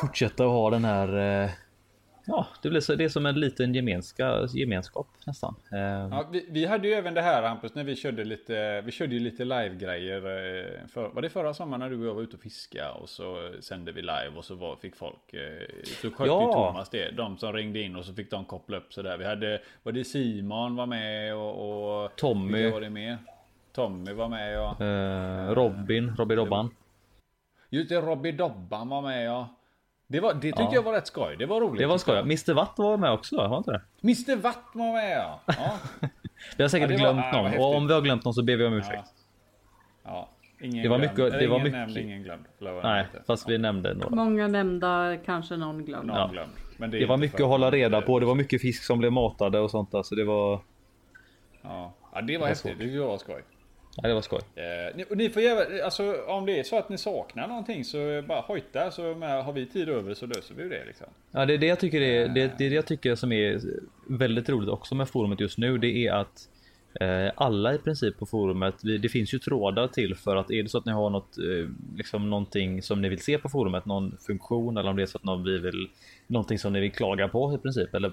fortsätta 0.00 0.44
att 0.44 0.50
ha 0.50 0.70
den 0.70 0.84
här 0.84 1.42
eh, 1.42 1.50
Ja, 2.26 2.46
det 2.62 2.70
blir 2.70 2.80
så, 2.80 2.94
det 2.94 3.04
är 3.04 3.08
som 3.08 3.26
en 3.26 3.40
liten 3.40 3.74
gemenska, 3.74 4.46
gemenskap 4.54 5.06
nästan. 5.26 5.54
Eh, 5.72 5.78
ja, 5.80 6.28
vi, 6.32 6.46
vi, 6.50 6.64
hade 6.64 6.88
ju 6.88 6.94
även 6.94 7.14
det 7.14 7.22
här 7.22 7.42
Hampus 7.42 7.74
när 7.74 7.84
vi 7.84 7.96
körde 7.96 8.24
lite, 8.24 8.80
vi 8.80 8.92
körde 8.92 9.14
ju 9.14 9.20
lite 9.20 9.44
live-grejer. 9.44 10.16
Eh, 10.16 10.88
för, 10.88 11.08
var 11.08 11.22
det 11.22 11.28
förra 11.28 11.54
sommaren 11.54 11.80
när 11.80 11.90
du 11.90 11.98
och 11.98 12.06
jag 12.06 12.14
var 12.14 12.22
ute 12.22 12.36
och 12.36 12.42
fiska 12.42 12.92
och 12.92 13.08
så 13.08 13.52
sände 13.60 13.92
vi 13.92 14.00
live 14.00 14.32
och 14.36 14.44
så 14.44 14.54
var, 14.54 14.76
fick 14.76 14.96
folk, 14.96 15.34
eh, 15.34 15.84
så 16.02 16.10
skötte 16.10 16.30
ja. 16.30 16.52
Thomas 16.52 16.90
det. 16.90 17.10
De 17.10 17.38
som 17.38 17.52
ringde 17.52 17.80
in 17.80 17.96
och 17.96 18.04
så 18.04 18.14
fick 18.14 18.30
de 18.30 18.44
koppla 18.44 18.76
upp 18.76 18.92
sådär. 18.92 19.16
Vi 19.16 19.24
hade, 19.24 19.60
var 19.82 19.92
det 19.92 20.04
Simon 20.04 20.76
var 20.76 20.86
med 20.86 21.34
och, 21.34 22.04
och 22.04 22.16
Tommy. 22.16 22.70
var 22.70 22.80
det 22.80 22.90
med? 22.90 23.16
Tommy 23.72 24.12
var 24.12 24.28
med 24.28 24.54
ja. 24.54 24.76
Eh, 24.80 25.54
Robin, 25.54 26.16
Robby 26.16 26.34
Dobban. 26.34 26.70
Just 27.70 27.88
det, 27.88 28.00
Robby 28.00 28.32
Dobban 28.32 28.88
var 28.88 29.02
med 29.02 29.26
ja. 29.26 29.48
Det, 30.08 30.20
var, 30.20 30.34
det 30.34 30.40
tyckte 30.40 30.62
ja. 30.62 30.74
jag 30.74 30.82
var 30.82 30.92
rätt 30.92 31.06
skoj. 31.06 31.36
Det 31.36 31.46
var 31.46 31.60
roligt. 31.60 31.78
Det 31.78 31.86
var 31.86 31.98
skoj. 31.98 32.18
Mr 32.18 32.54
Watt 32.54 32.74
var 32.76 32.96
med 32.96 33.12
också, 33.12 33.36
var 33.36 33.58
inte 33.58 33.70
det? 33.70 33.82
Mr 34.02 34.36
Watt 34.36 34.64
var 34.72 34.92
med 34.92 35.18
ja. 35.18 35.40
ja. 35.46 35.78
vi 36.56 36.62
har 36.64 36.68
säkert 36.68 36.90
ja, 36.90 36.96
glömt 36.96 37.24
var, 37.32 37.42
någon. 37.42 37.58
och 37.58 37.74
om 37.74 37.86
vi 37.86 37.94
har 37.94 38.00
glömt 38.00 38.24
någon 38.24 38.34
så 38.34 38.42
ber 38.42 38.56
vi 38.56 38.66
om 38.66 38.72
ursäkt. 38.72 39.08
Ja. 40.04 40.28
Ingen 40.60 40.82
det 40.82 40.88
var 40.88 40.98
mycket. 40.98 41.16
Det 41.16 41.38
ingen 41.38 41.50
var 41.50 41.58
mycket. 41.58 41.72
Nämnd, 41.72 41.98
ingen 41.98 42.22
glömd. 42.22 42.44
Nej, 42.82 43.06
fast 43.26 43.48
vi 43.48 43.58
nämnde 43.58 43.94
några. 43.94 44.16
Många 44.16 44.48
nämnda, 44.48 45.16
kanske 45.24 45.56
någon 45.56 45.84
glömd. 45.84 46.06
Någon 46.06 46.32
glömd. 46.32 46.50
Men 46.76 46.90
det, 46.90 46.98
det 46.98 47.06
var 47.06 47.16
mycket 47.16 47.40
att 47.40 47.46
hålla 47.46 47.70
reda 47.70 48.00
på. 48.00 48.20
Det 48.20 48.26
var 48.26 48.34
mycket 48.34 48.60
fisk 48.60 48.84
som 48.84 48.98
blev 48.98 49.12
matade 49.12 49.60
och 49.60 49.70
sånt 49.70 49.92
där. 49.92 50.02
Så 50.02 50.14
det 50.14 50.24
var. 50.24 50.60
Ja, 51.62 51.94
ja 52.14 52.22
det 52.22 52.38
var 52.38 52.46
häftigt. 52.46 52.78
Det 52.78 52.98
var 53.00 53.18
skoj. 53.18 53.42
Ja, 54.02 54.08
det 54.08 54.14
var 54.14 54.22
skoj. 54.22 54.40
Eh, 54.54 54.96
ni, 54.96 55.04
ni, 55.16 55.30
får 55.30 55.42
göra, 55.42 55.84
alltså 55.84 56.14
om 56.26 56.46
det 56.46 56.58
är 56.58 56.62
så 56.62 56.78
att 56.78 56.88
ni 56.88 56.98
saknar 56.98 57.48
någonting 57.48 57.84
så 57.84 58.22
bara 58.28 58.40
hojta 58.40 58.90
så 58.90 59.14
med, 59.14 59.44
har 59.44 59.52
vi 59.52 59.66
tid 59.66 59.88
över 59.88 60.14
så 60.14 60.26
löser 60.26 60.54
vi 60.54 60.68
det 60.68 60.84
liksom. 60.86 61.06
Ja, 61.30 61.46
det 61.46 61.54
är 61.54 61.58
det 61.58 61.66
jag 61.66 61.80
tycker 61.80 62.00
är, 62.00 62.28
det, 62.28 62.52
det 62.58 62.66
är 62.66 62.70
det 62.70 62.76
jag 62.76 62.86
tycker 62.86 63.14
som 63.14 63.32
är 63.32 63.60
väldigt 64.08 64.48
roligt 64.48 64.68
också 64.68 64.94
med 64.94 65.08
forumet 65.08 65.40
just 65.40 65.58
nu. 65.58 65.78
Det 65.78 66.06
är 66.06 66.12
att 66.12 66.48
eh, 67.00 67.32
alla 67.36 67.74
i 67.74 67.78
princip 67.78 68.18
på 68.18 68.26
forumet, 68.26 68.74
vi, 68.82 68.98
det 68.98 69.08
finns 69.08 69.34
ju 69.34 69.38
trådar 69.38 69.88
till 69.88 70.14
för 70.14 70.36
att 70.36 70.50
är 70.50 70.62
det 70.62 70.68
så 70.68 70.78
att 70.78 70.84
ni 70.84 70.92
har 70.92 71.10
något, 71.10 71.38
eh, 71.38 71.70
liksom 71.96 72.30
någonting 72.30 72.82
som 72.82 73.02
ni 73.02 73.08
vill 73.08 73.20
se 73.20 73.38
på 73.38 73.48
forumet, 73.48 73.86
någon 73.86 74.16
funktion 74.26 74.76
eller 74.76 74.90
om 74.90 74.96
det 74.96 75.02
är 75.02 75.06
så 75.06 75.18
att 75.18 75.24
någon 75.24 75.44
vi 75.44 75.58
vill, 75.58 75.88
någonting 76.26 76.58
som 76.58 76.72
ni 76.72 76.80
vill 76.80 76.92
klaga 76.92 77.28
på 77.28 77.54
i 77.54 77.58
princip 77.58 77.94
eller 77.94 78.12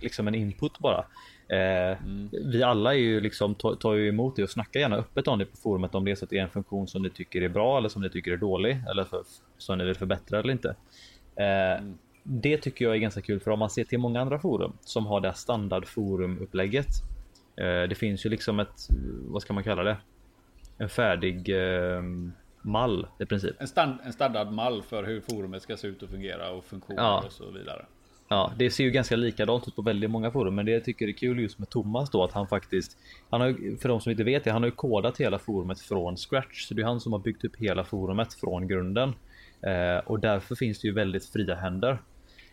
liksom 0.00 0.28
en 0.28 0.34
input 0.34 0.78
bara 0.78 1.04
mm. 1.48 2.28
Vi 2.32 2.62
alla 2.62 2.94
är 2.94 2.98
ju 2.98 3.20
liksom, 3.20 3.54
tar, 3.54 3.94
ju 3.94 4.08
emot 4.08 4.36
det 4.36 4.42
och 4.42 4.50
snackar 4.50 4.80
gärna 4.80 4.96
öppet 4.96 5.28
om 5.28 5.38
det 5.38 5.44
på 5.44 5.56
forumet 5.56 5.94
om 5.94 6.04
det 6.04 6.10
är 6.10 6.14
så 6.14 6.24
att 6.24 6.30
det 6.30 6.38
är 6.38 6.42
en 6.42 6.50
funktion 6.50 6.88
som 6.88 7.02
ni 7.02 7.10
tycker 7.10 7.42
är 7.42 7.48
bra 7.48 7.78
eller 7.78 7.88
som 7.88 8.02
ni 8.02 8.10
tycker 8.10 8.32
är 8.32 8.36
dålig 8.36 8.78
eller 8.90 9.04
för, 9.04 9.22
som 9.58 9.78
ni 9.78 9.84
vill 9.84 9.94
förbättra 9.94 10.38
eller 10.38 10.52
inte. 10.52 10.76
Eh, 11.36 11.78
mm. 11.78 11.98
Det 12.22 12.56
tycker 12.56 12.84
jag 12.84 12.94
är 12.94 12.98
ganska 12.98 13.20
kul 13.20 13.40
för 13.40 13.50
om 13.50 13.58
man 13.58 13.70
ser 13.70 13.84
till 13.84 13.98
många 13.98 14.20
andra 14.20 14.38
forum 14.38 14.72
som 14.80 15.06
har 15.06 15.20
det 15.20 15.28
här 15.28 15.34
standardforumupplägget. 15.34 16.88
Eh, 17.56 17.82
det 17.88 17.94
finns 17.98 18.26
ju 18.26 18.30
liksom 18.30 18.60
ett, 18.60 18.88
vad 19.28 19.42
ska 19.42 19.52
man 19.52 19.64
kalla 19.64 19.82
det? 19.82 19.96
En 20.78 20.88
färdig 20.88 21.50
mall 22.62 23.06
i 23.18 23.26
princip. 23.26 23.56
En, 23.60 23.68
stand, 23.68 23.98
en 24.04 24.12
standardmall 24.12 24.82
för 24.82 25.04
hur 25.04 25.20
forumet 25.20 25.62
ska 25.62 25.76
se 25.76 25.88
ut 25.88 26.02
och 26.02 26.08
fungera 26.08 26.50
och 26.50 26.64
funktioner 26.64 27.02
ja. 27.02 27.22
och 27.26 27.32
så 27.32 27.50
vidare. 27.50 27.86
Ja, 28.28 28.52
det 28.56 28.70
ser 28.70 28.84
ju 28.84 28.90
ganska 28.90 29.16
likadant 29.16 29.68
ut 29.68 29.76
på 29.76 29.82
väldigt 29.82 30.10
många 30.10 30.30
forum, 30.30 30.54
men 30.54 30.66
det 30.66 30.72
jag 30.72 30.84
tycker 30.84 31.08
är 31.08 31.12
kul 31.12 31.40
just 31.40 31.58
med 31.58 31.70
Thomas 31.70 32.10
då 32.10 32.24
att 32.24 32.32
han 32.32 32.46
faktiskt, 32.46 32.98
han 33.30 33.40
har 33.40 33.78
för 33.78 33.88
de 33.88 34.00
som 34.00 34.10
inte 34.10 34.24
vet 34.24 34.44
det, 34.44 34.50
han 34.50 34.62
har 34.62 34.68
ju 34.68 34.74
kodat 34.74 35.20
hela 35.20 35.38
forumet 35.38 35.80
från 35.80 36.16
scratch, 36.16 36.68
så 36.68 36.74
det 36.74 36.82
är 36.82 36.86
han 36.86 37.00
som 37.00 37.12
har 37.12 37.20
byggt 37.20 37.44
upp 37.44 37.56
hela 37.56 37.84
forumet 37.84 38.34
från 38.34 38.68
grunden. 38.68 39.14
Eh, 39.60 39.98
och 40.04 40.20
därför 40.20 40.54
finns 40.54 40.80
det 40.80 40.88
ju 40.88 40.94
väldigt 40.94 41.26
fria 41.26 41.54
händer. 41.54 41.98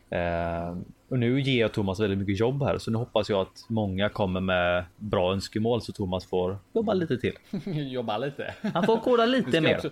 Eh, 0.10 0.78
och 1.10 1.20
nu 1.20 1.42
ger 1.42 1.62
jag 1.62 1.72
Thomas 1.72 2.00
väldigt 2.00 2.20
mycket 2.20 2.40
jobb 2.40 2.64
här 2.64 2.78
så 2.78 2.92
nu 2.92 2.98
hoppas 2.98 3.30
jag 3.30 3.42
att 3.42 3.66
många 3.68 4.10
kommer 4.10 4.40
med 4.42 4.86
bra 4.98 5.34
önskemål 5.34 5.82
så 5.82 5.92
Thomas 5.92 6.26
får 6.26 6.58
jobba 6.74 6.94
lite 6.94 7.18
till. 7.18 7.34
jobba 7.92 8.18
lite. 8.18 8.54
Han 8.74 8.86
får 8.86 8.98
koda 8.98 9.26
lite 9.26 9.62
mer. 9.62 9.76
Också, 9.76 9.90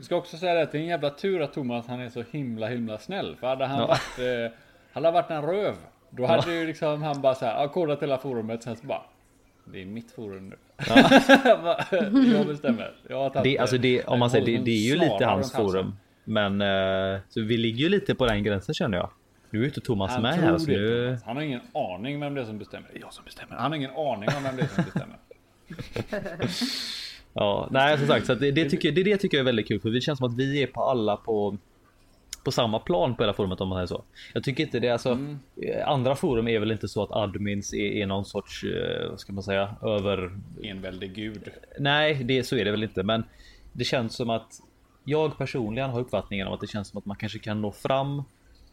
ska 0.00 0.16
också 0.16 0.36
säga 0.36 0.62
att 0.62 0.72
det 0.72 0.78
är 0.78 0.82
en 0.82 0.88
jävla 0.88 1.10
tur 1.10 1.42
att 1.42 1.52
Thomas 1.52 1.86
han 1.86 2.00
är 2.00 2.08
så 2.08 2.24
himla 2.30 2.66
himla 2.66 2.98
snäll. 2.98 3.36
För 3.40 3.46
hade 3.46 3.66
han 3.66 3.80
ja. 3.80 3.86
varit, 3.86 4.18
eh, 4.18 4.58
hade 4.92 5.10
varit 5.10 5.30
en 5.30 5.42
röv. 5.42 5.74
Då 6.10 6.26
hade 6.26 6.52
ja. 6.52 6.60
ju 6.60 6.66
liksom 6.66 7.02
han 7.02 7.20
bara 7.20 7.34
så 7.34 7.44
här, 7.44 7.62
ja, 7.62 7.68
kodat 7.68 8.02
hela 8.02 8.18
forumet 8.18 8.62
sen 8.62 8.76
så 8.76 8.86
bara 8.86 9.02
det 9.72 9.82
är 9.82 9.86
mitt 9.86 10.10
forum 10.10 10.48
nu. 10.48 10.56
Ja. 10.88 11.10
jag 12.36 12.46
bestämmer. 12.46 12.94
Jag 13.08 13.16
har 13.16 13.42
det, 13.42 13.58
alltså 13.58 13.78
det, 13.78 14.04
om 14.04 14.18
man 14.18 14.30
säger 14.30 14.46
det, 14.46 14.58
det 14.64 14.70
är 14.70 14.88
ju 14.88 14.96
lite 14.96 15.24
hans 15.24 15.52
forum. 15.52 15.96
Men 16.24 16.62
uh, 16.62 17.20
så 17.28 17.42
vi 17.42 17.56
ligger 17.56 17.78
ju 17.78 17.88
lite 17.88 18.14
på 18.14 18.26
den 18.26 18.42
gränsen 18.42 18.74
känner 18.74 18.98
jag. 18.98 19.10
Nu 19.50 19.62
är 19.62 19.64
inte 19.66 19.80
Thomas 19.80 20.12
han 20.12 20.22
med 20.22 20.34
här. 20.34 20.58
Så 20.58 20.70
nu... 20.70 21.18
Han 21.24 21.36
har 21.36 21.42
ingen 21.42 21.60
aning 21.74 22.20
vem 22.20 22.34
det 22.34 22.40
är 22.40 22.44
som 22.44 22.58
bestämmer. 22.58 22.88
Det 22.92 22.98
är 22.98 23.00
jag 23.00 23.12
som 23.12 23.24
bestämmer. 23.24 23.56
Han 23.56 23.70
har 23.70 23.76
ingen 23.76 23.90
aning 23.90 24.28
om 24.36 24.42
vem 24.42 24.56
det 24.56 24.62
är 24.62 24.66
som 24.66 24.84
bestämmer. 24.84 25.18
ja, 27.32 27.68
nej 27.70 27.98
som 27.98 28.06
sagt, 28.06 28.26
så 28.26 28.34
det, 28.34 28.50
det, 28.50 28.70
tycker, 28.70 28.92
det, 28.92 29.02
det 29.02 29.16
tycker 29.16 29.36
jag 29.36 29.42
är 29.42 29.46
väldigt 29.46 29.68
kul 29.68 29.80
för 29.80 29.90
det 29.90 30.00
känns 30.00 30.18
som 30.18 30.28
att 30.28 30.38
vi 30.38 30.62
är 30.62 30.66
på 30.66 30.82
alla 30.82 31.16
på 31.16 31.58
på 32.44 32.52
samma 32.52 32.78
plan 32.78 33.16
på 33.16 33.22
hela 33.22 33.32
forumet 33.32 33.60
om 33.60 33.68
man 33.68 33.76
säger 33.76 33.86
så. 33.86 34.04
Jag 34.32 34.44
tycker 34.44 34.64
inte 34.64 34.80
det 34.80 34.88
alltså. 34.88 35.10
Mm. 35.10 35.38
Andra 35.86 36.16
forum 36.16 36.48
är 36.48 36.58
väl 36.58 36.72
inte 36.72 36.88
så 36.88 37.02
att 37.02 37.12
admins 37.12 37.74
är, 37.74 37.78
är 37.78 38.06
någon 38.06 38.24
sorts, 38.24 38.64
eh, 38.64 39.10
vad 39.10 39.20
ska 39.20 39.32
man 39.32 39.42
säga, 39.42 39.76
över. 39.82 40.30
Enväldig 40.62 41.14
gud. 41.14 41.48
Nej, 41.78 42.14
det, 42.24 42.44
så 42.44 42.56
är 42.56 42.64
det 42.64 42.70
väl 42.70 42.82
inte, 42.82 43.02
men 43.02 43.24
det 43.72 43.84
känns 43.84 44.14
som 44.14 44.30
att 44.30 44.60
jag 45.04 45.38
personligen 45.38 45.90
har 45.90 46.00
uppfattningen 46.00 46.46
om 46.46 46.52
att 46.54 46.60
det 46.60 46.66
känns 46.66 46.88
som 46.88 46.98
att 46.98 47.06
man 47.06 47.16
kanske 47.16 47.38
kan 47.38 47.62
nå 47.62 47.72
fram 47.72 48.22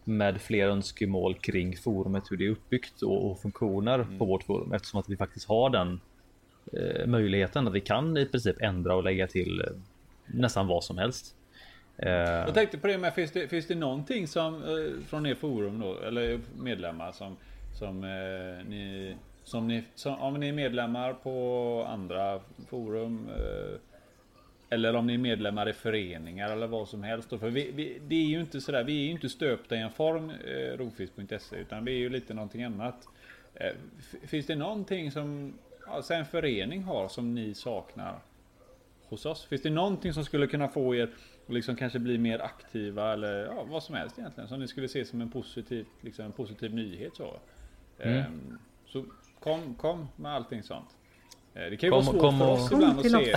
med 0.07 0.41
fler 0.41 0.67
önskemål 0.67 1.35
kring 1.35 1.77
forumet, 1.77 2.23
hur 2.31 2.37
det 2.37 2.45
är 2.45 2.49
uppbyggt 2.49 3.01
och, 3.01 3.31
och 3.31 3.39
funktioner 3.39 3.99
mm. 3.99 4.17
på 4.17 4.25
vårt 4.25 4.43
forum 4.43 4.73
eftersom 4.73 4.99
att 4.99 5.09
vi 5.09 5.17
faktiskt 5.17 5.47
har 5.47 5.69
den 5.69 5.99
eh, 6.73 7.07
möjligheten 7.07 7.67
att 7.67 7.73
vi 7.73 7.81
kan 7.81 8.17
i 8.17 8.25
princip 8.25 8.61
ändra 8.61 8.95
och 8.95 9.03
lägga 9.03 9.27
till 9.27 9.61
eh, 9.61 9.67
nästan 10.25 10.67
vad 10.67 10.83
som 10.83 10.97
helst. 10.97 11.35
Eh, 11.97 12.11
jag 12.11 12.53
tänkte 12.53 12.77
på 12.77 12.87
det 12.87 12.97
med, 12.97 13.13
finns 13.13 13.31
det, 13.31 13.47
finns 13.47 13.67
det 13.67 13.75
någonting 13.75 14.27
som 14.27 14.63
eh, 14.63 15.07
från 15.07 15.25
er 15.25 15.35
forum 15.35 15.79
då, 15.79 15.99
eller 15.99 16.39
medlemmar 16.59 17.11
som, 17.11 17.37
som 17.79 18.03
eh, 18.03 18.67
ni, 18.69 19.15
som 19.43 19.67
ni, 19.67 19.83
som, 19.95 20.19
om 20.19 20.33
ni 20.33 20.47
är 20.47 20.53
medlemmar 20.53 21.13
på 21.13 21.85
andra 21.89 22.39
forum 22.69 23.29
eller 24.75 24.95
om 24.95 25.07
ni 25.07 25.13
är 25.13 25.17
medlemmar 25.17 25.69
i 25.69 25.73
föreningar 25.73 26.49
eller 26.49 26.67
vad 26.67 26.87
som 26.87 27.03
helst. 27.03 27.29
För 27.29 27.49
vi, 27.49 27.71
vi, 27.71 28.01
det 28.07 28.15
är 28.15 28.25
ju 28.25 28.39
inte 28.39 28.61
sådär, 28.61 28.83
vi 28.83 29.01
är 29.01 29.05
ju 29.05 29.11
inte 29.11 29.29
stöpta 29.29 29.75
i 29.75 29.79
en 29.79 29.91
form, 29.91 30.29
eh, 30.29 30.77
rofisk.se, 30.77 31.55
utan 31.55 31.85
vi 31.85 31.91
är 31.91 31.99
ju 31.99 32.09
lite 32.09 32.33
någonting 32.33 32.63
annat. 32.63 33.07
Eh, 33.53 33.73
finns 34.27 34.45
det 34.45 34.55
någonting 34.55 35.11
som 35.11 35.53
alltså 35.87 36.13
en 36.13 36.25
förening 36.25 36.83
har 36.83 37.07
som 37.07 37.35
ni 37.35 37.53
saknar 37.53 38.19
hos 39.07 39.25
oss? 39.25 39.45
Finns 39.45 39.61
det 39.61 39.69
någonting 39.69 40.13
som 40.13 40.25
skulle 40.25 40.47
kunna 40.47 40.67
få 40.67 40.95
er 40.95 41.03
att 41.03 41.53
liksom 41.53 41.75
kanske 41.75 41.99
bli 41.99 42.17
mer 42.17 42.39
aktiva 42.39 43.13
eller 43.13 43.45
ja, 43.45 43.65
vad 43.69 43.83
som 43.83 43.95
helst 43.95 44.19
egentligen 44.19 44.47
som 44.47 44.59
ni 44.59 44.67
skulle 44.67 44.87
se 44.87 45.05
som 45.05 45.21
en 45.21 45.29
positiv, 45.29 45.85
liksom 46.01 46.25
en 46.25 46.31
positiv 46.31 46.73
nyhet 46.73 47.15
så? 47.15 47.39
Mm. 47.99 48.17
Eh, 48.17 48.25
så 48.85 49.05
kom, 49.39 49.75
kom 49.75 50.07
med 50.15 50.31
allting 50.31 50.63
sånt. 50.63 50.89
Eh, 51.53 51.69
det 51.69 51.77
kan 51.77 51.87
ju 51.87 51.91
kom, 51.91 52.05
vara 52.05 52.19
svårt 52.19 52.37
för 52.37 52.51
oss 52.51 52.71
ibland 52.71 52.99
att 52.99 53.11
se. 53.11 53.35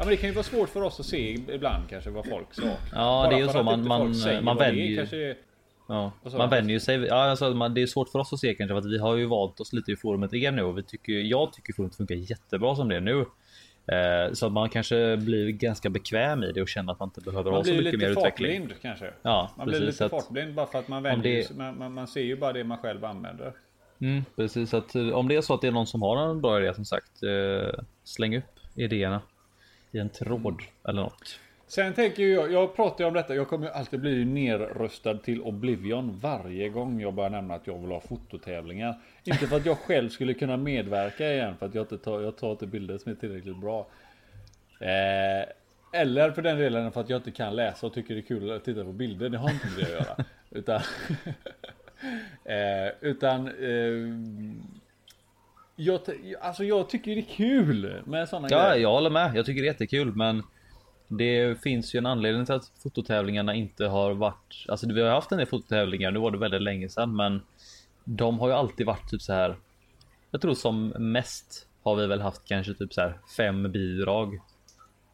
Men 0.00 0.08
det 0.08 0.16
kan 0.16 0.28
ju 0.28 0.34
vara 0.34 0.44
svårt 0.44 0.68
för 0.68 0.82
oss 0.82 1.00
att 1.00 1.06
se 1.06 1.32
ibland 1.32 1.88
kanske 1.90 2.10
vad 2.10 2.28
folk 2.28 2.54
saknar. 2.54 2.78
Ja, 2.92 3.26
det 3.30 3.36
är 3.36 3.38
ju 3.38 3.48
så 3.48 3.62
man, 3.62 3.88
man, 3.88 4.14
man 4.42 4.56
vänjer. 4.56 4.96
Kanske... 4.96 5.36
Ja, 5.88 6.12
man 6.36 6.50
vänjer 6.50 6.78
sig. 6.78 6.96
Ja, 6.96 7.14
alltså, 7.14 7.50
man, 7.50 7.74
det 7.74 7.82
är 7.82 7.86
svårt 7.86 8.08
för 8.08 8.18
oss 8.18 8.32
att 8.32 8.38
se 8.38 8.54
kanske 8.54 8.74
för 8.74 8.78
att 8.78 8.92
vi 8.92 8.98
har 8.98 9.16
ju 9.16 9.26
valt 9.26 9.60
oss 9.60 9.72
lite 9.72 9.92
i 9.92 9.96
forumet 9.96 10.32
är 10.32 10.52
nu 10.52 10.62
och 10.62 10.78
vi 10.78 10.82
tycker, 10.82 11.12
jag 11.12 11.52
tycker 11.52 11.72
forumet 11.72 11.96
funkar 11.96 12.14
jättebra 12.14 12.76
som 12.76 12.88
det 12.88 12.96
är 12.96 13.00
nu. 13.00 13.20
Eh, 13.86 14.32
så 14.32 14.46
att 14.46 14.52
man 14.52 14.68
kanske 14.68 15.16
blir 15.16 15.50
ganska 15.50 15.90
bekväm 15.90 16.42
i 16.42 16.52
det 16.52 16.62
och 16.62 16.68
känner 16.68 16.92
att 16.92 16.98
man 16.98 17.08
inte 17.08 17.20
behöver 17.20 17.50
man 17.50 17.58
ha 17.58 17.64
så 17.64 17.72
mycket 17.72 18.00
mer 18.00 18.10
utveckling. 18.10 18.58
Man 18.58 18.66
blir 18.66 18.68
lite 18.68 18.80
kanske. 18.82 19.10
Ja, 19.22 19.50
man 19.56 19.66
precis, 19.66 19.80
blir 19.80 19.86
lite 19.86 20.08
fartblind 20.08 20.54
bara 20.54 20.66
för 20.66 20.78
att 20.78 20.88
man 20.88 21.02
vänjer 21.02 21.22
det... 21.48 21.56
man, 21.56 21.78
man, 21.78 21.94
man, 21.94 22.06
ser 22.06 22.22
ju 22.22 22.36
bara 22.36 22.52
det 22.52 22.64
man 22.64 22.78
själv 22.78 23.04
använder. 23.04 23.52
Mm, 24.00 24.24
precis, 24.36 24.74
att 24.74 24.94
om 24.94 25.28
det 25.28 25.36
är 25.36 25.40
så 25.40 25.54
att 25.54 25.60
det 25.60 25.66
är 25.66 25.72
någon 25.72 25.86
som 25.86 26.02
har 26.02 26.30
en 26.30 26.40
bra 26.40 26.60
idé 26.60 26.74
som 26.74 26.84
sagt, 26.84 27.22
eh, 27.22 27.80
släng 28.04 28.36
upp 28.36 28.44
idéerna 28.74 29.20
i 29.92 29.98
en 29.98 30.08
tråd 30.08 30.62
eller 30.84 31.02
något. 31.02 31.40
Sen 31.66 31.94
tänker 31.94 32.22
jag, 32.22 32.52
jag 32.52 32.76
pratar 32.76 33.04
ju 33.04 33.08
om 33.08 33.14
detta, 33.14 33.34
jag 33.34 33.48
kommer 33.48 33.66
ju 33.66 33.72
alltid 33.72 34.00
bli 34.00 34.24
nerröstad 34.24 35.14
till 35.14 35.42
Oblivion 35.42 36.18
varje 36.18 36.68
gång 36.68 37.00
jag 37.00 37.14
börjar 37.14 37.30
nämna 37.30 37.54
att 37.54 37.66
jag 37.66 37.78
vill 37.78 37.90
ha 37.90 38.00
fototävlingar. 38.00 38.98
Inte 39.24 39.46
för 39.46 39.56
att 39.56 39.66
jag 39.66 39.78
själv 39.78 40.08
skulle 40.08 40.34
kunna 40.34 40.56
medverka 40.56 41.32
igen, 41.32 41.56
för 41.56 41.66
att 41.66 41.74
jag 41.74 41.82
inte 41.82 41.98
tar, 41.98 42.20
jag 42.20 42.36
tar 42.36 42.52
inte 42.52 42.66
bilder 42.66 42.98
som 42.98 43.12
är 43.12 43.16
tillräckligt 43.16 43.56
bra. 43.56 43.86
Eh, 44.80 45.48
eller 45.92 46.30
för 46.30 46.42
den 46.42 46.58
delen 46.58 46.92
för 46.92 47.00
att 47.00 47.10
jag 47.10 47.18
inte 47.18 47.30
kan 47.30 47.56
läsa 47.56 47.86
och 47.86 47.94
tycker 47.94 48.14
det 48.14 48.20
är 48.20 48.22
kul 48.22 48.50
att 48.50 48.64
titta 48.64 48.84
på 48.84 48.92
bilder, 48.92 49.28
det 49.28 49.38
har 49.38 49.50
inte 49.50 49.66
med 49.66 49.76
det 49.76 49.98
att 49.98 50.06
göra. 50.06 50.24
Utan, 50.50 50.80
eh, 52.44 52.92
utan 53.00 53.46
eh, 53.46 54.16
jag, 55.80 56.00
alltså 56.40 56.64
jag 56.64 56.88
tycker 56.88 57.14
det 57.14 57.20
är 57.20 57.36
kul 57.36 58.02
med 58.04 58.28
sådana 58.28 58.48
ja, 58.50 58.56
grejer. 58.56 58.74
Ja, 58.74 58.76
jag 58.76 58.90
håller 58.90 59.10
med. 59.10 59.36
Jag 59.36 59.46
tycker 59.46 59.62
det 59.62 59.66
är 59.66 59.72
jättekul, 59.72 60.14
men 60.14 60.42
det 61.08 61.62
finns 61.62 61.94
ju 61.94 61.98
en 61.98 62.06
anledning 62.06 62.46
till 62.46 62.54
att 62.54 62.72
fototävlingarna 62.82 63.54
inte 63.54 63.86
har 63.86 64.14
varit, 64.14 64.64
alltså 64.68 64.92
vi 64.92 65.02
har 65.02 65.10
haft 65.10 65.32
en 65.32 65.38
del 65.38 65.46
fototävlingar, 65.46 66.10
nu 66.10 66.18
var 66.18 66.30
det 66.30 66.38
väldigt 66.38 66.62
länge 66.62 66.88
sedan, 66.88 67.16
men 67.16 67.42
de 68.04 68.38
har 68.38 68.48
ju 68.48 68.54
alltid 68.54 68.86
varit 68.86 69.10
typ 69.10 69.22
så 69.22 69.32
här. 69.32 69.56
Jag 70.30 70.40
tror 70.40 70.54
som 70.54 70.88
mest 70.88 71.66
har 71.82 71.96
vi 71.96 72.06
väl 72.06 72.20
haft 72.20 72.44
kanske 72.44 72.74
typ 72.74 72.94
så 72.94 73.00
här 73.00 73.18
fem 73.36 73.72
bidrag. 73.72 74.38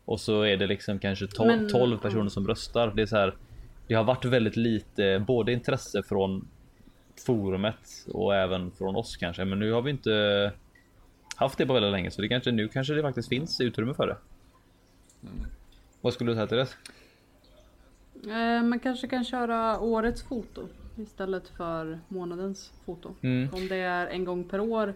Och 0.04 0.20
så 0.20 0.42
är 0.42 0.56
det 0.56 0.66
liksom 0.66 0.98
kanske 0.98 1.26
12, 1.26 1.48
men, 1.48 1.68
12 1.68 1.98
personer 1.98 2.28
som 2.28 2.48
röstar. 2.48 2.92
Det 2.96 3.02
är 3.02 3.06
så 3.06 3.16
här. 3.16 3.34
Det 3.88 3.94
har 3.94 4.04
varit 4.04 4.24
väldigt 4.24 4.56
lite 4.56 5.24
både 5.26 5.52
intresse 5.52 6.02
från 6.02 6.48
forumet 7.20 8.06
och 8.08 8.34
även 8.34 8.70
från 8.70 8.96
oss 8.96 9.16
kanske. 9.16 9.44
Men 9.44 9.58
nu 9.58 9.72
har 9.72 9.82
vi 9.82 9.90
inte 9.90 10.52
haft 11.36 11.58
det 11.58 11.66
på 11.66 11.72
väldigt 11.72 11.92
länge 11.92 12.10
så 12.10 12.22
det 12.22 12.28
kanske 12.28 12.52
nu 12.52 12.68
kanske 12.68 12.94
det 12.94 13.02
faktiskt 13.02 13.28
finns 13.28 13.60
utrymme 13.60 13.94
för 13.94 14.06
det. 14.06 14.16
Mm. 15.22 15.46
Vad 16.00 16.12
skulle 16.12 16.30
du 16.30 16.34
säga 16.34 16.46
till 16.46 16.56
det? 16.56 16.68
Eh, 18.32 18.62
man 18.62 18.78
kanske 18.78 19.08
kan 19.08 19.24
köra 19.24 19.80
årets 19.80 20.22
foto 20.22 20.68
istället 20.96 21.48
för 21.48 22.00
månadens 22.08 22.72
foto. 22.84 23.14
Mm. 23.20 23.48
Om 23.52 23.68
det 23.68 23.76
är 23.76 24.06
en 24.06 24.24
gång 24.24 24.44
per 24.44 24.60
år 24.60 24.94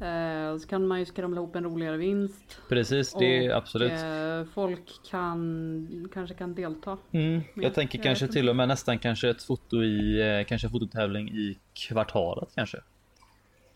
eh, 0.00 0.58
så 0.58 0.68
kan 0.68 0.86
man 0.86 0.98
ju 0.98 1.04
skramla 1.04 1.40
ihop 1.40 1.56
en 1.56 1.64
roligare 1.64 1.96
vinst. 1.96 2.60
Precis, 2.68 3.14
det 3.18 3.46
är 3.46 3.54
absolut. 3.54 3.92
Eh, 3.92 4.52
folk 4.54 5.10
kan 5.10 6.10
kanske 6.14 6.34
kan 6.34 6.54
delta. 6.54 6.98
Mm. 7.12 7.40
Jag 7.54 7.74
tänker 7.74 7.98
jag 7.98 8.04
kanske 8.04 8.28
till 8.28 8.48
och 8.48 8.56
med 8.56 8.68
nästan 8.68 8.98
kanske 8.98 9.30
ett 9.30 9.42
foto 9.42 9.82
i 9.82 10.20
eh, 10.20 10.46
kanske 10.46 10.68
fototävling 10.68 11.28
i 11.28 11.58
kvartalet 11.72 12.48
kanske. 12.54 12.78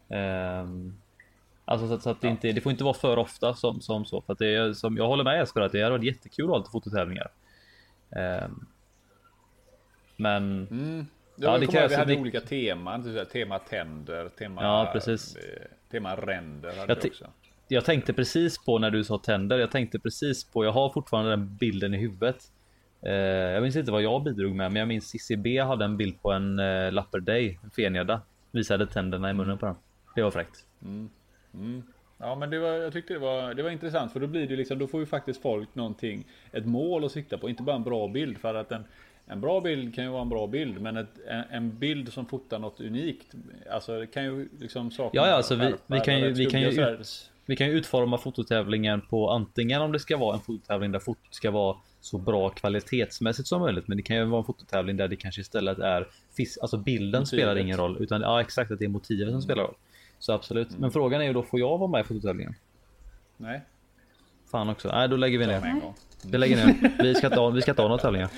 Um, 0.09 0.95
alltså 1.65 1.89
så, 1.89 1.99
så 1.99 2.11
att 2.11 2.21
det 2.21 2.29
inte 2.29 2.53
det 2.53 2.61
får 2.61 2.73
inte 2.73 2.85
vara 2.85 2.95
för 2.95 3.17
ofta 3.17 3.55
som, 3.55 3.81
som 3.81 4.05
så 4.05 4.21
för 4.21 4.33
att 4.33 4.39
det 4.39 4.55
är 4.55 4.73
som 4.73 4.97
jag 4.97 5.07
håller 5.07 5.25
med 5.25 5.39
Jesper 5.39 5.61
att 5.61 5.73
det 5.73 5.83
hade 5.83 5.99
varit 5.99 6.05
jättekul 6.05 6.45
att 6.45 6.51
ha 6.51 6.59
lite 6.59 6.71
fototävlingar. 6.71 7.31
Um, 8.11 8.67
men 10.17 10.69
mm. 10.71 11.07
Ja, 11.37 11.59
det 11.59 11.67
krävs 11.67 11.93
vi 11.93 11.97
hade 11.97 12.15
det... 12.15 12.21
olika 12.21 12.41
teman, 12.41 13.27
tema 13.33 13.59
tänder, 13.59 14.29
tema, 14.29 14.63
ja, 14.63 14.91
precis. 14.93 15.37
Eh, 15.37 15.43
tema 15.91 16.17
ränder. 16.17 16.77
Hade 16.77 16.93
jag, 16.93 17.07
också. 17.07 17.31
jag 17.69 17.85
tänkte 17.85 18.13
precis 18.13 18.65
på 18.65 18.79
när 18.79 18.91
du 18.91 19.05
sa 19.05 19.19
tänder. 19.19 19.59
Jag 19.59 19.71
tänkte 19.71 19.99
precis 19.99 20.45
på, 20.45 20.65
jag 20.65 20.73
har 20.73 20.91
fortfarande 20.91 21.31
den 21.31 21.57
bilden 21.57 21.95
i 21.95 21.99
huvudet. 21.99 22.37
Eh, 23.03 23.13
jag 23.13 23.63
minns 23.63 23.77
inte 23.77 23.93
vad 23.93 24.03
jag 24.03 24.23
bidrog 24.23 24.55
med, 24.55 24.73
men 24.73 24.81
jag 24.81 24.89
minns 24.89 25.09
Cissi 25.09 25.37
B 25.37 25.61
hade 25.61 25.85
en 25.85 25.97
bild 25.97 26.23
på 26.23 26.33
en 26.33 26.59
eh, 26.59 26.93
Lapperday, 26.93 27.59
en 27.63 27.71
fenjada. 27.71 28.21
Visade 28.51 28.87
tänderna 28.87 29.31
i 29.31 29.33
munnen 29.33 29.59
på 29.59 29.67
den. 29.67 29.77
Det 30.15 30.23
var 30.23 30.31
fräckt. 30.31 30.67
Mm. 30.83 31.11
Mm. 31.55 31.83
Ja 32.19 32.35
men 32.35 32.51
det 32.51 32.59
var, 32.59 32.69
jag 32.69 32.93
tyckte 32.93 33.13
det 33.13 33.19
var, 33.19 33.55
det 33.55 33.63
var 33.63 33.71
intressant 33.71 34.13
för 34.13 34.21
då 34.21 34.27
blir 34.27 34.49
det 34.49 34.57
liksom, 34.57 34.79
då 34.79 34.87
får 34.87 35.01
ju 35.01 35.07
faktiskt 35.07 35.43
folk 35.43 35.75
någonting, 35.75 36.27
ett 36.53 36.67
mål 36.67 37.05
att 37.05 37.13
sikta 37.13 37.39
på, 37.39 37.49
inte 37.49 37.63
bara 37.63 37.77
en 37.77 37.83
bra 37.83 38.09
bild 38.09 38.39
för 38.39 38.55
att 38.55 38.73
en, 38.73 38.85
en 39.27 39.41
bra 39.41 39.61
bild 39.61 39.95
kan 39.95 40.05
ju 40.05 40.11
vara 40.11 40.23
en 40.23 40.29
bra 40.29 40.47
bild, 40.47 40.81
men 40.81 40.97
ett, 40.97 41.09
en, 41.51 41.79
bild 41.79 42.13
som 42.13 42.27
fotar 42.27 42.59
något 42.59 42.81
unikt, 42.81 43.35
alltså 43.71 44.01
det 44.01 44.07
kan 44.07 44.25
ju 44.25 44.49
liksom 44.61 44.91
sakna 44.91 45.21
Ja, 45.21 45.29
ja 45.29 45.35
alltså 45.35 45.55
vi, 45.55 45.75
vi 45.87 46.01
kan 46.01 46.21
ju, 46.21 46.33
vi 46.33 46.47
kan 46.47 46.61
ju 46.61 46.69
ut, 46.69 47.31
vi 47.47 47.57
kan 47.57 47.67
ju 47.67 47.73
utforma 47.73 48.19
fototävlingen 48.19 49.01
på 49.01 49.31
antingen 49.31 49.83
om 49.83 49.93
det 49.93 49.99
ska 49.99 50.17
vara 50.17 50.35
en 50.35 50.41
fototävling 50.41 50.93
där 50.93 50.99
fotot 50.99 51.35
ska 51.35 51.51
vara 51.51 51.77
så 52.01 52.19
bra 52.19 52.51
kvalitetsmässigt 52.51 53.49
som 53.49 53.61
möjligt, 53.61 53.89
men 53.89 53.97
det 53.97 54.03
kan 54.03 54.17
ju 54.17 54.25
vara 54.25 54.39
en 54.39 54.45
fototävling 54.45 54.97
där 54.97 55.09
det 55.09 55.17
kanske 55.17 55.41
istället 55.41 55.79
är 55.79 56.09
fisk, 56.37 56.59
alltså 56.63 56.77
bilden 56.77 57.21
motivet. 57.21 57.29
spelar 57.29 57.57
ingen 57.57 57.77
roll, 57.77 57.97
utan 58.01 58.21
ja, 58.21 58.41
exakt 58.41 58.71
att 58.71 58.79
det 58.79 58.85
är 58.85 58.89
motivet 58.89 59.31
som 59.31 59.43
spelar 59.43 59.63
roll. 59.63 59.75
Så 60.19 60.33
absolut, 60.33 60.69
mm. 60.69 60.81
men 60.81 60.91
frågan 60.91 61.21
är 61.21 61.25
ju 61.25 61.33
då 61.33 61.43
får 61.43 61.61
jag 61.61 61.79
vara 61.79 61.91
med 61.91 62.01
i 62.01 62.05
fototävlingen? 62.05 62.55
Nej. 63.37 63.61
Fan 64.51 64.69
också. 64.69 64.89
Nej, 64.89 65.09
då 65.09 65.17
lägger 65.17 65.39
vi 65.39 65.47
ner. 65.47 65.83
Vi 66.25 66.39
lägger 66.39 66.57
ner. 66.57 66.75
Ska 67.15 67.51
vi 67.51 67.63
ska 67.63 67.71
inte 67.71 67.83
ha 67.83 67.89
några 67.89 68.03
tävlingar. 68.03 68.31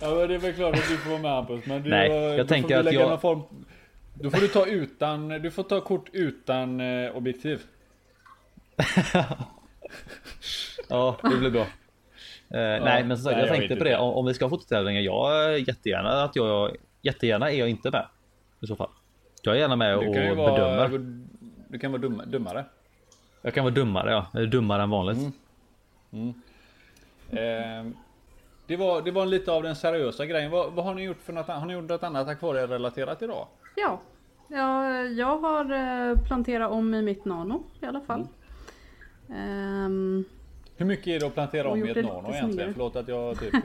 Ja 0.00 0.14
men 0.14 0.28
det 0.28 0.34
är 0.34 0.38
väl 0.38 0.54
klart 0.54 0.74
att 0.74 0.88
du 0.88 0.96
får 0.96 1.10
vara 1.10 1.22
med 1.22 1.30
Hampus. 1.30 1.66
Men 1.66 1.82
du, 1.82 1.90
Nej, 1.90 2.10
jag 2.10 2.48
tänker 2.48 2.78
att 2.78 2.92
jag... 2.92 3.20
Form... 3.20 3.42
Då 4.14 4.30
får 4.30 4.40
du 4.40 4.48
ta 4.48 4.66
utan, 4.66 5.28
du 5.28 5.50
får 5.50 5.62
ta 5.62 5.80
kort 5.80 6.08
utan 6.12 6.80
eh, 6.80 7.16
objektiv. 7.16 7.60
ja, 10.88 11.16
det 11.22 11.36
blir 11.36 11.50
bra. 11.50 11.66
Eh, 12.54 12.60
ja, 12.60 12.84
nej 12.84 13.04
men 13.04 13.16
som 13.16 13.24
sagt, 13.24 13.38
jag, 13.38 13.48
jag 13.48 13.56
tänkte 13.56 13.76
på 13.76 13.84
det. 13.84 13.96
Om, 13.96 14.14
om 14.14 14.26
vi 14.26 14.34
ska 14.34 14.44
ha 14.44 14.50
fototävlingar. 14.50 15.00
Jag 15.00 15.58
jättegärna 15.58 16.22
att 16.22 16.36
jag 16.36 16.76
jättegärna 17.02 17.50
är 17.50 17.58
jag 17.58 17.68
inte 17.68 17.90
med. 17.90 18.06
I 18.60 18.66
så 18.66 18.76
fall. 18.76 18.90
Jag 19.42 19.54
är 19.54 19.58
gärna 19.58 19.76
med 19.76 19.96
och 19.96 20.04
bedömer. 20.04 20.34
Vara, 20.34 20.88
du 21.68 21.78
kan 21.78 21.92
vara 21.92 22.02
dum, 22.02 22.22
dummare. 22.26 22.64
Jag 23.42 23.54
kan 23.54 23.64
vara 23.64 23.74
dummare 23.74 24.10
ja. 24.10 24.40
Dummare 24.46 24.82
än 24.82 24.90
vanligt. 24.90 25.18
Mm. 26.12 26.34
Mm. 27.30 27.86
Eh, 27.86 27.92
det, 28.66 28.76
var, 28.76 29.02
det 29.02 29.10
var 29.10 29.26
lite 29.26 29.52
av 29.52 29.62
den 29.62 29.76
seriösa 29.76 30.26
grejen. 30.26 30.50
Vad, 30.50 30.72
vad 30.72 30.84
har 30.84 30.94
ni 30.94 31.02
gjort 31.02 31.22
för 31.22 31.32
något, 31.32 31.46
har 31.46 31.66
ni 31.66 31.72
gjort 31.72 31.88
något 31.88 32.02
annat 32.02 32.28
akvarierelaterat 32.28 33.22
idag? 33.22 33.46
Ja, 33.76 34.00
ja 34.48 35.02
jag 35.04 35.38
har 35.38 35.72
eh, 35.72 36.18
planterat 36.26 36.70
om 36.70 36.94
i 36.94 37.02
mitt 37.02 37.24
nano 37.24 37.64
i 37.80 37.86
alla 37.86 38.00
fall. 38.00 38.26
Mm. 39.28 39.84
Um, 39.84 40.24
hur 40.76 40.86
mycket 40.86 41.06
är 41.06 41.20
det 41.20 41.26
att 41.26 41.34
plantera 41.34 41.68
om 41.68 41.86
i 41.86 41.90
ett 41.90 41.96
nano 41.96 42.18
egentligen? 42.18 42.50
Snyggare. 42.50 42.72
Förlåt 42.72 42.96
att 42.96 43.08
jag 43.08 43.38
typ... 43.40 43.54
Eh... 43.54 43.60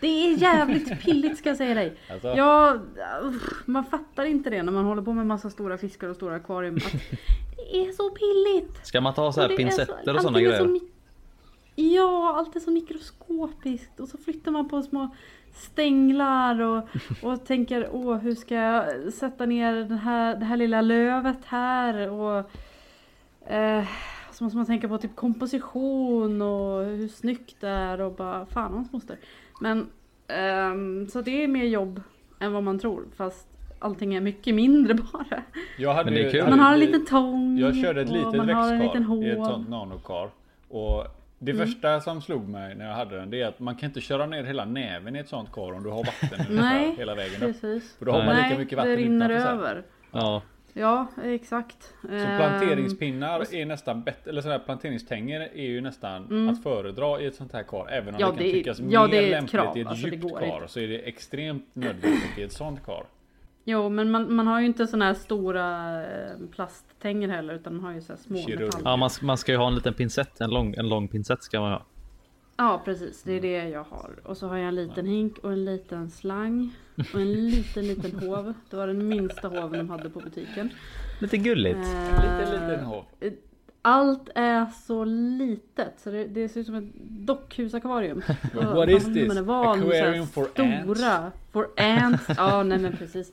det 0.00 0.06
är 0.06 0.36
jävligt 0.36 1.00
pilligt 1.00 1.38
ska 1.38 1.48
jag 1.48 1.56
säga 1.56 1.74
dig. 1.74 1.92
Alltså. 2.10 2.28
Jag, 2.28 2.80
man 3.64 3.84
fattar 3.84 4.24
inte 4.24 4.50
det 4.50 4.62
när 4.62 4.72
man 4.72 4.84
håller 4.84 5.02
på 5.02 5.12
med 5.12 5.26
massa 5.26 5.50
stora 5.50 5.78
fiskar 5.78 6.08
och 6.08 6.16
stora 6.16 6.34
akvarium. 6.34 6.76
Att 6.76 6.92
det 7.56 7.76
är 7.76 7.92
så 7.92 8.10
pilligt! 8.10 8.86
Ska 8.86 9.00
man 9.00 9.14
ta 9.14 9.32
så 9.32 9.40
här 9.40 9.48
pincetter 9.48 10.04
så, 10.04 10.14
och 10.14 10.20
sådana 10.22 10.40
grejer? 10.40 10.80
Ja, 11.74 12.34
allt 12.36 12.56
är 12.56 12.60
så 12.60 12.70
mikroskopiskt 12.70 14.00
och 14.00 14.08
så 14.08 14.18
flyttar 14.18 14.52
man 14.52 14.68
på 14.68 14.82
små 14.82 15.08
stänglar 15.54 16.60
och, 16.60 16.88
och 17.22 17.44
tänker 17.46 17.88
åh 17.92 18.16
hur 18.16 18.34
ska 18.34 18.54
jag 18.54 19.12
sätta 19.12 19.46
ner 19.46 19.74
den 19.74 19.98
här, 19.98 20.36
det 20.36 20.44
här 20.44 20.56
lilla 20.56 20.80
lövet 20.80 21.44
här 21.44 22.10
och 22.10 22.50
eh, 23.52 23.84
så 24.32 24.44
måste 24.44 24.56
man 24.56 24.66
tänka 24.66 24.88
på 24.88 24.98
typ 24.98 25.16
komposition 25.16 26.42
och 26.42 26.84
hur 26.84 27.08
snyggt 27.08 27.60
det 27.60 27.68
är 27.68 28.00
och 28.00 28.12
bara 28.12 28.46
fan 28.46 28.72
hans 28.72 28.92
moster. 28.92 29.16
Men 29.60 29.90
um, 30.72 31.08
så 31.08 31.20
det 31.22 31.44
är 31.44 31.48
mer 31.48 31.64
jobb 31.64 32.00
än 32.38 32.52
vad 32.52 32.62
man 32.62 32.78
tror 32.78 33.04
fast 33.16 33.48
allting 33.78 34.14
är 34.14 34.20
mycket 34.20 34.54
mindre 34.54 34.94
bara. 35.12 35.42
Jag 35.78 35.94
hade. 35.94 36.44
Man 36.50 36.60
har 36.60 36.72
en 36.72 36.80
liten 36.80 37.06
tång. 37.06 37.58
Jag 37.58 37.76
körde 37.76 38.00
ett 38.00 38.08
litet 38.08 38.34
växtkar 38.34 39.24
i 39.24 39.30
ett 39.30 39.44
sånt 39.44 39.68
nanokar. 39.68 40.30
Och 40.68 41.06
det 41.44 41.50
mm. 41.52 41.66
första 41.66 42.00
som 42.00 42.22
slog 42.22 42.48
mig 42.48 42.74
när 42.74 42.88
jag 42.88 42.94
hade 42.94 43.16
den 43.16 43.30
det 43.30 43.42
är 43.42 43.46
att 43.46 43.60
man 43.60 43.76
kan 43.76 43.86
inte 43.86 44.00
köra 44.00 44.26
ner 44.26 44.44
hela 44.44 44.64
näven 44.64 45.16
i 45.16 45.18
ett 45.18 45.28
sånt 45.28 45.52
kar 45.52 45.72
om 45.72 45.82
du 45.82 45.90
har 45.90 46.04
vatten 46.04 46.46
Nej, 46.56 46.94
hela 46.98 47.14
vägen 47.14 47.40
precis. 47.40 47.64
upp. 47.64 47.98
För 47.98 48.04
då 48.04 48.12
har 48.12 48.24
man 48.24 48.36
lika 48.36 48.58
mycket 48.58 48.76
vatten 48.76 48.90
det 48.90 48.96
rinner 48.96 49.30
över. 49.30 49.82
Ja. 50.12 50.42
Ja, 50.74 51.06
exakt. 51.24 51.94
Så 52.02 52.08
ehm, 52.08 52.36
planteringspinnar 52.36 53.54
är 53.54 53.66
nästan 53.66 54.02
bättre, 54.02 54.30
eller 54.30 54.40
sådana 54.40 54.58
här 54.58 54.64
planteringstänger 54.64 55.40
är 55.40 55.66
ju 55.66 55.80
nästan 55.80 56.24
mm. 56.24 56.48
att 56.48 56.62
föredra 56.62 57.20
i 57.20 57.26
ett 57.26 57.34
sånt 57.34 57.52
här 57.52 57.62
kar. 57.62 57.88
Även 57.90 58.14
om 58.14 58.20
ja, 58.20 58.26
det 58.26 58.36
kan 58.36 58.46
det, 58.46 58.52
tyckas 58.52 58.80
ja, 58.90 59.06
mer 59.06 59.30
lämpligt 59.30 59.50
krav. 59.50 59.78
i 59.78 59.80
ett 59.80 59.86
alltså, 59.86 60.08
djupt 60.08 60.38
kar 60.38 60.66
så 60.66 60.80
är 60.80 60.88
det 60.88 60.98
extremt 60.98 61.66
nödvändigt 61.72 62.38
i 62.38 62.42
ett 62.42 62.52
sånt 62.52 62.84
kar. 62.84 63.04
Jo, 63.64 63.88
men 63.88 64.10
man, 64.10 64.34
man 64.34 64.46
har 64.46 64.60
ju 64.60 64.66
inte 64.66 64.86
sådana 64.86 65.04
här 65.04 65.14
stora 65.14 66.00
eh, 66.02 66.32
plasttänger 66.50 67.28
heller 67.28 67.54
utan 67.54 67.76
man 67.76 67.84
har 67.84 67.92
ju 67.92 68.00
så 68.00 68.12
här 68.12 68.20
små. 68.20 68.68
Ja, 68.84 68.96
man, 68.96 69.10
man 69.22 69.38
ska 69.38 69.52
ju 69.52 69.58
ha 69.58 69.68
en 69.68 69.74
liten 69.74 69.94
pincett, 69.94 70.40
en 70.40 70.50
lång, 70.50 70.74
en 70.74 70.88
lång 70.88 71.08
pincett 71.08 71.42
ska 71.42 71.60
man 71.60 71.72
ha. 71.72 71.82
Ja 72.56 72.82
precis, 72.84 73.22
det 73.22 73.32
är 73.32 73.40
det 73.40 73.68
jag 73.68 73.84
har. 73.84 74.10
Och 74.24 74.36
så 74.36 74.48
har 74.48 74.56
jag 74.56 74.68
en 74.68 74.74
liten 74.74 75.06
hink 75.06 75.38
och 75.38 75.52
en 75.52 75.64
liten 75.64 76.10
slang. 76.10 76.74
Och 77.14 77.20
en 77.20 77.32
liten 77.50 77.86
liten 77.86 78.28
hov. 78.28 78.54
Det 78.70 78.76
var 78.76 78.86
den 78.86 79.08
minsta 79.08 79.48
hoven 79.48 79.72
de 79.72 79.90
hade 79.90 80.10
på 80.10 80.20
butiken. 80.20 80.70
Lite 81.18 81.36
gulligt. 81.36 81.78
Eh, 81.78 82.22
liten 82.22 82.50
liten 82.50 82.84
hov. 82.84 83.04
Allt 83.84 84.28
är 84.34 84.66
så 84.66 85.04
litet 85.04 85.94
så 85.96 86.10
det, 86.10 86.24
det 86.24 86.48
ser 86.48 86.60
ut 86.60 86.66
som 86.66 86.74
ett 86.74 86.94
dockhusakvarium. 87.08 88.22
What 88.54 88.88
is 88.88 89.04
this? 89.04 89.36
Aquarium 89.36 90.26
for 90.26 90.44
stora, 90.44 91.16
ants? 91.16 91.36
For 91.52 91.68
ants. 91.76 92.24
Ja 92.36 92.62
nej 92.62 92.78
men 92.78 92.96
precis. 92.96 93.32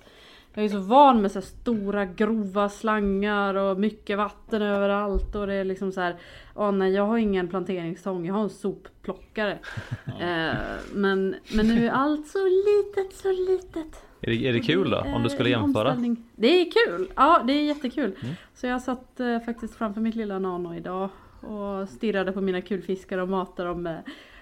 Jag 0.54 0.66
är 0.66 0.70
så 0.70 0.80
van 0.80 1.22
med 1.22 1.32
så 1.32 1.42
stora 1.42 2.06
grova 2.06 2.70
slangar 2.70 3.56
och 3.56 3.80
mycket 3.80 4.18
vatten 4.18 4.62
överallt 4.62 5.36
och 5.36 5.48
det 5.48 5.54
är 5.54 5.64
liksom 5.64 5.92
så 5.92 6.02
här. 6.02 6.16
Åh 6.56 6.72
nej 6.72 6.94
jag 6.94 7.06
har 7.06 7.18
ingen 7.18 7.48
planteringstång, 7.48 8.26
jag 8.26 8.34
har 8.34 8.44
en 8.44 8.50
sopplockare. 8.50 9.52
eh, 10.06 10.58
men, 10.94 11.36
men 11.56 11.68
nu 11.68 11.88
är 11.88 11.92
allt 11.92 12.28
så 12.28 12.48
litet, 12.48 13.14
så 13.14 13.32
litet. 13.32 14.04
Är 14.22 14.30
det, 14.30 14.48
är 14.48 14.54
det 14.54 14.60
kul 14.60 14.90
då? 14.90 14.98
Om 15.16 15.24
du 15.24 15.30
skulle 15.30 15.50
jämföra? 15.50 15.96
Det 16.36 16.62
är 16.62 16.72
kul! 16.72 17.12
Ja 17.16 17.44
det 17.48 17.54
är 17.54 17.64
jättekul. 17.64 18.16
Mm. 18.22 18.36
Så 18.54 18.68
jag 18.68 18.82
satt 18.82 19.20
eh, 19.20 19.40
faktiskt 19.40 19.76
framför 19.76 20.02
mitt 20.02 20.16
lilla 20.16 20.40
nano 20.40 20.76
idag 20.76 21.10
och 21.42 21.90
stirrade 21.90 22.32
på 22.32 22.42
mina 22.42 22.62
kulfiskar 22.62 23.18
och 23.18 23.30
matade 23.30 23.70
dem 23.70 23.84
med, 23.84 24.02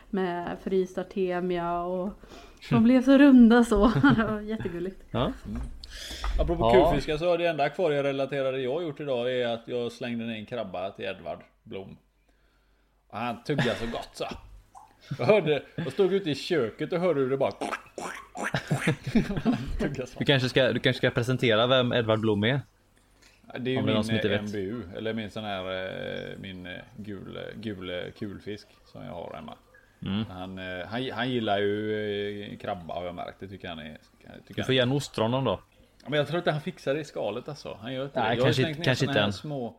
med 0.10 0.58
fryst 0.64 0.98
artemia 0.98 1.82
och 1.82 2.14
de 2.70 2.84
blev 2.84 3.04
så 3.04 3.18
runda 3.18 3.64
så. 3.64 3.92
Jättegulligt. 4.44 5.04
Ja. 5.12 5.32
Apropå 6.40 6.72
ja. 6.74 6.92
kulfiskar 6.92 7.18
så 7.18 7.30
har 7.30 7.38
det 7.38 7.48
enda 7.48 7.64
akvarierelaterade 7.64 8.62
jag 8.62 8.84
gjort 8.84 9.00
idag 9.00 9.34
är 9.34 9.48
att 9.48 9.64
jag 9.66 9.92
slängde 9.92 10.26
ner 10.26 10.36
en 10.36 10.46
krabba 10.46 10.92
till 10.92 11.06
Edvard 11.06 11.40
Blom. 11.64 11.98
Och 13.08 13.18
han 13.18 13.44
tuggade 13.44 13.76
så 13.76 13.86
gott 13.86 14.10
så. 14.14 14.26
Jag 15.20 15.26
hörde, 15.26 15.64
jag 15.76 15.92
stod 15.92 16.14
ute 16.14 16.30
i 16.30 16.36
köket 16.36 16.94
och 16.94 17.00
hörde 17.00 17.20
hur 17.20 17.30
det 17.30 17.38
bara 17.38 17.52
du 20.18 20.26
kanske, 20.26 20.50
ska, 20.50 20.74
du 20.74 20.80
kanske 20.80 20.98
ska 20.98 21.10
presentera 21.10 21.68
vem 21.68 21.94
Edvard 21.94 22.20
Blom 22.20 22.44
är? 22.44 22.62
Det 23.60 23.72
är 23.72 23.76
ju 23.76 23.82
min 23.82 24.32
eh, 24.32 24.42
MBU, 24.42 24.82
eller 24.98 25.14
min 25.14 25.32
sån 25.32 25.44
här 25.44 25.86
eh, 25.86 26.38
min 26.38 26.66
eh, 26.66 26.72
gul, 26.98 27.40
gul 27.56 28.12
kulfisk 28.20 28.68
som 28.86 29.04
jag 29.04 29.12
har 29.12 29.34
hemma. 29.36 29.54
Mm. 30.02 30.26
Han, 30.30 30.58
han, 30.88 31.12
han 31.12 31.30
gillar 31.30 31.60
ju 31.60 32.58
krabba 32.62 32.94
har 32.94 33.06
jag 33.06 33.16
märkt, 33.16 33.40
det 33.40 33.48
tycker 33.48 33.68
han 33.68 33.80
är. 33.80 33.98
Tycker 34.48 34.62
du 34.62 34.64
får 34.64 34.74
ge 34.74 34.80
en 34.80 34.92
ostron 34.92 35.44
då. 35.44 35.60
Men 36.10 36.18
jag 36.18 36.28
tror 36.28 36.38
inte 36.38 36.52
han 36.52 36.62
fixar 36.62 36.94
det 36.94 37.00
i 37.00 37.04
skalet 37.04 37.50
alltså. 37.50 37.78
Han 37.82 37.94
gör 37.94 38.06
inte 38.06 38.20
Nej, 38.20 38.36
det. 38.36 38.44
kanske, 38.44 38.74
kanske 38.74 39.06
inte 39.06 39.20
än. 39.20 39.34
Små... 39.34 39.76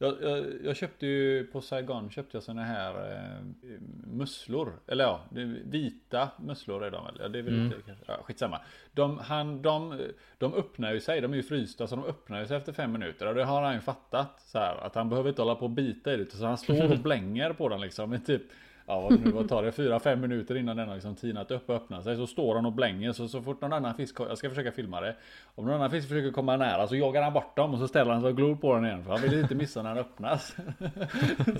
Jag, 0.00 0.22
jag, 0.22 0.46
jag, 0.64 0.76
köpte 0.76 1.06
ju 1.06 1.46
på 1.46 1.60
Saigon 1.60 2.10
köpte 2.10 2.36
jag 2.36 2.44
såna 2.44 2.64
här 2.64 3.12
eh, 3.12 3.80
musslor. 4.06 4.72
Eller 4.86 5.04
ja, 5.04 5.20
vita 5.64 6.30
musslor 6.38 6.84
är 6.84 6.90
de 6.90 7.04
väl? 7.04 7.16
Ja, 7.20 7.28
det 7.28 7.38
är 7.38 7.42
väl 7.42 7.54
mm. 7.54 7.66
lite, 7.66 7.96
ja, 8.06 8.22
skitsamma. 8.22 8.60
De, 8.92 9.18
han, 9.18 9.62
de, 9.62 10.00
de 10.38 10.54
öppnar 10.54 10.92
ju 10.92 11.00
sig, 11.00 11.20
de 11.20 11.32
är 11.32 11.36
ju 11.36 11.42
frysta 11.42 11.86
så 11.86 11.96
de 11.96 12.04
öppnar 12.04 12.44
sig 12.44 12.56
efter 12.56 12.72
fem 12.72 12.92
minuter. 12.92 13.26
Och 13.26 13.34
det 13.34 13.44
har 13.44 13.62
han 13.62 13.74
ju 13.74 13.80
fattat. 13.80 14.42
Så 14.46 14.58
här, 14.58 14.76
att 14.76 14.94
han 14.94 15.08
behöver 15.08 15.28
inte 15.28 15.42
hålla 15.42 15.54
på 15.54 15.64
och 15.64 15.70
bita 15.70 16.14
i 16.14 16.16
det. 16.16 16.30
Så 16.30 16.46
han 16.46 16.58
står 16.58 16.92
och 16.92 16.98
blänger 17.02 17.52
på 17.52 17.68
den 17.68 17.80
liksom. 17.80 18.10
Med 18.10 18.26
typ 18.26 18.42
ja 18.88 19.00
vad 19.00 19.20
nu 19.20 19.30
vad 19.30 19.48
tar 19.48 19.62
det, 19.62 19.70
4-5 19.70 20.16
minuter 20.16 20.56
innan 20.56 20.76
den 20.76 20.88
har 20.88 20.94
liksom 20.94 21.16
tinat 21.16 21.50
upp 21.50 21.68
och 21.70 21.76
öppnat 21.76 22.04
sig. 22.04 22.16
Så 22.16 22.26
står 22.26 22.54
han 22.54 22.66
och 22.66 22.72
blänger 22.72 23.12
så, 23.12 23.28
så 23.28 23.42
fort 23.42 23.60
någon 23.60 23.72
annan 23.72 23.94
fisk, 23.94 24.16
jag 24.18 24.38
ska 24.38 24.48
försöka 24.48 24.72
filma 24.72 25.00
det. 25.00 25.16
Om 25.54 25.64
någon 25.64 25.74
annan 25.74 25.90
fisk 25.90 26.08
försöker 26.08 26.30
komma 26.30 26.56
nära 26.56 26.86
så 26.86 26.96
jagar 26.96 27.22
han 27.22 27.32
bort 27.32 27.56
dem 27.56 27.74
och 27.74 27.78
så 27.78 27.88
ställer 27.88 28.12
han 28.12 28.20
sig 28.20 28.30
och 28.30 28.36
glor 28.36 28.56
på 28.56 28.74
den 28.74 28.84
igen. 28.84 29.04
För 29.04 29.10
han 29.10 29.22
vill 29.22 29.40
inte 29.40 29.54
missa 29.54 29.82
när 29.82 29.94
den 29.94 29.98
öppnas. 29.98 30.56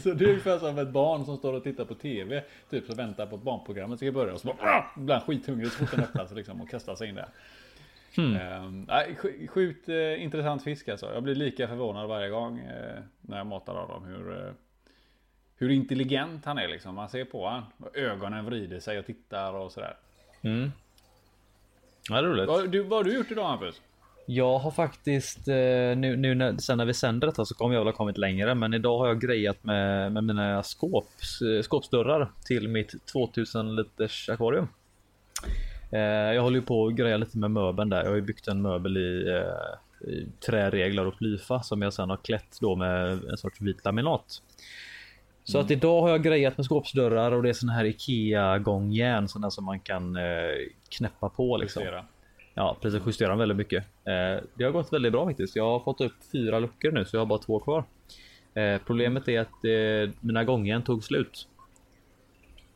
så 0.03 0.13
det 0.13 0.25
är 0.25 0.29
ungefär 0.29 0.59
som 0.59 0.79
ett 0.79 0.91
barn 0.91 1.25
som 1.25 1.37
står 1.37 1.53
och 1.53 1.63
tittar 1.63 1.85
på 1.85 1.95
TV. 1.95 2.43
Typ 2.71 2.87
så 2.87 2.95
väntar 2.95 3.27
på 3.27 3.37
att 3.37 3.43
barnprogrammet 3.43 3.99
ska 3.99 4.13
börja 4.13 4.33
och 4.33 4.41
så 4.41 4.47
bara, 4.47 4.85
blir 4.97 5.15
han 5.15 5.23
skithungrig 5.23 5.73
så 5.73 5.79
fort 5.79 5.91
den 5.91 6.05
öppnas 6.05 6.33
liksom 6.33 6.61
och 6.61 6.71
kastar 6.71 6.95
sig 6.95 7.09
in 7.09 7.15
där. 7.15 7.29
Hmm. 8.17 8.37
Uh, 8.37 9.47
sjukt 9.49 9.89
uh, 9.89 10.23
intressant 10.23 10.63
fisk 10.63 10.89
alltså. 10.89 11.15
Jag 11.15 11.23
blir 11.23 11.35
lika 11.35 11.69
förvånad 11.69 12.09
varje 12.09 12.29
gång 12.29 12.59
uh, 12.59 13.03
när 13.21 13.37
jag 13.37 13.47
matar 13.47 13.75
av 13.75 13.89
dem. 13.89 14.05
Hur, 14.05 14.31
uh, 14.31 14.53
hur 15.59 15.71
intelligent 15.71 16.45
han 16.45 16.59
är 16.59 16.69
liksom. 16.69 16.95
Man 16.95 17.09
ser 17.09 17.25
på 17.25 17.49
han. 17.49 17.63
Ögonen 17.95 18.45
vrider 18.45 18.81
sig 18.81 18.99
och 18.99 19.07
tittar 19.07 19.53
och 19.53 19.73
sådär. 19.73 19.97
Mm. 20.43 20.73
Ja, 22.09 22.23
roligt. 22.23 22.49
Vad, 22.49 22.71
du, 22.71 22.83
vad 22.83 22.99
har 22.99 23.05
du 23.05 23.15
gjort 23.15 23.31
idag 23.31 23.49
Hampus? 23.49 23.81
Jag 24.27 24.59
har 24.59 24.71
faktiskt, 24.71 25.49
eh, 25.49 25.55
nu, 25.97 26.17
nu 26.17 26.35
när, 26.35 26.57
sen 26.57 26.79
när 26.79 26.85
vi 26.85 26.95
sänder 26.95 27.27
detta 27.27 27.45
så 27.45 27.55
kommer 27.55 27.75
jag 27.75 27.81
väl 27.81 27.89
ha 27.89 27.97
kommit 27.97 28.19
längre. 28.19 28.55
Men 28.55 28.75
idag 28.75 28.99
har 28.99 29.07
jag 29.07 29.21
grejat 29.21 29.65
med, 29.65 30.13
med 30.13 30.25
mina 30.25 30.63
skåps, 30.63 31.43
eh, 31.43 31.63
skåpsdörrar 31.63 32.31
till 32.45 32.69
mitt 32.69 33.07
2000 33.13 33.77
liters 33.77 34.29
akvarium. 34.29 34.69
Eh, 35.93 36.01
jag 36.01 36.43
håller 36.43 36.57
ju 36.57 36.67
på 36.67 36.87
att 36.87 36.95
greja 36.95 37.17
lite 37.17 37.39
med 37.39 37.51
möbeln 37.51 37.91
där. 37.91 38.03
Jag 38.03 38.09
har 38.09 38.17
ju 38.17 38.23
byggt 38.23 38.49
en 38.49 38.63
möbel 38.63 38.97
i, 38.97 39.43
i 40.01 40.27
träreglar 40.47 41.07
och 41.07 41.19
plyfa 41.19 41.63
som 41.63 41.83
jag 41.83 41.93
sen 41.93 42.11
har 42.11 42.17
klätt 42.17 42.59
då 42.61 42.77
med 42.77 43.11
en 43.31 43.37
sorts 43.37 43.61
vit 43.61 43.85
laminat. 43.85 44.43
Så 45.53 45.59
att 45.59 45.71
idag 45.71 46.01
har 46.01 46.09
jag 46.09 46.23
grejat 46.23 46.57
med 46.57 46.67
skåpsdörrar 46.67 47.33
och 47.33 47.43
det 47.43 47.49
är 47.49 47.53
sån 47.53 47.69
här 47.69 47.85
IKEA 47.85 48.59
gångjärn 48.59 49.29
sådana 49.29 49.51
som 49.51 49.65
man 49.65 49.81
kan 49.81 50.17
eh, 50.17 50.23
knäppa 50.89 51.29
på 51.29 51.57
liksom. 51.57 51.83
Justera. 51.83 52.05
Ja, 52.55 52.77
precis 52.81 53.03
justera 53.07 53.37
väldigt 53.37 53.57
mycket. 53.57 53.85
Eh, 54.05 54.45
det 54.55 54.65
har 54.65 54.71
gått 54.71 54.93
väldigt 54.93 55.13
bra 55.13 55.27
faktiskt. 55.27 55.57
Jag 55.57 55.65
har 55.65 55.81
fått 55.81 56.01
upp 56.01 56.13
fyra 56.33 56.59
luckor 56.59 56.93
nu 56.93 57.05
så 57.05 57.17
jag 57.17 57.21
har 57.21 57.27
bara 57.27 57.39
två 57.39 57.61
kvar. 57.61 57.85
Eh, 58.55 58.81
problemet 58.87 59.29
är 59.29 59.41
att 59.41 59.65
eh, 59.65 60.15
mina 60.21 60.45
gångjärn 60.45 60.83
tog 60.83 61.05
slut. 61.05 61.49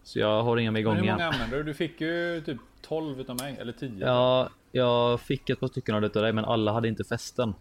Så 0.02 0.18
jag 0.18 0.42
har 0.42 0.56
inga 0.56 0.70
med 0.70 0.80
igång 0.80 0.94
igen. 0.94 1.06
Hur 1.06 1.12
många 1.12 1.26
använder 1.26 1.56
du? 1.56 1.62
Du 1.62 1.74
fick 1.74 2.00
ju 2.00 2.42
typ 2.46 2.58
12 2.82 3.20
utav 3.20 3.36
mig, 3.36 3.56
eller 3.60 3.72
10. 3.72 4.06
Ja, 4.06 4.48
jag 4.72 5.20
fick 5.20 5.50
ett 5.50 5.60
par 5.60 5.68
stycken 5.68 5.94
av 5.94 6.00
det 6.00 6.06
utav 6.06 6.22
dig, 6.22 6.32
men 6.32 6.44
alla 6.44 6.72
hade 6.72 6.88
inte 6.88 7.04
fästen. 7.04 7.54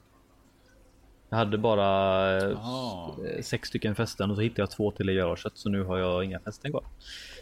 Jag 1.32 1.38
hade 1.38 1.58
bara 1.58 1.86
Aha. 2.54 3.16
Eh, 3.26 3.42
sex 3.42 3.70
stycken 3.70 3.96
fästen 3.96 4.30
och 4.30 4.36
så 4.36 4.42
hittade 4.42 4.62
jag 4.62 4.72
två 4.72 4.92
till 4.92 5.10
i 5.10 5.16
garaget 5.16 5.52
så 5.56 5.70
nu 5.70 5.84
har 5.84 5.98
jag 5.98 6.24
inga 6.24 6.40
fästen 6.40 6.72
kvar. 6.72 6.84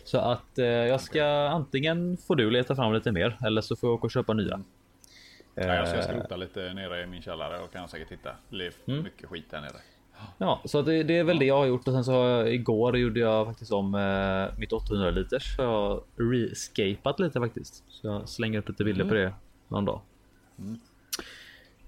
Så 0.06 0.18
att 0.18 0.58
eh, 0.58 0.66
jag 0.66 1.02
ska 1.02 1.26
antingen 1.26 2.18
får 2.18 2.36
du 2.36 2.52
leta 2.52 2.76
fram 2.76 2.94
lite 2.94 3.12
mer 3.12 3.38
eller 3.46 3.62
så 3.62 3.76
får 3.76 3.90
jag 3.90 3.94
åka 3.94 4.06
och 4.06 4.12
köpa 4.12 4.34
nya. 4.34 4.64
Ja, 5.56 5.64
jag 5.64 5.88
ska 5.88 5.98
eh. 5.98 6.04
skrota 6.04 6.36
lite 6.36 6.74
nere 6.74 7.04
i 7.04 7.08
min 7.08 7.22
källare 7.22 7.60
och 7.60 7.74
kan 7.74 7.90
säkert 7.90 8.12
hitta. 8.12 8.32
Det 8.50 8.66
är 8.66 8.74
mm. 8.88 9.04
mycket 9.04 9.30
skit 9.30 9.46
där 9.52 9.62
nere. 9.62 9.78
Ja, 10.38 10.62
så 10.66 10.82
det, 10.82 11.04
det, 11.04 11.18
är 11.18 11.24
väl 11.24 11.40
det 11.40 11.46
jag 11.46 11.58
har 11.58 11.66
gjort 11.66 11.88
och 11.88 11.94
sen 11.94 12.04
så 12.04 12.12
har 12.12 12.28
jag, 12.28 12.54
igår 12.54 12.98
gjorde 12.98 13.20
jag 13.20 13.46
faktiskt 13.46 13.72
om 13.72 13.96
eh, 13.96 14.60
mitt 14.60 14.74
800 14.74 15.12
liters. 15.12 15.56
Så 15.56 15.62
jag 15.62 15.70
har 15.70 16.04
rescapat 16.16 17.20
lite 17.20 17.40
faktiskt. 17.40 17.84
Så 17.88 18.08
jag 18.08 18.30
slänger 18.30 18.60
upp 18.60 18.70
lite 18.70 18.84
bilder 18.84 19.02
mm. 19.02 19.10
på 19.10 19.16
det 19.16 19.34
någon 19.68 19.86
dag. 19.86 20.02
Mm. 20.60 20.80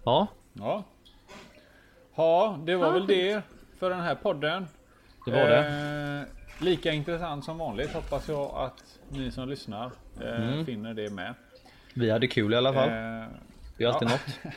Ja. 0.04 0.28
Ja. 0.54 0.84
Ja, 2.22 2.60
det 2.66 2.76
var 2.76 2.92
väl 2.92 3.08
det 3.08 3.42
för 3.80 3.90
den 3.90 4.00
här 4.00 4.16
podden. 4.16 4.68
Det 5.26 5.32
var 5.32 5.50
det. 5.50 5.68
Eh, 6.60 6.64
lika 6.66 6.92
intressant 6.92 7.46
som 7.46 7.58
vanligt 7.58 7.94
hoppas 7.94 8.30
jag 8.30 8.52
att 8.56 9.00
ni 9.10 9.32
som 9.32 9.50
lyssnar 9.50 9.92
eh, 10.22 10.52
mm. 10.52 10.66
finner 10.66 10.94
det 10.94 11.14
med. 11.14 11.34
Vi 11.94 12.12
hade 12.12 12.28
kul 12.28 12.54
i 12.54 12.56
alla 12.56 12.74
fall. 12.74 12.90
Eh, 12.90 13.26
det 13.78 13.84
är 13.84 13.88
alltid 13.88 14.10
ja. 14.10 14.12
något. 14.12 14.56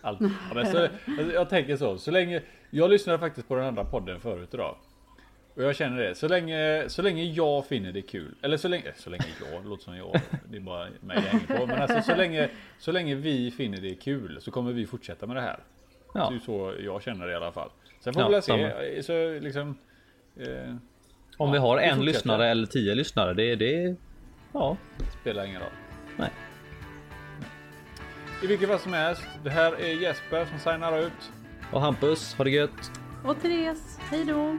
Allt. 0.00 0.20
Ja, 0.54 0.64
så, 0.64 0.88
jag 1.34 1.48
tänker 1.48 1.76
så, 1.76 1.98
så 1.98 2.10
länge 2.10 2.42
jag 2.70 2.90
lyssnade 2.90 3.18
faktiskt 3.18 3.48
på 3.48 3.54
den 3.54 3.64
andra 3.64 3.84
podden 3.84 4.20
förut 4.20 4.54
idag. 4.54 4.76
Och 5.54 5.62
jag 5.62 5.76
känner 5.76 6.02
det, 6.02 6.14
så 6.14 6.28
länge, 6.28 6.84
så 6.88 7.02
länge 7.02 7.24
jag 7.24 7.66
finner 7.66 7.92
det 7.92 8.02
kul, 8.02 8.34
eller 8.42 8.56
så 8.56 8.68
länge, 8.68 8.92
så 8.96 9.10
länge 9.10 9.24
jag, 9.52 9.66
låter 9.66 9.84
som 9.84 9.96
jag, 9.96 10.20
det 10.50 10.56
är 10.56 10.60
bara 10.60 10.88
mig 11.00 11.16
jag 11.16 11.22
hänger 11.22 11.58
på. 11.58 11.66
Men 11.66 11.82
alltså 11.82 12.02
så 12.02 12.16
länge, 12.16 12.48
så 12.78 12.92
länge 12.92 13.14
vi 13.14 13.50
finner 13.50 13.80
det 13.80 13.94
kul 13.94 14.38
så 14.40 14.50
kommer 14.50 14.72
vi 14.72 14.86
fortsätta 14.86 15.26
med 15.26 15.36
det 15.36 15.40
här. 15.40 15.60
Ja. 16.12 16.30
Det 16.30 16.36
är 16.36 16.38
så 16.38 16.74
jag 16.80 17.02
känner 17.02 17.26
det 17.26 17.32
i 17.32 17.36
alla 17.36 17.52
fall. 17.52 17.70
Sen 18.00 18.12
får 18.12 18.22
ja, 18.22 18.28
vi 18.28 18.34
väl 18.34 18.42
se, 18.42 19.02
så 19.02 19.44
liksom, 19.44 19.78
eh, 20.36 20.74
Om 21.36 21.48
ja, 21.48 21.52
vi 21.52 21.58
har 21.58 21.78
en 21.78 22.04
lyssnare 22.04 22.48
eller 22.48 22.66
tio 22.66 22.94
lyssnare, 22.94 23.34
det, 23.34 23.56
det 23.56 23.96
ja. 24.52 24.76
Spelar 25.20 25.44
ingen 25.44 25.60
roll. 25.60 25.70
Nej. 26.16 26.30
I 28.42 28.46
vilket 28.46 28.68
fall 28.68 28.78
som 28.78 28.92
helst, 28.92 29.22
det 29.44 29.50
här 29.50 29.80
är 29.80 30.02
Jesper 30.02 30.44
som 30.44 30.58
signar 30.58 30.98
ut. 30.98 31.32
Och 31.72 31.80
Hampus, 31.80 32.34
ha 32.34 32.44
det 32.44 32.50
gött! 32.50 32.90
Och 33.24 33.42
Therese, 33.42 33.98
hejdå! 34.10 34.58